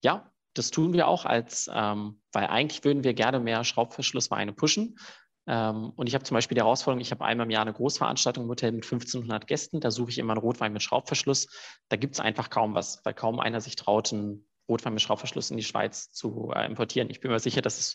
Ja, 0.02 0.32
das 0.54 0.70
tun 0.70 0.92
wir 0.92 1.06
auch 1.08 1.24
als, 1.24 1.70
ähm, 1.72 2.20
weil 2.32 2.46
eigentlich 2.46 2.84
würden 2.84 3.04
wir 3.04 3.14
gerne 3.14 3.40
mehr 3.40 3.64
Schraubverschlussweine 3.64 4.52
pushen. 4.52 4.98
Ähm, 5.46 5.90
und 5.96 6.08
ich 6.08 6.14
habe 6.14 6.24
zum 6.24 6.34
Beispiel 6.34 6.56
die 6.56 6.60
Herausforderung, 6.60 7.00
ich 7.00 7.10
habe 7.10 7.24
einmal 7.24 7.46
im 7.46 7.50
Jahr 7.50 7.62
eine 7.62 7.72
Großveranstaltung 7.72 8.44
im 8.44 8.50
Hotel 8.50 8.72
mit 8.72 8.84
1500 8.84 9.46
Gästen, 9.46 9.80
da 9.80 9.90
suche 9.90 10.10
ich 10.10 10.18
immer 10.18 10.34
einen 10.34 10.42
Rotwein 10.42 10.72
mit 10.72 10.82
Schraubverschluss. 10.82 11.48
Da 11.88 11.96
gibt 11.96 12.14
es 12.14 12.20
einfach 12.20 12.50
kaum 12.50 12.74
was, 12.74 13.00
weil 13.04 13.14
kaum 13.14 13.40
einer 13.40 13.60
sich 13.60 13.76
traut, 13.76 14.12
einen 14.12 14.46
Rotwein 14.68 14.92
mit 14.92 15.02
Schraubverschluss 15.02 15.50
in 15.50 15.56
die 15.56 15.64
Schweiz 15.64 16.10
zu 16.12 16.52
äh, 16.54 16.66
importieren. 16.66 17.08
Ich 17.08 17.20
bin 17.20 17.30
mir 17.30 17.40
sicher, 17.40 17.62
dass 17.62 17.78
es 17.78 17.94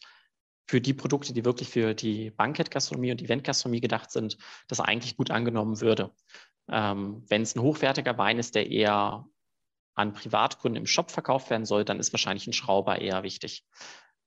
für 0.65 0.81
die 0.81 0.93
Produkte, 0.93 1.33
die 1.33 1.45
wirklich 1.45 1.69
für 1.69 1.93
die 1.93 2.31
Bankett-Gastronomie 2.31 3.11
und 3.11 3.21
Event-Gastronomie 3.21 3.81
gedacht 3.81 4.11
sind, 4.11 4.37
das 4.67 4.79
eigentlich 4.79 5.17
gut 5.17 5.31
angenommen 5.31 5.81
würde. 5.81 6.11
Ähm, 6.69 7.23
Wenn 7.27 7.41
es 7.41 7.55
ein 7.55 7.61
hochwertiger 7.61 8.17
Wein 8.17 8.39
ist, 8.39 8.55
der 8.55 8.69
eher 8.69 9.27
an 9.95 10.13
Privatkunden 10.13 10.77
im 10.77 10.87
Shop 10.87 11.11
verkauft 11.11 11.49
werden 11.49 11.65
soll, 11.65 11.85
dann 11.85 11.99
ist 11.99 12.13
wahrscheinlich 12.13 12.47
ein 12.47 12.53
Schrauber 12.53 12.99
eher 12.99 13.23
wichtig. 13.23 13.65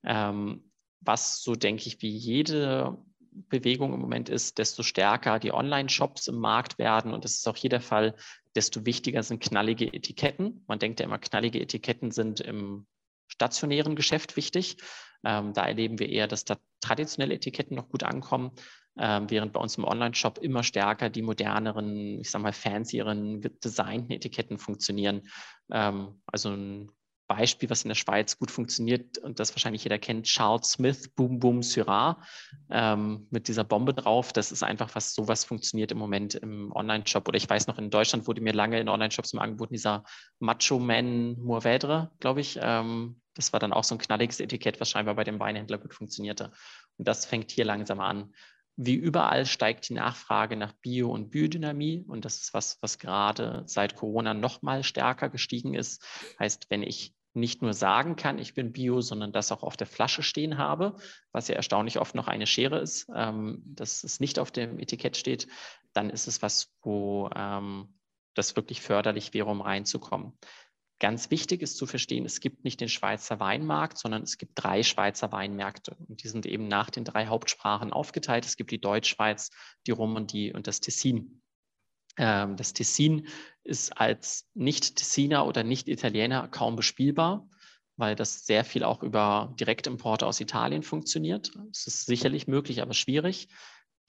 Ähm, 0.03 0.71
was 1.01 1.41
so 1.41 1.55
denke 1.55 1.87
ich, 1.87 2.01
wie 2.01 2.15
jede 2.15 2.97
Bewegung 3.31 3.93
im 3.93 3.99
Moment 3.99 4.29
ist, 4.29 4.57
desto 4.57 4.83
stärker 4.83 5.39
die 5.39 5.53
Online-Shops 5.53 6.27
im 6.27 6.35
Markt 6.35 6.77
werden. 6.79 7.13
Und 7.13 7.23
das 7.23 7.35
ist 7.35 7.47
auch 7.47 7.55
hier 7.55 7.69
der 7.69 7.81
Fall, 7.81 8.15
desto 8.55 8.85
wichtiger 8.85 9.23
sind 9.23 9.41
knallige 9.41 9.93
Etiketten. 9.93 10.63
Man 10.67 10.79
denkt 10.79 10.99
ja 10.99 11.05
immer, 11.05 11.19
knallige 11.19 11.61
Etiketten 11.61 12.11
sind 12.11 12.39
im 12.39 12.87
stationären 13.27 13.95
Geschäft 13.95 14.37
wichtig. 14.37 14.77
Ähm, 15.23 15.53
da 15.53 15.65
erleben 15.65 15.99
wir 15.99 16.09
eher, 16.09 16.27
dass 16.27 16.45
da 16.45 16.57
traditionelle 16.81 17.35
Etiketten 17.35 17.75
noch 17.75 17.89
gut 17.89 18.03
ankommen, 18.03 18.51
ähm, 18.99 19.29
während 19.29 19.53
bei 19.53 19.59
uns 19.59 19.77
im 19.77 19.83
Online-Shop 19.83 20.39
immer 20.39 20.63
stärker 20.63 21.09
die 21.09 21.21
moderneren, 21.21 22.19
ich 22.19 22.31
sag 22.31 22.41
mal, 22.41 22.53
fancieren, 22.53 23.41
designten 23.63 24.11
Etiketten 24.11 24.57
funktionieren. 24.57 25.23
Ähm, 25.71 26.21
also 26.31 26.49
ein 26.49 26.91
Beispiel, 27.27 27.69
was 27.69 27.83
in 27.83 27.89
der 27.89 27.95
Schweiz 27.95 28.39
gut 28.39 28.51
funktioniert 28.51 29.17
und 29.17 29.39
das 29.39 29.53
wahrscheinlich 29.53 29.83
jeder 29.83 29.99
kennt, 29.99 30.25
Charles 30.25 30.71
Smith, 30.71 31.09
Boom 31.09 31.39
Boom 31.39 31.61
Syrah 31.61 32.21
ähm, 32.69 33.27
mit 33.29 33.47
dieser 33.47 33.65
Bombe 33.65 33.93
drauf. 33.93 34.31
Das 34.31 34.51
ist 34.51 34.63
einfach 34.63 34.95
was, 34.95 35.13
sowas 35.13 35.43
funktioniert 35.43 35.91
im 35.91 35.97
Moment 35.97 36.35
im 36.35 36.71
Online-Shop. 36.71 37.27
Oder 37.27 37.37
ich 37.37 37.49
weiß 37.49 37.67
noch, 37.67 37.77
in 37.77 37.89
Deutschland 37.89 38.27
wurde 38.27 38.41
mir 38.41 38.53
lange 38.53 38.79
in 38.79 38.87
Online-Shops 38.87 39.33
im 39.33 39.39
Angebot 39.39 39.71
dieser 39.71 40.03
Macho 40.39 40.79
Man 40.79 41.37
Mourvedre, 41.39 42.11
glaube 42.19 42.41
ich. 42.41 42.57
Ähm, 42.61 43.19
das 43.37 43.53
war 43.53 43.59
dann 43.59 43.73
auch 43.73 43.83
so 43.83 43.95
ein 43.95 43.99
knalliges 43.99 44.39
Etikett, 44.39 44.79
was 44.79 44.89
scheinbar 44.89 45.15
bei 45.15 45.23
dem 45.23 45.39
Weinhändler 45.39 45.77
gut 45.77 45.93
funktionierte. 45.93 46.51
Und 46.97 47.07
das 47.07 47.25
fängt 47.25 47.51
hier 47.51 47.65
langsam 47.65 47.99
an. 47.99 48.33
Wie 48.75 48.95
überall 48.95 49.45
steigt 49.45 49.89
die 49.89 49.93
Nachfrage 49.93 50.55
nach 50.55 50.73
Bio- 50.73 51.11
und 51.11 51.31
Biodynamie. 51.31 52.05
Und 52.07 52.25
das 52.25 52.41
ist 52.41 52.53
was, 52.53 52.77
was 52.81 52.99
gerade 52.99 53.63
seit 53.65 53.95
Corona 53.95 54.33
noch 54.33 54.61
mal 54.61 54.83
stärker 54.83 55.29
gestiegen 55.29 55.73
ist. 55.73 56.05
Heißt, 56.39 56.67
wenn 56.69 56.83
ich 56.83 57.13
nicht 57.33 57.61
nur 57.61 57.73
sagen 57.73 58.15
kann, 58.15 58.39
ich 58.39 58.53
bin 58.53 58.73
Bio, 58.73 59.01
sondern 59.01 59.31
das 59.31 59.51
auch 59.51 59.63
auf 59.63 59.77
der 59.77 59.87
Flasche 59.87 60.23
stehen 60.23 60.57
habe, 60.57 60.95
was 61.31 61.47
ja 61.47 61.55
erstaunlich 61.55 61.99
oft 61.99 62.15
noch 62.15 62.27
eine 62.27 62.47
Schere 62.47 62.79
ist, 62.79 63.07
ähm, 63.15 63.61
dass 63.65 64.03
es 64.03 64.19
nicht 64.19 64.39
auf 64.39 64.51
dem 64.51 64.79
Etikett 64.79 65.17
steht, 65.17 65.47
dann 65.93 66.09
ist 66.09 66.27
es 66.27 66.41
was, 66.41 66.73
wo 66.81 67.29
ähm, 67.35 67.93
das 68.33 68.55
wirklich 68.55 68.81
förderlich 68.81 69.33
wäre, 69.33 69.49
um 69.49 69.61
reinzukommen. 69.61 70.37
Ganz 70.99 71.29
wichtig 71.29 71.61
ist 71.61 71.77
zu 71.77 71.85
verstehen, 71.85 72.25
es 72.25 72.39
gibt 72.39 72.63
nicht 72.63 72.81
den 72.81 72.89
Schweizer 72.89 73.39
Weinmarkt, 73.39 73.99
sondern 73.99 74.23
es 74.23 74.39
gibt 74.39 74.53
drei 74.55 74.81
Schweizer 74.81 75.31
Weinmärkte. 75.31 75.95
Und 76.07 76.23
die 76.23 76.27
sind 76.27 76.47
eben 76.47 76.67
nach 76.67 76.89
den 76.89 77.03
drei 77.03 77.27
Hauptsprachen 77.27 77.93
aufgeteilt. 77.93 78.45
Es 78.45 78.57
gibt 78.57 78.71
die 78.71 78.81
Deutschschweiz, 78.81 79.51
die 79.85 79.91
Romandie 79.91 80.53
und 80.53 80.65
das 80.65 80.79
Tessin. 80.79 81.43
Ähm, 82.17 82.55
das 82.55 82.73
Tessin 82.73 83.27
ist 83.63 83.95
als 83.95 84.49
Nicht-Tessiner 84.55 85.45
oder 85.45 85.63
Nicht-Italiener 85.63 86.47
kaum 86.47 86.75
bespielbar, 86.75 87.47
weil 87.95 88.15
das 88.15 88.47
sehr 88.47 88.65
viel 88.65 88.83
auch 88.83 89.03
über 89.03 89.53
Direktimporte 89.59 90.25
aus 90.25 90.39
Italien 90.39 90.81
funktioniert. 90.81 91.51
Es 91.71 91.85
ist 91.85 92.05
sicherlich 92.07 92.47
möglich, 92.47 92.81
aber 92.81 92.93
schwierig. 92.93 93.49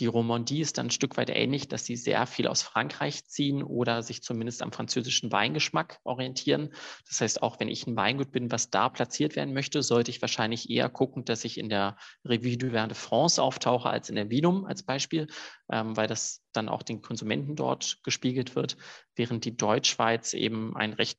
Die 0.01 0.07
Romandie 0.07 0.61
ist 0.61 0.79
dann 0.79 0.87
ein 0.87 0.91
Stück 0.91 1.17
weit 1.17 1.29
ähnlich, 1.31 1.67
dass 1.67 1.85
sie 1.85 1.97
sehr 1.97 2.27
viel 2.27 2.47
aus 2.47 2.63
Frankreich 2.63 3.25
ziehen 3.25 3.65
oder 3.65 4.03
sich 4.03 4.23
zumindest 4.23 4.63
am 4.63 4.71
französischen 4.71 5.33
Weingeschmack 5.33 5.99
orientieren. 6.05 6.73
Das 7.09 7.21
heißt, 7.21 7.43
auch 7.43 7.59
wenn 7.59 7.69
ich 7.69 7.87
ein 7.87 7.97
Weingut 7.97 8.31
bin, 8.31 8.53
was 8.53 8.71
da 8.71 8.89
platziert 8.89 9.35
werden 9.35 9.55
möchte, 9.55 9.83
sollte 9.83 10.11
ich 10.13 10.23
wahrscheinlich 10.23 10.71
eher 10.71 10.89
gucken, 10.89 11.25
dass 11.25 11.45
ich 11.45 11.59
in 11.59 11.69
der 11.69 11.97
Revue 12.25 12.57
du 12.57 12.73
Vin 12.73 12.89
de 12.89 12.95
France 12.95 13.43
auftauche 13.43 13.91
als 13.91 14.09
in 14.09 14.15
der 14.15 14.31
Vinum 14.31 14.65
als 14.67 14.85
Beispiel, 14.85 15.27
ähm, 15.71 15.97
weil 15.97 16.07
das 16.07 16.45
dann 16.53 16.69
auch 16.69 16.83
den 16.83 17.03
Konsumenten 17.03 17.57
dort 17.57 17.99
gespiegelt 18.05 18.55
wird, 18.55 18.77
während 19.17 19.45
die 19.45 19.57
Deutschschweiz 19.57 20.33
eben 20.33 20.77
ein 20.77 20.93
recht 20.93 21.19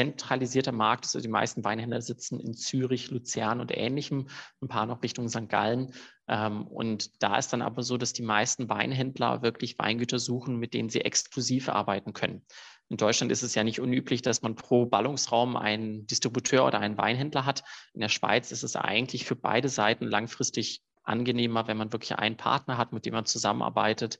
zentralisierter 0.00 0.72
Markt 0.72 1.04
ist. 1.04 1.14
Also 1.14 1.26
die 1.26 1.32
meisten 1.32 1.62
Weinhändler 1.62 2.00
sitzen 2.00 2.40
in 2.40 2.54
Zürich, 2.54 3.10
Luzern 3.10 3.60
und 3.60 3.76
ähnlichem, 3.76 4.28
ein 4.62 4.68
paar 4.68 4.86
noch 4.86 5.02
Richtung 5.02 5.28
St. 5.28 5.48
Gallen. 5.48 5.92
Ähm, 6.26 6.66
und 6.66 7.22
da 7.22 7.36
ist 7.36 7.52
dann 7.52 7.60
aber 7.60 7.82
so, 7.82 7.98
dass 7.98 8.12
die 8.12 8.22
meisten 8.22 8.68
Weinhändler 8.68 9.42
wirklich 9.42 9.78
Weingüter 9.78 10.18
suchen, 10.18 10.56
mit 10.56 10.72
denen 10.72 10.88
sie 10.88 11.02
exklusiv 11.02 11.68
arbeiten 11.68 12.14
können. 12.14 12.42
In 12.88 12.96
Deutschland 12.96 13.30
ist 13.30 13.42
es 13.42 13.54
ja 13.54 13.62
nicht 13.62 13.78
unüblich, 13.78 14.22
dass 14.22 14.42
man 14.42 14.56
pro 14.56 14.86
Ballungsraum 14.86 15.56
einen 15.56 16.06
Distributeur 16.06 16.66
oder 16.66 16.80
einen 16.80 16.98
Weinhändler 16.98 17.44
hat. 17.44 17.62
In 17.92 18.00
der 18.00 18.08
Schweiz 18.08 18.50
ist 18.50 18.64
es 18.64 18.74
eigentlich 18.74 19.26
für 19.26 19.36
beide 19.36 19.68
Seiten 19.68 20.06
langfristig 20.06 20.82
angenehmer, 21.04 21.66
wenn 21.68 21.76
man 21.76 21.92
wirklich 21.92 22.16
einen 22.16 22.36
Partner 22.36 22.78
hat, 22.78 22.92
mit 22.92 23.06
dem 23.06 23.14
man 23.14 23.26
zusammenarbeitet 23.26 24.18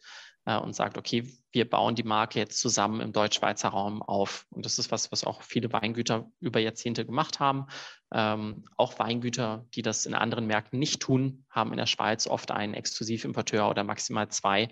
äh, 0.51 0.59
und 0.59 0.74
sagt, 0.74 0.98
okay, 0.98 1.24
wir 1.53 1.68
bauen 1.68 1.94
die 1.94 2.03
Marke 2.03 2.38
jetzt 2.38 2.59
zusammen 2.61 3.01
im 3.01 3.12
Deutsch-Schweizer 3.12 3.68
Raum 3.68 4.03
auf. 4.03 4.46
Und 4.51 4.64
das 4.66 4.78
ist 4.78 4.90
was, 4.90 5.12
was 5.12 5.24
auch 5.24 5.42
viele 5.42 5.72
Weingüter 5.72 6.30
über 6.40 6.61
Jahrzehnte 6.61 7.05
gemacht 7.07 7.40
haben. 7.40 7.66
Ähm, 8.12 8.64
auch 8.76 8.98
Weingüter, 8.98 9.66
die 9.74 9.82
das 9.82 10.07
in 10.07 10.14
anderen 10.14 10.46
Märkten 10.46 10.78
nicht 10.78 11.01
tun, 11.01 11.44
haben 11.51 11.70
in 11.70 11.76
der 11.76 11.86
Schweiz 11.86 12.26
oft 12.26 12.51
einen 12.51 12.74
Exklusivimporteur 12.74 13.68
oder 13.68 13.84
maximal 13.84 14.28
zwei, 14.28 14.68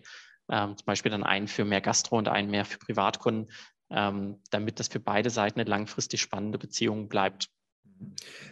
ähm, 0.50 0.76
zum 0.76 0.86
Beispiel 0.86 1.10
dann 1.10 1.24
einen 1.24 1.48
für 1.48 1.64
mehr 1.64 1.80
Gastro 1.80 2.18
und 2.18 2.28
einen 2.28 2.50
mehr 2.50 2.64
für 2.64 2.78
Privatkunden, 2.78 3.52
ähm, 3.90 4.40
damit 4.50 4.80
das 4.80 4.88
für 4.88 5.00
beide 5.00 5.30
Seiten 5.30 5.60
eine 5.60 5.70
langfristig 5.70 6.20
spannende 6.20 6.58
Beziehung 6.58 7.08
bleibt. 7.08 7.48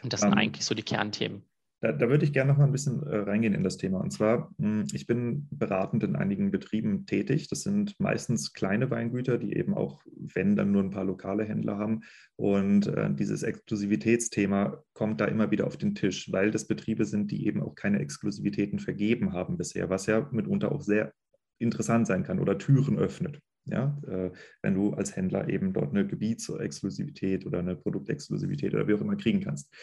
Und 0.02 0.12
das 0.12 0.20
sind 0.20 0.32
ähm, 0.32 0.38
eigentlich 0.38 0.64
so 0.64 0.74
die 0.74 0.82
Kernthemen. 0.82 1.44
Da, 1.80 1.92
da, 1.92 2.08
würde 2.08 2.24
ich 2.24 2.32
gerne 2.32 2.50
noch 2.50 2.58
mal 2.58 2.64
ein 2.64 2.72
bisschen 2.72 3.02
äh, 3.02 3.16
reingehen 3.16 3.52
in 3.52 3.62
das 3.62 3.76
Thema. 3.76 4.00
Und 4.00 4.10
zwar, 4.10 4.50
mh, 4.56 4.66
hm, 4.66 4.84
ich 4.92 5.06
bin 5.06 5.46
beratend 5.50 6.02
in 6.04 6.16
einigen 6.16 6.50
Betrieben 6.50 7.04
tätig. 7.04 7.48
Das 7.48 7.62
sind 7.62 7.94
meistens 8.00 8.54
kleine 8.54 8.90
Weingüter, 8.90 9.36
die 9.36 9.54
eben 9.54 9.74
auch, 9.74 10.02
wenn 10.06 10.56
dann 10.56 10.72
nur 10.72 10.82
ein 10.82 10.90
paar 10.90 11.04
lokale 11.04 11.44
Händler 11.44 11.76
haben. 11.76 12.00
Und 12.36 12.86
äh, 12.86 13.12
dieses 13.12 13.42
Exklusivitätsthema 13.42 14.82
kommt 14.94 15.20
da 15.20 15.26
immer 15.26 15.50
wieder 15.50 15.66
auf 15.66 15.76
den 15.76 15.94
Tisch, 15.94 16.32
weil 16.32 16.50
das 16.50 16.66
Betriebe 16.66 17.04
sind, 17.04 17.30
die 17.30 17.46
eben 17.46 17.62
auch 17.62 17.74
keine 17.74 17.98
Exklusivitäten 17.98 18.78
vergeben 18.78 19.34
haben 19.34 19.58
bisher, 19.58 19.90
was 19.90 20.06
ja 20.06 20.26
mitunter 20.32 20.72
auch 20.72 20.80
sehr 20.80 21.12
interessant 21.58 22.06
sein 22.06 22.22
kann 22.22 22.40
oder 22.40 22.56
Türen 22.56 22.98
öffnet. 22.98 23.40
Ja, 23.68 24.00
äh, 24.06 24.30
wenn 24.62 24.74
du 24.74 24.92
als 24.94 25.16
Händler 25.16 25.48
eben 25.48 25.72
dort 25.72 25.90
eine 25.90 26.06
Gebietsexklusivität 26.06 27.46
oder 27.46 27.58
eine 27.58 27.74
Produktexklusivität 27.74 28.74
oder 28.74 28.86
wie 28.86 28.94
auch 28.94 29.00
immer 29.00 29.16
kriegen 29.16 29.40
kannst. 29.40 29.74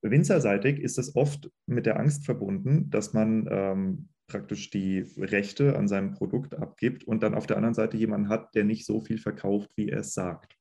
Winzerseitig 0.00 0.80
ist 0.80 0.98
es 0.98 1.14
oft 1.14 1.50
mit 1.66 1.84
der 1.84 2.00
Angst 2.00 2.24
verbunden, 2.24 2.88
dass 2.88 3.12
man 3.12 3.46
ähm, 3.50 4.08
praktisch 4.28 4.70
die 4.70 5.00
Rechte 5.18 5.76
an 5.76 5.88
seinem 5.88 6.12
Produkt 6.12 6.54
abgibt 6.54 7.04
und 7.04 7.22
dann 7.22 7.34
auf 7.34 7.46
der 7.46 7.58
anderen 7.58 7.74
Seite 7.74 7.98
jemanden 7.98 8.30
hat, 8.30 8.54
der 8.54 8.64
nicht 8.64 8.86
so 8.86 9.00
viel 9.02 9.18
verkauft, 9.18 9.70
wie 9.76 9.90
er 9.90 10.00
es 10.00 10.14
sagt. 10.14 10.56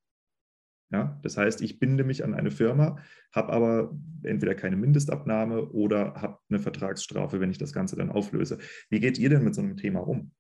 Ja, 0.92 1.18
das 1.24 1.38
heißt, 1.38 1.62
ich 1.62 1.80
binde 1.80 2.04
mich 2.04 2.26
an 2.26 2.34
eine 2.34 2.52
Firma, 2.52 2.98
habe 3.32 3.54
aber 3.54 3.98
entweder 4.24 4.56
keine 4.56 4.76
Mindestabnahme 4.76 5.70
oder 5.70 6.16
habe 6.16 6.40
eine 6.50 6.60
Vertragsstrafe, 6.60 7.40
wenn 7.40 7.50
ich 7.50 7.58
das 7.58 7.72
Ganze 7.72 7.96
dann 7.96 8.10
auflöse. 8.10 8.58
Wie 8.90 9.00
geht 9.00 9.18
ihr 9.18 9.30
denn 9.30 9.46
mit 9.46 9.56
so 9.56 9.62
einem 9.62 9.78
Thema 9.78 10.02
um? 10.06 10.32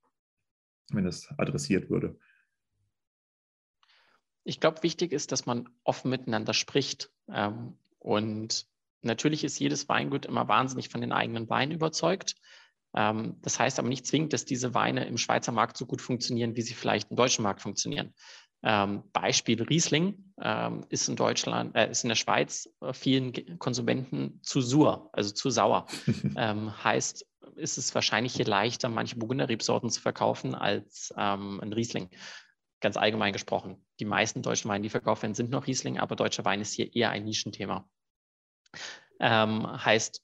Wenn 0.95 1.05
es 1.05 1.29
adressiert 1.37 1.89
würde? 1.89 2.17
Ich 4.43 4.59
glaube, 4.59 4.83
wichtig 4.83 5.11
ist, 5.11 5.31
dass 5.31 5.45
man 5.45 5.69
offen 5.83 6.09
miteinander 6.09 6.53
spricht. 6.53 7.11
Ähm, 7.31 7.77
und 7.99 8.65
natürlich 9.01 9.43
ist 9.43 9.59
jedes 9.59 9.87
Weingut 9.87 10.25
immer 10.25 10.47
wahnsinnig 10.47 10.89
von 10.89 11.01
den 11.01 11.11
eigenen 11.11 11.49
Weinen 11.49 11.71
überzeugt. 11.71 12.35
Ähm, 12.95 13.37
das 13.41 13.59
heißt 13.59 13.79
aber 13.79 13.87
nicht 13.87 14.07
zwingend, 14.07 14.33
dass 14.33 14.45
diese 14.45 14.73
Weine 14.73 15.05
im 15.05 15.17
Schweizer 15.17 15.51
Markt 15.51 15.77
so 15.77 15.85
gut 15.85 16.01
funktionieren, 16.01 16.55
wie 16.55 16.61
sie 16.61 16.73
vielleicht 16.73 17.11
im 17.11 17.17
deutschen 17.17 17.43
Markt 17.43 17.61
funktionieren. 17.61 18.13
Ähm, 18.63 19.03
Beispiel 19.11 19.61
Riesling 19.63 20.33
ähm, 20.39 20.85
ist 20.89 21.09
in 21.09 21.15
Deutschland, 21.15 21.75
äh, 21.75 21.89
ist 21.89 22.03
in 22.03 22.09
der 22.09 22.15
Schweiz 22.15 22.69
äh, 22.81 22.93
vielen 22.93 23.57
Konsumenten 23.57 24.39
zu 24.43 24.61
sur, 24.61 25.09
also 25.13 25.31
zu 25.31 25.49
sauer. 25.49 25.87
ähm, 26.37 26.71
heißt, 26.83 27.25
ist 27.55 27.77
es 27.77 27.93
wahrscheinlich 27.95 28.35
hier 28.35 28.45
leichter, 28.45 28.89
manche 28.89 29.15
Burgunder-Rebsorten 29.15 29.89
zu 29.89 29.99
verkaufen 29.99 30.53
als 30.53 31.13
ähm, 31.17 31.59
ein 31.61 31.73
Riesling. 31.73 32.09
Ganz 32.81 32.97
allgemein 32.97 33.33
gesprochen. 33.33 33.83
Die 33.99 34.05
meisten 34.05 34.41
deutschen 34.41 34.69
Weine, 34.69 34.83
die 34.83 34.89
verkauft 34.89 35.23
werden, 35.23 35.35
sind 35.35 35.49
noch 35.49 35.67
Riesling, 35.67 35.99
aber 35.99 36.15
deutscher 36.15 36.45
Wein 36.45 36.61
ist 36.61 36.73
hier 36.73 36.95
eher 36.95 37.09
ein 37.11 37.25
Nischenthema. 37.25 37.87
Ähm, 39.19 39.67
heißt, 39.85 40.23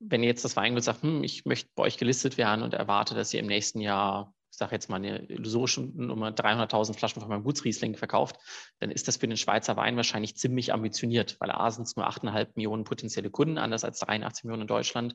wenn 0.00 0.22
ihr 0.22 0.28
jetzt 0.28 0.44
das 0.44 0.56
Weingut 0.56 0.84
sagt, 0.84 1.02
hm, 1.02 1.24
ich 1.24 1.44
möchte 1.44 1.70
bei 1.74 1.84
euch 1.84 1.96
gelistet 1.96 2.38
werden 2.38 2.62
und 2.62 2.74
erwarte, 2.74 3.14
dass 3.14 3.34
ihr 3.34 3.40
im 3.40 3.46
nächsten 3.46 3.80
Jahr 3.80 4.34
sage 4.58 4.74
jetzt 4.74 4.90
mal 4.90 4.96
eine 4.96 5.24
illusorische 5.26 5.80
Nummer, 5.80 6.30
300.000 6.30 6.94
Flaschen 6.94 7.20
von 7.20 7.30
meinem 7.30 7.44
Gutsriesling 7.44 7.96
verkauft, 7.96 8.36
dann 8.80 8.90
ist 8.90 9.08
das 9.08 9.16
für 9.16 9.28
den 9.28 9.36
Schweizer 9.36 9.76
Wein 9.76 9.96
wahrscheinlich 9.96 10.36
ziemlich 10.36 10.72
ambitioniert, 10.72 11.36
weil 11.40 11.50
A 11.50 11.70
sind 11.70 11.86
es 11.86 11.96
nur 11.96 12.08
8,5 12.08 12.48
Millionen 12.56 12.84
potenzielle 12.84 13.30
Kunden, 13.30 13.58
anders 13.58 13.84
als 13.84 14.00
83 14.00 14.44
Millionen 14.44 14.62
in 14.62 14.68
Deutschland. 14.68 15.14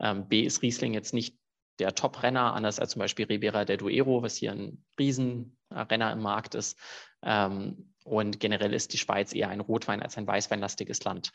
Ähm, 0.00 0.28
B 0.28 0.42
ist 0.42 0.62
Riesling 0.62 0.92
jetzt 0.92 1.14
nicht 1.14 1.38
der 1.78 1.94
Top-Renner, 1.94 2.52
anders 2.54 2.78
als 2.78 2.90
zum 2.90 3.00
Beispiel 3.00 3.26
Ribera 3.26 3.64
del 3.64 3.78
Duero, 3.78 4.22
was 4.22 4.36
hier 4.36 4.52
ein 4.52 4.84
Riesenrenner 4.98 6.12
im 6.12 6.20
Markt 6.20 6.54
ist. 6.54 6.78
Ähm, 7.22 7.94
und 8.04 8.40
generell 8.40 8.74
ist 8.74 8.92
die 8.92 8.98
Schweiz 8.98 9.34
eher 9.34 9.48
ein 9.48 9.60
Rotwein 9.60 10.02
als 10.02 10.16
ein 10.16 10.26
Weißweinlastiges 10.26 11.04
Land. 11.04 11.30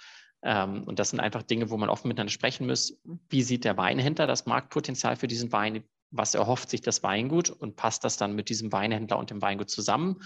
Ähm, 0.45 0.83
und 0.83 0.99
das 0.99 1.09
sind 1.09 1.19
einfach 1.19 1.43
Dinge, 1.43 1.69
wo 1.69 1.77
man 1.77 1.89
offen 1.89 2.07
miteinander 2.07 2.31
sprechen 2.31 2.67
muss. 2.67 2.97
Wie 3.29 3.41
sieht 3.41 3.65
der 3.65 3.75
Weinhändler 3.75 4.27
das 4.27 4.45
Marktpotenzial 4.45 5.17
für 5.17 5.27
diesen 5.27 5.51
Wein? 5.51 5.83
was 6.11 6.33
erhofft 6.33 6.69
sich 6.69 6.81
das 6.81 7.03
Weingut 7.03 7.49
und 7.49 7.75
passt 7.75 8.03
das 8.03 8.17
dann 8.17 8.35
mit 8.35 8.49
diesem 8.49 8.71
Weinhändler 8.71 9.17
und 9.17 9.29
dem 9.29 9.41
Weingut 9.41 9.69
zusammen. 9.69 10.21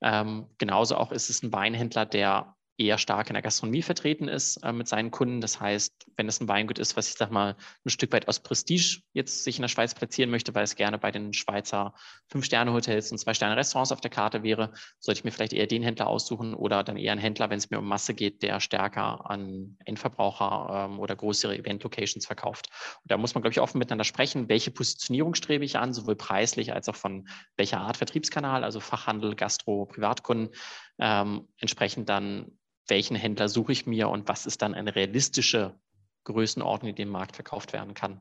Ähm, 0.00 0.46
genauso 0.58 0.96
auch 0.96 1.12
ist 1.12 1.30
es 1.30 1.42
ein 1.42 1.52
Weinhändler, 1.52 2.06
der 2.06 2.54
eher 2.78 2.98
stark 2.98 3.28
in 3.28 3.34
der 3.34 3.42
Gastronomie 3.42 3.82
vertreten 3.82 4.28
ist 4.28 4.56
äh, 4.58 4.72
mit 4.72 4.88
seinen 4.88 5.10
Kunden. 5.10 5.40
Das 5.40 5.60
heißt, 5.60 6.06
wenn 6.16 6.28
es 6.28 6.40
ein 6.40 6.48
Weingut 6.48 6.78
ist, 6.78 6.96
was 6.96 7.08
ich 7.08 7.14
sag 7.14 7.30
mal 7.30 7.56
ein 7.84 7.90
Stück 7.90 8.12
weit 8.12 8.28
aus 8.28 8.40
Prestige 8.40 9.02
jetzt 9.12 9.44
sich 9.44 9.56
in 9.56 9.62
der 9.62 9.68
Schweiz 9.68 9.94
platzieren 9.94 10.30
möchte, 10.30 10.54
weil 10.54 10.64
es 10.64 10.76
gerne 10.76 10.98
bei 10.98 11.10
den 11.10 11.32
Schweizer 11.32 11.94
Fünf-Sterne-Hotels 12.28 13.12
und 13.12 13.18
Zwei-Sterne-Restaurants 13.18 13.92
auf 13.92 14.00
der 14.00 14.10
Karte 14.10 14.42
wäre, 14.42 14.72
sollte 14.98 15.20
ich 15.20 15.24
mir 15.24 15.32
vielleicht 15.32 15.52
eher 15.52 15.66
den 15.66 15.82
Händler 15.82 16.06
aussuchen 16.06 16.54
oder 16.54 16.82
dann 16.82 16.96
eher 16.96 17.12
einen 17.12 17.20
Händler, 17.20 17.50
wenn 17.50 17.58
es 17.58 17.70
mir 17.70 17.78
um 17.78 17.86
Masse 17.86 18.14
geht, 18.14 18.42
der 18.42 18.60
stärker 18.60 19.30
an 19.30 19.76
Endverbraucher 19.84 20.88
ähm, 20.90 20.98
oder 20.98 21.14
größere 21.14 21.56
Event-Locations 21.56 22.26
verkauft. 22.26 22.68
Und 23.02 23.10
da 23.10 23.18
muss 23.18 23.34
man, 23.34 23.42
glaube 23.42 23.52
ich, 23.52 23.60
offen 23.60 23.78
miteinander 23.78 24.04
sprechen, 24.04 24.48
welche 24.48 24.70
Positionierung 24.70 25.34
strebe 25.34 25.64
ich 25.64 25.76
an, 25.76 25.92
sowohl 25.92 26.16
preislich 26.16 26.72
als 26.72 26.88
auch 26.88 26.96
von 26.96 27.28
welcher 27.56 27.80
Art 27.80 27.98
Vertriebskanal, 27.98 28.64
also 28.64 28.80
Fachhandel, 28.80 29.34
Gastro, 29.34 29.86
Privatkunden, 29.86 30.50
ähm, 30.98 31.48
entsprechend 31.58 32.08
dann 32.08 32.58
welchen 32.88 33.16
Händler 33.16 33.48
suche 33.48 33.72
ich 33.72 33.86
mir 33.86 34.08
und 34.08 34.28
was 34.28 34.46
ist 34.46 34.62
dann 34.62 34.74
eine 34.74 34.94
realistische 34.94 35.78
Größenordnung, 36.24 36.92
die 36.94 37.02
dem 37.02 37.10
Markt 37.10 37.36
verkauft 37.36 37.72
werden 37.72 37.94
kann. 37.94 38.20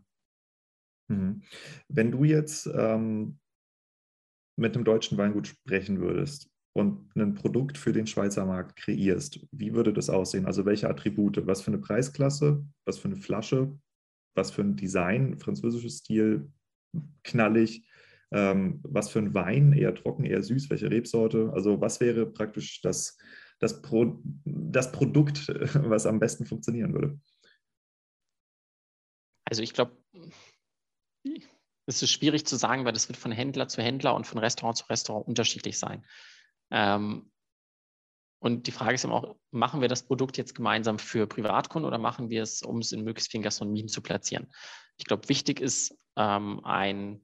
Mhm. 1.10 1.44
Wenn 1.88 2.12
du 2.12 2.24
jetzt 2.24 2.68
ähm, 2.68 3.40
mit 4.58 4.76
einem 4.76 4.86
deutschen 4.86 5.18
Weingut 5.18 5.48
sprechen 5.48 6.00
würdest 6.00 6.50
und 6.74 7.14
ein 7.16 7.34
Produkt 7.34 7.78
für 7.78 7.92
den 7.92 8.08
Schweizer 8.08 8.46
Markt 8.46 8.76
kreierst, 8.76 9.46
wie 9.52 9.74
würde 9.74 9.94
das 9.94 10.10
aussehen? 10.10 10.46
Also 10.46 10.66
welche 10.66 10.90
Attribute? 10.90 11.46
Was 11.48 11.62
für 11.62 11.72
eine 11.72 11.80
Preisklasse? 11.80 12.66
Was 12.86 12.98
für 12.98 13.08
eine 13.08 13.18
Flasche? 13.18 13.78
Was 14.36 14.52
für 14.52 14.62
ein 14.62 14.76
Design? 14.76 15.38
Französisches 15.38 15.98
Stil? 15.98 16.52
Knallig? 17.24 17.86
Ähm, 18.32 18.80
was 18.84 19.10
für 19.10 19.20
ein 19.20 19.34
Wein? 19.34 19.74
Eher 19.74 19.94
trocken, 19.94 20.24
eher 20.24 20.42
süß? 20.42 20.70
Welche 20.70 20.90
Rebsorte? 20.90 21.52
Also 21.54 21.82
was 21.82 22.00
wäre 22.00 22.26
praktisch 22.26 22.82
das 22.82 23.18
das, 23.62 23.82
Pro, 23.82 24.20
das 24.44 24.92
Produkt, 24.92 25.48
was 25.76 26.06
am 26.06 26.20
besten 26.20 26.46
funktionieren 26.46 26.94
würde? 26.94 27.20
Also 29.46 29.62
ich 29.62 29.74
glaube, 29.74 29.96
es 31.86 32.02
ist 32.02 32.12
schwierig 32.12 32.46
zu 32.46 32.56
sagen, 32.56 32.86
weil 32.86 32.94
das 32.94 33.08
wird 33.08 33.18
von 33.18 33.32
Händler 33.32 33.68
zu 33.68 33.82
Händler 33.82 34.16
und 34.16 34.26
von 34.26 34.40
Restaurant 34.40 34.78
zu 34.78 34.86
Restaurant 34.86 35.28
unterschiedlich 35.28 35.78
sein. 35.78 36.06
Ähm, 36.72 37.32
und 38.40 38.66
die 38.66 38.72
Frage 38.72 38.96
ist 38.96 39.04
immer 39.04 39.16
auch, 39.16 39.36
machen 39.52 39.82
wir 39.82 39.88
das 39.88 40.04
Produkt 40.04 40.38
jetzt 40.38 40.56
gemeinsam 40.56 40.98
für 40.98 41.28
Privatkunden 41.28 41.88
oder 41.88 42.00
machen 42.00 42.30
wir 42.30 42.42
es, 42.42 42.64
um 42.64 42.80
es 42.80 42.92
in 42.92 43.04
möglichst 43.04 43.30
vielen 43.30 43.44
Gastronomien 43.44 43.88
zu 43.88 44.02
platzieren? 44.02 44.52
Ich 44.98 45.06
glaube, 45.06 45.30
wichtig 45.30 45.60
ist 45.60 45.96
ähm, 46.16 46.62
ein 46.64 47.24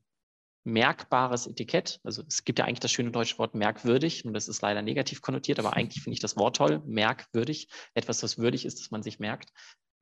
merkbares 0.67 1.47
Etikett. 1.47 1.99
Also 2.03 2.23
es 2.27 2.43
gibt 2.43 2.59
ja 2.59 2.65
eigentlich 2.65 2.81
das 2.81 2.91
schöne 2.91 3.11
deutsche 3.11 3.37
Wort 3.39 3.55
merkwürdig 3.55 4.25
und 4.25 4.33
das 4.33 4.49
ist 4.49 4.61
leider 4.61 4.81
negativ 4.81 5.21
konnotiert, 5.21 5.59
aber 5.59 5.73
eigentlich 5.73 6.03
finde 6.03 6.15
ich 6.15 6.19
das 6.19 6.35
Wort 6.35 6.57
toll, 6.57 6.81
merkwürdig. 6.85 7.69
Etwas, 7.93 8.21
was 8.21 8.37
würdig 8.37 8.65
ist, 8.65 8.79
dass 8.79 8.91
man 8.91 9.01
sich 9.01 9.19
merkt. 9.19 9.53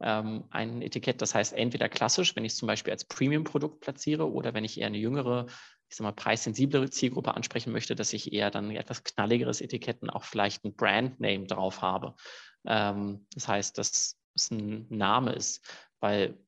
Ähm, 0.01 0.45
ein 0.49 0.82
Etikett, 0.82 1.22
das 1.22 1.36
heißt 1.36 1.53
entweder 1.53 1.88
klassisch, 1.88 2.36
wenn 2.36 2.45
ich 2.45 2.53
es 2.53 2.57
zum 2.57 2.68
Beispiel 2.68 2.91
als 2.91 3.05
Premium-Produkt 3.05 3.80
platziere 3.80 4.30
oder 4.30 4.53
wenn 4.55 4.66
ich 4.66 4.80
eher 4.80 4.88
eine 4.88 4.97
jüngere, 4.97 5.45
ich 5.88 5.95
sag 5.95 6.03
mal, 6.03 6.13
preissensiblere 6.13 6.89
Zielgruppe 6.89 7.36
ansprechen 7.36 7.72
möchte, 7.72 7.95
dass 7.95 8.11
ich 8.11 8.34
eher 8.34 8.49
dann 8.49 8.72
etwas 8.72 9.03
knalligeres 9.03 9.61
Etiketten 9.61 10.09
auch 10.09 10.24
vielleicht 10.24 10.66
ein 10.66 10.76
Brand-Name 10.76 11.45
drauf 11.45 11.84
habe. 11.84 12.16
Ähm, 12.66 13.28
das 13.36 13.47
heißt, 13.47 13.78
dass 13.78 14.18
es 14.34 14.49
ein 14.49 14.88
Name 14.89 15.34
ist, 15.34 15.63
weil 15.99 16.39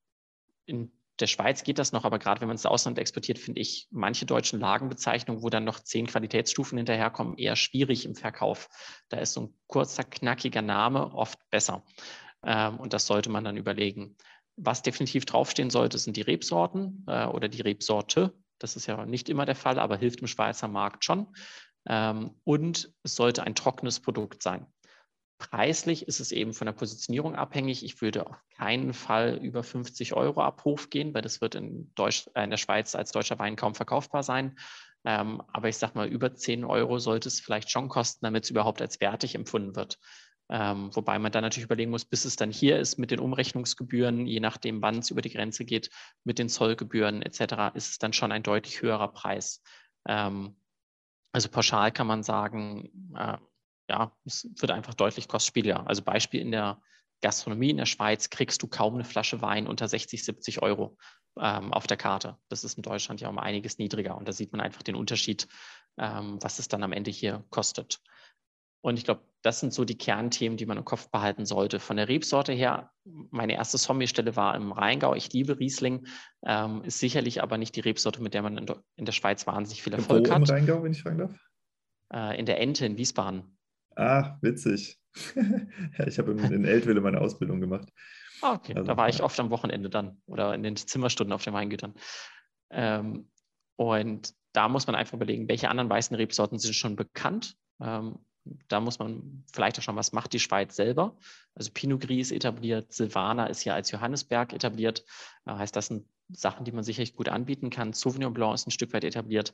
in 0.65 0.91
der 1.19 1.27
Schweiz 1.27 1.63
geht 1.63 1.79
das 1.79 1.91
noch, 1.91 2.03
aber 2.05 2.19
gerade 2.19 2.41
wenn 2.41 2.47
man 2.47 2.55
es 2.55 2.61
ins 2.61 2.71
Ausland 2.71 2.99
exportiert, 2.99 3.39
finde 3.39 3.61
ich 3.61 3.87
manche 3.91 4.25
deutschen 4.25 4.59
Lagenbezeichnungen, 4.59 5.43
wo 5.43 5.49
dann 5.49 5.63
noch 5.63 5.79
zehn 5.79 6.07
Qualitätsstufen 6.07 6.77
hinterherkommen, 6.77 7.37
eher 7.37 7.55
schwierig 7.55 8.05
im 8.05 8.15
Verkauf. 8.15 8.69
Da 9.09 9.17
ist 9.17 9.33
so 9.33 9.41
ein 9.41 9.53
kurzer, 9.67 10.03
knackiger 10.03 10.61
Name 10.61 11.13
oft 11.13 11.39
besser. 11.49 11.83
Ähm, 12.43 12.79
und 12.79 12.93
das 12.93 13.07
sollte 13.07 13.29
man 13.29 13.43
dann 13.43 13.57
überlegen. 13.57 14.15
Was 14.55 14.81
definitiv 14.81 15.25
draufstehen 15.25 15.69
sollte, 15.69 15.97
sind 15.97 16.17
die 16.17 16.21
Rebsorten 16.21 17.05
äh, 17.07 17.25
oder 17.25 17.47
die 17.47 17.61
Rebsorte. 17.61 18.33
Das 18.59 18.75
ist 18.75 18.87
ja 18.87 19.05
nicht 19.05 19.29
immer 19.29 19.45
der 19.45 19.55
Fall, 19.55 19.79
aber 19.79 19.97
hilft 19.97 20.21
im 20.21 20.27
Schweizer 20.27 20.67
Markt 20.67 21.05
schon. 21.05 21.27
Ähm, 21.87 22.35
und 22.43 22.91
es 23.03 23.15
sollte 23.15 23.43
ein 23.43 23.55
trockenes 23.55 23.99
Produkt 23.99 24.43
sein. 24.43 24.67
Preislich 25.37 26.07
ist 26.07 26.19
es 26.19 26.31
eben 26.31 26.53
von 26.53 26.65
der 26.65 26.73
Positionierung 26.73 27.35
abhängig. 27.35 27.85
Ich 27.85 28.01
würde 28.01 28.25
auf 28.25 28.37
keinen 28.57 28.93
Fall 28.93 29.35
über 29.35 29.63
50 29.63 30.13
Euro 30.13 30.41
ab 30.41 30.63
Hof 30.65 30.89
gehen, 30.89 31.13
weil 31.13 31.21
das 31.21 31.41
wird 31.41 31.53
in, 31.53 31.93
Deutsch, 31.93 32.27
äh, 32.33 32.43
in 32.43 32.49
der 32.49 32.57
Schweiz 32.57 32.95
als 32.95 33.11
deutscher 33.11 33.37
Wein 33.37 33.55
kaum 33.55 33.75
verkaufbar 33.75 34.23
sein. 34.23 34.57
Ähm, 35.05 35.41
aber 35.53 35.69
ich 35.69 35.77
sage 35.77 35.93
mal, 35.95 36.07
über 36.07 36.33
10 36.33 36.65
Euro 36.65 36.97
sollte 36.97 37.29
es 37.29 37.39
vielleicht 37.39 37.69
schon 37.69 37.87
kosten, 37.87 38.25
damit 38.25 38.45
es 38.45 38.49
überhaupt 38.49 38.81
als 38.81 38.99
wertig 38.99 39.35
empfunden 39.35 39.75
wird. 39.75 39.99
Ähm, 40.49 40.95
wobei 40.95 41.19
man 41.19 41.31
dann 41.31 41.43
natürlich 41.43 41.65
überlegen 41.65 41.91
muss, 41.91 42.05
bis 42.05 42.25
es 42.25 42.35
dann 42.35 42.51
hier 42.51 42.79
ist 42.79 42.97
mit 42.97 43.11
den 43.11 43.19
Umrechnungsgebühren, 43.19 44.25
je 44.25 44.39
nachdem, 44.39 44.81
wann 44.81 44.99
es 44.99 45.11
über 45.11 45.21
die 45.21 45.29
Grenze 45.29 45.65
geht, 45.65 45.89
mit 46.23 46.39
den 46.39 46.49
Zollgebühren 46.49 47.21
etc., 47.21 47.75
ist 47.75 47.91
es 47.91 47.97
dann 47.99 48.13
schon 48.13 48.31
ein 48.31 48.43
deutlich 48.43 48.81
höherer 48.81 49.09
Preis. 49.09 49.61
Ähm, 50.07 50.55
also 51.31 51.49
pauschal 51.49 51.91
kann 51.91 52.07
man 52.07 52.23
sagen, 52.23 53.13
äh, 53.15 53.37
ja, 53.89 54.11
es 54.25 54.49
wird 54.57 54.71
einfach 54.71 54.93
deutlich 54.93 55.27
kostspieliger. 55.27 55.87
Also 55.87 56.01
Beispiel 56.01 56.41
in 56.41 56.51
der 56.51 56.81
Gastronomie 57.21 57.71
in 57.71 57.77
der 57.77 57.85
Schweiz 57.85 58.29
kriegst 58.29 58.61
du 58.61 58.67
kaum 58.67 58.95
eine 58.95 59.03
Flasche 59.03 59.41
Wein 59.41 59.67
unter 59.67 59.87
60, 59.87 60.23
70 60.23 60.61
Euro 60.61 60.97
ähm, 61.39 61.73
auf 61.73 61.87
der 61.87 61.97
Karte. 61.97 62.37
Das 62.49 62.63
ist 62.63 62.77
in 62.77 62.83
Deutschland 62.83 63.21
ja 63.21 63.29
um 63.29 63.39
einiges 63.39 63.77
niedriger 63.77 64.17
und 64.17 64.27
da 64.27 64.33
sieht 64.33 64.51
man 64.51 64.61
einfach 64.61 64.83
den 64.83 64.95
Unterschied, 64.95 65.47
ähm, 65.97 66.37
was 66.41 66.59
es 66.59 66.67
dann 66.67 66.83
am 66.83 66.91
Ende 66.91 67.11
hier 67.11 67.43
kostet. 67.49 68.01
Und 68.81 68.97
ich 68.97 69.05
glaube, 69.05 69.21
das 69.41 69.59
sind 69.59 69.73
so 69.73 69.85
die 69.85 69.97
Kernthemen, 69.97 70.57
die 70.57 70.65
man 70.65 70.77
im 70.77 70.85
Kopf 70.85 71.09
behalten 71.09 71.45
sollte. 71.45 71.79
Von 71.79 71.97
der 71.97 72.07
Rebsorte 72.07 72.53
her, 72.53 72.91
meine 73.03 73.53
erste 73.53 73.77
Sommelier-Stelle 73.77 74.35
war 74.35 74.55
im 74.55 74.71
Rheingau. 74.71 75.15
Ich 75.15 75.33
liebe 75.33 75.59
Riesling, 75.59 76.05
ähm, 76.45 76.83
ist 76.83 76.99
sicherlich 76.99 77.41
aber 77.41 77.57
nicht 77.57 77.75
die 77.75 77.79
Rebsorte, 77.79 78.21
mit 78.21 78.33
der 78.33 78.43
man 78.43 78.57
in, 78.57 79.05
der 79.05 79.11
Schweiz 79.11 79.47
wahnsinnig 79.47 79.81
viel 79.81 79.93
Erfolg 79.93 80.27
Wo 80.27 80.31
hat. 80.31 80.37
Im 80.37 80.55
Rheingau, 80.55 80.83
wenn 80.83 80.91
ich 80.91 81.01
fragen 81.01 81.17
darf? 81.17 81.31
Äh, 82.13 82.39
in 82.39 82.45
der 82.45 82.59
Ente 82.61 82.85
in 82.85 82.97
Wiesbaden. 82.97 83.56
Ah, 83.97 84.37
witzig. 84.41 84.99
ich 86.05 86.19
habe 86.19 86.31
in, 86.31 86.39
in 86.51 86.65
Eltville 86.65 87.01
meine 87.01 87.19
Ausbildung 87.19 87.59
gemacht. 87.59 87.89
Ah, 88.41 88.53
okay. 88.53 88.75
Also, 88.75 88.87
da 88.87 88.97
war 88.97 89.09
ich 89.09 89.23
oft 89.23 89.39
am 89.39 89.49
Wochenende 89.49 89.89
dann 89.89 90.21
oder 90.27 90.53
in 90.53 90.63
den 90.63 90.75
Zimmerstunden 90.75 91.33
auf 91.33 91.43
den 91.43 91.53
Weingütern. 91.53 91.95
Ähm, 92.69 93.31
und 93.75 94.33
da 94.53 94.69
muss 94.69 94.87
man 94.87 94.95
einfach 94.95 95.13
überlegen, 95.13 95.49
welche 95.49 95.69
anderen 95.69 95.89
weißen 95.89 96.15
Rebsorten 96.15 96.59
sind 96.59 96.75
schon 96.75 96.95
bekannt 96.95 97.57
ähm, 97.79 98.19
da 98.67 98.79
muss 98.79 98.99
man 98.99 99.43
vielleicht 99.51 99.77
auch 99.79 99.83
schon, 99.83 99.95
was 99.95 100.13
macht 100.13 100.33
die 100.33 100.39
Schweiz 100.39 100.75
selber? 100.75 101.17
Also 101.55 101.71
Pinot 101.73 102.01
Gris 102.01 102.31
etabliert, 102.31 102.93
Silvaner 102.93 103.49
ist 103.49 103.63
ja 103.63 103.73
als 103.73 103.91
Johannesberg 103.91 104.53
etabliert. 104.53 105.03
Äh, 105.45 105.53
heißt, 105.53 105.75
das 105.75 105.87
sind 105.87 106.07
Sachen, 106.29 106.65
die 106.65 106.71
man 106.71 106.83
sicherlich 106.83 107.15
gut 107.15 107.29
anbieten 107.29 107.69
kann. 107.69 107.93
Sauvignon 107.93 108.33
Blanc 108.33 108.55
ist 108.55 108.67
ein 108.67 108.71
Stück 108.71 108.93
weit 108.93 109.03
etabliert. 109.03 109.53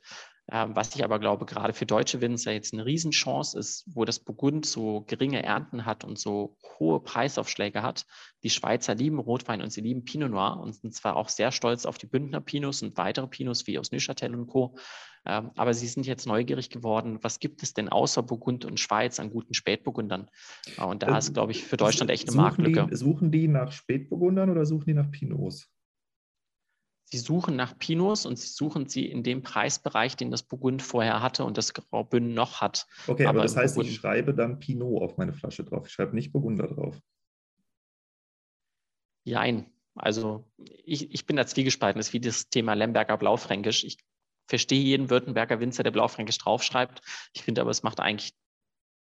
Ähm, 0.51 0.75
was 0.75 0.95
ich 0.95 1.03
aber 1.03 1.19
glaube, 1.19 1.45
gerade 1.45 1.73
für 1.73 1.85
deutsche 1.85 2.19
Winzer 2.19 2.51
jetzt 2.51 2.73
eine 2.73 2.85
Riesenchance 2.85 3.57
ist, 3.57 3.85
wo 3.93 4.05
das 4.05 4.19
Burgund 4.19 4.65
so 4.65 5.01
geringe 5.01 5.43
Ernten 5.43 5.85
hat 5.85 6.03
und 6.03 6.19
so 6.19 6.57
hohe 6.79 6.99
Preisaufschläge 6.99 7.81
hat. 7.81 8.05
Die 8.43 8.49
Schweizer 8.49 8.95
lieben 8.95 9.19
Rotwein 9.19 9.61
und 9.61 9.71
sie 9.71 9.81
lieben 9.81 10.03
Pinot 10.03 10.31
Noir 10.31 10.59
und 10.59 10.75
sind 10.75 10.93
zwar 10.93 11.15
auch 11.15 11.29
sehr 11.29 11.51
stolz 11.51 11.85
auf 11.85 11.97
die 11.97 12.07
Bündner 12.07 12.41
Pinots 12.41 12.81
und 12.81 12.97
weitere 12.97 13.27
Pinots 13.27 13.67
wie 13.67 13.79
aus 13.79 13.91
Neuchâtel 13.91 14.33
und 14.35 14.47
Co. 14.47 14.75
Ähm, 15.25 15.51
aber 15.55 15.73
sie 15.73 15.87
sind 15.87 16.05
jetzt 16.05 16.25
neugierig 16.27 16.69
geworden, 16.69 17.19
was 17.21 17.39
gibt 17.39 17.63
es 17.63 17.73
denn 17.73 17.87
außer 17.87 18.23
Burgund 18.23 18.65
und 18.65 18.79
Schweiz 18.79 19.19
an 19.19 19.29
guten 19.29 19.53
Spätburgundern? 19.53 20.29
Äh, 20.77 20.83
und 20.83 21.03
da 21.03 21.17
ist, 21.17 21.33
glaube 21.33 21.53
ich, 21.53 21.63
für 21.63 21.77
Deutschland 21.77 22.11
echt 22.11 22.27
eine 22.27 22.35
Marktlücke. 22.35 22.87
Die, 22.89 22.95
suchen 22.95 23.31
die 23.31 23.47
nach 23.47 23.71
Spätburgundern 23.71 24.49
oder 24.49 24.65
suchen 24.65 24.85
die 24.87 24.93
nach 24.93 25.09
Pinots? 25.09 25.69
Sie 27.13 27.19
suchen 27.19 27.55
nach 27.55 27.77
Pinots 27.77 28.25
und 28.25 28.39
sie 28.39 28.47
suchen 28.47 28.89
sie 28.89 29.05
in 29.05 29.21
dem 29.21 29.43
Preisbereich, 29.43 30.17
den 30.17 30.31
das 30.31 30.41
Burgund 30.41 30.81
vorher 30.81 31.21
hatte 31.21 31.45
und 31.45 31.59
das 31.59 31.75
Graubünden 31.75 32.33
noch 32.33 32.59
hat. 32.59 32.87
Okay, 33.05 33.27
aber, 33.27 33.37
aber 33.37 33.43
das 33.43 33.55
heißt, 33.55 33.75
Burgund 33.75 33.93
ich 33.93 33.99
schreibe 33.99 34.33
dann 34.33 34.57
Pinot 34.57 34.99
auf 34.99 35.15
meine 35.17 35.31
Flasche 35.31 35.63
drauf. 35.63 35.85
Ich 35.85 35.93
schreibe 35.93 36.15
nicht 36.15 36.31
Burgunder 36.31 36.65
drauf. 36.65 36.99
Jein. 39.25 39.69
Also 39.93 40.51
ich, 40.57 41.13
ich 41.13 41.27
bin 41.27 41.35
da 41.35 41.45
zwiegespalten. 41.45 41.99
Das 41.99 42.07
ist 42.07 42.13
wie 42.13 42.19
das 42.19 42.49
Thema 42.49 42.73
Lemberger 42.73 43.15
Blaufränkisch. 43.15 43.83
Ich 43.83 43.97
verstehe 44.47 44.81
jeden 44.81 45.11
Württemberger 45.11 45.59
Winzer, 45.59 45.83
der 45.83 45.91
Blaufränkisch 45.91 46.39
draufschreibt. 46.39 47.03
Ich 47.33 47.43
finde 47.43 47.61
aber, 47.61 47.69
es 47.69 47.83
macht 47.83 47.99
eigentlich 47.99 48.33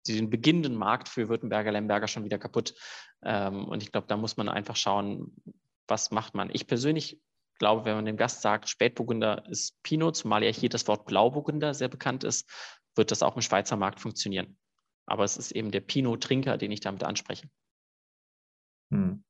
den 0.07 0.29
beginnenden 0.29 0.75
Markt 0.75 1.09
für 1.09 1.31
Württemberger 1.31 1.73
Lemberger 1.73 2.07
schon 2.07 2.25
wieder 2.25 2.39
kaputt. 2.39 2.75
Ähm, 3.23 3.65
und 3.65 3.83
ich 3.83 3.93
glaube, 3.93 4.09
da 4.09 4.19
muss 4.19 4.37
man 4.37 4.51
einfach 4.51 4.77
schauen, 4.77 5.35
was 5.89 6.11
macht 6.11 6.35
man. 6.35 6.51
Ich 6.53 6.67
persönlich 6.67 7.19
glaube, 7.59 7.85
wenn 7.85 7.97
man 7.97 8.05
dem 8.05 8.17
Gast 8.17 8.43
sagt, 8.43 8.69
Spätburgunder 8.69 9.45
ist 9.49 9.81
Pinot, 9.83 10.17
zumal 10.17 10.43
ja 10.45 10.51
hier 10.51 10.69
das 10.69 10.87
Wort 10.89 11.07
Blauburgunder 11.07 11.75
sehr 11.75 11.89
bekannt 11.89 12.25
ist, 12.25 12.49
wird 12.97 13.11
das 13.11 13.23
auch 13.23 13.37
im 13.37 13.43
Schweizer 13.43 13.77
Markt 13.77 14.01
funktionieren. 14.01 14.57
Aber 15.07 15.25
es 15.25 15.37
ist 15.37 15.53
eben 15.53 15.71
der 15.71 15.81
Pinot-Trinker, 15.81 16.57
den 16.57 16.73
ich 16.73 16.81
damit 16.81 17.05
anspreche. 17.05 17.49
Hm. 18.91 19.25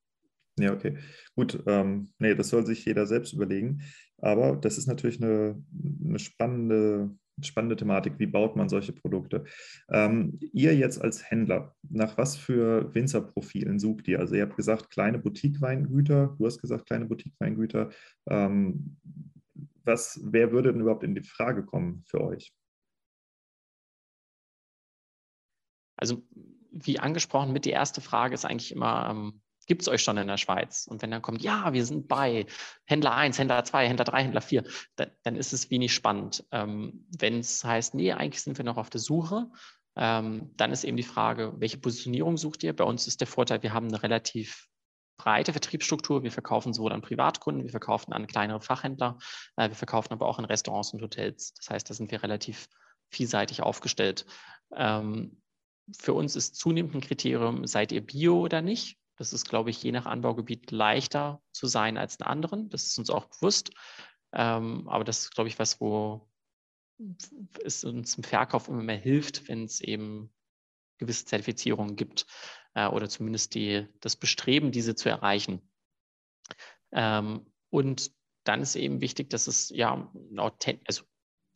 Ja, 0.59 0.73
okay. 0.73 0.99
Gut, 1.35 1.63
ähm, 1.67 2.13
nee, 2.19 2.35
das 2.35 2.49
soll 2.49 2.65
sich 2.65 2.85
jeder 2.85 3.07
selbst 3.07 3.33
überlegen. 3.33 3.83
Aber 4.19 4.57
das 4.57 4.79
ist 4.79 4.87
natürlich 4.87 5.21
eine, 5.23 5.63
eine 6.05 6.19
spannende, 6.19 7.17
spannende 7.43 7.77
Thematik. 7.77 8.19
Wie 8.19 8.27
baut 8.27 8.57
man 8.57 8.69
solche 8.69 8.93
Produkte? 8.93 9.45
Ähm, 9.89 10.39
ihr 10.53 10.77
jetzt 10.77 11.01
als 11.01 11.31
Händler, 11.31 11.75
nach 11.89 12.17
was 12.17 12.37
für 12.37 12.95
Winzerprofilen 12.95 13.79
sucht 13.79 14.09
ihr? 14.09 14.21
Also 14.21 14.35
ihr 14.35 14.43
habt 14.43 14.57
gesagt, 14.57 14.91
kleine 14.91 15.19
Boutique-Weingüter, 15.19 16.37
du 16.39 16.47
hast 16.47 16.61
gesagt, 16.61 16.87
kleine 16.87 17.07
Boutique-Weingüter. 17.07 17.91
Ähm, 18.29 18.97
was, 19.85 20.21
wer 20.25 20.53
würde 20.53 20.73
denn 20.73 20.81
überhaupt 20.81 21.05
in 21.05 21.15
die 21.15 21.23
Frage 21.23 21.65
kommen 21.65 22.03
für 22.07 22.21
euch? 22.21 22.53
Also 25.97 26.23
wie 26.71 26.99
angesprochen, 26.99 27.53
mit 27.53 27.65
die 27.65 27.71
erste 27.71 28.01
Frage 28.01 28.35
ist 28.35 28.45
eigentlich 28.45 28.73
immer, 28.73 29.09
ähm, 29.11 29.41
gibt 29.67 29.83
es 29.83 29.89
euch 29.89 30.03
schon 30.03 30.17
in 30.17 30.27
der 30.27 30.37
Schweiz? 30.37 30.87
Und 30.87 31.03
wenn 31.03 31.11
dann 31.11 31.23
kommt, 31.23 31.43
ja, 31.43 31.73
wir 31.73 31.85
sind 31.85 32.09
bei 32.09 32.47
Händler 32.85 33.15
1, 33.15 33.39
Händler 33.39 33.65
2, 33.65 33.89
Händler 33.89 34.05
3, 34.05 34.25
Händler 34.25 34.41
4, 34.41 34.65
dann, 34.97 35.11
dann 35.23 35.37
ist 35.37 35.53
es 35.53 35.71
wenig 35.71 35.95
spannend. 35.95 36.45
Ähm, 36.51 37.07
wenn 37.19 37.39
es 37.39 37.65
heißt, 37.65 37.95
nee, 37.95 38.13
eigentlich 38.13 38.43
sind 38.43 38.59
wir 38.59 38.65
noch 38.65 38.77
auf 38.77 38.91
der 38.91 39.01
Suche, 39.01 39.51
ähm, 39.97 40.51
dann 40.57 40.73
ist 40.73 40.85
eben 40.85 40.97
die 40.97 41.03
Frage, 41.03 41.55
welche 41.59 41.79
Positionierung 41.79 42.37
sucht 42.37 42.63
ihr? 42.63 42.75
Bei 42.75 42.85
uns 42.85 43.07
ist 43.07 43.21
der 43.21 43.29
Vorteil, 43.29 43.63
wir 43.63 43.73
haben 43.73 43.89
eine 43.89 44.03
relativ 44.03 44.69
breite 45.17 45.53
Vertriebsstruktur. 45.53 46.23
Wir 46.23 46.33
verkaufen 46.33 46.73
sowohl 46.73 46.93
an 46.93 47.03
Privatkunden, 47.03 47.63
wir 47.65 47.71
verkaufen 47.71 48.13
an 48.13 48.27
kleinere 48.27 48.61
Fachhändler, 48.61 49.19
äh, 49.57 49.69
wir 49.69 49.77
verkaufen 49.77 50.13
aber 50.13 50.27
auch 50.27 50.39
in 50.39 50.45
Restaurants 50.45 50.93
und 50.93 51.03
Hotels. 51.03 51.55
Das 51.55 51.71
heißt, 51.71 51.91
da 51.91 51.95
sind 51.95 52.11
wir 52.11 52.23
relativ 52.23 52.69
vielseitig 53.11 53.63
aufgestellt. 53.63 54.27
Ähm, 54.75 55.41
für 55.99 56.15
uns 56.15 56.35
ist 56.35 56.57
zunehmend 56.57 56.95
ein 56.95 57.01
Kriterium, 57.01 57.67
seid 57.67 57.93
ihr 57.93 58.05
Bio 58.05 58.41
oder 58.41 58.63
nicht? 58.63 58.99
Das 59.17 59.33
ist, 59.33 59.49
glaube 59.49 59.71
ich, 59.71 59.83
je 59.83 59.93
nach 59.93 60.07
Anbaugebiet 60.07 60.71
leichter 60.71 61.43
zu 61.53 61.67
sein 61.67 61.97
als 61.97 62.17
in 62.17 62.27
anderen. 62.27 62.69
Das 62.69 62.85
ist 62.85 62.99
uns 62.99 63.11
auch 63.11 63.27
bewusst. 63.27 63.71
Ähm, 64.33 64.89
aber 64.89 65.05
das 65.05 65.21
ist, 65.21 65.35
glaube 65.35 65.49
ich, 65.49 65.59
was, 65.59 65.81
wo 65.81 66.29
es 67.65 67.85
uns 67.85 68.17
im 68.17 68.25
Verkauf 68.25 68.69
immer 68.69 68.83
mehr 68.83 68.99
hilft, 68.99 69.49
wenn 69.49 69.65
es 69.65 69.81
eben 69.81 70.33
gewisse 70.99 71.25
Zertifizierungen 71.27 71.97
gibt 71.97 72.27
äh, 72.75 72.87
oder 72.87 73.09
zumindest 73.09 73.55
die, 73.55 73.87
das 74.01 74.17
Bestreben, 74.17 74.73
diese 74.73 74.95
zu 74.95 75.09
erreichen. 75.09 75.69
Ähm, 76.93 77.53
und 77.71 78.13
dann 78.45 78.61
ist 78.61 78.77
eben 78.77 79.01
wichtig, 79.01 79.31
dass 79.31 79.47
es 79.47 79.71
ja 79.71 80.11
authentisch, 80.37 80.85
also 80.87 81.05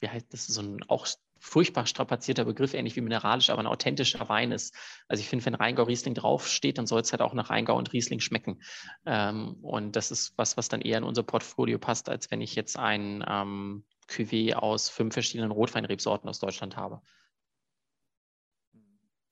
wie 0.00 0.08
heißt 0.08 0.32
das, 0.32 0.46
so 0.46 0.62
ein 0.62 0.82
auch 0.84 1.06
furchtbar 1.38 1.86
strapazierter 1.86 2.44
Begriff, 2.44 2.74
ähnlich 2.74 2.96
wie 2.96 3.00
mineralisch, 3.00 3.50
aber 3.50 3.60
ein 3.60 3.66
authentischer 3.66 4.28
Wein 4.28 4.52
ist. 4.52 4.74
Also 5.08 5.20
ich 5.20 5.28
finde, 5.28 5.44
wenn 5.46 5.54
Rheingau 5.54 5.84
Riesling 5.84 6.14
draufsteht, 6.14 6.78
dann 6.78 6.86
soll 6.86 7.00
es 7.00 7.12
halt 7.12 7.22
auch 7.22 7.34
nach 7.34 7.50
Rheingau 7.50 7.76
und 7.76 7.92
Riesling 7.92 8.20
schmecken. 8.20 8.60
Ähm, 9.06 9.56
und 9.62 9.96
das 9.96 10.10
ist 10.10 10.32
was, 10.36 10.56
was 10.56 10.68
dann 10.68 10.80
eher 10.80 10.98
in 10.98 11.04
unser 11.04 11.22
Portfolio 11.22 11.78
passt, 11.78 12.08
als 12.08 12.30
wenn 12.30 12.40
ich 12.40 12.54
jetzt 12.54 12.78
ein 12.78 13.24
ähm, 13.26 13.84
Cuvée 14.08 14.54
aus 14.54 14.88
fünf 14.88 15.14
verschiedenen 15.14 15.50
Rotweinrebsorten 15.50 16.28
aus 16.28 16.38
Deutschland 16.38 16.76
habe. 16.76 17.00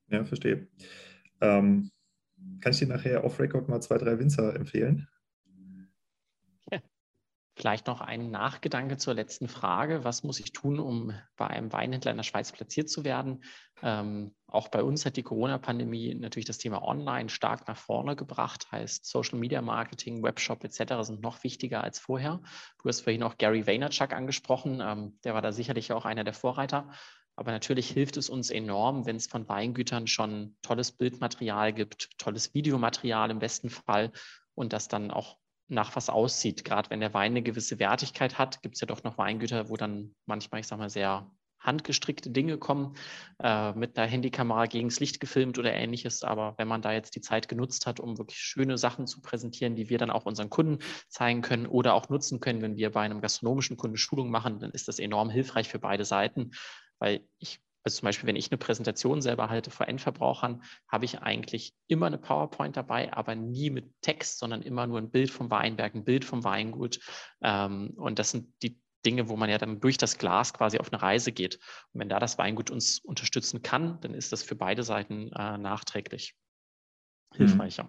Ja, 0.09 0.25
verstehe. 0.25 0.69
Ähm, 1.41 1.91
kann 2.61 2.73
ich 2.73 2.79
dir 2.79 2.87
nachher 2.87 3.25
off-Record 3.25 3.69
mal 3.69 3.81
zwei, 3.81 3.99
drei 3.99 4.19
Winzer 4.19 4.55
empfehlen? 4.55 5.09
Vielleicht 7.59 7.87
noch 7.87 8.03
ein 8.03 8.31
Nachgedanke 8.31 8.99
zur 8.99 9.15
letzten 9.15 9.49
Frage. 9.49 10.05
Was 10.05 10.23
muss 10.23 10.41
ich 10.41 10.53
tun, 10.53 10.79
um 10.79 11.15
bei 11.39 11.47
einem 11.47 11.73
Weinhändler 11.73 12.11
in 12.11 12.19
der 12.19 12.25
Schweiz 12.25 12.53
platziert 12.53 12.91
zu 12.91 13.03
werden? 13.03 13.43
Ähm, 13.83 14.35
auch 14.47 14.69
bei 14.69 14.83
uns 14.83 15.07
hat 15.07 15.17
die 15.17 15.23
Corona-Pandemie 15.23 16.15
natürlich 16.17 16.45
das 16.45 16.59
Thema 16.59 16.83
Online 16.83 17.31
stark 17.31 17.67
nach 17.67 17.79
vorne 17.79 18.15
gebracht. 18.15 18.71
Heißt, 18.73 19.07
Social 19.07 19.39
Media 19.39 19.63
Marketing, 19.63 20.23
Webshop 20.23 20.65
etc. 20.65 21.07
sind 21.07 21.23
noch 21.23 21.45
wichtiger 21.45 21.83
als 21.83 21.99
vorher. 21.99 22.43
Du 22.83 22.91
hast 22.91 23.01
vorhin 23.01 23.23
auch 23.23 23.39
Gary 23.39 23.67
Vaynerchuk 23.67 24.13
angesprochen. 24.13 24.83
Ähm, 24.83 25.19
der 25.25 25.33
war 25.33 25.41
da 25.41 25.51
sicherlich 25.51 25.93
auch 25.93 26.05
einer 26.05 26.25
der 26.25 26.35
Vorreiter. 26.35 26.91
Aber 27.37 27.53
natürlich 27.53 27.89
hilft 27.89 28.19
es 28.19 28.29
uns 28.29 28.51
enorm, 28.51 29.07
wenn 29.07 29.17
es 29.17 29.29
von 29.29 29.49
Weingütern 29.49 30.07
schon 30.07 30.57
tolles 30.61 30.93
Bildmaterial 30.93 31.73
gibt, 31.73 32.11
tolles 32.19 32.53
Videomaterial 32.53 33.31
im 33.31 33.39
besten 33.39 33.71
Fall 33.71 34.13
und 34.55 34.75
das 34.75 34.89
dann 34.89 35.11
auch 35.11 35.39
nach 35.69 35.97
was 35.97 36.09
aussieht. 36.09 36.65
Gerade 36.65 36.91
wenn 36.91 37.01
der 37.01 37.15
Wein 37.15 37.33
eine 37.33 37.43
gewisse 37.43 37.79
Wertigkeit 37.79 38.39
hat, 38.39 38.63
gibt 38.63 38.77
es 38.77 38.81
ja 38.81 38.87
doch 38.87 39.03
noch 39.03 39.19
Weingüter, 39.19 39.69
wo 39.69 39.77
dann 39.77 40.15
manchmal, 40.27 40.61
ich 40.61 40.67
sag 40.67 40.79
mal, 40.79 40.91
sehr 40.91 41.31
handgestrickte 41.59 42.31
Dinge 42.31 42.59
kommen, 42.59 42.97
äh, 43.43 43.73
mit 43.73 43.99
einer 43.99 44.07
Handykamera 44.07 44.67
gegen 44.67 44.89
das 44.89 45.01
Licht 45.01 45.21
gefilmt 45.21 45.59
oder 45.59 45.73
ähnliches. 45.73 46.23
Aber 46.23 46.55
wenn 46.59 46.69
man 46.69 46.83
da 46.83 46.93
jetzt 46.93 47.17
die 47.17 47.21
Zeit 47.21 47.49
genutzt 47.49 47.87
hat, 47.87 47.99
um 47.99 48.19
wirklich 48.19 48.39
schöne 48.39 48.79
Sachen 48.79 49.07
zu 49.07 49.21
präsentieren, 49.21 49.75
die 49.75 49.89
wir 49.89 49.99
dann 49.99 50.11
auch 50.11 50.27
unseren 50.27 50.51
Kunden 50.51 50.79
zeigen 51.09 51.43
können 51.43 51.67
oder 51.67 51.95
auch 51.95 52.09
nutzen 52.09 52.41
können, 52.41 52.63
wenn 52.63 52.77
wir 52.77 52.93
bei 52.93 53.03
einem 53.03 53.21
gastronomischen 53.21 53.77
Kunden 53.77 53.97
Schulung 53.97 54.31
machen, 54.31 54.61
dann 54.61 54.71
ist 54.71 54.89
das 54.89 54.99
enorm 54.99 55.29
hilfreich 55.31 55.69
für 55.69 55.79
beide 55.79 56.05
Seiten, 56.05 56.53
weil 56.99 57.27
ich 57.39 57.61
also 57.87 58.01
zum 58.01 58.07
Beispiel, 58.07 58.27
wenn 58.27 58.35
ich 58.35 58.51
eine 58.51 58.59
Präsentation 58.59 59.23
selber 59.23 59.49
halte 59.49 59.71
vor 59.71 59.87
Endverbrauchern, 59.87 60.65
habe 60.89 61.05
ich 61.05 61.21
eigentlich 61.21 61.73
immer 61.87 62.07
eine 62.07 62.19
PowerPoint 62.19 62.77
dabei, 62.77 63.13
aber 63.13 63.37
nie 63.37 63.71
mit 63.71 63.93
Text, 64.03 64.41
sondern 64.41 64.63
immer 64.63 64.89
nur 64.89 64.99
ein 64.99 65.09
Bild 65.09 65.31
vom 65.31 65.53
Weinberg, 65.53 65.95
ein 65.95 66.05
Bild 66.05 66.25
vom 66.25 66.43
Weingut. 66.43 66.99
Ähm, 67.43 67.93
und 67.97 68.19
das 68.19 68.33
sind 68.33 68.49
die 68.65 68.81
Dinge, 69.07 69.29
wo 69.29 69.37
man 69.37 69.49
ja 69.49 69.59
dann 69.59 69.79
durch 69.79 69.99
das 69.99 70.19
Glas 70.19 70.53
quasi 70.53 70.79
auf 70.79 70.93
eine 70.93 71.01
Reise 71.01 71.31
geht. 71.31 71.61
Und 71.93 72.01
wenn 72.01 72.09
da 72.09 72.19
das 72.19 72.39
Weingut 72.39 72.73
uns 72.73 72.99
unterstützen 72.99 73.63
kann, 73.63 74.01
dann 74.01 74.15
ist 74.15 74.33
das 74.33 74.43
für 74.43 74.57
beide 74.57 74.83
Seiten 74.83 75.31
äh, 75.31 75.57
nachträglich 75.57 76.35
mhm. 77.35 77.37
hilfreicher. 77.37 77.89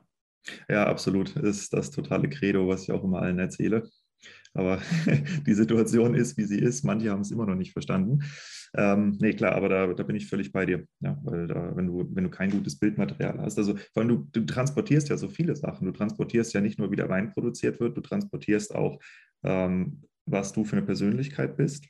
Ja, 0.70 0.86
absolut. 0.86 1.36
Das 1.36 1.58
ist 1.58 1.74
das 1.74 1.90
totale 1.90 2.30
Credo, 2.30 2.68
was 2.68 2.84
ich 2.84 2.92
auch 2.92 3.04
immer 3.04 3.20
allen 3.24 3.40
erzähle. 3.40 3.90
Aber 4.58 4.82
die 5.46 5.54
Situation 5.54 6.16
ist, 6.16 6.38
wie 6.38 6.44
sie 6.44 6.60
ist. 6.60 6.84
Manche 6.84 7.12
haben 7.12 7.22
es 7.22 7.32
immer 7.32 7.46
noch 7.46 7.56
nicht 7.56 7.74
verstanden. 7.74 8.24
Ähm, 8.76 9.18
nee, 9.20 9.34
klar, 9.34 9.56
aber 9.56 9.70
da, 9.70 9.94
da 9.94 10.04
bin 10.04 10.16
ich 10.16 10.28
völlig 10.28 10.52
bei 10.52 10.66
dir. 10.66 10.86
Ja, 11.00 11.18
weil 11.24 11.48
da, 11.48 11.76
wenn 11.76 11.88
du, 11.88 12.10
wenn 12.14 12.26
du 12.26 12.30
kein 12.30 12.52
gutes 12.52 12.78
Bildmaterial 12.78 13.40
hast, 13.40 13.58
also 13.58 13.76
vor 13.94 14.04
allem 14.04 14.10
du, 14.10 14.28
du 14.32 14.46
transportierst 14.46 15.10
ja 15.10 15.18
so 15.18 15.30
viele 15.30 15.56
Sachen. 15.56 15.86
Du 15.86 15.92
transportierst 15.92 16.54
ja 16.54 16.62
nicht 16.62 16.80
nur, 16.80 16.92
wie 16.92 16.96
der 16.96 17.10
Wein 17.10 17.32
produziert 17.32 17.80
wird, 17.80 17.96
du 17.96 18.02
transportierst 18.02 18.76
auch, 18.76 19.00
ähm, 19.44 20.04
was 20.26 20.52
du 20.52 20.66
für 20.66 20.76
eine 20.76 20.86
Persönlichkeit 20.86 21.56
bist, 21.56 21.86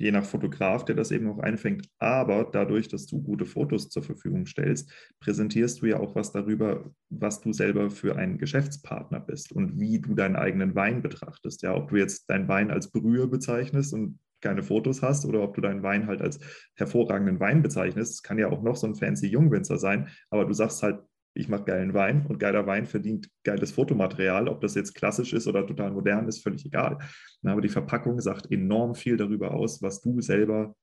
je 0.00 0.10
nach 0.10 0.24
Fotograf, 0.24 0.84
der 0.84 0.96
das 0.96 1.10
eben 1.10 1.28
auch 1.28 1.38
einfängt. 1.38 1.86
Aber 1.98 2.48
dadurch, 2.50 2.88
dass 2.88 3.06
du 3.06 3.22
gute 3.22 3.44
Fotos 3.44 3.90
zur 3.90 4.02
Verfügung 4.02 4.46
stellst, 4.46 4.90
präsentierst 5.20 5.82
du 5.82 5.86
ja 5.86 6.00
auch 6.00 6.14
was 6.14 6.32
darüber, 6.32 6.90
was 7.10 7.40
du 7.40 7.52
selber 7.52 7.90
für 7.90 8.16
ein 8.16 8.38
Geschäftspartner 8.38 9.20
bist 9.20 9.52
und 9.52 9.78
wie 9.78 10.00
du 10.00 10.14
deinen 10.14 10.36
eigenen 10.36 10.74
Wein 10.74 11.02
betrachtest. 11.02 11.62
Ja, 11.62 11.74
ob 11.74 11.90
du 11.90 11.96
jetzt 11.96 12.30
deinen 12.30 12.48
Wein 12.48 12.70
als 12.70 12.90
Brühe 12.90 13.26
bezeichnest 13.26 13.92
und 13.92 14.18
keine 14.40 14.62
Fotos 14.62 15.02
hast 15.02 15.26
oder 15.26 15.42
ob 15.42 15.54
du 15.54 15.60
deinen 15.60 15.82
Wein 15.82 16.06
halt 16.06 16.22
als 16.22 16.40
hervorragenden 16.76 17.38
Wein 17.38 17.62
bezeichnest. 17.62 18.14
Es 18.14 18.22
kann 18.22 18.38
ja 18.38 18.48
auch 18.48 18.62
noch 18.62 18.76
so 18.76 18.86
ein 18.86 18.94
fancy 18.94 19.26
Jungwinzer 19.26 19.76
sein, 19.76 20.08
aber 20.30 20.46
du 20.46 20.54
sagst 20.54 20.82
halt, 20.82 21.00
ich 21.34 21.48
mache 21.48 21.64
geilen 21.64 21.94
Wein 21.94 22.26
und 22.26 22.38
geiler 22.38 22.66
Wein 22.66 22.86
verdient 22.86 23.28
geiles 23.44 23.72
Fotomaterial. 23.72 24.48
Ob 24.48 24.60
das 24.60 24.74
jetzt 24.74 24.94
klassisch 24.94 25.32
ist 25.32 25.46
oder 25.46 25.66
total 25.66 25.92
modern, 25.92 26.28
ist 26.28 26.42
völlig 26.42 26.66
egal. 26.66 26.98
Aber 27.44 27.60
die 27.60 27.68
Verpackung 27.68 28.20
sagt 28.20 28.50
enorm 28.50 28.94
viel 28.94 29.16
darüber 29.16 29.54
aus, 29.54 29.80
was 29.80 30.00
du 30.00 30.20
selber 30.20 30.74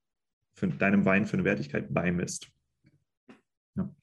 für 0.55 0.67
deinem 0.67 1.05
Wein 1.05 1.25
für 1.25 1.33
eine 1.33 1.43
Wertigkeit 1.43 1.93
beimisst. 1.93 2.49
Ja. 3.75 3.93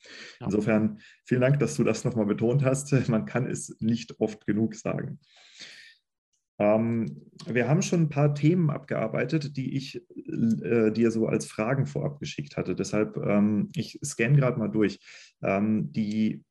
Insofern 0.40 1.00
vielen 1.24 1.40
Dank, 1.40 1.58
dass 1.58 1.76
du 1.76 1.82
das 1.82 2.04
nochmal 2.04 2.26
betont 2.26 2.64
hast. 2.64 2.92
Man 3.08 3.26
kann 3.26 3.46
es 3.46 3.76
nicht 3.80 4.20
oft 4.20 4.46
genug 4.46 4.74
sagen. 4.74 5.18
Ähm, 6.58 7.30
wir 7.46 7.68
haben 7.68 7.82
schon 7.82 8.02
ein 8.02 8.08
paar 8.08 8.34
Themen 8.34 8.70
abgearbeitet, 8.70 9.56
die 9.56 9.76
ich 9.76 10.00
äh, 10.16 10.92
dir 10.92 11.10
so 11.10 11.26
als 11.26 11.46
Fragen 11.46 11.86
vorab 11.86 12.20
geschickt 12.20 12.56
hatte. 12.56 12.74
Deshalb, 12.74 13.16
ähm, 13.16 13.70
ich 13.74 13.98
scanne 14.04 14.36
gerade 14.36 14.58
mal 14.58 14.68
durch. 14.68 15.00
Ähm, 15.42 15.92
die, 15.92 16.44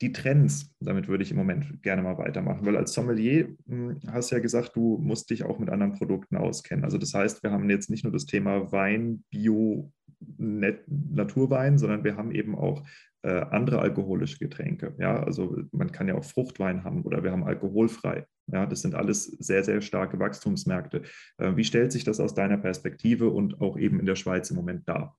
die 0.00 0.12
Trends, 0.12 0.74
damit 0.80 1.06
würde 1.06 1.22
ich 1.22 1.30
im 1.30 1.36
Moment 1.36 1.82
gerne 1.82 2.02
mal 2.02 2.18
weitermachen, 2.18 2.66
weil 2.66 2.76
als 2.76 2.92
Sommelier 2.92 3.56
hm, 3.66 4.00
hast 4.08 4.30
du 4.30 4.36
ja 4.36 4.42
gesagt, 4.42 4.74
du 4.74 4.98
musst 4.98 5.30
dich 5.30 5.44
auch 5.44 5.58
mit 5.58 5.70
anderen 5.70 5.92
Produkten 5.92 6.36
auskennen. 6.36 6.84
Also 6.84 6.98
das 6.98 7.14
heißt, 7.14 7.42
wir 7.44 7.52
haben 7.52 7.70
jetzt 7.70 7.90
nicht 7.90 8.02
nur 8.02 8.12
das 8.12 8.26
Thema 8.26 8.72
Wein, 8.72 9.24
Bio, 9.30 9.92
Net 10.36 10.82
Naturwein, 10.88 11.78
sondern 11.78 12.02
wir 12.02 12.16
haben 12.16 12.32
eben 12.32 12.56
auch 12.56 12.82
äh, 13.24 13.46
andere 13.50 13.78
alkoholische 13.78 14.38
Getränke. 14.38 14.94
Ja, 14.98 15.22
also 15.22 15.56
man 15.72 15.90
kann 15.90 16.08
ja 16.08 16.14
auch 16.14 16.24
Fruchtwein 16.24 16.84
haben 16.84 17.02
oder 17.04 17.22
wir 17.22 17.32
haben 17.32 17.44
alkoholfrei. 17.44 18.26
Ja, 18.46 18.66
das 18.66 18.82
sind 18.82 18.94
alles 18.94 19.24
sehr, 19.24 19.64
sehr 19.64 19.80
starke 19.80 20.18
Wachstumsmärkte. 20.18 21.02
Äh, 21.38 21.56
wie 21.56 21.64
stellt 21.64 21.90
sich 21.90 22.04
das 22.04 22.20
aus 22.20 22.34
deiner 22.34 22.58
Perspektive 22.58 23.30
und 23.30 23.62
auch 23.62 23.78
eben 23.78 23.98
in 23.98 24.04
der 24.04 24.16
Schweiz 24.16 24.50
im 24.50 24.56
Moment 24.56 24.86
dar? 24.86 25.16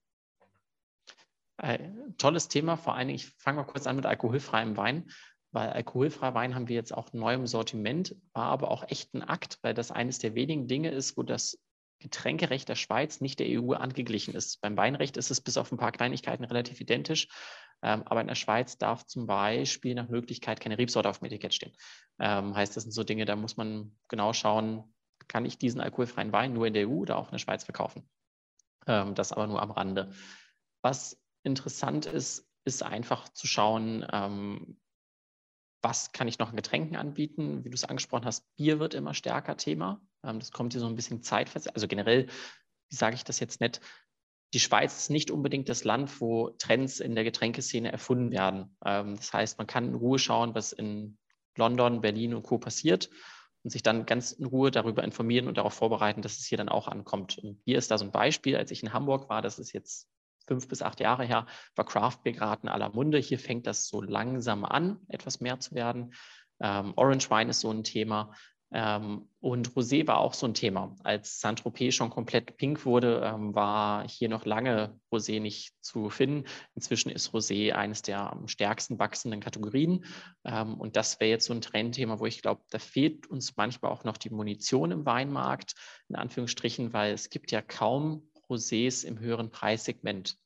Äh, 1.57 1.79
tolles 2.17 2.47
Thema, 2.47 2.77
vor 2.77 2.95
allen 2.95 3.07
Dingen, 3.07 3.15
ich 3.15 3.33
fange 3.39 3.57
mal 3.57 3.63
kurz 3.63 3.87
an 3.87 3.95
mit 3.95 4.05
alkoholfreiem 4.05 4.77
Wein, 4.77 5.05
weil 5.51 5.69
alkoholfreier 5.69 6.35
Wein 6.35 6.53
haben 6.53 6.67
wir 6.67 6.75
jetzt 6.75 6.93
auch 6.93 7.11
neu 7.11 7.33
im 7.33 7.47
Sortiment, 7.47 8.15
war 8.33 8.45
aber 8.45 8.69
auch 8.69 8.83
echt 8.87 9.15
ein 9.15 9.23
Akt, 9.23 9.57
weil 9.63 9.73
das 9.73 9.89
eines 9.89 10.19
der 10.19 10.35
wenigen 10.35 10.67
Dinge 10.67 10.91
ist, 10.91 11.17
wo 11.17 11.23
das 11.23 11.57
Getränkerecht 12.05 12.69
der 12.69 12.75
Schweiz 12.75 13.19
nicht 13.19 13.39
der 13.39 13.47
EU 13.49 13.73
angeglichen 13.73 14.35
ist. 14.35 14.61
Beim 14.61 14.77
Weinrecht 14.77 15.17
ist 15.17 15.31
es 15.31 15.41
bis 15.41 15.57
auf 15.57 15.71
ein 15.71 15.79
paar 15.79 15.91
Kleinigkeiten 15.91 16.43
relativ 16.43 16.79
identisch. 16.79 17.27
Ähm, 17.81 18.03
aber 18.05 18.21
in 18.21 18.27
der 18.27 18.35
Schweiz 18.35 18.77
darf 18.77 19.07
zum 19.07 19.25
Beispiel 19.25 19.95
nach 19.95 20.07
Möglichkeit 20.07 20.59
keine 20.59 20.77
Rebsorte 20.77 21.09
auf 21.09 21.17
dem 21.17 21.25
Etikett 21.25 21.55
stehen. 21.55 21.73
Ähm, 22.19 22.55
heißt, 22.55 22.77
das 22.77 22.83
sind 22.83 22.91
so 22.91 23.03
Dinge, 23.03 23.25
da 23.25 23.35
muss 23.35 23.57
man 23.57 23.97
genau 24.07 24.33
schauen, 24.33 24.93
kann 25.27 25.45
ich 25.45 25.57
diesen 25.57 25.81
alkoholfreien 25.81 26.31
Wein 26.31 26.53
nur 26.53 26.67
in 26.67 26.75
der 26.75 26.87
EU 26.87 26.97
oder 26.97 27.17
auch 27.17 27.29
in 27.29 27.31
der 27.31 27.39
Schweiz 27.39 27.63
verkaufen. 27.63 28.07
Ähm, 28.85 29.15
das 29.15 29.31
aber 29.31 29.47
nur 29.47 29.63
am 29.63 29.71
Rande. 29.71 30.11
Was 30.83 31.19
interessant 31.41 32.05
ist, 32.05 32.47
ist 32.65 32.83
einfach 32.83 33.29
zu 33.29 33.47
schauen, 33.47 34.05
ähm, 34.13 34.77
was 35.81 36.11
kann 36.11 36.27
ich 36.27 36.37
noch 36.37 36.49
an 36.49 36.55
Getränken 36.55 36.97
anbieten? 36.97 37.63
Wie 37.63 37.69
du 37.69 37.75
es 37.75 37.83
angesprochen 37.83 38.25
hast, 38.25 38.45
Bier 38.55 38.79
wird 38.79 38.93
immer 38.93 39.15
stärker 39.15 39.57
Thema. 39.57 40.01
Ähm, 40.25 40.39
das 40.39 40.51
kommt 40.51 40.73
hier 40.73 40.81
so 40.81 40.87
ein 40.87 40.95
bisschen 40.95 41.21
zeitversetzt. 41.21 41.75
Also 41.75 41.87
generell, 41.87 42.27
wie 42.89 42.95
sage 42.95 43.15
ich 43.15 43.23
das 43.23 43.39
jetzt 43.39 43.61
nicht, 43.61 43.81
die 44.53 44.59
Schweiz 44.59 44.97
ist 44.97 45.09
nicht 45.09 45.31
unbedingt 45.31 45.67
das 45.69 45.83
Land, 45.83 46.21
wo 46.21 46.51
Trends 46.51 46.99
in 46.99 47.15
der 47.15 47.23
Getränkeszene 47.23 47.91
erfunden 47.91 48.31
werden. 48.31 48.77
Ähm, 48.85 49.15
das 49.15 49.33
heißt, 49.33 49.57
man 49.57 49.67
kann 49.67 49.89
in 49.89 49.95
Ruhe 49.95 50.19
schauen, 50.19 50.55
was 50.55 50.71
in 50.71 51.17
London, 51.57 52.01
Berlin 52.01 52.33
und 52.33 52.43
Co. 52.43 52.57
passiert 52.57 53.09
und 53.63 53.71
sich 53.71 53.83
dann 53.83 54.05
ganz 54.05 54.31
in 54.31 54.45
Ruhe 54.45 54.71
darüber 54.71 55.03
informieren 55.03 55.47
und 55.47 55.57
darauf 55.57 55.73
vorbereiten, 55.73 56.21
dass 56.21 56.37
es 56.37 56.45
hier 56.45 56.57
dann 56.57 56.69
auch 56.69 56.87
ankommt. 56.87 57.37
Und 57.37 57.59
hier 57.65 57.77
ist 57.77 57.91
da 57.91 57.97
so 57.97 58.05
ein 58.05 58.11
Beispiel, 58.11 58.55
als 58.55 58.71
ich 58.71 58.83
in 58.83 58.93
Hamburg 58.93 59.29
war, 59.29 59.41
das 59.41 59.59
ist 59.59 59.73
jetzt 59.73 60.07
fünf 60.47 60.67
bis 60.67 60.81
acht 60.81 60.99
Jahre 60.99 61.25
her, 61.25 61.47
war 61.75 61.85
Craft 61.85 62.19
Beer 62.23 62.33
gerade 62.33 62.63
in 62.63 62.69
aller 62.69 62.89
Munde. 62.89 63.17
Hier 63.17 63.39
fängt 63.39 63.65
das 63.67 63.87
so 63.87 64.01
langsam 64.01 64.63
an, 64.63 64.99
etwas 65.07 65.41
mehr 65.41 65.59
zu 65.59 65.73
werden. 65.73 66.13
Ähm, 66.59 66.93
Orange 66.95 67.29
Wine 67.29 67.49
ist 67.49 67.61
so 67.61 67.71
ein 67.71 67.83
Thema. 67.83 68.33
Ähm, 68.77 69.29
und 69.39 69.69
Rosé 69.69 70.05
war 70.05 70.17
auch 70.17 70.33
so 70.33 70.45
ein 70.45 70.53
Thema. 70.53 70.97
Als 71.01 71.39
Saint-Tropez 71.39 71.95
schon 71.95 72.09
komplett 72.09 72.57
pink 72.57 72.85
wurde, 72.85 73.21
ähm, 73.23 73.55
war 73.55 74.05
hier 74.05 74.27
noch 74.27 74.43
lange 74.43 74.99
Rosé 75.13 75.39
nicht 75.39 75.73
zu 75.79 76.09
finden. 76.09 76.43
Inzwischen 76.75 77.09
ist 77.09 77.33
Rosé 77.33 77.71
eines 77.71 78.01
der 78.01 78.33
am 78.33 78.49
stärksten 78.49 78.99
wachsenden 78.99 79.39
Kategorien. 79.39 80.03
Ähm, 80.43 80.73
und 80.75 80.97
das 80.97 81.21
wäre 81.21 81.29
jetzt 81.29 81.45
so 81.45 81.53
ein 81.53 81.61
Trendthema, 81.61 82.19
wo 82.19 82.25
ich 82.25 82.41
glaube, 82.41 82.63
da 82.69 82.77
fehlt 82.77 83.27
uns 83.27 83.55
manchmal 83.55 83.93
auch 83.93 84.03
noch 84.03 84.17
die 84.17 84.29
Munition 84.29 84.91
im 84.91 85.05
Weinmarkt, 85.05 85.75
in 86.09 86.17
Anführungsstrichen, 86.17 86.91
weil 86.91 87.13
es 87.13 87.29
gibt 87.29 87.51
ja 87.51 87.61
kaum 87.61 88.29
Rosés 88.49 89.05
im 89.05 89.19
höheren 89.19 89.51
Preissegment. 89.51 90.37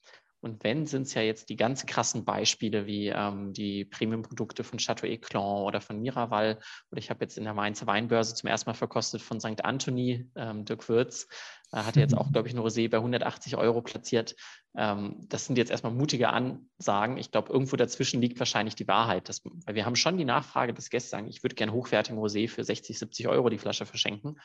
Und 0.41 0.63
wenn, 0.63 0.85
sind 0.85 1.03
es 1.03 1.13
ja 1.13 1.21
jetzt 1.21 1.49
die 1.49 1.57
ganz 1.57 1.85
krassen 1.85 2.23
Beispiele 2.23 2.85
wie 2.85 3.07
ähm, 3.07 3.51
die 3.53 3.85
Premium-Produkte 3.85 4.63
von 4.63 4.79
Chateau 4.79 5.05
Eclan 5.05 5.63
oder 5.63 5.81
von 5.81 5.99
Miraval. 5.99 6.59
Oder 6.91 6.99
ich 6.99 7.09
habe 7.09 7.23
jetzt 7.23 7.37
in 7.37 7.43
der 7.43 7.53
Mainzer 7.53 7.87
Weinbörse 7.87 8.35
zum 8.35 8.47
ersten 8.47 8.69
Mal 8.69 8.75
verkostet 8.75 9.21
von 9.21 9.39
St. 9.39 9.65
Anthony, 9.65 10.29
ähm, 10.35 10.63
Dirk 10.65 10.87
Würz. 10.87 11.27
Äh, 11.71 11.77
hat 11.83 11.97
jetzt 11.97 12.13
auch, 12.17 12.31
glaube 12.31 12.47
ich, 12.47 12.53
ein 12.53 12.59
Rosé 12.59 12.89
bei 12.89 12.97
180 12.97 13.57
Euro 13.57 13.81
platziert. 13.81 14.35
Ähm, 14.77 15.17
das 15.27 15.45
sind 15.45 15.57
jetzt 15.57 15.71
erstmal 15.71 15.93
mutige 15.93 16.29
Ansagen. 16.29 17.17
Ich 17.17 17.31
glaube, 17.31 17.51
irgendwo 17.51 17.75
dazwischen 17.75 18.21
liegt 18.21 18.39
wahrscheinlich 18.39 18.75
die 18.75 18.87
Wahrheit. 18.87 19.27
Dass, 19.27 19.43
weil 19.43 19.75
wir 19.75 19.85
haben 19.85 19.97
schon 19.97 20.17
die 20.17 20.25
Nachfrage, 20.25 20.73
dass 20.73 20.89
Gäste 20.89 21.09
sagen, 21.09 21.27
ich 21.27 21.43
würde 21.43 21.55
gerne 21.55 21.73
hochwertigen 21.73 22.19
Rosé 22.19 22.47
für 22.47 22.63
60, 22.63 22.97
70 22.97 23.27
Euro 23.27 23.49
die 23.49 23.57
Flasche 23.57 23.85
verschenken. 23.85 24.39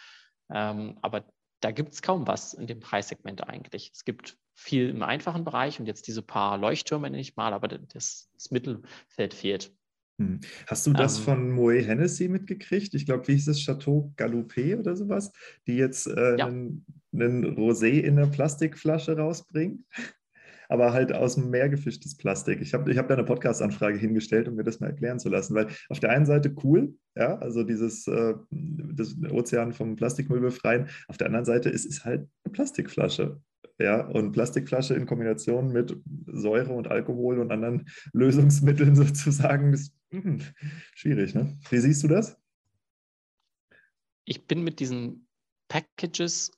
Ähm, 0.53 0.99
aber 1.03 1.25
da 1.65 1.71
gibt 1.71 1.95
es 1.95 2.03
kaum 2.03 2.27
was 2.27 2.53
in 2.53 2.67
dem 2.67 2.81
Preissegment 2.81 3.49
eigentlich. 3.49 3.91
Es 3.95 4.05
gibt 4.05 4.37
viel 4.53 4.91
im 4.91 5.03
einfachen 5.03 5.45
Bereich 5.45 5.81
und 5.81 5.87
jetzt 5.87 6.07
diese 6.07 6.23
paar 6.23 6.59
Leuchttürme 6.59 7.09
nenne 7.09 7.21
ich 7.21 7.37
mal, 7.37 7.55
aber 7.55 7.69
das, 7.69 8.29
das 8.35 8.51
Mittelfeld 8.51 9.33
fehlt. 9.33 9.75
Hm. 10.21 10.41
Hast 10.67 10.87
du 10.87 10.93
das 10.93 11.19
ähm, 11.19 11.25
von 11.25 11.51
Moet 11.51 11.87
Hennessy 11.87 12.29
mitgekriegt? 12.29 12.95
Ich 12.95 13.07
glaube, 13.07 13.27
wie 13.27 13.33
hieß 13.33 13.49
es, 13.49 13.65
Chateau 13.65 14.13
Galoupé 14.17 14.79
oder 14.79 14.95
sowas, 14.95 15.33
die 15.67 15.77
jetzt 15.77 16.07
äh, 16.07 16.37
ja. 16.37 16.47
einen, 16.47 16.85
einen 17.13 17.57
Rosé 17.57 18.01
in 18.01 18.19
einer 18.19 18.29
Plastikflasche 18.29 19.17
rausbringen? 19.17 19.87
Aber 20.69 20.93
halt 20.93 21.13
aus 21.13 21.35
dem 21.35 21.51
Meer 21.51 21.69
gefischtes 21.69 22.17
Plastik. 22.17 22.61
Ich 22.61 22.75
habe 22.75 22.91
ich 22.91 22.99
hab 22.99 23.09
da 23.09 23.15
eine 23.15 23.25
Podcast-Anfrage 23.25 23.99
hingestellt, 23.99 24.49
um 24.49 24.55
mir 24.55 24.65
das 24.65 24.81
mal 24.81 24.89
erklären 24.89 25.19
zu 25.19 25.29
lassen, 25.29 25.55
weil 25.55 25.69
auf 25.89 26.01
der 26.01 26.11
einen 26.11 26.27
Seite 26.27 26.55
cool, 26.63 26.95
ja, 27.17 27.39
also 27.39 27.63
dieses 27.63 28.07
äh, 28.07 28.35
das 28.51 29.17
Ozean 29.31 29.73
vom 29.73 29.97
Plastikmüll 29.97 30.41
befreien, 30.41 30.89
auf 31.09 31.17
der 31.17 31.27
anderen 31.27 31.45
Seite 31.45 31.69
ist 31.71 31.87
es 31.87 32.05
halt 32.05 32.29
eine 32.45 32.53
Plastikflasche. 32.53 33.41
Ja, 33.79 34.07
und 34.07 34.31
Plastikflasche 34.31 34.95
in 34.95 35.05
Kombination 35.05 35.73
mit 35.73 35.97
Säure 36.27 36.73
und 36.75 36.89
Alkohol 36.89 37.41
und 37.41 37.51
anderen 37.51 37.87
Lösungsmitteln 38.13 38.95
sozusagen, 38.97 39.73
ist 39.73 39.93
mh, 40.11 40.23
hm, 40.23 40.41
schwierig. 40.95 41.35
Ne? 41.35 41.59
Wie 41.71 41.79
siehst 41.79 42.03
du 42.05 42.09
das? 42.09 42.39
Ich 44.25 44.47
bin 44.47 44.63
mit 44.63 44.81
diesen 44.81 45.27
Packages 45.69 46.53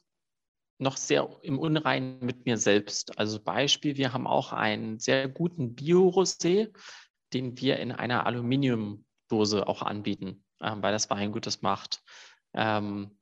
noch 0.78 0.96
sehr 0.96 1.28
im 1.42 1.58
Unreinen 1.58 2.18
mit 2.20 2.44
mir 2.44 2.58
selbst. 2.58 3.18
Also 3.18 3.40
Beispiel, 3.40 3.96
wir 3.96 4.12
haben 4.12 4.26
auch 4.26 4.52
einen 4.52 4.98
sehr 4.98 5.28
guten 5.28 5.74
Bio-Rosé, 5.74 6.72
den 7.32 7.58
wir 7.58 7.78
in 7.78 7.92
einer 7.92 8.26
Aluminiumdose 8.26 9.66
auch 9.66 9.82
anbieten, 9.82 10.44
ähm, 10.60 10.82
weil 10.82 10.92
das 10.92 11.10
Weingut 11.10 11.46
das 11.46 11.62
macht. 11.62 12.02
Ähm, 12.54 13.18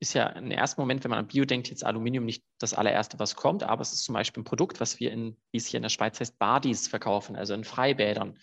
ist 0.00 0.14
ja 0.14 0.26
im 0.28 0.50
ersten 0.50 0.80
Moment, 0.80 1.04
wenn 1.04 1.10
man 1.10 1.18
an 1.18 1.26
Bio 1.26 1.44
denkt, 1.44 1.68
jetzt 1.68 1.84
Aluminium 1.84 2.24
nicht 2.24 2.42
das 2.58 2.72
allererste, 2.72 3.18
was 3.18 3.36
kommt, 3.36 3.62
aber 3.62 3.82
es 3.82 3.92
ist 3.92 4.04
zum 4.04 4.14
Beispiel 4.14 4.40
ein 4.40 4.44
Produkt, 4.44 4.80
was 4.80 4.98
wir 4.98 5.12
in, 5.12 5.36
wie 5.52 5.58
es 5.58 5.66
hier 5.66 5.76
in 5.76 5.82
der 5.82 5.90
Schweiz 5.90 6.18
heißt, 6.18 6.38
Badis 6.38 6.88
verkaufen, 6.88 7.36
also 7.36 7.52
in 7.52 7.64
Freibädern, 7.64 8.38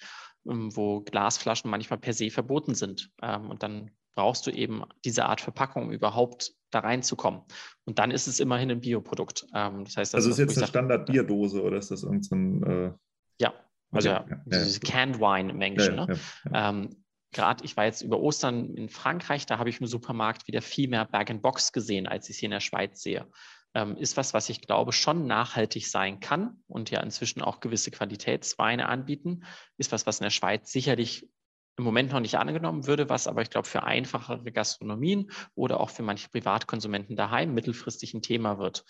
ähm, 0.48 0.76
wo 0.76 1.02
Glasflaschen 1.02 1.72
manchmal 1.72 2.00
per 2.00 2.14
se 2.14 2.30
verboten 2.30 2.76
sind. 2.76 3.10
Ähm, 3.24 3.50
und 3.50 3.64
dann 3.64 3.92
brauchst 4.16 4.46
du 4.46 4.52
eben 4.52 4.84
diese 5.04 5.26
Art 5.26 5.42
Verpackung, 5.42 5.86
um 5.86 5.92
überhaupt 5.92 6.54
da 6.72 6.80
reinzukommen. 6.80 7.42
Und 7.86 8.00
dann 8.00 8.12
ist 8.12 8.28
es 8.28 8.40
immerhin 8.40 8.72
ein 8.72 8.82
Bioprodukt. 8.82 9.46
Ähm, 9.54 9.86
das 9.86 9.98
heißt, 9.98 10.14
das 10.14 10.26
also 10.26 10.30
ist 10.30 10.40
jetzt 10.40 10.58
eine 10.58 10.68
Standard-Bierdose 10.68 11.62
oder 11.62 11.78
ist 11.78 11.92
das 11.92 12.04
irgendein 12.04 12.64
äh... 12.64 12.94
Ja, 13.40 13.54
also 13.92 14.10
okay. 14.12 14.26
ja, 14.30 14.38
ja, 14.38 14.64
diese 14.64 14.80
Canned 14.80 15.20
Wine 15.20 15.52
im 15.52 15.62
Englischen. 15.62 15.96
Ne? 15.96 16.20
Ähm, 16.54 16.90
Gerade 17.32 17.64
ich 17.66 17.76
war 17.78 17.86
jetzt 17.86 18.02
über 18.02 18.20
Ostern 18.20 18.74
in 18.76 18.90
Frankreich, 18.90 19.46
da 19.46 19.58
habe 19.58 19.70
ich 19.70 19.82
im 19.82 19.88
Supermarkt 19.88 20.48
wieder 20.48 20.62
viel 20.62 20.90
mehr 20.90 21.06
Bag-and-Box 21.06 21.72
gesehen, 21.74 22.08
als 22.08 22.30
ich 22.30 22.36
es 22.36 22.40
hier 22.40 22.48
in 22.48 22.52
der 22.52 22.62
Schweiz 22.62 23.02
sehe. 23.02 23.28
Ähm, 23.74 23.98
ist 23.98 24.18
was, 24.18 24.34
was 24.34 24.50
ich 24.50 24.62
glaube 24.62 24.94
schon 24.94 25.28
nachhaltig 25.28 25.88
sein 25.88 26.20
kann 26.20 26.64
und 26.68 26.90
ja 26.90 27.02
inzwischen 27.02 27.42
auch 27.42 27.60
gewisse 27.60 27.92
Qualitätsweine 27.92 28.88
anbieten. 28.88 29.44
Ist 29.78 29.92
was, 29.92 30.08
was 30.08 30.20
in 30.20 30.24
der 30.24 30.32
Schweiz 30.32 30.72
sicherlich 30.72 31.30
im 31.78 31.84
Moment 31.84 32.12
noch 32.12 32.20
nicht 32.20 32.36
angenommen 32.36 32.88
würde, 32.88 33.10
was 33.10 33.28
aber 33.28 33.42
ich 33.42 33.50
glaube 33.50 33.68
für 33.68 33.84
einfachere 33.84 34.52
Gastronomien 34.52 35.32
oder 35.56 35.80
auch 35.80 35.92
für 35.92 36.04
manche 36.04 36.30
Privatkonsumenten 36.30 37.16
daheim 37.16 37.54
mittelfristig 37.54 38.14
ein 38.14 38.22
Thema 38.22 38.58
wird. 38.58 38.84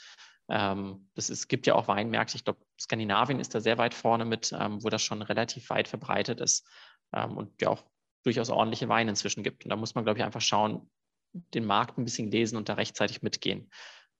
Ähm, 0.49 1.09
gibt 1.49 1.67
ja 1.67 1.75
auch 1.75 1.89
Weinmärkte, 1.89 2.37
ich 2.37 2.45
glaube, 2.45 2.59
Skandinavien 2.79 3.41
ist 3.41 3.53
da 3.53 3.59
sehr 3.59 3.77
weit 3.77 3.93
vorne 3.93 4.23
mit, 4.23 4.55
ähm, 4.57 4.81
wo 4.81 4.89
das 4.89 5.03
schon 5.03 5.21
relativ 5.21 5.69
weit 5.69 5.89
verbreitet 5.89 6.39
ist 6.39 6.65
ähm, 7.13 7.35
und 7.35 7.61
ja 7.61 7.69
auch 7.69 7.83
durchaus 8.23 8.49
ordentliche 8.49 8.87
Weine 8.87 9.09
inzwischen 9.09 9.43
gibt. 9.43 9.65
Und 9.65 9.69
da 9.69 9.75
muss 9.75 9.93
man, 9.93 10.05
glaube 10.05 10.19
ich, 10.19 10.25
einfach 10.25 10.41
schauen, 10.41 10.89
den 11.33 11.65
Markt 11.65 11.97
ein 11.97 12.05
bisschen 12.05 12.31
lesen 12.31 12.57
und 12.57 12.69
da 12.69 12.75
rechtzeitig 12.75 13.21
mitgehen. 13.21 13.69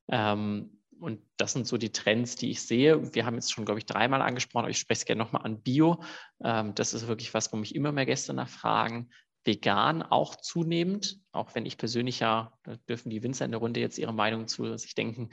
Ähm, 0.09 0.81
und 0.99 1.21
das 1.37 1.53
sind 1.53 1.67
so 1.67 1.77
die 1.77 1.91
Trends, 1.91 2.35
die 2.35 2.51
ich 2.51 2.61
sehe. 2.61 3.13
Wir 3.13 3.25
haben 3.25 3.35
jetzt 3.35 3.51
schon, 3.51 3.65
glaube 3.65 3.79
ich, 3.79 3.85
dreimal 3.85 4.21
angesprochen, 4.21 4.65
aber 4.65 4.71
ich 4.71 4.79
spreche 4.79 4.99
es 4.99 5.05
gerne 5.05 5.23
nochmal 5.23 5.43
an 5.43 5.61
Bio. 5.61 6.01
Ähm, 6.43 6.75
das 6.75 6.93
ist 6.93 7.07
wirklich 7.07 7.33
was, 7.33 7.51
wo 7.53 7.57
mich 7.57 7.75
immer 7.75 7.91
mehr 7.91 8.05
Gäste 8.05 8.33
nachfragen. 8.33 9.09
Vegan 9.45 10.03
auch 10.03 10.35
zunehmend, 10.35 11.19
auch 11.31 11.55
wenn 11.55 11.65
ich 11.65 11.77
persönlich 11.77 12.19
ja, 12.19 12.51
da 12.63 12.75
dürfen 12.89 13.09
die 13.09 13.23
Winzer 13.23 13.45
in 13.45 13.51
der 13.51 13.61
Runde 13.61 13.79
jetzt 13.79 13.97
ihre 13.97 14.13
Meinung 14.13 14.47
zu 14.47 14.75
sich 14.77 14.93
denken, 14.93 15.29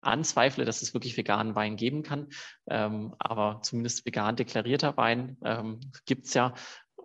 anzweifle, 0.00 0.64
dass 0.64 0.82
es 0.82 0.94
wirklich 0.94 1.16
veganen 1.16 1.54
Wein 1.54 1.76
geben 1.76 2.02
kann. 2.02 2.28
Ähm, 2.68 3.14
aber 3.18 3.60
zumindest 3.62 4.06
vegan 4.06 4.36
deklarierter 4.36 4.96
Wein 4.96 5.36
ähm, 5.44 5.80
gibt 6.06 6.26
es 6.26 6.34
ja. 6.34 6.54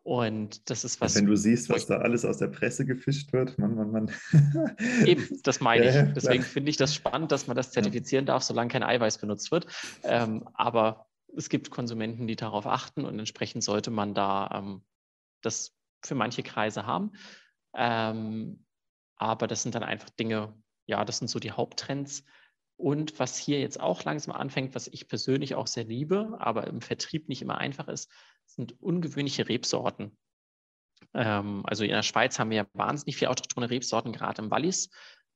Und 0.03 0.69
das 0.69 0.83
ist 0.83 0.99
was. 0.99 1.15
Wenn 1.15 1.25
du 1.25 1.37
siehst, 1.37 1.69
was 1.69 1.87
da 1.87 1.99
alles 1.99 2.25
aus 2.25 2.37
der 2.37 2.47
Presse 2.47 2.85
gefischt 2.85 3.31
wird, 3.31 3.57
Mann, 3.57 3.75
Mann, 3.75 3.91
Mann. 3.91 4.11
Eben, 5.05 5.41
das 5.43 5.61
meine 5.61 5.87
ich. 5.87 5.95
Ja, 5.95 6.03
Deswegen 6.03 6.43
finde 6.43 6.69
ich 6.69 6.77
das 6.77 6.93
spannend, 6.93 7.31
dass 7.31 7.47
man 7.47 7.55
das 7.55 7.71
zertifizieren 7.71 8.25
darf, 8.25 8.43
solange 8.43 8.69
kein 8.69 8.83
Eiweiß 8.83 9.19
benutzt 9.19 9.51
wird. 9.51 9.65
Ähm, 10.03 10.47
aber 10.53 11.07
es 11.37 11.47
gibt 11.47 11.71
Konsumenten, 11.71 12.27
die 12.27 12.35
darauf 12.35 12.67
achten 12.67 13.05
und 13.05 13.17
entsprechend 13.17 13.63
sollte 13.63 13.91
man 13.91 14.13
da 14.13 14.49
ähm, 14.53 14.83
das 15.41 15.73
für 16.03 16.15
manche 16.15 16.43
Kreise 16.43 16.85
haben. 16.85 17.13
Ähm, 17.73 18.65
aber 19.15 19.47
das 19.47 19.63
sind 19.63 19.73
dann 19.73 19.83
einfach 19.83 20.09
Dinge, 20.09 20.53
ja, 20.85 21.05
das 21.05 21.19
sind 21.19 21.29
so 21.29 21.39
die 21.39 21.51
Haupttrends. 21.51 22.25
Und 22.75 23.19
was 23.19 23.37
hier 23.37 23.59
jetzt 23.59 23.79
auch 23.79 24.03
langsam 24.03 24.33
anfängt, 24.35 24.75
was 24.75 24.87
ich 24.87 25.07
persönlich 25.07 25.55
auch 25.55 25.67
sehr 25.67 25.83
liebe, 25.83 26.35
aber 26.39 26.67
im 26.67 26.81
Vertrieb 26.81 27.29
nicht 27.29 27.41
immer 27.41 27.57
einfach 27.57 27.87
ist, 27.87 28.09
sind 28.45 28.81
ungewöhnliche 28.81 29.47
Rebsorten. 29.47 30.17
Ähm, 31.13 31.63
also 31.65 31.83
in 31.83 31.91
der 31.91 32.03
Schweiz 32.03 32.39
haben 32.39 32.49
wir 32.49 32.57
ja 32.57 32.67
wahnsinnig 32.73 33.17
viele 33.17 33.31
autochthone 33.31 33.69
Rebsorten, 33.69 34.11
gerade 34.11 34.41
im 34.41 34.51
Wallis. 34.51 34.89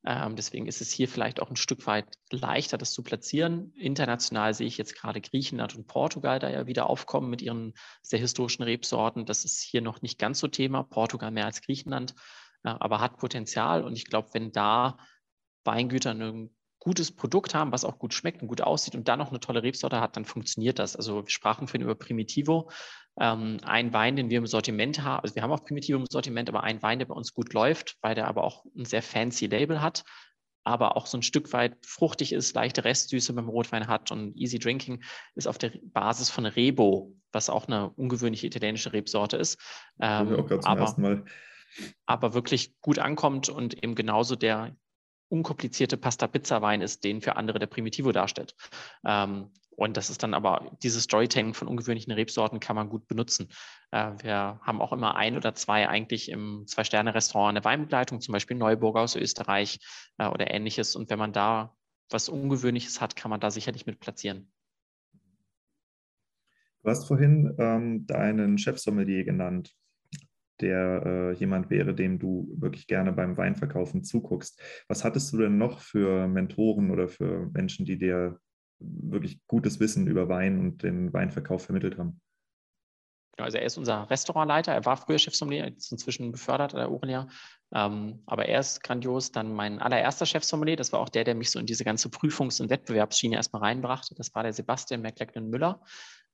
Ähm, 0.06 0.36
deswegen 0.36 0.68
ist 0.68 0.82
es 0.82 0.92
hier 0.92 1.08
vielleicht 1.08 1.42
auch 1.42 1.50
ein 1.50 1.56
Stück 1.56 1.86
weit 1.88 2.08
leichter, 2.32 2.78
das 2.78 2.92
zu 2.92 3.04
platzieren. 3.04 3.74
International 3.74 4.54
sehe 4.54 4.68
ich 4.68 4.78
jetzt 4.78 4.96
gerade 4.96 5.22
Griechenland 5.22 5.76
und 5.76 5.88
Portugal 5.88 6.40
da 6.40 6.50
ja 6.50 6.68
wieder 6.68 6.90
aufkommen 6.90 7.30
mit 7.30 7.42
ihren 7.42 7.74
sehr 8.02 8.20
historischen 8.20 8.64
Rebsorten. 8.64 9.26
Das 9.26 9.44
ist 9.44 9.62
hier 9.62 9.82
noch 9.82 10.02
nicht 10.02 10.20
ganz 10.20 10.40
so 10.40 10.48
Thema. 10.48 10.84
Portugal 10.84 11.32
mehr 11.32 11.46
als 11.46 11.62
Griechenland, 11.62 12.14
äh, 12.64 12.70
aber 12.70 13.02
hat 13.02 13.18
Potenzial. 13.18 13.84
Und 13.84 13.98
ich 13.98 14.06
glaube, 14.06 14.30
wenn 14.34 14.52
da 14.52 14.98
Weingüter 15.64 16.12
einen 16.12 16.56
gutes 16.88 17.12
Produkt 17.12 17.54
haben, 17.54 17.74
was 17.74 17.84
auch 17.84 18.00
gut 18.00 18.14
schmeckt 18.14 18.42
und 18.42 18.48
gut 18.48 18.62
aussieht 18.62 18.96
und 18.96 19.10
dann 19.10 19.20
noch 19.20 19.30
eine 19.30 19.42
tolle 19.42 19.62
Rebsorte 19.62 20.00
hat, 20.00 20.16
dann 20.16 20.24
funktioniert 20.24 20.80
das. 20.80 20.96
Also 20.96 21.26
wir 21.26 21.30
sprachen 21.30 21.68
vorhin 21.68 21.82
über 21.82 21.96
Primitivo. 21.96 22.72
Ähm, 23.20 23.58
ein 23.64 23.92
Wein, 23.92 24.16
den 24.16 24.30
wir 24.30 24.38
im 24.38 24.48
Sortiment 24.48 25.04
haben, 25.04 25.22
also 25.22 25.36
wir 25.36 25.44
haben 25.44 25.52
auch 25.52 25.66
Primitivo 25.66 26.00
im 26.00 26.06
Sortiment, 26.10 26.48
aber 26.48 26.64
ein 26.64 26.82
Wein, 26.82 27.00
der 27.00 27.08
bei 27.08 27.14
uns 27.14 27.34
gut 27.34 27.52
läuft, 27.52 27.98
weil 28.02 28.16
der 28.16 28.30
aber 28.30 28.46
auch 28.46 28.64
ein 28.78 28.86
sehr 28.86 29.02
fancy 29.02 29.48
Label 29.48 29.82
hat, 29.82 30.06
aber 30.64 30.96
auch 30.96 31.08
so 31.08 31.18
ein 31.18 31.24
Stück 31.24 31.52
weit 31.52 31.76
fruchtig 31.86 32.32
ist, 32.32 32.56
leichte 32.56 32.86
Restsüße 32.86 33.34
beim 33.34 33.50
Rotwein 33.50 33.88
hat 33.88 34.10
und 34.12 34.38
easy 34.38 34.58
drinking, 34.58 35.04
ist 35.36 35.50
auf 35.50 35.58
der 35.58 35.74
Basis 35.92 36.30
von 36.30 36.46
Rebo, 36.46 37.14
was 37.34 37.50
auch 37.50 37.68
eine 37.68 37.90
ungewöhnliche 37.90 38.48
italienische 38.48 38.94
Rebsorte 38.94 39.36
ist. 39.36 39.60
Ähm, 40.00 40.48
aber, 40.64 40.80
ersten 40.80 41.02
Mal. 41.02 41.26
aber 42.06 42.34
wirklich 42.34 42.80
gut 42.80 42.98
ankommt 42.98 43.50
und 43.50 43.84
eben 43.84 43.94
genauso 43.94 44.38
der 44.38 44.74
unkomplizierte 45.30 45.98
Pasta-Pizza-Wein 45.98 46.82
ist, 46.82 47.04
den 47.04 47.22
für 47.22 47.36
andere 47.36 47.60
der 47.60 47.68
Primitivo 47.68 48.12
darstellt. 48.12 48.56
Ähm, 49.06 49.52
und 49.78 49.96
das 49.96 50.10
ist 50.10 50.24
dann 50.24 50.34
aber, 50.34 50.76
dieses 50.82 51.04
Storytelling 51.04 51.54
von 51.54 51.68
ungewöhnlichen 51.68 52.12
Rebsorten 52.12 52.60
kann 52.60 52.76
man 52.76 52.90
gut 52.90 53.08
benutzen. 53.08 53.50
Äh, 53.92 54.14
wir 54.24 54.60
haben 54.64 54.82
auch 54.82 54.92
immer 54.92 55.16
ein 55.16 55.38
oder 55.38 55.54
zwei 55.54 55.88
eigentlich 55.88 56.30
im 56.30 56.66
Zwei-Sterne-Restaurant 56.66 57.56
eine 57.56 57.64
Weinbegleitung, 57.64 58.20
zum 58.20 58.32
Beispiel 58.32 58.58
Neuburger 58.58 59.02
aus 59.02 59.16
Österreich 59.16 59.80
äh, 60.18 60.28
oder 60.28 60.52
ähnliches. 60.52 60.96
Und 60.96 61.12
wenn 61.12 61.20
man 61.20 61.32
da 61.32 61.76
was 62.10 62.28
Ungewöhnliches 62.28 63.02
hat, 63.02 63.16
kann 63.16 63.30
man 63.30 63.40
da 63.40 63.52
sicherlich 63.52 63.86
mit 63.86 64.00
platzieren. 64.00 64.52
Du 66.82 66.90
hast 66.90 67.08
vorhin 67.08 67.54
ähm, 67.60 68.08
deinen 68.08 68.58
Chefsommelier 68.58 69.26
genannt 69.26 69.76
der 70.62 71.04
äh, 71.06 71.34
jemand 71.34 71.70
wäre, 71.70 71.94
dem 71.94 72.20
du 72.20 72.54
wirklich 72.58 72.88
gerne 72.88 73.14
beim 73.14 73.38
Weinverkaufen 73.38 74.04
zuguckst. 74.04 74.62
Was 74.88 75.04
hattest 75.04 75.32
du 75.34 75.38
denn 75.38 75.58
noch 75.58 75.80
für 75.80 76.28
Mentoren 76.28 76.92
oder 76.92 77.08
für 77.08 77.50
Menschen, 77.54 77.86
die 77.86 77.98
dir 77.98 78.40
wirklich 78.80 79.42
gutes 79.48 79.80
Wissen 79.80 80.08
über 80.08 80.30
Wein 80.30 80.60
und 80.60 80.84
den 80.84 81.14
Weinverkauf 81.14 81.66
vermittelt 81.66 81.98
haben? 81.98 82.22
Also 83.38 83.58
er 83.58 83.66
ist 83.66 83.78
unser 83.78 84.10
Restaurantleiter, 84.10 84.74
er 84.74 84.86
war 84.86 84.98
früher 84.98 85.20
Chefsommelier, 85.20 85.68
ist 85.76 85.92
inzwischen 85.92 86.32
befördert 86.32 86.74
an 86.74 86.80
der 86.80 86.90
Aurelia. 86.90 87.28
Ähm, 87.74 88.24
aber 88.26 88.46
er 88.46 88.60
ist 88.60 88.82
grandios. 88.84 89.32
Dann 89.32 89.54
mein 89.54 89.80
allererster 89.80 90.26
Chefsommelier, 90.26 90.76
das 90.76 90.94
war 90.94 91.00
auch 91.00 91.10
der, 91.10 91.24
der 91.24 91.36
mich 91.36 91.52
so 91.52 91.60
in 91.60 91.66
diese 91.66 91.84
ganze 91.84 92.10
Prüfungs- 92.10 92.62
und 92.62 92.70
Wettbewerbsschiene 92.70 93.36
erstmal 93.36 93.62
reinbrachte. 93.62 94.16
Das 94.16 94.34
war 94.36 94.44
der 94.44 94.54
Sebastian 94.54 95.02
McLachlan 95.02 95.50
Müller. 95.50 95.82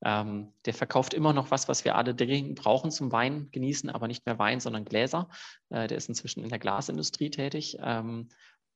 Ähm, 0.06 0.54
der 0.66 0.74
verkauft 0.74 1.14
immer 1.14 1.34
noch 1.34 1.50
was, 1.50 1.68
was 1.70 1.86
wir 1.86 1.96
alle 1.96 2.14
dringend 2.14 2.60
brauchen 2.60 2.92
zum 2.92 3.12
Wein 3.12 3.50
genießen, 3.52 3.90
aber 3.90 4.08
nicht 4.08 4.26
mehr 4.26 4.38
Wein, 4.38 4.60
sondern 4.60 4.86
Gläser. 4.86 5.30
Äh, 5.70 5.88
der 5.88 5.98
ist 5.98 6.10
inzwischen 6.10 6.44
in 6.44 6.50
der 6.50 6.60
Glasindustrie 6.60 7.30
tätig. 7.30 7.78
Ähm, 7.82 8.30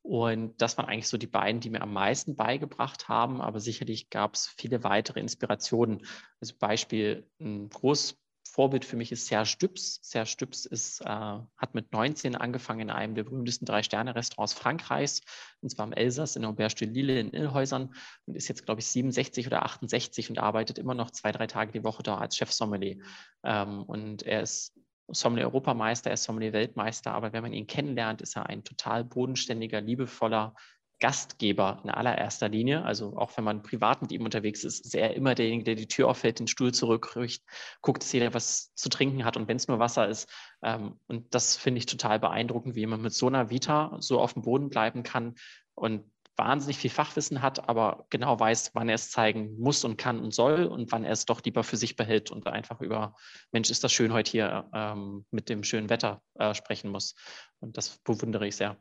und 0.07 0.61
das 0.61 0.77
waren 0.77 0.85
eigentlich 0.85 1.09
so 1.09 1.17
die 1.17 1.27
beiden, 1.27 1.59
die 1.59 1.69
mir 1.69 1.81
am 1.81 1.91
meisten 1.91 2.37
beigebracht 2.37 3.09
haben. 3.09 3.41
Aber 3.41 3.59
sicherlich 3.59 4.09
gab 4.09 4.35
es 4.35 4.47
viele 4.57 4.85
weitere 4.85 5.19
Inspirationen. 5.19 6.05
Also 6.39 6.55
Beispiel 6.57 7.27
ein 7.41 7.67
groß 7.67 8.17
Vorbild 8.49 8.85
für 8.85 8.95
mich 8.95 9.11
ist 9.11 9.27
Serge 9.27 9.49
Stübs. 9.49 9.99
Serge 10.01 10.29
Stübs 10.29 10.65
ist, 10.65 11.01
äh, 11.01 11.05
hat 11.05 11.73
mit 11.73 11.91
19 11.91 12.37
angefangen 12.37 12.79
in 12.79 12.89
einem 12.89 13.15
der 13.15 13.25
berühmtesten 13.25 13.65
Drei-Sterne-Restaurants 13.65 14.53
Frankreichs, 14.53 15.23
und 15.59 15.71
zwar 15.71 15.85
im 15.85 15.91
Elsass 15.91 16.37
in 16.37 16.45
Auberge 16.45 16.75
de 16.75 16.87
Lille 16.87 17.19
in 17.19 17.33
Illhäusern 17.33 17.93
und 18.25 18.35
ist 18.35 18.47
jetzt, 18.47 18.63
glaube 18.63 18.79
ich, 18.79 18.87
67 18.87 19.45
oder 19.45 19.63
68 19.63 20.29
und 20.29 20.39
arbeitet 20.39 20.79
immer 20.79 20.93
noch 20.93 21.11
zwei, 21.11 21.33
drei 21.33 21.47
Tage 21.47 21.73
die 21.73 21.83
Woche 21.83 22.01
da 22.01 22.17
als 22.17 22.37
Chef-Sommelier. 22.37 23.03
Ähm, 23.43 23.83
und 23.83 24.23
er 24.23 24.41
ist 24.41 24.73
Sommelier-Europameister, 25.09 26.09
er 26.09 26.15
ist 26.15 26.23
Sommelier-Weltmeister, 26.23 27.13
aber 27.13 27.33
wenn 27.33 27.43
man 27.43 27.53
ihn 27.53 27.67
kennenlernt, 27.67 28.21
ist 28.21 28.35
er 28.35 28.47
ein 28.47 28.63
total 28.63 29.03
bodenständiger, 29.03 29.81
liebevoller, 29.81 30.53
Gastgeber 30.99 31.79
in 31.83 31.91
allererster 31.91 32.49
Linie. 32.49 32.83
Also 32.83 33.15
auch 33.17 33.37
wenn 33.37 33.43
man 33.43 33.61
privat 33.61 34.01
mit 34.01 34.11
ihm 34.11 34.25
unterwegs 34.25 34.63
ist, 34.63 34.83
ist 34.83 34.95
er 34.95 35.13
immer 35.13 35.35
derjenige, 35.35 35.63
der 35.63 35.75
die 35.75 35.87
Tür 35.87 36.07
auffällt, 36.07 36.39
den 36.39 36.47
Stuhl 36.47 36.73
zurückrückt, 36.73 37.41
guckt, 37.81 38.01
dass 38.01 38.11
jeder 38.11 38.33
was 38.33 38.73
zu 38.73 38.89
trinken 38.89 39.23
hat 39.23 39.37
und 39.37 39.47
wenn 39.47 39.57
es 39.57 39.67
nur 39.67 39.79
Wasser 39.79 40.07
ist. 40.07 40.27
Ähm, 40.63 40.99
und 41.07 41.33
das 41.35 41.55
finde 41.55 41.79
ich 41.79 41.85
total 41.85 42.19
beeindruckend, 42.19 42.75
wie 42.75 42.85
man 42.87 43.01
mit 43.01 43.13
so 43.13 43.27
einer 43.27 43.49
Vita 43.49 43.95
so 43.99 44.19
auf 44.19 44.33
dem 44.33 44.41
Boden 44.41 44.69
bleiben 44.69 45.03
kann 45.03 45.35
und 45.75 46.03
wahnsinnig 46.37 46.77
viel 46.77 46.89
Fachwissen 46.89 47.41
hat, 47.41 47.67
aber 47.67 48.05
genau 48.09 48.39
weiß, 48.39 48.71
wann 48.73 48.89
er 48.89 48.95
es 48.95 49.09
zeigen 49.09 49.59
muss 49.59 49.83
und 49.83 49.97
kann 49.97 50.19
und 50.19 50.33
soll 50.33 50.65
und 50.65 50.91
wann 50.91 51.03
er 51.03 51.11
es 51.11 51.25
doch 51.25 51.43
lieber 51.43 51.63
für 51.63 51.77
sich 51.77 51.95
behält 51.95 52.31
und 52.31 52.47
einfach 52.47 52.81
über, 52.81 53.15
Mensch, 53.51 53.69
ist 53.69 53.83
das 53.83 53.91
schön 53.91 54.13
heute 54.13 54.31
hier 54.31 54.69
ähm, 54.73 55.25
mit 55.31 55.49
dem 55.49 55.63
schönen 55.63 55.89
Wetter 55.89 56.21
äh, 56.35 56.53
sprechen 56.53 56.91
muss. 56.91 57.15
Und 57.59 57.77
das 57.77 57.97
bewundere 57.99 58.47
ich 58.47 58.55
sehr. 58.55 58.77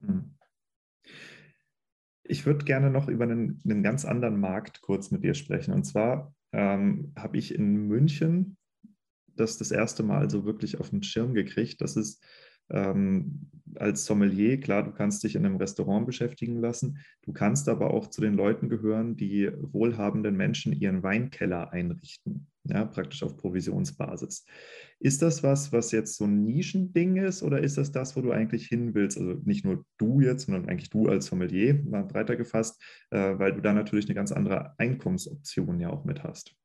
Mhm. 0.00 0.36
Ich 2.22 2.46
würde 2.46 2.64
gerne 2.64 2.90
noch 2.90 3.08
über 3.08 3.24
einen, 3.24 3.60
einen, 3.64 3.82
ganz 3.82 4.04
anderen 4.04 4.40
Markt 4.40 4.80
kurz 4.80 5.10
mit 5.10 5.22
dir 5.22 5.34
sprechen. 5.34 5.72
Und 5.72 5.84
zwar 5.84 6.34
ähm, 6.52 7.12
habe 7.16 7.36
ich 7.36 7.54
in 7.54 7.86
München 7.86 8.56
das 9.36 9.58
das 9.58 9.70
erste 9.70 10.02
Mal 10.02 10.30
so 10.30 10.44
wirklich 10.44 10.80
auf 10.80 10.90
den 10.90 11.02
Schirm 11.02 11.34
gekriegt, 11.34 11.80
dass 11.80 11.96
es 11.96 12.20
ähm, 12.70 13.50
als 13.78 14.04
Sommelier, 14.04 14.58
klar, 14.60 14.82
du 14.82 14.92
kannst 14.92 15.22
dich 15.24 15.34
in 15.34 15.44
einem 15.44 15.56
Restaurant 15.56 16.06
beschäftigen 16.06 16.60
lassen, 16.60 16.98
du 17.22 17.32
kannst 17.32 17.68
aber 17.68 17.92
auch 17.92 18.08
zu 18.08 18.20
den 18.20 18.34
Leuten 18.34 18.68
gehören, 18.68 19.16
die 19.16 19.50
wohlhabenden 19.60 20.36
Menschen 20.36 20.72
ihren 20.72 21.02
Weinkeller 21.02 21.72
einrichten, 21.72 22.46
ja, 22.64 22.84
praktisch 22.84 23.22
auf 23.22 23.36
Provisionsbasis. 23.36 24.44
Ist 24.98 25.22
das 25.22 25.42
was, 25.42 25.72
was 25.72 25.92
jetzt 25.92 26.16
so 26.16 26.24
ein 26.24 26.44
Nischending 26.44 27.16
ist 27.16 27.42
oder 27.42 27.60
ist 27.60 27.76
das 27.76 27.92
das, 27.92 28.16
wo 28.16 28.22
du 28.22 28.32
eigentlich 28.32 28.66
hin 28.66 28.94
willst? 28.94 29.18
Also 29.18 29.40
nicht 29.44 29.64
nur 29.64 29.84
du 29.98 30.20
jetzt, 30.20 30.46
sondern 30.46 30.68
eigentlich 30.68 30.90
du 30.90 31.08
als 31.08 31.26
Sommelier, 31.26 31.74
mal 31.84 32.04
breiter 32.04 32.36
gefasst, 32.36 32.82
äh, 33.10 33.38
weil 33.38 33.52
du 33.52 33.60
da 33.60 33.72
natürlich 33.72 34.06
eine 34.06 34.14
ganz 34.14 34.32
andere 34.32 34.78
Einkommensoption 34.78 35.80
ja 35.80 35.90
auch 35.90 36.04
mit 36.04 36.22
hast. 36.22 36.56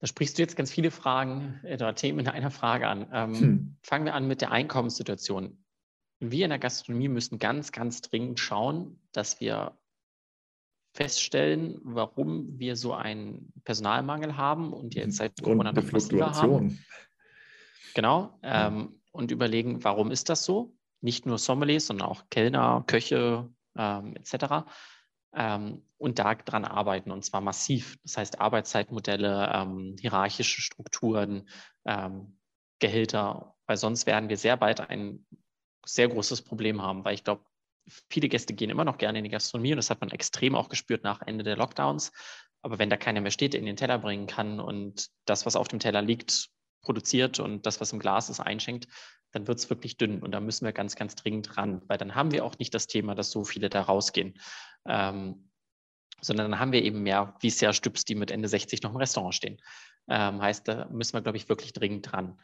Da 0.00 0.06
sprichst 0.06 0.38
du 0.38 0.42
jetzt 0.42 0.56
ganz 0.56 0.70
viele 0.70 0.90
Fragen 0.90 1.60
äh, 1.64 1.74
oder 1.74 1.94
Themen 1.94 2.20
in 2.20 2.28
einer 2.28 2.50
Frage 2.50 2.86
an. 2.86 3.08
Ähm, 3.12 3.40
hm. 3.40 3.76
Fangen 3.82 4.04
wir 4.04 4.14
an 4.14 4.28
mit 4.28 4.40
der 4.40 4.52
Einkommenssituation. 4.52 5.64
Wir 6.20 6.44
in 6.44 6.50
der 6.50 6.58
Gastronomie 6.58 7.08
müssen 7.08 7.38
ganz, 7.38 7.72
ganz 7.72 8.00
dringend 8.00 8.40
schauen, 8.40 9.00
dass 9.12 9.40
wir 9.40 9.76
feststellen, 10.94 11.78
warum 11.82 12.58
wir 12.58 12.74
so 12.74 12.92
einen 12.94 13.52
Personalmangel 13.64 14.36
haben 14.36 14.72
und 14.72 14.94
jetzt 14.94 15.16
seit 15.16 15.40
Corona 15.40 15.72
noch 15.72 15.92
massiver 15.92 16.32
haben. 16.32 16.82
Genau. 17.94 18.38
Ähm, 18.42 19.00
und 19.12 19.30
überlegen, 19.30 19.84
warum 19.84 20.10
ist 20.10 20.28
das 20.28 20.44
so? 20.44 20.76
Nicht 21.00 21.26
nur 21.26 21.38
Sommeliers, 21.38 21.86
sondern 21.86 22.08
auch 22.08 22.24
Kellner, 22.30 22.84
Köche 22.86 23.48
ähm, 23.76 24.16
etc 24.16 24.64
ähm, 25.38 25.82
und 25.98 26.18
daran 26.18 26.64
arbeiten 26.64 27.12
und 27.12 27.24
zwar 27.24 27.40
massiv. 27.40 27.96
Das 28.02 28.18
heißt 28.18 28.40
Arbeitszeitmodelle, 28.40 29.50
ähm, 29.54 29.96
hierarchische 29.98 30.60
Strukturen, 30.60 31.48
ähm, 31.86 32.38
Gehälter, 32.80 33.54
weil 33.66 33.76
sonst 33.76 34.06
werden 34.06 34.28
wir 34.28 34.36
sehr 34.36 34.56
bald 34.56 34.80
ein 34.80 35.26
sehr 35.86 36.08
großes 36.08 36.42
Problem 36.42 36.82
haben, 36.82 37.04
weil 37.04 37.14
ich 37.14 37.24
glaube, 37.24 37.44
viele 38.10 38.28
Gäste 38.28 38.52
gehen 38.52 38.70
immer 38.70 38.84
noch 38.84 38.98
gerne 38.98 39.18
in 39.18 39.24
die 39.24 39.30
Gastronomie 39.30 39.72
und 39.72 39.78
das 39.78 39.90
hat 39.90 40.00
man 40.00 40.10
extrem 40.10 40.54
auch 40.54 40.68
gespürt 40.68 41.02
nach 41.04 41.22
Ende 41.22 41.44
der 41.44 41.56
Lockdowns. 41.56 42.12
Aber 42.62 42.78
wenn 42.78 42.90
da 42.90 42.96
keiner 42.96 43.20
mehr 43.20 43.30
steht, 43.30 43.52
der 43.52 43.60
in 43.60 43.66
den 43.66 43.76
Teller 43.76 43.98
bringen 43.98 44.26
kann 44.26 44.60
und 44.60 45.08
das, 45.24 45.46
was 45.46 45.56
auf 45.56 45.68
dem 45.68 45.78
Teller 45.78 46.02
liegt, 46.02 46.50
produziert 46.88 47.38
und 47.38 47.66
das, 47.66 47.82
was 47.82 47.92
im 47.92 47.98
Glas 47.98 48.30
ist, 48.30 48.40
einschenkt, 48.40 48.88
dann 49.32 49.46
wird 49.46 49.58
es 49.58 49.68
wirklich 49.68 49.98
dünn. 49.98 50.22
Und 50.22 50.30
da 50.32 50.40
müssen 50.40 50.64
wir 50.64 50.72
ganz, 50.72 50.96
ganz 50.96 51.16
dringend 51.16 51.58
ran, 51.58 51.82
weil 51.86 51.98
dann 51.98 52.14
haben 52.14 52.32
wir 52.32 52.46
auch 52.46 52.58
nicht 52.58 52.72
das 52.72 52.86
Thema, 52.86 53.14
dass 53.14 53.30
so 53.30 53.44
viele 53.44 53.68
da 53.68 53.82
rausgehen. 53.82 54.40
Ähm, 54.86 55.50
sondern 56.22 56.50
dann 56.50 56.60
haben 56.60 56.72
wir 56.72 56.82
eben 56.82 57.02
mehr 57.02 57.36
wie 57.40 57.50
sehr 57.50 57.74
Stüps, 57.74 58.06
die 58.06 58.14
mit 58.14 58.30
Ende 58.30 58.48
60 58.48 58.82
noch 58.82 58.92
im 58.92 58.96
Restaurant 58.96 59.34
stehen. 59.34 59.60
Ähm, 60.08 60.40
heißt, 60.40 60.66
da 60.66 60.88
müssen 60.90 61.12
wir, 61.12 61.20
glaube 61.20 61.36
ich, 61.36 61.50
wirklich 61.50 61.74
dringend 61.74 62.10
dran. 62.10 62.40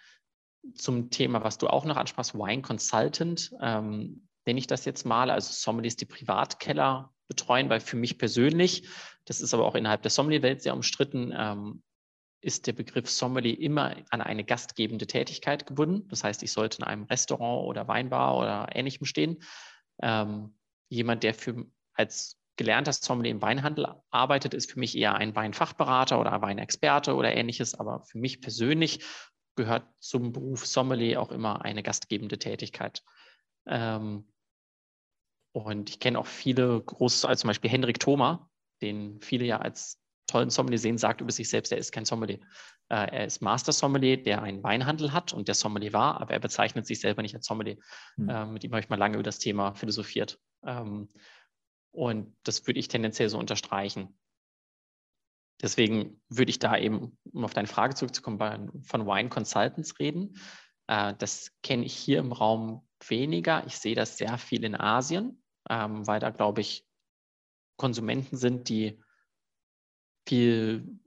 Zum 0.74 1.08
Thema, 1.08 1.42
was 1.42 1.56
du 1.56 1.68
auch 1.68 1.86
noch 1.86 1.96
ansprachst, 1.96 2.34
Wine 2.34 2.60
Consultant, 2.60 3.50
ähm, 3.62 4.28
nenne 4.44 4.58
ich 4.58 4.66
das 4.66 4.84
jetzt 4.84 5.06
mal, 5.06 5.30
also 5.30 5.54
Sommeliers, 5.54 5.96
die 5.96 6.04
Privatkeller 6.04 7.14
betreuen, 7.28 7.70
weil 7.70 7.80
für 7.80 7.96
mich 7.96 8.18
persönlich, 8.18 8.86
das 9.24 9.40
ist 9.40 9.54
aber 9.54 9.64
auch 9.64 9.74
innerhalb 9.74 10.02
der 10.02 10.10
Sommelier-Welt 10.10 10.60
sehr 10.60 10.74
umstritten, 10.74 11.32
ähm, 11.34 11.82
ist 12.44 12.66
der 12.66 12.72
Begriff 12.74 13.10
Sommelier 13.10 13.58
immer 13.58 13.96
an 14.10 14.20
eine 14.20 14.44
gastgebende 14.44 15.06
Tätigkeit 15.06 15.66
gebunden. 15.66 16.06
Das 16.08 16.22
heißt, 16.22 16.42
ich 16.42 16.52
sollte 16.52 16.78
in 16.78 16.84
einem 16.84 17.04
Restaurant 17.04 17.66
oder 17.66 17.88
Weinbar 17.88 18.36
oder 18.38 18.68
ähnlichem 18.74 19.06
stehen. 19.06 19.42
Ähm, 20.02 20.56
jemand, 20.88 21.22
der 21.22 21.34
für, 21.34 21.66
als 21.94 22.38
gelernter 22.56 22.92
Sommelier 22.92 23.32
im 23.32 23.42
Weinhandel 23.42 23.94
arbeitet, 24.10 24.54
ist 24.54 24.70
für 24.70 24.78
mich 24.78 24.96
eher 24.96 25.14
ein 25.14 25.34
Weinfachberater 25.34 26.20
oder 26.20 26.32
ein 26.32 26.42
Weinexperte 26.42 27.14
oder 27.14 27.34
ähnliches. 27.34 27.74
Aber 27.74 28.00
für 28.02 28.18
mich 28.18 28.40
persönlich 28.40 29.04
gehört 29.56 29.86
zum 29.98 30.32
Beruf 30.32 30.66
Sommelier 30.66 31.22
auch 31.22 31.32
immer 31.32 31.64
eine 31.64 31.82
gastgebende 31.82 32.38
Tätigkeit. 32.38 33.02
Ähm, 33.66 34.28
und 35.52 35.88
ich 35.88 36.00
kenne 36.00 36.18
auch 36.18 36.26
viele 36.26 36.82
große, 36.82 37.26
also 37.26 37.42
zum 37.42 37.48
Beispiel 37.48 37.70
Henrik 37.70 38.00
Thoma, 38.00 38.50
den 38.82 39.20
viele 39.20 39.44
ja 39.46 39.60
als 39.60 40.03
tollen 40.26 40.50
Sommelier 40.50 40.78
sehen, 40.78 40.98
sagt 40.98 41.20
über 41.20 41.32
sich 41.32 41.48
selbst, 41.48 41.72
er 41.72 41.78
ist 41.78 41.92
kein 41.92 42.04
Sommelier. 42.04 42.40
Äh, 42.88 43.10
er 43.10 43.26
ist 43.26 43.42
Master 43.42 43.72
Sommelier, 43.72 44.22
der 44.22 44.42
einen 44.42 44.62
Weinhandel 44.62 45.12
hat 45.12 45.32
und 45.32 45.48
der 45.48 45.54
Sommelier 45.54 45.92
war, 45.92 46.20
aber 46.20 46.32
er 46.32 46.40
bezeichnet 46.40 46.86
sich 46.86 47.00
selber 47.00 47.22
nicht 47.22 47.34
als 47.34 47.46
Sommelier. 47.46 47.76
Mhm. 48.16 48.28
Äh, 48.28 48.46
mit 48.46 48.64
ihm 48.64 48.72
habe 48.72 48.80
ich 48.80 48.88
mal 48.88 48.98
lange 48.98 49.14
über 49.14 49.22
das 49.22 49.38
Thema 49.38 49.74
philosophiert. 49.74 50.38
Ähm, 50.64 51.08
und 51.92 52.36
das 52.42 52.66
würde 52.66 52.80
ich 52.80 52.88
tendenziell 52.88 53.28
so 53.28 53.38
unterstreichen. 53.38 54.18
Deswegen 55.62 56.20
würde 56.28 56.50
ich 56.50 56.58
da 56.58 56.76
eben, 56.76 57.16
um 57.32 57.44
auf 57.44 57.54
deine 57.54 57.68
Frage 57.68 57.94
zurückzukommen, 57.94 58.82
von 58.84 59.06
Wine 59.06 59.28
Consultants 59.28 59.98
reden. 59.98 60.36
Äh, 60.88 61.14
das 61.18 61.52
kenne 61.62 61.84
ich 61.84 61.94
hier 61.94 62.18
im 62.18 62.32
Raum 62.32 62.86
weniger. 63.06 63.64
Ich 63.66 63.78
sehe 63.78 63.94
das 63.94 64.18
sehr 64.18 64.36
viel 64.38 64.64
in 64.64 64.74
Asien, 64.74 65.42
ähm, 65.70 66.06
weil 66.06 66.20
da, 66.20 66.30
glaube 66.30 66.60
ich, 66.60 66.86
Konsumenten 67.76 68.36
sind, 68.36 68.68
die 68.68 69.00
viel 70.26 71.00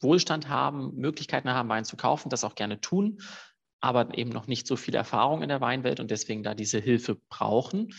Wohlstand 0.00 0.48
haben, 0.48 0.94
Möglichkeiten 0.96 1.50
haben, 1.50 1.68
Wein 1.68 1.84
zu 1.84 1.96
kaufen, 1.96 2.28
das 2.28 2.44
auch 2.44 2.54
gerne 2.54 2.80
tun, 2.80 3.20
aber 3.80 4.16
eben 4.16 4.30
noch 4.30 4.46
nicht 4.46 4.66
so 4.66 4.76
viel 4.76 4.94
Erfahrung 4.94 5.42
in 5.42 5.48
der 5.48 5.60
Weinwelt 5.60 6.00
und 6.00 6.10
deswegen 6.10 6.42
da 6.42 6.54
diese 6.54 6.78
Hilfe 6.78 7.16
brauchen. 7.28 7.92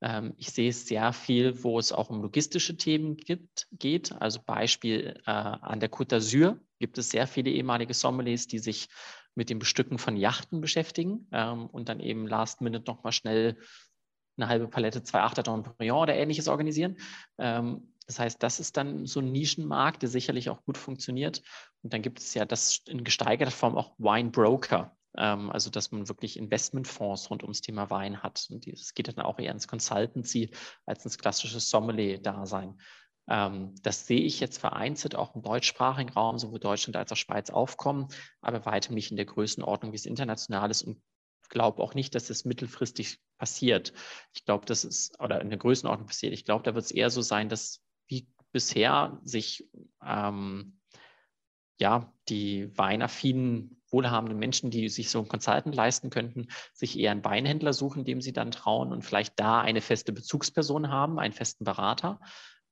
Ähm, 0.00 0.34
ich 0.36 0.50
sehe 0.50 0.70
es 0.70 0.86
sehr 0.86 1.12
viel, 1.12 1.62
wo 1.62 1.78
es 1.78 1.92
auch 1.92 2.10
um 2.10 2.22
logistische 2.22 2.76
Themen 2.76 3.16
gibt, 3.16 3.66
geht. 3.72 4.12
Also 4.12 4.40
Beispiel 4.44 5.20
äh, 5.26 5.30
an 5.30 5.80
der 5.80 5.90
Côte 5.90 6.16
d'Azur 6.16 6.58
gibt 6.78 6.98
es 6.98 7.10
sehr 7.10 7.26
viele 7.26 7.50
ehemalige 7.50 7.94
Sommeliers, 7.94 8.46
die 8.46 8.58
sich 8.58 8.88
mit 9.34 9.50
dem 9.50 9.58
Bestücken 9.58 9.98
von 9.98 10.16
Yachten 10.16 10.60
beschäftigen 10.60 11.28
ähm, 11.32 11.66
und 11.66 11.88
dann 11.88 12.00
eben 12.00 12.26
last 12.26 12.60
minute 12.60 12.90
nochmal 12.90 13.12
schnell 13.12 13.58
eine 14.36 14.48
halbe 14.48 14.68
Palette, 14.68 15.02
zwei 15.02 15.20
Achter 15.20 15.42
Dom 15.42 15.62
Perignon 15.62 16.02
oder 16.02 16.14
ähnliches 16.14 16.48
organisieren. 16.48 16.96
Ähm, 17.38 17.94
das 18.10 18.18
heißt, 18.18 18.42
das 18.42 18.58
ist 18.58 18.76
dann 18.76 19.06
so 19.06 19.20
ein 19.20 19.30
Nischenmarkt, 19.30 20.02
der 20.02 20.08
sicherlich 20.08 20.50
auch 20.50 20.64
gut 20.64 20.76
funktioniert. 20.76 21.42
Und 21.82 21.92
dann 21.92 22.02
gibt 22.02 22.18
es 22.18 22.34
ja 22.34 22.44
das 22.44 22.80
in 22.88 23.04
gesteigerter 23.04 23.52
Form 23.52 23.76
auch 23.76 23.94
Wine 23.98 24.30
Broker. 24.30 24.96
Ähm, 25.16 25.48
also, 25.48 25.70
dass 25.70 25.92
man 25.92 26.08
wirklich 26.08 26.36
Investmentfonds 26.36 27.30
rund 27.30 27.44
ums 27.44 27.60
Thema 27.60 27.88
Wein 27.88 28.20
hat. 28.20 28.48
Und 28.50 28.66
es 28.66 28.94
geht 28.94 29.06
dann 29.06 29.24
auch 29.24 29.38
eher 29.38 29.52
ins 29.52 29.68
Consultancy 29.68 30.50
als 30.86 31.04
ins 31.04 31.18
klassische 31.18 31.60
Sommelier-Dasein. 31.60 32.80
Ähm, 33.28 33.76
das 33.80 34.08
sehe 34.08 34.22
ich 34.22 34.40
jetzt 34.40 34.58
vereinzelt 34.58 35.14
auch 35.14 35.36
im 35.36 35.42
deutschsprachigen 35.42 36.10
Raum, 36.10 36.36
sowohl 36.36 36.58
Deutschland 36.58 36.96
als 36.96 37.12
auch 37.12 37.16
Schweiz 37.16 37.48
aufkommen, 37.50 38.08
aber 38.40 38.66
weitem 38.66 38.96
nicht 38.96 39.12
in 39.12 39.18
der 39.18 39.26
Größenordnung, 39.26 39.92
wie 39.92 39.96
es 39.96 40.04
international 40.04 40.68
ist 40.72 40.82
und 40.82 41.00
glaube 41.50 41.82
auch 41.82 41.94
nicht, 41.94 42.14
dass 42.14 42.28
das 42.28 42.44
mittelfristig 42.46 43.20
passiert. 43.36 43.92
Ich 44.32 44.44
glaube, 44.44 44.64
das 44.64 44.84
ist, 44.84 45.20
oder 45.20 45.42
in 45.42 45.50
der 45.50 45.58
Größenordnung 45.58 46.06
passiert. 46.06 46.32
Ich 46.32 46.46
glaube, 46.46 46.62
da 46.62 46.74
wird 46.74 46.84
es 46.84 46.90
eher 46.90 47.10
so 47.10 47.20
sein, 47.20 47.50
dass 47.50 47.82
wie 48.10 48.28
bisher 48.52 49.18
sich 49.24 49.70
ähm, 50.04 50.78
ja, 51.78 52.12
die 52.28 52.76
weinaffinen, 52.76 53.82
wohlhabenden 53.90 54.38
Menschen, 54.38 54.70
die 54.70 54.88
sich 54.88 55.10
so 55.10 55.20
ein 55.20 55.28
Consultant 55.28 55.74
leisten 55.74 56.10
könnten, 56.10 56.48
sich 56.74 56.98
eher 56.98 57.10
einen 57.10 57.24
Weinhändler 57.24 57.72
suchen, 57.72 58.04
dem 58.04 58.20
sie 58.20 58.32
dann 58.32 58.50
trauen 58.50 58.92
und 58.92 59.02
vielleicht 59.02 59.40
da 59.40 59.60
eine 59.60 59.80
feste 59.80 60.12
Bezugsperson 60.12 60.90
haben, 60.90 61.18
einen 61.18 61.32
festen 61.32 61.64
Berater, 61.64 62.20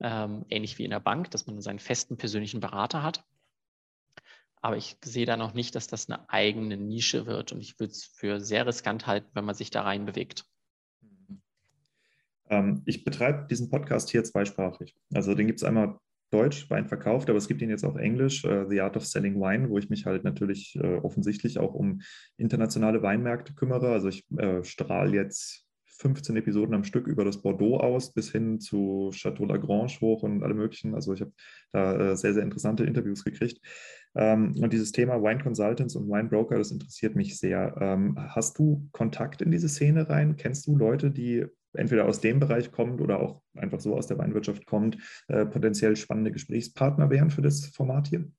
ähm, 0.01 0.45
ähnlich 0.51 0.79
wie 0.79 0.85
in 0.85 0.91
der 0.91 1.01
Bank, 1.01 1.31
dass 1.31 1.47
man 1.47 1.61
seinen 1.61 1.79
festen 1.79 2.19
persönlichen 2.19 2.61
Berater 2.61 3.03
hat. 3.03 3.25
Aber 4.61 4.77
ich 4.77 4.97
sehe 5.03 5.27
da 5.27 5.37
noch 5.37 5.55
nicht, 5.55 5.75
dass 5.75 5.87
das 5.87 6.09
eine 6.09 6.29
eigene 6.29 6.77
Nische 6.77 7.27
wird 7.27 7.53
und 7.53 7.61
ich 7.61 7.79
würde 7.81 7.93
es 7.93 8.05
für 8.05 8.41
sehr 8.41 8.67
riskant 8.67 9.07
halten, 9.07 9.31
wenn 9.33 9.45
man 9.45 9.55
sich 9.55 9.71
da 9.71 9.83
reinbewegt. 9.83 10.45
Ähm, 12.51 12.83
ich 12.87 13.05
betreibe 13.05 13.47
diesen 13.49 13.71
Podcast 13.71 14.11
hier 14.11 14.25
zweisprachig. 14.25 14.95
Also 15.13 15.35
den 15.35 15.47
gibt 15.47 15.61
es 15.61 15.65
einmal 15.65 15.99
Deutsch, 16.31 16.69
Wein 16.69 16.87
verkauft, 16.87 17.31
aber 17.31 17.39
es 17.39 17.49
gibt 17.49 17.63
ihn 17.63 17.71
jetzt 17.71 17.85
auch 17.85 17.97
Englisch, 17.97 18.45
uh, 18.45 18.67
The 18.69 18.83
Art 18.83 18.97
of 18.97 19.07
Selling 19.07 19.37
Wine, 19.37 19.71
wo 19.71 19.79
ich 19.79 19.89
mich 19.89 20.05
halt 20.05 20.25
natürlich 20.25 20.79
uh, 20.83 20.99
offensichtlich 21.03 21.59
auch 21.59 21.75
um 21.75 22.03
internationale 22.37 23.03
Weinmärkte 23.03 23.55
kümmere. 23.55 23.91
Also 23.91 24.09
ich 24.09 24.27
uh, 24.33 24.63
strahle 24.63 25.15
jetzt 25.15 25.65
15 26.01 26.37
Episoden 26.37 26.75
am 26.75 26.85
Stück 26.85 27.07
über 27.07 27.25
das 27.25 27.41
Bordeaux 27.41 27.79
aus, 27.79 28.13
bis 28.13 28.31
hin 28.31 28.61
zu 28.61 29.11
Chateau 29.13 29.47
Lagrange 29.47 30.01
hoch 30.01 30.23
und 30.23 30.45
alle 30.45 30.55
möglichen. 30.55 30.95
Also 30.95 31.15
ich 31.15 31.23
habe 31.23 31.33
da 31.73 32.15
sehr, 32.15 32.35
sehr 32.35 32.45
interessante 32.45 32.85
Interviews 32.85 33.25
gekriegt. 33.25 33.61
Ähm, 34.15 34.55
und 34.61 34.73
dieses 34.73 34.93
Thema 34.93 35.21
Wine 35.21 35.43
Consultants 35.43 35.97
und 35.97 36.09
Wine 36.09 36.29
Broker, 36.29 36.57
das 36.57 36.71
interessiert 36.71 37.17
mich 37.17 37.37
sehr. 37.39 37.75
Ähm, 37.81 38.17
hast 38.17 38.59
du 38.61 38.89
Kontakt 38.93 39.43
in 39.43 39.51
diese 39.51 39.69
Szene 39.69 40.09
rein? 40.09 40.37
Kennst 40.37 40.69
du 40.69 40.77
Leute, 40.77 41.11
die 41.11 41.47
entweder 41.79 42.07
aus 42.07 42.21
dem 42.21 42.41
Bereich 42.41 42.73
kommt 42.73 43.01
oder 43.01 43.21
auch 43.21 43.43
einfach 43.57 43.81
so 43.81 43.97
aus 43.97 44.07
der 44.07 44.19
Weinwirtschaft 44.19 44.67
kommt, 44.67 44.99
äh, 45.29 45.47
potenziell 45.47 45.97
spannende 45.97 46.33
Gesprächspartner 46.33 47.11
wären 47.11 47.31
für 47.31 47.43
das 47.43 47.67
Format 47.67 48.09
hier? 48.09 48.31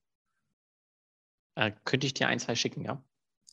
Äh, 1.55 1.71
könnte 1.85 2.07
ich 2.07 2.13
dir 2.13 2.27
ein, 2.27 2.39
zwei 2.39 2.55
schicken, 2.55 2.81
ja. 2.81 3.03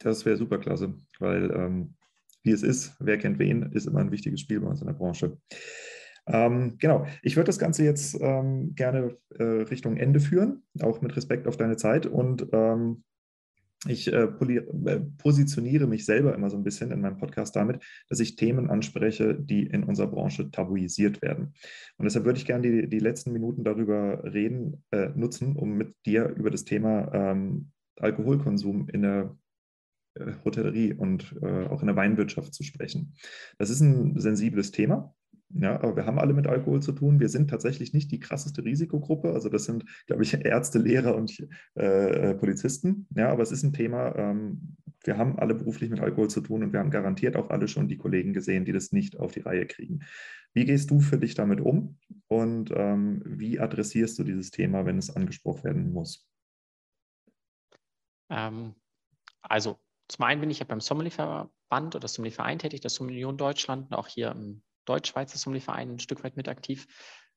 Das 0.00 0.24
wäre 0.24 0.36
super 0.36 0.58
klasse, 0.58 0.94
weil 1.18 1.50
ähm, 1.50 1.94
wie 2.42 2.52
es 2.52 2.62
ist, 2.62 2.94
wer 3.00 3.18
kennt 3.18 3.38
wen, 3.38 3.72
ist 3.72 3.86
immer 3.86 4.00
ein 4.00 4.12
wichtiges 4.12 4.40
Spiel 4.40 4.60
bei 4.60 4.68
uns 4.68 4.80
in 4.80 4.86
der 4.86 4.94
Branche. 4.94 5.38
Ähm, 6.28 6.76
genau, 6.78 7.06
ich 7.22 7.36
würde 7.36 7.46
das 7.46 7.58
Ganze 7.58 7.84
jetzt 7.84 8.16
ähm, 8.20 8.74
gerne 8.74 9.16
äh, 9.38 9.42
Richtung 9.42 9.96
Ende 9.96 10.20
führen, 10.20 10.62
auch 10.80 11.00
mit 11.00 11.16
Respekt 11.16 11.46
auf 11.46 11.56
deine 11.56 11.76
Zeit 11.76 12.06
und 12.06 12.46
ähm, 12.52 13.04
ich 13.88 14.12
äh, 14.12 14.24
äh, 14.24 15.00
positioniere 15.18 15.86
mich 15.86 16.04
selber 16.04 16.34
immer 16.34 16.50
so 16.50 16.56
ein 16.56 16.64
bisschen 16.64 16.90
in 16.90 17.00
meinem 17.00 17.18
Podcast 17.18 17.56
damit, 17.56 17.82
dass 18.08 18.20
ich 18.20 18.36
Themen 18.36 18.70
anspreche, 18.70 19.34
die 19.34 19.64
in 19.64 19.84
unserer 19.84 20.08
Branche 20.08 20.50
tabuisiert 20.50 21.22
werden. 21.22 21.54
Und 21.96 22.04
deshalb 22.04 22.24
würde 22.24 22.38
ich 22.38 22.46
gerne 22.46 22.62
die, 22.62 22.88
die 22.88 22.98
letzten 22.98 23.32
Minuten 23.32 23.64
darüber 23.64 24.22
reden, 24.24 24.84
äh, 24.90 25.08
nutzen, 25.14 25.56
um 25.56 25.74
mit 25.74 25.94
dir 26.04 26.28
über 26.28 26.50
das 26.50 26.64
Thema 26.64 27.12
ähm, 27.12 27.70
Alkoholkonsum 27.96 28.88
in 28.88 29.02
der 29.02 29.36
äh, 30.14 30.32
Hotellerie 30.44 30.94
und 30.94 31.34
äh, 31.42 31.66
auch 31.66 31.80
in 31.80 31.86
der 31.86 31.96
Weinwirtschaft 31.96 32.54
zu 32.54 32.62
sprechen. 32.62 33.14
Das 33.58 33.70
ist 33.70 33.80
ein 33.80 34.18
sensibles 34.18 34.70
Thema. 34.70 35.14
Ja, 35.50 35.76
aber 35.76 35.96
wir 35.96 36.06
haben 36.06 36.18
alle 36.18 36.34
mit 36.34 36.46
Alkohol 36.46 36.82
zu 36.82 36.92
tun. 36.92 37.20
Wir 37.20 37.28
sind 37.28 37.48
tatsächlich 37.48 37.92
nicht 37.92 38.10
die 38.10 38.18
krasseste 38.18 38.64
Risikogruppe. 38.64 39.32
Also 39.32 39.48
das 39.48 39.64
sind, 39.64 39.84
glaube 40.06 40.22
ich, 40.22 40.34
Ärzte, 40.44 40.78
Lehrer 40.78 41.14
und 41.14 41.38
äh, 41.74 42.34
Polizisten. 42.34 43.06
Ja, 43.14 43.30
aber 43.30 43.42
es 43.42 43.52
ist 43.52 43.62
ein 43.62 43.72
Thema. 43.72 44.14
Ähm, 44.16 44.76
wir 45.04 45.16
haben 45.18 45.38
alle 45.38 45.54
beruflich 45.54 45.88
mit 45.88 46.00
Alkohol 46.00 46.28
zu 46.28 46.40
tun 46.40 46.64
und 46.64 46.72
wir 46.72 46.80
haben 46.80 46.90
garantiert 46.90 47.36
auch 47.36 47.50
alle 47.50 47.68
schon 47.68 47.86
die 47.86 47.96
Kollegen 47.96 48.32
gesehen, 48.32 48.64
die 48.64 48.72
das 48.72 48.90
nicht 48.90 49.18
auf 49.18 49.32
die 49.32 49.40
Reihe 49.40 49.66
kriegen. 49.66 50.00
Wie 50.52 50.64
gehst 50.64 50.90
du 50.90 51.00
für 51.00 51.18
dich 51.18 51.34
damit 51.34 51.60
um 51.60 51.98
und 52.28 52.72
ähm, 52.74 53.22
wie 53.24 53.60
adressierst 53.60 54.18
du 54.18 54.24
dieses 54.24 54.50
Thema, 54.50 54.84
wenn 54.84 54.98
es 54.98 55.14
angesprochen 55.14 55.64
werden 55.64 55.92
muss? 55.92 56.28
Ähm, 58.30 58.74
also 59.42 59.78
zum 60.08 60.24
einen 60.24 60.40
bin 60.40 60.50
ich 60.50 60.58
ja 60.58 60.64
beim 60.64 60.80
Sommelierverband 60.80 61.94
oder 61.94 62.08
Sommelierverein 62.08 62.58
tätig, 62.58 62.80
der 62.80 62.90
Sommelion 62.90 63.36
Deutschland, 63.36 63.92
auch 63.92 64.08
hier 64.08 64.32
im 64.32 64.62
Deutsch-Schweizer 64.86 65.38
Sommelier-Verein 65.38 65.92
ein 65.92 65.98
Stück 65.98 66.24
weit 66.24 66.36
mit 66.36 66.48
aktiv. 66.48 66.86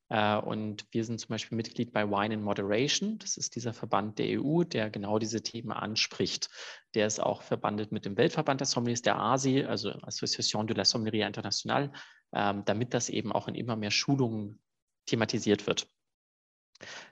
Äh, 0.09 0.37
und 0.37 0.85
wir 0.91 1.05
sind 1.05 1.19
zum 1.19 1.29
Beispiel 1.29 1.55
Mitglied 1.55 1.93
bei 1.93 2.09
Wine 2.09 2.33
in 2.33 2.41
Moderation. 2.41 3.19
Das 3.19 3.37
ist 3.37 3.55
dieser 3.55 3.73
Verband 3.73 4.19
der 4.19 4.41
EU, 4.41 4.63
der 4.63 4.89
genau 4.89 5.19
diese 5.19 5.41
Themen 5.41 5.71
anspricht. 5.71 6.49
Der 6.95 7.07
ist 7.07 7.19
auch 7.19 7.43
verbandet 7.43 7.91
mit 7.91 8.05
dem 8.05 8.17
Weltverband 8.17 8.61
der 8.61 8.67
Sommeliers 8.67 9.01
der 9.01 9.19
ASI, 9.19 9.63
also 9.63 9.91
Association 10.01 10.67
de 10.67 10.75
la 10.75 10.85
Sommellerie 10.85 11.21
Internationale, 11.21 11.91
ähm, 12.33 12.63
damit 12.65 12.93
das 12.93 13.09
eben 13.09 13.31
auch 13.31 13.47
in 13.47 13.55
immer 13.55 13.75
mehr 13.75 13.91
Schulungen 13.91 14.61
thematisiert 15.05 15.67
wird. 15.67 15.87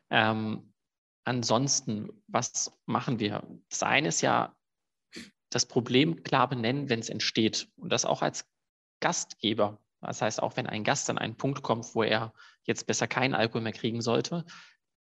Ähm, 0.10 0.74
ansonsten, 1.24 2.24
was 2.28 2.80
machen 2.86 3.20
wir? 3.20 3.44
Das 3.70 3.84
eine 3.84 4.08
ist 4.08 4.22
ja 4.22 4.56
das 5.50 5.66
Problem 5.66 6.24
klar 6.24 6.50
benennen, 6.50 6.90
wenn 6.90 7.00
es 7.00 7.10
entsteht. 7.10 7.70
Und 7.78 7.90
das 7.92 8.06
auch 8.06 8.22
als 8.22 8.46
Gastgeber. 9.00 9.80
Das 10.02 10.22
heißt, 10.22 10.42
auch 10.42 10.56
wenn 10.58 10.68
ein 10.68 10.84
Gast 10.84 11.10
an 11.10 11.18
einen 11.18 11.38
Punkt 11.38 11.64
kommt, 11.64 11.96
wo 11.96 12.04
er 12.04 12.34
jetzt 12.64 12.86
besser 12.88 13.08
keinen 13.08 13.34
Alkohol 13.34 13.62
mehr 13.62 13.74
kriegen 13.74 14.02
sollte, 14.02 14.46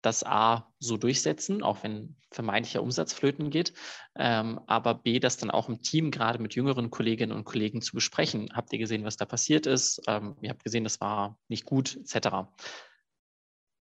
das 0.02 0.24
A 0.24 0.72
so 0.80 0.98
durchsetzen, 0.98 1.61
auch 1.61 1.84
wenn 1.84 2.16
vermeintlicher 2.32 2.82
Umsatz 2.82 3.11
flöten 3.11 3.49
geht, 3.49 3.74
ähm, 4.16 4.60
aber 4.68 4.94
B, 4.94 5.20
das 5.20 5.38
dann 5.38 5.52
auch 5.52 5.68
im 5.68 5.82
Team, 5.82 6.10
gerade 6.10 6.40
mit 6.40 6.56
jüngeren 6.56 6.90
Kolleginnen 6.90 7.36
und 7.36 7.44
Kollegen 7.44 7.82
zu 7.82 7.94
besprechen. 7.94 8.49
Habt 8.53 8.72
ihr 8.72 8.80
gesehen, 8.80 9.03
was 9.03 9.18
da 9.18 9.26
passiert 9.26 9.66
ist? 9.66 10.02
Ähm, 10.07 10.38
ihr 10.41 10.52
habt 10.52 10.64
gesehen, 10.64 10.86
das 10.86 11.02
war 11.02 11.38
nicht 11.49 11.66
gut, 11.66 11.98
etc. 11.98 12.48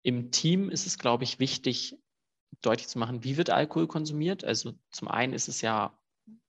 Im 0.04 0.32
Team 0.32 0.70
ist 0.70 0.88
es, 0.88 0.98
glaube 0.98 1.24
ich, 1.24 1.40
wichtig, 1.40 1.98
deutlich 2.62 2.88
zu 2.88 3.00
machen, 3.00 3.24
wie 3.24 3.38
wird 3.38 3.50
Alkohol 3.50 3.88
konsumiert. 3.88 4.44
Also 4.44 4.74
zum 4.92 5.08
einen 5.08 5.34
ist 5.34 5.48
es 5.48 5.62
ja 5.62 5.98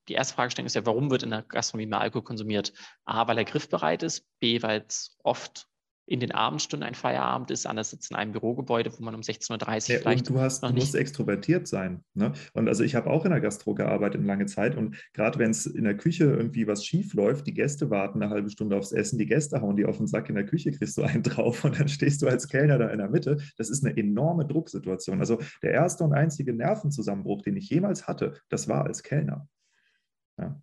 die 0.08 0.14
erste 0.14 0.34
Fragestellung 0.34 0.66
ist 0.66 0.74
ja, 0.74 0.86
warum 0.86 1.10
wird 1.10 1.22
in 1.22 1.30
der 1.30 1.42
Gastronomie 1.42 1.86
mehr 1.86 2.00
Alkohol 2.00 2.24
konsumiert? 2.24 2.72
A, 3.04 3.26
weil 3.28 3.38
er 3.38 3.44
griffbereit 3.44 4.02
ist, 4.02 4.26
B, 4.40 4.62
weil 4.62 4.84
es 4.86 5.16
oft 5.22 5.68
in 6.04 6.18
den 6.20 6.32
Abendstunden 6.32 6.86
ein 6.86 6.94
Feierabend 6.94 7.50
ist, 7.50 7.66
anders 7.66 7.90
sitzt 7.90 8.10
in 8.10 8.16
einem 8.16 8.32
Bürogebäude, 8.32 8.92
wo 8.98 9.04
man 9.04 9.14
um 9.14 9.20
16.30 9.20 9.52
Uhr 9.52 9.94
ja, 9.94 10.00
vielleicht. 10.00 10.28
Und 10.28 10.36
du 10.36 10.40
hast, 10.40 10.62
du 10.62 10.72
musst 10.72 10.96
extrovertiert 10.96 11.68
sein. 11.68 12.02
Ne? 12.14 12.32
Und 12.54 12.68
also 12.68 12.82
ich 12.82 12.96
habe 12.96 13.08
auch 13.08 13.24
in 13.24 13.30
der 13.30 13.40
Gastro 13.40 13.74
gearbeitet 13.74 14.24
lange 14.24 14.46
Zeit 14.46 14.76
und 14.76 14.96
gerade 15.12 15.38
wenn 15.38 15.52
es 15.52 15.64
in 15.64 15.84
der 15.84 15.96
Küche 15.96 16.24
irgendwie 16.24 16.66
was 16.66 16.84
schief 16.84 17.14
läuft, 17.14 17.46
die 17.46 17.54
Gäste 17.54 17.88
warten 17.88 18.20
eine 18.20 18.30
halbe 18.30 18.50
Stunde 18.50 18.76
aufs 18.76 18.92
Essen, 18.92 19.18
die 19.18 19.26
Gäste 19.26 19.60
hauen 19.62 19.76
die 19.76 19.86
auf 19.86 19.98
den 19.98 20.08
Sack 20.08 20.28
in 20.28 20.34
der 20.34 20.44
Küche, 20.44 20.72
kriegst 20.72 20.98
du 20.98 21.02
einen 21.02 21.22
drauf 21.22 21.64
und 21.64 21.78
dann 21.78 21.88
stehst 21.88 22.20
du 22.20 22.26
als 22.26 22.48
Kellner 22.48 22.78
da 22.78 22.88
in 22.88 22.98
der 22.98 23.08
Mitte. 23.08 23.38
Das 23.56 23.70
ist 23.70 23.84
eine 23.84 23.96
enorme 23.96 24.44
Drucksituation. 24.44 25.20
Also 25.20 25.38
der 25.62 25.70
erste 25.70 26.02
und 26.02 26.14
einzige 26.14 26.52
Nervenzusammenbruch, 26.52 27.42
den 27.42 27.56
ich 27.56 27.70
jemals 27.70 28.08
hatte, 28.08 28.34
das 28.48 28.68
war 28.68 28.84
als 28.84 29.02
Kellner. 29.04 29.48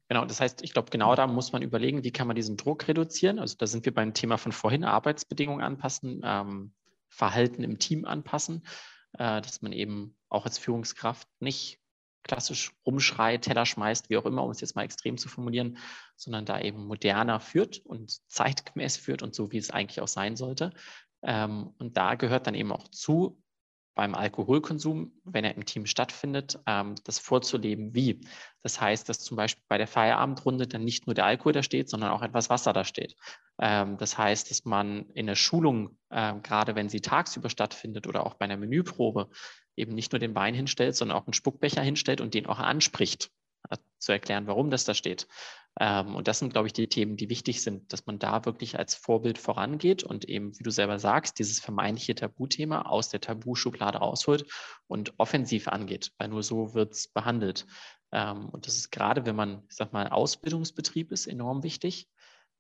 Genau, 0.08 0.26
das 0.26 0.42
heißt, 0.42 0.64
ich 0.64 0.74
glaube, 0.74 0.90
genau 0.90 1.16
da 1.16 1.28
muss 1.28 1.52
man 1.52 1.62
überlegen, 1.62 2.04
wie 2.04 2.12
kann 2.12 2.28
man 2.28 2.36
diesen 2.36 2.58
Druck 2.58 2.88
reduzieren. 2.88 3.40
Also 3.40 3.56
da 3.58 3.68
sind 3.68 3.86
wir 3.86 3.94
beim 3.94 4.14
Thema 4.14 4.38
von 4.38 4.52
vorhin, 4.52 4.84
Arbeitsbedingungen 4.84 5.64
anpassen, 5.64 6.22
ähm, 6.24 6.74
Verhalten 7.08 7.64
im 7.64 7.80
Team 7.80 8.06
anpassen, 8.06 8.66
äh, 9.14 9.42
dass 9.42 9.62
man 9.62 9.72
eben 9.72 10.16
auch 10.30 10.46
als 10.46 10.58
Führungskraft 10.58 11.28
nicht 11.40 11.80
klassisch 12.24 12.72
rumschreit, 12.86 13.44
Teller 13.44 13.66
schmeißt, 13.66 14.10
wie 14.10 14.18
auch 14.18 14.26
immer, 14.26 14.44
um 14.44 14.52
es 14.52 14.62
jetzt 14.62 14.76
mal 14.76 14.84
extrem 14.84 15.18
zu 15.18 15.30
formulieren, 15.30 15.78
sondern 16.16 16.46
da 16.46 16.60
eben 16.60 16.86
moderner 16.86 17.40
führt 17.40 17.80
und 17.86 18.20
zeitgemäß 18.30 18.98
führt 18.98 19.24
und 19.24 19.34
so, 19.34 19.52
wie 19.52 19.58
es 19.58 19.72
eigentlich 19.72 20.02
auch 20.02 20.08
sein 20.08 20.36
sollte. 20.36 20.72
Ähm, 21.22 21.74
und 21.80 21.98
da 21.98 22.16
gehört 22.16 22.48
dann 22.48 22.56
eben 22.56 22.72
auch 22.72 22.88
zu, 22.90 23.42
beim 24.00 24.16
Alkoholkonsum, 24.16 25.12
wenn 25.26 25.44
er 25.44 25.56
im 25.56 25.66
Team 25.66 25.86
stattfindet, 25.86 26.58
ähm, 26.66 26.96
das 27.04 27.20
vorzuleben, 27.20 27.94
wie. 27.94 28.22
Das 28.64 28.80
heißt, 28.80 29.10
dass 29.10 29.20
zum 29.20 29.36
Beispiel 29.36 29.66
bei 29.68 29.78
der 29.78 29.88
Feierabendrunde 29.88 30.68
dann 30.68 30.86
nicht 30.86 31.06
nur 31.06 31.16
der 31.16 31.26
Alkohol 31.26 31.52
da 31.52 31.64
steht, 31.64 31.90
sondern 31.90 32.12
auch 32.12 32.22
etwas 32.22 32.50
Wasser 32.50 32.72
da 32.72 32.86
steht. 32.86 33.18
Ähm, 33.60 33.98
das 33.98 34.18
heißt, 34.18 34.52
dass 34.52 34.64
man 34.64 35.10
in 35.16 35.28
der 35.28 35.36
Schulung, 35.36 35.98
äh, 36.12 36.34
gerade 36.42 36.76
wenn 36.76 36.88
sie 36.88 37.02
tagsüber 37.02 37.50
stattfindet 37.50 38.08
oder 38.08 38.26
auch 38.26 38.36
bei 38.36 38.46
einer 38.46 38.56
Menüprobe, 38.56 39.28
eben 39.76 39.96
nicht 39.96 40.14
nur 40.14 40.20
den 40.20 40.34
Wein 40.34 40.54
hinstellt, 40.54 40.96
sondern 40.96 41.18
auch 41.18 41.28
einen 41.28 41.34
Spuckbecher 41.34 41.82
hinstellt 41.82 42.22
und 42.22 42.34
den 42.34 42.46
auch 42.46 42.60
anspricht, 42.60 43.32
äh, 43.70 43.76
zu 43.98 44.14
erklären, 44.14 44.48
warum 44.48 44.70
das 44.70 44.86
da 44.86 44.94
steht. 44.94 45.28
Ähm, 45.80 46.16
und 46.16 46.28
das 46.28 46.40
sind, 46.40 46.52
glaube 46.52 46.68
ich, 46.68 46.74
die 46.74 46.88
Themen, 46.88 47.18
die 47.18 47.30
wichtig 47.30 47.62
sind, 47.62 47.92
dass 47.94 48.06
man 48.06 48.20
da 48.20 48.46
wirklich 48.46 48.78
als 48.80 48.96
Vorbild 48.96 49.38
vorangeht 49.38 50.04
und 50.04 50.26
eben, 50.26 50.58
wie 50.58 50.64
du 50.64 50.72
selber 50.72 51.00
sagst, 51.00 51.40
dieses 51.40 51.60
vermeintliche 51.60 52.16
Tabuthema 52.16 52.84
aus 52.84 53.10
der 53.10 53.22
Tabuschublade 53.22 54.00
rausholt 54.00 54.46
und 54.88 55.14
offensiv 55.18 55.68
angeht, 55.68 56.12
weil 56.18 56.30
nur 56.30 56.44
so 56.44 56.74
wird 56.74 56.94
es 56.94 57.08
behandelt. 57.08 57.66
Ähm, 58.12 58.50
und 58.50 58.68
das 58.68 58.76
ist 58.76 58.92
gerade, 58.92 59.26
wenn 59.26 59.36
man, 59.36 59.64
ich 59.70 59.76
sag 59.76 59.94
mal, 59.94 60.08
Ausbildungsbetrieb 60.08 61.12
ist, 61.12 61.28
enorm 61.28 61.64
wichtig. 61.64 62.08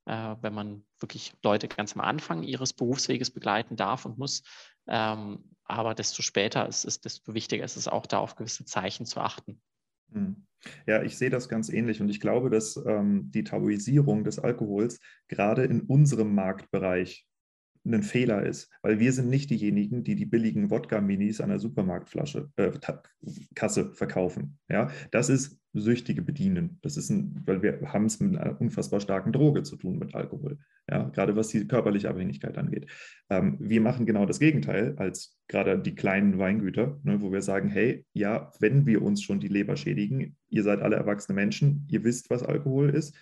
Äh, 0.06 0.38
wenn 0.41 0.53
man 0.53 0.86
wirklich 0.99 1.34
Leute 1.44 1.68
ganz 1.68 1.94
am 1.95 2.02
Anfang 2.02 2.41
ihres 2.44 2.73
Berufsweges 2.73 3.31
begleiten 3.31 3.76
darf 3.76 4.06
und 4.06 4.18
muss. 4.18 4.41
Ähm, 4.88 5.56
aber 5.65 5.94
desto 5.94 6.23
später 6.23 6.68
ist 6.68 6.84
es, 6.84 6.99
desto 6.99 7.36
wichtiger 7.36 7.64
ist 7.64 7.76
es 7.76 7.88
auch, 7.88 8.07
da 8.07 8.18
auf 8.18 8.36
gewisse 8.36 8.65
Zeichen 8.65 9.06
zu 9.06 9.19
achten. 9.19 9.61
Mhm. 10.11 10.45
Ja, 10.86 11.03
ich 11.03 11.18
sehe 11.18 11.30
das 11.30 11.48
ganz 11.48 11.69
ähnlich 11.69 12.02
und 12.02 12.10
ich 12.10 12.19
glaube, 12.19 12.49
dass 12.49 12.77
ähm, 12.86 13.31
die 13.31 13.44
Tabuisierung 13.44 14.23
des 14.23 14.40
Alkohols 14.40 14.99
gerade 15.27 15.64
in 15.64 15.81
unserem 15.81 16.36
Marktbereich 16.36 17.26
ein 17.86 18.03
Fehler 18.03 18.45
ist, 18.45 18.69
weil 18.81 18.99
wir 18.99 19.14
sind 19.14 19.30
nicht 19.30 19.49
diejenigen, 19.49 20.03
die 20.03 20.15
die 20.15 20.26
billigen 20.26 20.69
Wodka-Minis 20.69 21.41
an 21.41 21.49
der 21.49 21.60
Supermarktflasche 21.60 22.49
äh, 22.57 22.72
Kasse 23.56 23.94
verkaufen. 23.94 24.60
Ja, 24.68 24.90
das 25.11 25.30
ist 25.30 25.59
Süchtige 25.74 26.22
bedienen. 26.22 26.80
Das 26.82 26.98
ist 26.98 27.10
ein, 27.10 27.44
weil 27.46 27.62
wir 27.62 27.80
haben 27.94 28.06
es 28.06 28.20
mit 28.20 28.38
einer 28.38 28.60
unfassbar 28.60 29.00
starken 29.00 29.32
Droge 29.32 29.64
zu 29.64 29.76
tun 29.78 30.00
mit 30.00 30.16
Alkohol. 30.16 30.58
Ja, 30.90 31.10
gerade 31.10 31.36
was 31.36 31.50
die 31.50 31.68
körperliche 31.68 32.10
Abhängigkeit 32.10 32.58
angeht. 32.58 32.88
Ähm, 33.30 33.58
wir 33.60 33.82
machen 33.82 34.06
genau 34.06 34.26
das 34.26 34.40
Gegenteil 34.40 34.96
als 34.98 35.38
gerade 35.48 35.78
die 35.80 35.96
kleinen 35.96 36.40
Weingüter, 36.40 37.00
ne, 37.04 37.22
wo 37.22 37.32
wir 37.32 37.41
sagen, 37.41 37.70
hey, 37.70 38.06
ja, 38.14 38.52
wenn 38.60 38.86
wir 38.86 39.02
uns 39.02 39.22
schon 39.22 39.40
die 39.40 39.48
Leber 39.48 39.76
schädigen, 39.76 40.36
ihr 40.50 40.64
seid 40.64 40.82
alle 40.82 40.96
erwachsene 40.96 41.36
Menschen, 41.36 41.86
ihr 41.90 42.04
wisst, 42.04 42.30
was 42.30 42.44
Alkohol 42.44 42.90
ist 42.90 43.16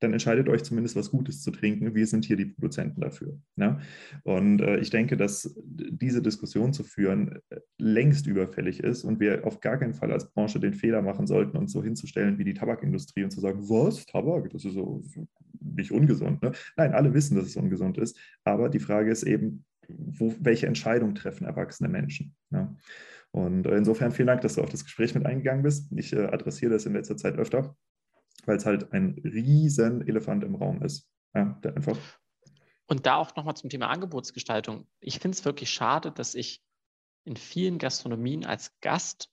dann 0.00 0.12
entscheidet 0.12 0.48
euch 0.48 0.62
zumindest 0.62 0.96
was 0.96 1.10
Gutes 1.10 1.42
zu 1.42 1.50
trinken. 1.50 1.94
Wir 1.94 2.06
sind 2.06 2.24
hier 2.24 2.36
die 2.36 2.46
Produzenten 2.46 3.00
dafür. 3.00 3.38
Ne? 3.56 3.80
Und 4.24 4.60
äh, 4.60 4.78
ich 4.78 4.90
denke, 4.90 5.16
dass 5.16 5.54
diese 5.64 6.20
Diskussion 6.20 6.72
zu 6.72 6.84
führen 6.84 7.40
äh, 7.50 7.60
längst 7.78 8.26
überfällig 8.26 8.80
ist 8.80 9.04
und 9.04 9.20
wir 9.20 9.46
auf 9.46 9.60
gar 9.60 9.78
keinen 9.78 9.94
Fall 9.94 10.12
als 10.12 10.30
Branche 10.32 10.60
den 10.60 10.74
Fehler 10.74 11.00
machen 11.00 11.26
sollten, 11.26 11.56
uns 11.56 11.72
so 11.72 11.82
hinzustellen 11.82 12.38
wie 12.38 12.44
die 12.44 12.54
Tabakindustrie 12.54 13.24
und 13.24 13.30
zu 13.30 13.40
sagen, 13.40 13.68
was, 13.68 14.04
Tabak, 14.04 14.50
das 14.50 14.64
ist 14.64 14.74
so, 14.74 15.02
nicht 15.60 15.92
ungesund. 15.92 16.42
Ne? 16.42 16.52
Nein, 16.76 16.92
alle 16.92 17.14
wissen, 17.14 17.36
dass 17.36 17.46
es 17.46 17.56
ungesund 17.56 17.96
ist, 17.96 18.18
aber 18.44 18.68
die 18.68 18.80
Frage 18.80 19.10
ist 19.10 19.22
eben, 19.22 19.64
wo, 19.88 20.34
welche 20.40 20.66
Entscheidung 20.66 21.14
treffen 21.14 21.46
erwachsene 21.46 21.88
Menschen? 21.88 22.34
Ne? 22.50 22.76
Und 23.30 23.66
äh, 23.66 23.76
insofern 23.76 24.12
vielen 24.12 24.28
Dank, 24.28 24.42
dass 24.42 24.54
du 24.54 24.62
auf 24.62 24.70
das 24.70 24.84
Gespräch 24.84 25.14
mit 25.14 25.26
eingegangen 25.26 25.62
bist. 25.62 25.90
Ich 25.96 26.12
äh, 26.12 26.26
adressiere 26.26 26.72
das 26.72 26.86
in 26.86 26.92
letzter 26.92 27.16
Zeit 27.16 27.36
öfter 27.38 27.76
weil 28.46 28.56
es 28.56 28.66
halt 28.66 28.92
ein 28.92 29.20
riesen 29.24 30.06
Elefant 30.06 30.44
im 30.44 30.54
Raum 30.54 30.82
ist. 30.82 31.10
Ja, 31.34 31.58
der 31.62 31.76
einfach. 31.76 31.96
Und 32.86 33.06
da 33.06 33.16
auch 33.16 33.34
nochmal 33.36 33.56
zum 33.56 33.68
Thema 33.68 33.88
Angebotsgestaltung. 33.88 34.86
Ich 35.00 35.18
finde 35.18 35.36
es 35.36 35.44
wirklich 35.44 35.70
schade, 35.70 36.12
dass 36.12 36.34
ich 36.34 36.62
in 37.24 37.36
vielen 37.36 37.78
Gastronomien 37.78 38.46
als 38.46 38.78
Gast, 38.80 39.30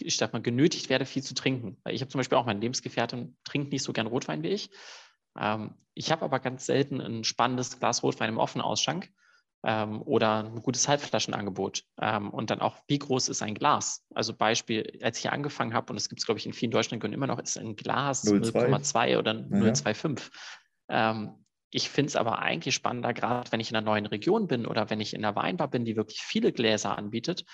ich 0.00 0.16
sag 0.16 0.32
mal, 0.32 0.42
genötigt 0.42 0.88
werde, 0.88 1.04
viel 1.04 1.22
zu 1.22 1.34
trinken. 1.34 1.76
Weil 1.82 1.94
ich 1.94 2.00
habe 2.00 2.10
zum 2.10 2.20
Beispiel 2.20 2.38
auch 2.38 2.46
meine 2.46 2.60
Lebensgefährtin, 2.60 3.36
trinkt 3.44 3.72
nicht 3.72 3.82
so 3.82 3.92
gern 3.92 4.06
Rotwein 4.06 4.42
wie 4.42 4.48
ich. 4.48 4.70
Ähm, 5.36 5.74
ich 5.94 6.12
habe 6.12 6.24
aber 6.24 6.38
ganz 6.38 6.66
selten 6.66 7.00
ein 7.00 7.24
spannendes 7.24 7.78
Glas 7.78 8.02
Rotwein 8.02 8.30
im 8.30 8.38
offenen 8.38 8.64
Ausschank. 8.64 9.12
Ähm, 9.64 10.02
oder 10.02 10.44
ein 10.44 10.62
gutes 10.62 10.86
Halbflaschenangebot. 10.88 11.84
Ähm, 12.00 12.30
und 12.30 12.50
dann 12.50 12.60
auch, 12.60 12.76
wie 12.86 12.98
groß 12.98 13.28
ist 13.28 13.42
ein 13.42 13.54
Glas? 13.54 14.04
Also 14.14 14.34
Beispiel, 14.34 14.98
als 15.02 15.16
ich 15.16 15.22
hier 15.22 15.32
angefangen 15.32 15.74
habe, 15.74 15.92
und 15.92 15.96
es 15.96 16.08
gibt 16.08 16.20
es, 16.20 16.26
glaube 16.26 16.38
ich, 16.38 16.46
in 16.46 16.52
vielen 16.52 16.70
deutschen 16.70 16.94
Regionen 16.94 17.14
immer 17.14 17.26
noch, 17.26 17.38
ist 17.38 17.58
ein 17.58 17.74
Glas 17.74 18.24
0,2 18.24 19.18
oder 19.18 19.32
0,25. 19.32 20.30
Ähm, 20.88 21.44
ich 21.70 21.88
finde 21.90 22.08
es 22.08 22.16
aber 22.16 22.38
eigentlich 22.38 22.74
spannender, 22.74 23.12
gerade 23.12 23.50
wenn 23.50 23.58
ich 23.58 23.70
in 23.70 23.76
einer 23.76 23.84
neuen 23.84 24.06
Region 24.06 24.46
bin 24.46 24.64
oder 24.66 24.90
wenn 24.90 25.00
ich 25.00 25.12
in 25.12 25.24
einer 25.24 25.34
Weinbar 25.34 25.68
bin, 25.68 25.84
die 25.84 25.96
wirklich 25.96 26.20
viele 26.22 26.52
Gläser 26.52 26.96
anbietet, 26.96 27.44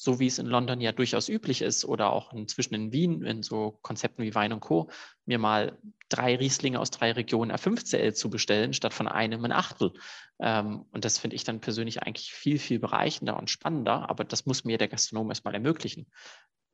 so 0.00 0.20
wie 0.20 0.28
es 0.28 0.38
in 0.38 0.46
London 0.46 0.80
ja 0.80 0.92
durchaus 0.92 1.28
üblich 1.28 1.60
ist 1.60 1.84
oder 1.84 2.12
auch 2.12 2.32
inzwischen 2.32 2.74
in 2.74 2.92
Wien 2.92 3.24
in 3.24 3.42
so 3.42 3.80
Konzepten 3.82 4.22
wie 4.22 4.32
Wein 4.32 4.52
und 4.52 4.60
Co., 4.60 4.88
mir 5.26 5.40
mal 5.40 5.76
drei 6.08 6.36
Rieslinge 6.36 6.78
aus 6.78 6.92
drei 6.92 7.10
Regionen 7.10 7.50
A5CL 7.50 8.12
zu 8.12 8.30
bestellen, 8.30 8.72
statt 8.74 8.94
von 8.94 9.08
einem 9.08 9.44
ein 9.44 9.50
Achtel. 9.50 9.92
Ähm, 10.38 10.84
und 10.92 11.04
das 11.04 11.18
finde 11.18 11.34
ich 11.34 11.42
dann 11.42 11.60
persönlich 11.60 12.00
eigentlich 12.00 12.32
viel, 12.32 12.60
viel 12.60 12.78
bereichender 12.78 13.36
und 13.36 13.50
spannender, 13.50 14.08
aber 14.08 14.22
das 14.22 14.46
muss 14.46 14.62
mir 14.62 14.78
der 14.78 14.86
Gastronom 14.86 15.30
erstmal 15.30 15.54
ermöglichen. 15.54 16.06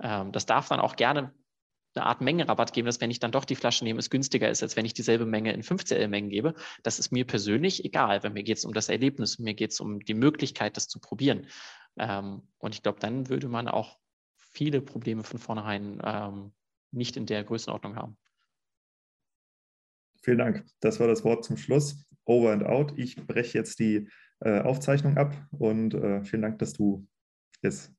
Ähm, 0.02 0.30
das 0.30 0.44
darf 0.44 0.68
dann 0.68 0.80
auch 0.80 0.94
gerne 0.94 1.32
eine 1.94 2.05
Art 2.05 2.20
Mengenrabatt 2.20 2.74
geben, 2.74 2.86
dass 2.86 3.01
wenn 3.01 3.10
ich 3.10 3.20
dann 3.20 3.32
doch 3.32 3.46
die 3.46 3.56
Flasche 3.56 3.84
nehme, 3.84 4.01
es 4.01 4.10
günstiger 4.10 4.51
ist, 4.51 4.62
als 4.62 4.76
wenn 4.76 4.84
ich 4.84 4.92
dieselbe 4.92 5.24
Menge 5.24 5.52
in 5.52 5.62
5CL-Mengen 5.62 6.28
gebe. 6.28 6.55
Das 6.82 6.98
ist 6.98 7.10
mir 7.10 7.24
persönlich 7.26 7.86
egal, 7.86 8.22
weil 8.22 8.32
mir 8.32 8.42
geht 8.42 8.59
es 8.59 8.66
um 8.66 8.74
das 8.74 8.90
Erlebnis, 8.90 9.38
mir 9.38 9.55
geht 9.55 9.70
es 9.70 9.80
um 9.80 10.01
die 10.01 10.14
Möglichkeit, 10.14 10.76
das 10.76 10.88
zu 10.88 11.01
probieren. 11.01 11.46
Ähm, 11.96 12.42
und 12.58 12.74
ich 12.74 12.82
glaube, 12.82 13.00
dann 13.00 13.28
würde 13.28 13.48
man 13.48 13.68
auch 13.68 13.98
viele 14.36 14.80
Probleme 14.80 15.22
von 15.24 15.38
vornherein 15.38 16.00
ähm, 16.04 16.52
nicht 16.90 17.16
in 17.16 17.26
der 17.26 17.44
Größenordnung 17.44 17.96
haben. 17.96 18.16
Vielen 20.22 20.38
Dank. 20.38 20.64
Das 20.80 21.00
war 21.00 21.06
das 21.06 21.24
Wort 21.24 21.44
zum 21.44 21.56
Schluss. 21.56 22.06
Over 22.24 22.52
and 22.52 22.64
out. 22.64 22.94
Ich 22.96 23.16
breche 23.26 23.58
jetzt 23.58 23.78
die 23.78 24.08
äh, 24.40 24.60
Aufzeichnung 24.60 25.18
ab 25.18 25.36
und 25.50 25.94
äh, 25.94 26.24
vielen 26.24 26.42
Dank, 26.42 26.58
dass 26.58 26.72
du 26.72 27.06
es 27.60 27.92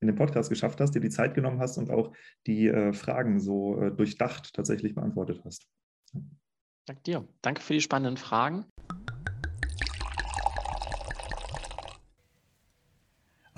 in 0.00 0.06
den 0.06 0.16
Podcast 0.16 0.48
geschafft 0.48 0.80
hast, 0.80 0.94
dir 0.94 1.00
die 1.00 1.10
Zeit 1.10 1.34
genommen 1.34 1.60
hast 1.60 1.76
und 1.76 1.90
auch 1.90 2.14
die 2.46 2.68
äh, 2.68 2.92
Fragen 2.92 3.38
so 3.38 3.80
äh, 3.80 3.90
durchdacht 3.90 4.54
tatsächlich 4.54 4.94
beantwortet 4.94 5.42
hast. 5.44 5.66
Danke 6.86 7.02
dir. 7.02 7.28
Danke 7.42 7.60
für 7.60 7.74
die 7.74 7.80
spannenden 7.80 8.16
Fragen. 8.16 8.64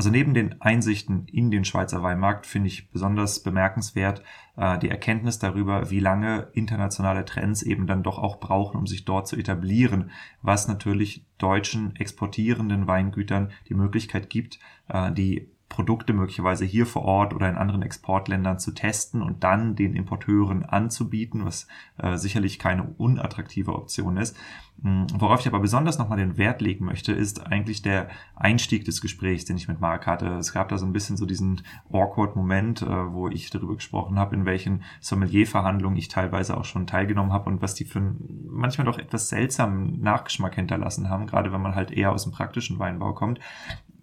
Also 0.03 0.11
neben 0.11 0.35
den 0.35 0.61
Einsichten 0.61 1.29
in 1.29 1.53
den 1.53 1.65
Schweizer 1.65 2.03
Weinmarkt 2.03 2.45
finde 2.45 2.67
ich 2.67 2.91
besonders 2.91 3.41
bemerkenswert 3.41 4.25
äh, 4.57 4.77
die 4.81 4.89
Erkenntnis 4.89 5.39
darüber, 5.39 5.91
wie 5.91 6.01
lange 6.01 6.49
internationale 6.55 7.25
Trends 7.25 7.63
eben 7.63 7.87
dann 7.87 8.03
doch 8.03 8.19
auch 8.19 8.41
brauchen, 8.41 8.77
um 8.77 8.89
sich 8.89 9.05
dort 9.05 9.29
zu 9.29 9.37
etablieren, 9.37 10.11
was 10.41 10.67
natürlich 10.67 11.25
deutschen 11.39 11.95
exportierenden 11.95 12.89
Weingütern 12.89 13.53
die 13.69 13.75
Möglichkeit 13.75 14.29
gibt, 14.29 14.59
äh, 14.89 15.13
die 15.13 15.49
Produkte 15.73 16.13
möglicherweise 16.13 16.67
hier 16.67 16.85
vor 16.85 17.03
Ort 17.03 17.33
oder 17.33 17.49
in 17.49 17.57
anderen 17.57 17.81
Exportländern 17.81 18.59
zu 18.59 18.73
testen 18.73 19.23
und 19.23 19.43
dann 19.43 19.75
den 19.75 19.97
Importeuren 19.97 20.67
anzubieten, 20.67 21.47
was 21.47 21.67
äh, 21.97 22.17
sicherlich 22.19 22.59
keine 22.59 22.85
unattraktive 22.99 23.75
Option 23.75 24.19
ist. 24.19 24.37
Hm, 24.83 25.07
worauf 25.15 25.41
ich 25.41 25.47
aber 25.47 25.61
besonders 25.61 25.99
nochmal 25.99 26.19
den 26.19 26.37
Wert 26.37 26.61
legen 26.61 26.85
möchte, 26.85 27.13
ist 27.13 27.47
eigentlich 27.47 27.81
der 27.81 28.09
Einstieg 28.37 28.85
des 28.85 29.01
Gesprächs, 29.01 29.47
den 29.47 29.57
ich 29.57 29.67
mit 29.67 29.81
Marc 29.81 30.07
hatte. 30.07 30.27
Es 30.35 30.53
gab 30.53 30.69
da 30.69 30.77
so 30.77 30.85
ein 30.85 30.93
bisschen 30.93 31.17
so 31.17 31.25
diesen 31.25 31.63
awkward 31.91 32.37
Moment, 32.37 32.83
äh, 32.83 33.13
wo 33.13 33.29
ich 33.29 33.49
darüber 33.49 33.75
gesprochen 33.75 34.19
habe, 34.19 34.37
in 34.37 34.45
welchen 34.45 34.83
Sommelier-Verhandlungen 35.01 35.97
ich 35.97 36.09
teilweise 36.09 36.55
auch 36.55 36.67
schon 36.67 36.87
teilgenommen 36.87 37.33
habe 37.33 37.49
und 37.49 37.63
was 37.63 37.75
die 37.75 37.87
für 37.87 38.01
einen 38.01 38.47
manchmal 38.51 38.85
doch 38.85 38.99
etwas 38.99 39.31
seltsamen 39.31 40.03
Nachgeschmack 40.03 40.55
hinterlassen 40.55 41.09
haben, 41.09 41.27
gerade 41.27 41.51
wenn 41.51 41.63
man 41.63 41.75
halt 41.75 41.91
eher 41.91 42.13
aus 42.13 42.25
dem 42.25 42.33
praktischen 42.33 42.79
Weinbau 42.79 43.15
kommt. 43.15 43.41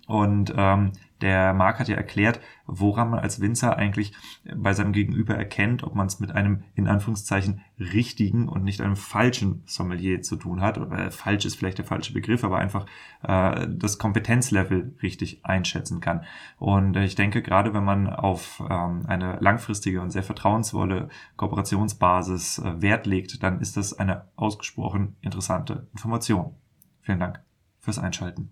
Und 0.07 0.51
ähm, 0.57 0.93
der 1.21 1.53
Marc 1.53 1.79
hat 1.79 1.87
ja 1.87 1.95
erklärt, 1.95 2.39
woran 2.65 3.09
man 3.09 3.19
als 3.19 3.41
Winzer 3.41 3.77
eigentlich 3.77 4.13
bei 4.55 4.73
seinem 4.73 4.93
Gegenüber 4.93 5.35
erkennt, 5.35 5.83
ob 5.83 5.95
man 5.95 6.07
es 6.07 6.19
mit 6.19 6.31
einem 6.31 6.63
in 6.75 6.87
Anführungszeichen 6.87 7.61
richtigen 7.79 8.47
und 8.47 8.63
nicht 8.63 8.81
einem 8.81 8.95
falschen 8.95 9.63
Sommelier 9.65 10.21
zu 10.21 10.35
tun 10.35 10.61
hat. 10.61 10.77
Äh, 10.77 11.11
falsch 11.11 11.45
ist 11.45 11.55
vielleicht 11.55 11.77
der 11.77 11.85
falsche 11.85 12.13
Begriff, 12.13 12.43
aber 12.43 12.59
einfach 12.59 12.85
äh, 13.23 13.67
das 13.69 13.97
Kompetenzlevel 13.97 14.95
richtig 15.01 15.45
einschätzen 15.45 15.99
kann. 15.99 16.23
Und 16.57 16.95
äh, 16.95 17.03
ich 17.03 17.15
denke, 17.15 17.41
gerade 17.41 17.73
wenn 17.73 17.83
man 17.83 18.07
auf 18.07 18.63
ähm, 18.69 19.05
eine 19.07 19.37
langfristige 19.39 20.01
und 20.01 20.11
sehr 20.11 20.23
vertrauensvolle 20.23 21.09
Kooperationsbasis 21.37 22.59
äh, 22.59 22.81
Wert 22.81 23.05
legt, 23.05 23.43
dann 23.43 23.59
ist 23.59 23.77
das 23.77 23.97
eine 23.97 24.27
ausgesprochen 24.35 25.15
interessante 25.21 25.87
Information. 25.91 26.55
Vielen 27.01 27.19
Dank 27.19 27.41
fürs 27.79 27.99
Einschalten. 27.99 28.51